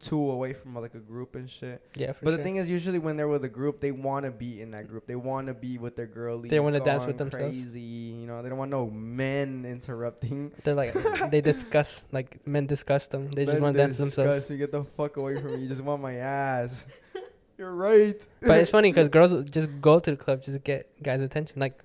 too 0.00 0.30
away 0.30 0.52
from 0.54 0.74
like 0.74 0.94
a 0.94 0.98
group 0.98 1.36
and 1.36 1.48
shit. 1.48 1.80
Yeah, 1.94 2.12
for 2.12 2.24
But 2.24 2.30
sure. 2.30 2.36
the 2.38 2.42
thing 2.42 2.56
is, 2.56 2.68
usually 2.68 2.98
when 2.98 3.16
they're 3.16 3.28
with 3.28 3.44
a 3.44 3.48
group, 3.48 3.80
they 3.80 3.92
want 3.92 4.24
to 4.24 4.30
be 4.32 4.60
in 4.62 4.70
that 4.72 4.88
group. 4.88 5.06
They 5.06 5.14
want 5.14 5.46
to 5.46 5.54
be 5.54 5.78
with 5.78 5.94
their 5.94 6.06
girlies. 6.06 6.50
They 6.50 6.58
wanna 6.58 6.80
dance 6.80 7.02
going 7.02 7.08
with 7.08 7.18
themselves. 7.18 7.56
Crazy, 7.56 7.80
you 7.80 8.26
know. 8.26 8.42
They 8.42 8.48
don't 8.48 8.58
want 8.58 8.70
no 8.70 8.88
men 8.90 9.64
interrupting. 9.64 10.52
They're 10.64 10.74
like 10.74 10.94
they 11.30 11.40
discuss 11.40 12.02
like 12.10 12.44
men 12.46 12.66
discuss 12.66 13.06
them. 13.06 13.30
They 13.30 13.44
just 13.44 13.60
want 13.60 13.76
to 13.76 13.82
dance 13.82 13.98
themselves. 13.98 14.40
disgust 14.40 14.50
me. 14.50 14.56
Get 14.56 14.72
the 14.72 14.84
fuck 14.96 15.16
away 15.18 15.40
from 15.40 15.54
me. 15.54 15.62
You 15.62 15.68
just 15.68 15.82
want 15.82 16.02
my 16.02 16.14
ass. 16.14 16.86
You're 17.58 17.74
right. 17.74 18.26
But 18.40 18.58
it's 18.58 18.70
funny 18.70 18.90
because 18.90 19.08
girls 19.16 19.44
just 19.50 19.68
go 19.82 19.98
to 19.98 20.10
the 20.12 20.16
club 20.16 20.40
just 20.40 20.54
to 20.54 20.58
get 20.60 20.88
guys' 21.02 21.20
attention. 21.20 21.60
Like 21.60 21.78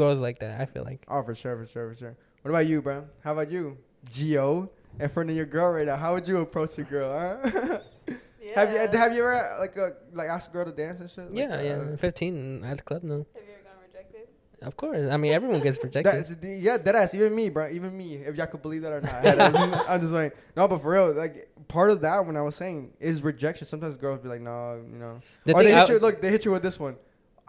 girls 0.00 0.20
like 0.20 0.38
that. 0.40 0.60
I 0.60 0.64
feel 0.66 0.84
like. 0.90 1.00
Oh, 1.08 1.22
for 1.22 1.34
sure, 1.34 1.56
for 1.56 1.66
sure, 1.72 1.90
for 1.92 1.96
sure. 1.98 2.16
What 2.42 2.50
about 2.50 2.66
you, 2.66 2.80
bro? 2.82 3.06
How 3.24 3.32
about 3.32 3.50
you, 3.50 3.76
Geo? 4.10 4.70
In 4.98 5.08
front 5.08 5.30
of 5.30 5.36
your 5.36 5.46
girl 5.46 5.70
right 5.72 5.86
now, 5.86 5.96
how 5.96 6.14
would 6.14 6.26
you 6.26 6.38
approach 6.38 6.76
your 6.78 6.86
girl? 6.86 7.10
Huh? 7.16 7.80
Have 8.56 8.72
you 8.72 8.78
have 8.98 9.12
you 9.14 9.20
ever 9.24 9.56
like 9.60 9.78
uh, 9.78 9.90
like 10.12 10.28
asked 10.28 10.48
a 10.48 10.52
girl 10.52 10.64
to 10.64 10.72
dance 10.72 10.98
and 11.00 11.08
shit? 11.08 11.30
Like, 11.30 11.38
yeah, 11.38 11.54
uh, 11.56 11.60
yeah. 11.62 11.96
Fifteen 11.96 12.64
at 12.64 12.78
the 12.78 12.82
club. 12.82 13.04
No, 13.04 13.18
Have 13.36 13.44
you 13.46 13.52
ever 13.54 13.62
gotten 13.62 13.80
rejected? 13.86 14.28
of 14.62 14.76
course. 14.76 15.08
I 15.08 15.16
mean, 15.18 15.32
everyone 15.32 15.60
gets 15.60 15.78
rejected. 15.84 16.12
That's, 16.26 16.44
yeah, 16.44 16.76
that 16.78 16.94
ass. 16.96 17.14
Even 17.14 17.32
me, 17.32 17.48
bro. 17.50 17.68
Even 17.70 17.96
me. 17.96 18.16
If 18.16 18.34
y'all 18.34 18.48
could 18.48 18.62
believe 18.62 18.82
that 18.82 18.92
or 18.92 19.00
not. 19.02 19.86
I'm 19.88 20.00
just 20.00 20.12
like, 20.12 20.36
no, 20.56 20.66
but 20.66 20.82
for 20.82 20.90
real, 20.90 21.12
like 21.12 21.48
part 21.68 21.90
of 21.90 22.00
that 22.00 22.26
when 22.26 22.36
I 22.36 22.42
was 22.42 22.56
saying 22.56 22.90
is 22.98 23.22
rejection. 23.22 23.68
Sometimes 23.68 23.94
girls 23.96 24.18
be 24.18 24.28
like, 24.28 24.40
no, 24.40 24.82
you 24.92 24.98
know, 24.98 25.20
The 25.44 25.54
or 25.54 25.62
they 25.62 25.70
hit 25.72 25.88
I- 25.88 25.92
you. 25.92 25.98
Look, 26.00 26.20
they 26.20 26.30
hit 26.30 26.44
you 26.44 26.50
with 26.50 26.62
this 26.64 26.80
one. 26.80 26.96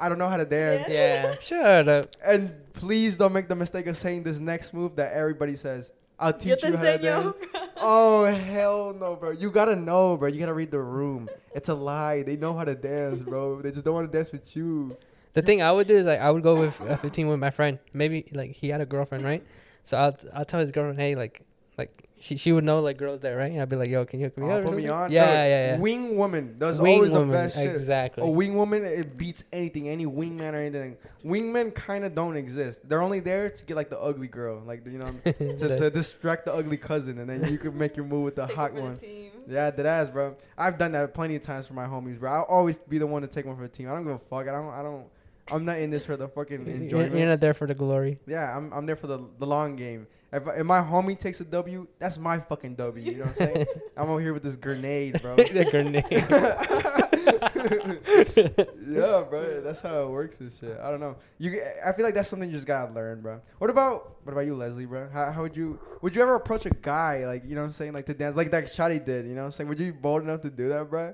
I 0.02 0.10
don't 0.10 0.18
know 0.18 0.28
how 0.28 0.38
to 0.38 0.46
dance. 0.46 0.90
yeah, 0.90 1.36
shut 1.40 1.88
up. 1.88 2.08
And 2.26 2.52
please 2.74 3.18
don't 3.18 3.32
make 3.34 3.48
the 3.48 3.56
mistake 3.56 3.86
of 3.88 3.96
saying 3.96 4.24
this 4.24 4.40
next 4.40 4.74
move 4.74 4.96
that 4.96 5.14
everybody 5.14 5.56
says. 5.56 5.92
I'll 6.20 6.34
teach 6.34 6.64
you 6.64 6.76
how 6.76 6.84
to 6.84 6.98
dance. 6.98 7.36
Oh 7.84 8.26
hell 8.26 8.94
no, 8.94 9.16
bro! 9.16 9.32
You 9.32 9.50
gotta 9.50 9.76
know, 9.76 10.16
bro. 10.16 10.30
You 10.30 10.40
gotta 10.40 10.54
read 10.54 10.70
the 10.70 10.80
room. 10.80 11.28
It's 11.56 11.70
a 11.70 11.74
lie. 11.74 12.22
They 12.22 12.36
know 12.36 12.54
how 12.56 12.64
to 12.64 12.76
dance, 12.76 13.24
bro. 13.24 13.60
They 13.64 13.72
just 13.72 13.84
don't 13.84 13.96
want 13.96 14.12
to 14.12 14.16
dance 14.16 14.32
with 14.32 14.56
you. 14.56 14.96
The 15.34 15.42
thing 15.42 15.64
I 15.64 15.72
would 15.72 15.88
do 15.88 15.98
is 15.98 16.06
like 16.06 16.20
I 16.20 16.30
would 16.30 16.44
go 16.44 16.60
with 16.60 16.80
uh, 16.82 16.98
15 16.98 17.28
with 17.28 17.40
my 17.40 17.50
friend. 17.50 17.80
Maybe 17.92 18.26
like 18.34 18.52
he 18.52 18.70
had 18.70 18.82
a 18.82 18.86
girlfriend, 18.86 19.24
right? 19.24 19.44
So 19.84 19.98
I'll 19.98 20.16
I'll 20.32 20.46
tell 20.46 20.60
his 20.60 20.70
girlfriend, 20.72 21.00
hey, 21.00 21.16
like 21.16 21.42
like 21.76 22.08
she 22.22 22.38
she 22.38 22.52
would 22.52 22.64
know 22.64 22.80
like 22.80 22.98
girls 22.98 23.20
there, 23.20 23.36
right? 23.36 23.52
I'd 23.60 23.68
be 23.68 23.76
like, 23.76 23.90
yo, 23.90 24.06
can 24.06 24.20
you 24.20 24.28
hook 24.28 24.38
me 24.38 24.46
Oh, 24.46 24.52
up? 24.52 24.64
or 24.64 24.68
put 24.68 24.76
me 24.78 24.88
on. 24.88 25.12
Yeah, 25.12 25.26
No, 25.26 25.32
yeah, 25.32 25.46
yeah. 25.46 25.78
Wing 25.78 26.16
woman. 26.16 26.56
That's 26.58 26.78
Wing 26.78 26.96
always 26.96 27.12
woman, 27.12 27.28
the 27.30 27.34
best 27.34 27.56
shit. 27.56 27.76
Exactly. 27.76 28.24
A 28.24 28.30
wing 28.30 28.56
woman, 28.56 28.86
it 28.86 29.18
beats 29.18 29.44
anything, 29.52 29.90
any 29.90 30.06
wingman 30.06 30.54
or 30.54 30.58
anything. 30.58 30.98
Wingmen 31.26 31.74
kind 31.74 32.06
of 32.06 32.14
don't 32.16 32.38
exist. 32.38 32.88
They're 32.88 33.02
only 33.02 33.20
there 33.20 33.50
to 33.50 33.66
get 33.66 33.76
like 33.76 33.90
the 33.90 34.00
ugly 34.00 34.28
girl, 34.28 34.62
like 34.66 34.86
you 34.86 35.00
know, 35.00 35.12
to, 35.26 35.78
to 35.78 35.90
distract 35.90 36.46
the 36.46 36.54
ugly 36.54 36.78
cousin, 36.78 37.18
and 37.20 37.30
then 37.30 37.52
you 37.52 37.58
can 37.58 37.78
make 37.78 37.98
your 37.98 38.06
move 38.06 38.24
with 38.24 38.36
the 38.36 38.46
Take 38.46 38.56
hot 38.56 38.72
it 38.72 38.76
for 38.76 38.82
the 38.82 38.84
one. 38.84 39.00
Yeah, 39.48 39.72
that 39.72 39.86
ass, 39.86 40.10
bro. 40.10 40.36
I've 40.58 40.78
done 40.78 40.92
that 40.94 41.14
plenty 41.14 41.36
of 41.36 41.42
times 41.42 41.66
for 41.68 41.74
my 41.74 41.86
homies, 41.86 42.20
bro. 42.20 42.32
I'll 42.32 42.44
always 42.44 42.78
be 42.78 43.00
the 43.00 43.08
one 43.08 43.24
to 43.24 43.28
take 43.28 43.46
one 43.46 43.56
for 43.56 43.64
the 43.64 43.68
team. 43.68 43.90
I 43.90 43.94
don't 43.94 44.04
give 44.04 44.14
a 44.14 44.20
fuck. 44.20 44.48
I 44.48 44.52
don't. 44.52 44.70
I 44.70 44.84
don't. 44.84 45.06
I'm 45.52 45.66
not 45.66 45.80
in 45.80 45.90
this 45.90 46.06
for 46.06 46.18
the 46.18 46.28
fucking 46.28 46.66
You're, 46.66 46.76
enjoyment. 46.76 47.16
you're 47.16 47.28
not 47.28 47.42
there 47.42 47.54
for 47.54 47.68
the 47.68 47.76
glory. 47.76 48.20
Yeah, 48.28 48.56
I'm, 48.56 48.72
I'm 48.74 48.86
there 48.86 48.96
for 48.96 49.08
the, 49.08 49.20
the 49.40 49.46
long 49.46 49.76
game. 49.76 50.08
If, 50.34 50.44
if 50.48 50.66
my 50.66 50.80
homie 50.80 51.20
takes 51.20 51.42
a 51.42 51.44
W, 51.44 51.88
that's 52.00 52.18
my 52.18 52.40
fucking 52.40 52.76
W. 52.76 53.04
You 53.04 53.18
know 53.18 53.26
what 53.26 53.42
I'm 53.42 53.54
saying? 53.54 53.66
I'm 53.98 54.10
over 54.10 54.22
here 54.22 54.34
with 54.34 54.44
this 54.44 54.56
grenade, 54.56 55.22
bro. 55.22 55.36
the 55.36 55.68
grenade. 55.70 56.06
yeah, 58.88 59.24
bro. 59.30 59.62
That's 59.62 59.82
how 59.82 60.04
it 60.04 60.10
works 60.10 60.40
and 60.40 60.52
shit. 60.58 60.80
I 60.82 60.90
don't 60.90 61.02
know. 61.02 61.18
You, 61.38 61.62
I 61.86 61.92
feel 61.92 62.06
like 62.06 62.16
that's 62.16 62.30
something 62.30 62.50
you 62.50 62.56
just 62.56 62.68
gotta 62.68 62.94
learn, 62.94 63.22
bro. 63.22 63.42
What 63.58 63.70
about 63.70 64.20
what 64.24 64.32
about 64.32 64.46
you, 64.46 64.56
Leslie, 64.56 64.86
bro? 64.86 65.10
How, 65.12 65.34
how 65.34 65.42
would 65.42 65.58
you 65.58 65.78
would 66.02 66.16
you 66.16 66.22
ever 66.22 66.36
approach 66.36 66.66
a 66.66 66.70
guy 66.70 67.26
like 67.26 67.44
you 67.46 67.56
know 67.56 67.62
what 67.62 67.68
I'm 67.68 67.74
saying 67.74 67.92
like 67.92 68.06
to 68.06 68.14
dance 68.14 68.38
like 68.38 68.52
that 68.52 68.66
Shotty 68.66 69.04
did? 69.04 69.26
You 69.26 69.36
know 69.36 69.42
what 69.42 69.48
I'm 69.48 69.52
saying? 69.52 69.68
Would 69.68 69.82
you 69.82 69.92
be 69.92 70.00
bold 70.00 70.24
enough 70.24 70.42
to 70.42 70.50
do 70.50 70.70
that, 70.70 70.90
bro? 70.90 71.14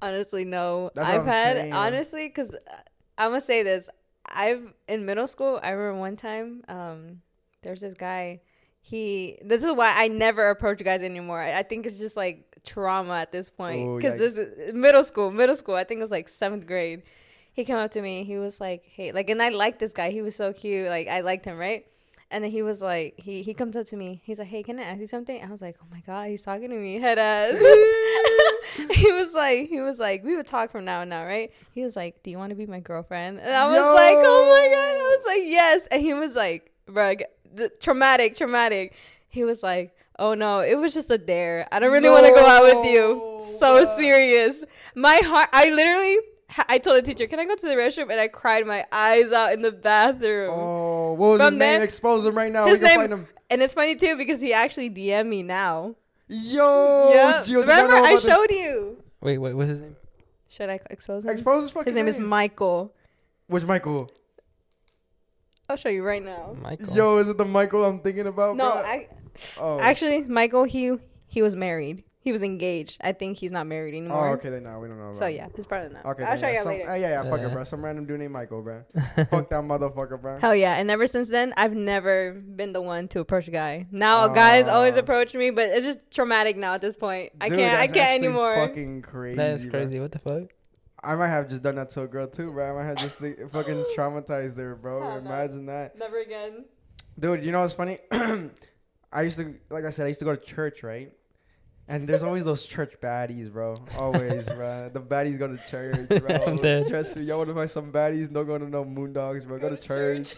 Honestly, 0.00 0.46
no. 0.46 0.90
That's 0.94 1.08
what 1.08 1.14
I've 1.14 1.20
I'm 1.22 1.26
had 1.26 1.56
saying. 1.56 1.72
honestly 1.74 2.28
because 2.28 2.54
uh, 2.54 2.76
I'm 3.20 3.30
gonna 3.30 3.40
say 3.40 3.62
this. 3.62 3.88
I've 4.26 4.72
in 4.88 5.04
middle 5.06 5.26
school. 5.26 5.60
I 5.62 5.70
remember 5.70 6.00
one 6.00 6.16
time. 6.16 6.62
Um, 6.68 7.22
there's 7.62 7.80
this 7.82 7.94
guy. 7.94 8.40
He. 8.80 9.38
This 9.44 9.62
is 9.62 9.72
why 9.74 9.92
I 9.94 10.08
never 10.08 10.48
approach 10.50 10.82
guys 10.82 11.02
anymore. 11.02 11.40
I, 11.40 11.58
I 11.58 11.62
think 11.62 11.86
it's 11.86 11.98
just 11.98 12.16
like 12.16 12.46
trauma 12.64 13.14
at 13.14 13.32
this 13.32 13.50
point 13.50 13.88
Oh, 13.88 13.96
because 13.96 14.18
this 14.18 14.34
is 14.34 14.72
middle 14.72 15.04
school. 15.04 15.30
Middle 15.30 15.56
school. 15.56 15.74
I 15.74 15.84
think 15.84 15.98
it 15.98 16.02
was 16.02 16.10
like 16.10 16.28
seventh 16.28 16.66
grade. 16.66 17.02
He 17.52 17.64
came 17.64 17.76
up 17.76 17.90
to 17.90 18.00
me. 18.00 18.24
He 18.24 18.38
was 18.38 18.60
like, 18.60 18.84
"Hey, 18.86 19.12
like," 19.12 19.28
and 19.28 19.42
I 19.42 19.50
liked 19.50 19.80
this 19.80 19.92
guy. 19.92 20.10
He 20.10 20.22
was 20.22 20.34
so 20.34 20.52
cute. 20.52 20.88
Like 20.88 21.08
I 21.08 21.20
liked 21.20 21.44
him, 21.44 21.58
right? 21.58 21.84
And 22.32 22.44
then 22.44 22.50
he 22.50 22.62
was 22.62 22.80
like, 22.80 23.14
he 23.18 23.42
he 23.42 23.54
comes 23.54 23.76
up 23.76 23.86
to 23.86 23.96
me. 23.96 24.20
He's 24.24 24.38
like, 24.38 24.46
"Hey, 24.48 24.62
can 24.62 24.78
I 24.78 24.84
ask 24.84 25.00
you 25.00 25.08
something?" 25.08 25.42
I 25.42 25.50
was 25.50 25.60
like, 25.60 25.76
"Oh 25.82 25.86
my 25.90 26.00
god, 26.06 26.28
he's 26.28 26.42
talking 26.42 26.70
to 26.70 26.76
me, 26.76 27.00
head 27.00 27.18
ass." 27.18 27.58
he 28.94 29.10
was 29.12 29.34
like, 29.34 29.68
he 29.68 29.80
was 29.80 29.98
like, 29.98 30.22
we 30.22 30.36
would 30.36 30.46
talk 30.46 30.70
from 30.70 30.84
now 30.84 31.00
and 31.00 31.10
now, 31.10 31.24
right? 31.24 31.52
He 31.72 31.82
was 31.82 31.96
like, 31.96 32.22
"Do 32.22 32.30
you 32.30 32.38
want 32.38 32.50
to 32.50 32.56
be 32.56 32.66
my 32.66 32.80
girlfriend?" 32.80 33.40
And 33.40 33.52
I 33.52 33.66
was 33.66 33.76
Yo. 33.76 33.94
like, 33.94 34.16
"Oh 34.16 34.46
my 34.48 34.74
god!" 34.74 34.94
I 34.94 35.16
was 35.16 35.26
like, 35.26 35.42
"Yes." 35.44 35.88
And 35.90 36.00
he 36.00 36.14
was 36.14 36.36
like, 36.36 36.70
"Bro, 36.86 37.14
the, 37.52 37.68
traumatic, 37.68 38.36
traumatic." 38.36 38.94
He 39.28 39.42
was 39.42 39.62
like, 39.64 39.96
"Oh 40.18 40.34
no, 40.34 40.60
it 40.60 40.78
was 40.78 40.94
just 40.94 41.10
a 41.10 41.18
dare. 41.18 41.66
I 41.72 41.80
don't 41.80 41.92
really 41.92 42.10
want 42.10 42.26
to 42.26 42.32
go 42.32 42.46
out 42.46 42.62
with 42.62 42.86
you." 42.92 43.42
So 43.58 43.84
serious. 43.96 44.62
My 44.94 45.16
heart. 45.16 45.48
I 45.52 45.70
literally. 45.70 46.18
I 46.68 46.78
told 46.78 46.98
the 46.98 47.02
teacher, 47.02 47.26
"Can 47.26 47.38
I 47.38 47.44
go 47.44 47.54
to 47.54 47.66
the 47.66 47.74
restroom?" 47.74 48.10
And 48.10 48.20
I 48.20 48.28
cried 48.28 48.66
my 48.66 48.84
eyes 48.90 49.32
out 49.32 49.52
in 49.52 49.62
the 49.62 49.70
bathroom. 49.72 50.50
Oh, 50.52 51.12
what 51.12 51.28
was 51.30 51.38
From 51.40 51.54
his 51.54 51.58
name? 51.58 51.58
there- 51.58 51.82
Expose 51.82 52.26
him 52.26 52.34
right 52.36 52.52
now. 52.52 52.66
His 52.66 52.74
we 52.74 52.78
can 52.78 52.88
name- 52.88 53.00
find 53.00 53.12
him. 53.12 53.28
And 53.50 53.62
it's 53.62 53.74
funny 53.74 53.96
too 53.96 54.16
because 54.16 54.40
he 54.40 54.52
actually 54.52 54.90
DM 54.90 55.28
me 55.28 55.42
now. 55.42 55.96
Yo, 56.28 57.10
yeah, 57.12 57.42
Geo, 57.44 57.60
remember 57.62 57.90
know 57.90 57.96
I 57.96 57.98
about 58.10 58.22
this? 58.22 58.32
showed 58.32 58.50
you. 58.50 59.02
Wait, 59.20 59.38
wait, 59.38 59.54
what's 59.54 59.68
his 59.70 59.80
name? 59.80 59.96
Should 60.48 60.70
I 60.70 60.78
expose 60.90 61.24
him? 61.24 61.30
Expose 61.30 61.64
his 61.64 61.72
fucking 61.72 61.92
name. 61.94 62.06
His 62.06 62.18
name 62.18 62.24
is 62.24 62.28
Michael. 62.28 62.92
Which 63.48 63.64
Michael? 63.64 64.08
I'll 65.68 65.76
show 65.76 65.88
you 65.88 66.02
right 66.04 66.24
now. 66.24 66.56
Michael. 66.60 66.94
Yo, 66.94 67.16
is 67.18 67.28
it 67.28 67.36
the 67.36 67.44
Michael 67.44 67.84
I'm 67.84 68.00
thinking 68.00 68.26
about? 68.26 68.56
No, 68.56 68.72
bro? 68.72 68.80
I, 68.82 69.08
oh. 69.60 69.80
actually, 69.80 70.22
Michael, 70.22 70.64
he 70.64 70.96
he 71.26 71.42
was 71.42 71.54
married. 71.54 72.04
He 72.22 72.32
was 72.32 72.42
engaged. 72.42 72.98
I 73.02 73.12
think 73.12 73.38
he's 73.38 73.50
not 73.50 73.66
married 73.66 73.94
anymore. 73.94 74.16
Oh, 74.18 74.20
anymore. 74.20 74.38
okay, 74.38 74.50
then 74.50 74.64
no, 74.64 74.78
we 74.78 74.88
don't 74.88 74.98
know. 74.98 75.06
About 75.08 75.18
So 75.18 75.24
it. 75.26 75.36
yeah, 75.36 75.48
he's 75.56 75.64
part 75.64 75.86
of 75.86 75.92
that. 75.94 76.04
Okay, 76.04 76.22
I'll 76.24 76.36
show 76.36 76.48
yeah, 76.48 76.52
you 76.52 76.58
some, 76.58 76.66
later. 76.72 76.90
uh, 76.90 76.94
yeah, 76.94 77.08
yeah, 77.22 77.30
fuck 77.30 77.40
Uh. 77.40 77.44
it, 77.46 77.52
bro. 77.52 77.64
Some 77.64 77.82
random 77.82 78.04
dude 78.04 78.18
named 78.20 78.32
Michael, 78.34 78.60
bro. 78.60 78.82
fuck 79.30 79.48
that 79.48 79.62
motherfucker, 79.64 80.20
bro. 80.20 80.38
Hell 80.38 80.54
yeah! 80.54 80.74
And 80.74 80.90
ever 80.90 81.06
since 81.06 81.30
then, 81.30 81.54
I've 81.56 81.74
never 81.74 82.32
been 82.34 82.74
the 82.74 82.82
one 82.82 83.08
to 83.08 83.20
approach 83.20 83.48
a 83.48 83.50
guy. 83.50 83.86
Now 83.90 84.28
guys 84.28 84.68
always 84.68 84.96
approach 84.96 85.34
me, 85.34 85.48
but 85.50 85.70
it's 85.70 85.86
just 85.86 85.98
traumatic 86.10 86.58
now 86.58 86.74
at 86.74 86.82
this 86.82 86.94
point. 86.94 87.32
I 87.40 87.48
can't. 87.48 87.60
I 87.60 87.86
can't 87.86 87.96
actually 87.96 88.26
anymore. 88.26 88.54
Fucking 88.54 89.00
crazy. 89.02 89.36
That 89.36 89.50
is 89.52 89.62
bro. 89.64 89.80
crazy. 89.80 89.98
What 90.00 90.12
the 90.12 90.18
fuck? 90.18 90.42
I 91.02 91.14
might 91.14 91.28
have 91.28 91.48
just 91.48 91.62
done 91.62 91.76
that 91.76 91.88
to 91.90 92.02
a 92.02 92.06
girl 92.06 92.26
too, 92.26 92.52
bro. 92.52 92.68
I 92.70 92.82
might 92.82 92.86
have 92.88 92.98
just 92.98 93.18
like, 93.22 93.38
fucking 93.50 93.86
traumatized 93.96 94.58
her, 94.58 94.74
bro. 94.76 95.00
Hell 95.00 95.22
no. 95.22 95.30
Imagine 95.30 95.64
that, 95.66 95.96
Never 95.98 96.20
again. 96.20 96.66
dude. 97.18 97.42
You 97.42 97.52
know 97.52 97.60
what's 97.62 97.72
funny? 97.72 97.96
I 99.10 99.22
used 99.22 99.38
to, 99.38 99.54
like 99.70 99.84
I 99.84 99.90
said, 99.90 100.04
I 100.04 100.08
used 100.08 100.18
to 100.20 100.26
go 100.26 100.36
to 100.36 100.44
church, 100.44 100.82
right? 100.82 101.10
And 101.90 102.08
there's 102.08 102.22
always 102.22 102.44
those 102.44 102.64
church 102.66 102.94
baddies, 103.02 103.52
bro. 103.52 103.74
Always, 103.98 104.46
bro. 104.46 104.90
The 104.92 105.00
baddies 105.00 105.36
go 105.40 105.48
to 105.48 105.58
church, 105.68 106.08
bro. 106.22 106.36
I'm 106.46 106.54
dead. 106.54 106.86
Trust 106.86 107.16
me, 107.16 107.24
y'all 107.24 107.38
want 107.38 107.48
to 107.48 107.54
find 107.56 107.68
some 107.68 107.90
baddies? 107.90 108.32
Don't 108.32 108.46
go 108.46 108.56
to 108.58 108.68
no 108.68 108.84
moondogs, 108.84 109.44
bro. 109.44 109.58
Go, 109.58 109.70
Go 109.70 109.74
to, 109.74 109.76
to 109.76 109.88
church. 109.88 110.36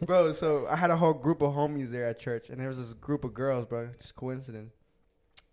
bro, 0.06 0.32
so 0.32 0.66
I 0.68 0.76
had 0.76 0.90
a 0.90 0.96
whole 0.96 1.14
group 1.14 1.40
of 1.40 1.54
homies 1.54 1.88
there 1.88 2.06
at 2.06 2.18
church, 2.18 2.50
and 2.50 2.60
there 2.60 2.68
was 2.68 2.76
this 2.76 2.92
group 2.92 3.24
of 3.24 3.32
girls, 3.32 3.64
bro. 3.64 3.88
Just 3.98 4.14
coincidence. 4.14 4.74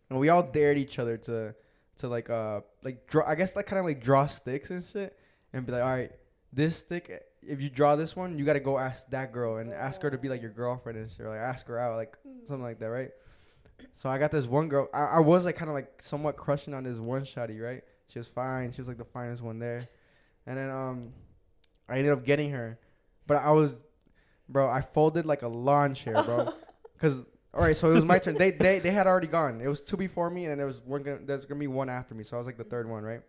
And 0.09 0.19
we 0.19 0.27
all 0.27 0.43
dared 0.43 0.77
each 0.77 0.99
other 0.99 1.15
to, 1.19 1.55
to 1.99 2.09
like, 2.09 2.29
uh, 2.29 2.59
like 2.83 3.07
draw. 3.07 3.25
I 3.25 3.35
guess 3.35 3.55
like 3.55 3.67
kind 3.67 3.79
of 3.79 3.85
like 3.85 4.03
draw 4.03 4.25
sticks 4.25 4.69
and 4.69 4.83
shit, 4.91 5.17
and 5.53 5.65
be 5.65 5.71
like, 5.71 5.83
all 5.83 5.95
right, 5.95 6.11
this 6.51 6.75
stick. 6.75 7.23
If 7.41 7.61
you 7.61 7.69
draw 7.69 7.95
this 7.95 8.17
one, 8.17 8.38
you 8.38 8.43
gotta 8.43 8.59
go 8.59 8.77
ask 8.77 9.09
that 9.11 9.31
girl 9.31 9.59
and 9.59 9.71
ask 9.71 10.01
her 10.01 10.09
to 10.09 10.17
be 10.17 10.27
like 10.27 10.41
your 10.41 10.51
girlfriend 10.51 10.97
and 10.97 11.09
shit. 11.09 11.25
Or 11.25 11.29
like 11.29 11.39
ask 11.39 11.65
her 11.67 11.79
out, 11.79 11.95
like 11.95 12.17
something 12.49 12.61
like 12.61 12.79
that, 12.79 12.88
right? 12.88 13.11
So 13.95 14.09
I 14.09 14.17
got 14.17 14.32
this 14.32 14.45
one 14.45 14.69
girl. 14.69 14.89
I, 14.93 15.03
I 15.03 15.19
was 15.19 15.45
like 15.45 15.55
kind 15.55 15.69
of 15.69 15.75
like 15.75 16.01
somewhat 16.01 16.38
crushing 16.38 16.73
on 16.73 16.84
this 16.84 16.97
one 16.97 17.23
shotty, 17.23 17.61
right? 17.61 17.84
She 18.07 18.19
was 18.19 18.28
fine. 18.28 18.71
She 18.71 18.82
was 18.82 18.88
like 18.88 18.97
the 18.97 19.05
finest 19.05 19.41
one 19.41 19.59
there. 19.59 19.88
And 20.45 20.57
then 20.57 20.69
um, 20.69 21.13
I 21.89 21.97
ended 21.97 22.13
up 22.13 22.23
getting 22.23 22.51
her, 22.51 22.80
but 23.25 23.38
I 23.38 23.51
was, 23.51 23.78
bro. 24.47 24.69
I 24.69 24.82
folded 24.82 25.25
like 25.25 25.41
a 25.41 25.47
lawn 25.47 25.93
chair, 25.93 26.23
bro. 26.23 26.53
Cause 26.99 27.25
all 27.53 27.63
right, 27.63 27.75
so 27.75 27.89
it 27.89 27.95
was 27.95 28.05
my 28.05 28.19
turn. 28.19 28.38
They 28.38 28.51
they 28.51 28.80
they 28.80 28.91
had 28.91 29.07
already 29.07 29.28
gone. 29.28 29.61
It 29.61 29.67
was 29.67 29.82
two 29.82 29.97
before 29.97 30.30
me, 30.30 30.43
and 30.43 30.51
then 30.51 30.57
there 30.59 30.67
was 30.67 30.80
one. 30.82 31.01
Gonna, 31.01 31.19
there's 31.25 31.45
gonna 31.45 31.59
be 31.59 31.67
one 31.67 31.89
after 31.89 32.13
me. 32.13 32.23
So 32.23 32.38
I 32.38 32.39
was 32.39 32.45
like 32.45 32.57
the 32.57 32.63
third 32.63 32.88
one, 32.88 33.03
right? 33.03 33.21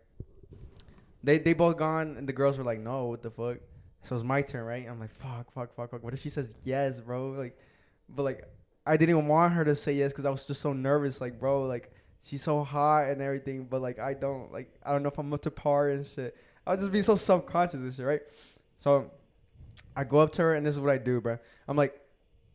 They 1.23 1.39
they 1.39 1.53
both 1.53 1.77
gone, 1.77 2.15
and 2.17 2.27
the 2.27 2.33
girls 2.33 2.57
were 2.57 2.63
like, 2.63 2.79
"No, 2.79 3.05
what 3.05 3.21
the 3.21 3.31
fuck?" 3.31 3.57
So 4.03 4.15
it's 4.15 4.23
my 4.23 4.41
turn, 4.43 4.65
right? 4.65 4.87
I'm 4.87 4.99
like, 4.99 5.13
"Fuck, 5.15 5.51
fuck, 5.51 5.75
fuck, 5.75 5.91
fuck." 5.91 6.03
What 6.03 6.13
if 6.13 6.21
she 6.21 6.29
says 6.29 6.53
yes, 6.63 6.99
bro? 6.99 7.29
Like, 7.31 7.57
but 8.07 8.23
like, 8.23 8.43
I 8.85 8.97
didn't 8.97 9.11
even 9.17 9.27
want 9.27 9.53
her 9.53 9.63
to 9.65 9.75
say 9.75 9.93
yes 9.93 10.11
because 10.11 10.25
I 10.25 10.29
was 10.29 10.45
just 10.45 10.61
so 10.61 10.73
nervous. 10.73 11.21
Like, 11.21 11.39
bro, 11.39 11.63
like 11.63 11.91
she's 12.23 12.43
so 12.43 12.63
hot 12.63 13.09
and 13.09 13.21
everything, 13.21 13.65
but 13.69 13.81
like 13.81 13.99
I 13.99 14.13
don't 14.13 14.51
like 14.51 14.71
I 14.83 14.91
don't 14.91 15.03
know 15.03 15.09
if 15.09 15.17
I'm 15.17 15.31
up 15.33 15.41
to 15.43 15.51
par 15.51 15.89
and 15.89 16.05
shit. 16.05 16.35
I'll 16.65 16.77
just 16.77 16.91
be 16.91 17.01
so 17.01 17.15
subconscious 17.15 17.51
conscious 17.51 17.79
and 17.81 17.93
shit, 17.93 18.05
right? 18.05 18.21
So 18.79 19.11
I 19.95 20.03
go 20.03 20.19
up 20.19 20.31
to 20.33 20.41
her 20.43 20.55
and 20.55 20.65
this 20.65 20.75
is 20.75 20.81
what 20.81 20.91
I 20.91 20.97
do, 20.97 21.19
bro. 21.21 21.37
I'm 21.67 21.77
like, 21.77 21.99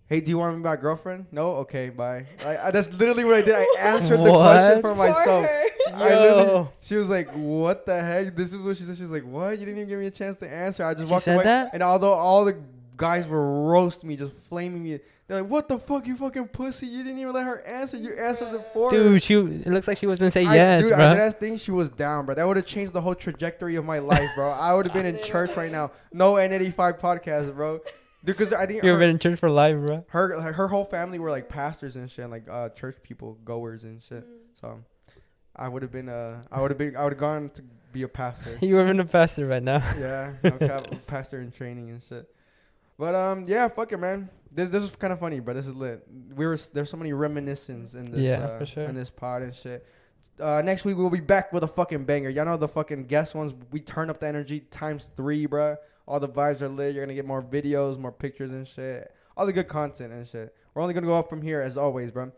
Hey, 0.07 0.21
do 0.21 0.31
you 0.31 0.37
want 0.39 0.53
to 0.53 0.59
be 0.59 0.63
my 0.63 0.77
girlfriend? 0.77 1.27
No. 1.33 1.53
Okay, 1.57 1.89
bye. 1.89 2.27
Like, 2.45 2.59
I- 2.61 2.71
that's 2.71 2.93
literally 2.93 3.25
what 3.25 3.37
I 3.37 3.43
did. 3.43 3.55
I 3.55 3.67
answered 3.81 4.19
the 4.19 4.33
question 4.33 4.83
for 4.83 4.93
For 4.93 4.99
myself. 4.99 5.47
her. 5.47 5.61
I 5.97 6.67
she 6.81 6.97
was 6.97 7.09
like, 7.11 7.31
"What 7.33 7.87
the 7.87 8.01
heck?" 8.01 8.35
This 8.35 8.51
is 8.51 8.57
what 8.57 8.77
she 8.77 8.85
said. 8.85 8.97
She 8.97 9.03
was 9.03 9.13
like, 9.13 9.25
"What? 9.25 9.51
You 9.59 9.65
didn't 9.67 9.77
even 9.79 9.89
give 9.89 10.01
me 10.01 10.07
a 10.07 10.11
chance 10.11 10.39
to 10.39 10.49
answer." 10.51 10.85
I 10.85 10.95
just 10.95 11.07
She 11.07 11.13
walked 11.13 11.25
said 11.25 11.37
away. 11.37 11.45
that? 11.45 11.71
And 11.73 11.83
although 11.83 12.13
all 12.15 12.45
the 12.45 12.57
guys 12.97 13.27
were 13.29 13.65
roasting 13.71 14.09
me, 14.09 14.17
just 14.17 14.33
flaming 14.33 14.83
me, 14.83 14.99
they're 15.27 15.41
like, 15.41 15.51
"What 15.51 15.69
the 15.69 15.79
fuck, 15.79 16.07
you 16.07 16.17
fucking 16.17 16.49
pussy! 16.49 16.87
You 16.87 17.03
didn't 17.03 17.19
even 17.19 17.33
let 17.33 17.45
her 17.47 17.61
answer. 17.63 17.97
You 17.97 18.13
answered 18.15 18.53
the 18.53 18.61
for. 18.73 18.91
Dude, 18.91 19.23
she 19.23 19.35
it 19.35 19.67
looks 19.69 19.89
like 19.89 19.99
she 19.99 20.07
was 20.07 20.19
gonna 20.19 20.31
say 20.31 20.45
I, 20.45 20.55
yes, 20.55 20.83
dude, 20.83 20.91
bro. 20.93 20.99
I, 20.99 21.15
that 21.17 21.41
thing 21.41 21.57
she 21.57 21.71
was 21.71 21.89
down, 21.89 22.27
bro. 22.27 22.35
That 22.35 22.47
would 22.47 22.57
have 22.57 22.67
changed 22.67 22.93
the 22.93 23.01
whole 23.01 23.15
trajectory 23.15 23.77
of 23.77 23.85
my 23.85 24.01
life, 24.01 24.29
bro. 24.35 24.51
I 24.51 24.75
would 24.75 24.87
have 24.87 24.95
been 24.95 25.07
in 25.07 25.23
church 25.23 25.57
right 25.57 25.73
now. 25.73 25.93
No 26.13 26.35
N85 26.35 27.01
podcast, 27.01 27.55
bro. 27.55 27.81
Because 28.25 28.53
I 28.55 28.65
think 28.67 28.83
You've 28.83 28.99
been 28.99 29.11
in 29.11 29.19
church 29.19 29.39
for 29.39 29.51
life, 29.51 29.77
bro. 29.77 30.05
her 30.09 30.41
her 30.53 30.69
whole 30.69 30.85
family 30.85 31.19
were 31.19 31.31
like 31.31 31.49
pastors 31.49 31.97
and 31.97 32.11
shit, 32.11 32.25
and 32.25 32.33
like 32.33 32.49
uh, 32.49 32.69
church 32.71 32.97
people, 33.03 33.39
goers 33.45 33.85
and 33.85 34.03
shit. 34.03 34.27
So 34.61 34.81
I 35.57 35.69
would 35.69 35.83
have 35.83 35.93
been 35.93 36.09
uh 36.09 36.43
I 36.51 36.61
would 36.61 36.71
have 36.71 36.79
been 36.79 36.97
I 36.97 37.05
would 37.05 37.13
have 37.13 37.21
gone 37.21 37.51
to 37.51 37.63
be 37.93 38.03
a 38.03 38.09
pastor. 38.09 38.59
You 38.63 38.75
were 38.75 38.87
in 38.87 38.99
a 39.01 39.05
pastor 39.05 39.47
right 39.47 39.63
now. 39.63 39.83
yeah, 39.99 40.33
no 40.43 40.53
cap, 40.53 40.87
pastor 41.07 41.41
in 41.41 41.51
training 41.51 41.91
and 41.91 42.03
shit. 42.03 42.29
But 42.99 43.15
um 43.15 43.45
yeah, 43.49 43.69
fuck 43.69 43.93
it, 43.93 43.99
man. 43.99 44.29
This 44.51 44.69
this 44.69 44.83
was 44.83 44.95
kind 44.97 45.13
of 45.13 45.19
funny, 45.21 45.41
but 45.41 45.55
this 45.57 45.67
is 45.67 45.75
lit. 45.75 46.07
We 46.35 46.47
were 46.47 46.57
there's 46.73 46.91
so 46.91 46.97
many 46.97 47.13
reminiscences 47.13 47.95
in 47.95 48.11
this 48.11 48.21
Yeah, 48.21 48.37
uh, 48.39 48.65
sure. 48.65 48.85
in 48.85 48.95
this 48.95 49.11
pod 49.11 49.43
and 49.43 49.55
shit. 49.55 49.85
Uh, 50.41 50.63
next 50.65 50.85
week 50.85 50.97
we'll 50.97 51.11
be 51.11 51.21
back 51.21 51.53
with 51.53 51.63
a 51.65 51.69
fucking 51.69 52.05
banger. 52.05 52.29
Y'all 52.31 52.45
know 52.45 52.57
the 52.57 52.69
fucking 52.69 53.05
guest 53.07 53.35
ones. 53.35 53.55
We 53.71 53.81
turn 53.81 54.11
up 54.11 54.21
the 54.21 54.27
energy 54.27 54.61
times 54.61 55.11
three, 55.17 55.47
bruh. 55.47 55.77
All 56.07 56.21
the 56.21 56.29
vibes 56.29 56.61
are 56.63 56.69
lit. 56.69 56.95
You're 56.95 57.05
gonna 57.05 57.15
get 57.15 57.27
more 57.27 57.43
videos, 57.43 57.99
more 57.99 58.13
pictures 58.13 58.51
and 58.51 58.67
shit. 58.67 59.13
All 59.37 59.47
the 59.47 59.53
good 59.53 59.69
content 59.69 60.13
and 60.13 60.27
shit. 60.27 60.55
We're 60.75 60.83
only 60.83 60.95
gonna 60.95 61.07
go 61.07 61.19
up 61.19 61.29
from 61.29 61.43
here 61.43 61.61
as 61.61 61.77
always, 61.77 62.11
bro. 62.11 62.31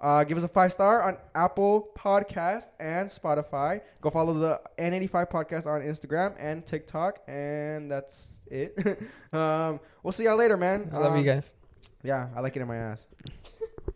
Uh, 0.00 0.24
give 0.24 0.38
us 0.38 0.44
a 0.44 0.48
five 0.48 0.72
star 0.72 1.02
on 1.02 1.16
Apple 1.34 1.90
Podcast 1.96 2.68
and 2.78 3.08
Spotify. 3.08 3.82
Go 4.00 4.08
follow 4.10 4.32
the 4.32 4.60
N85 4.78 5.30
Podcast 5.30 5.66
on 5.66 5.82
Instagram 5.82 6.34
and 6.38 6.64
TikTok, 6.64 7.18
and 7.28 7.90
that's 7.90 8.40
it. 8.46 8.74
um, 9.32 9.78
we'll 10.02 10.12
see 10.12 10.24
y'all 10.24 10.36
later, 10.36 10.56
man. 10.56 10.88
I 10.92 10.98
love 10.98 11.12
Um, 11.12 11.18
you 11.18 11.24
guys. 11.24 11.52
Yeah, 12.02 12.28
I 12.34 12.40
like 12.40 12.56
it 12.56 12.62
in 12.62 12.68
my 12.68 12.76
ass. 12.76 13.06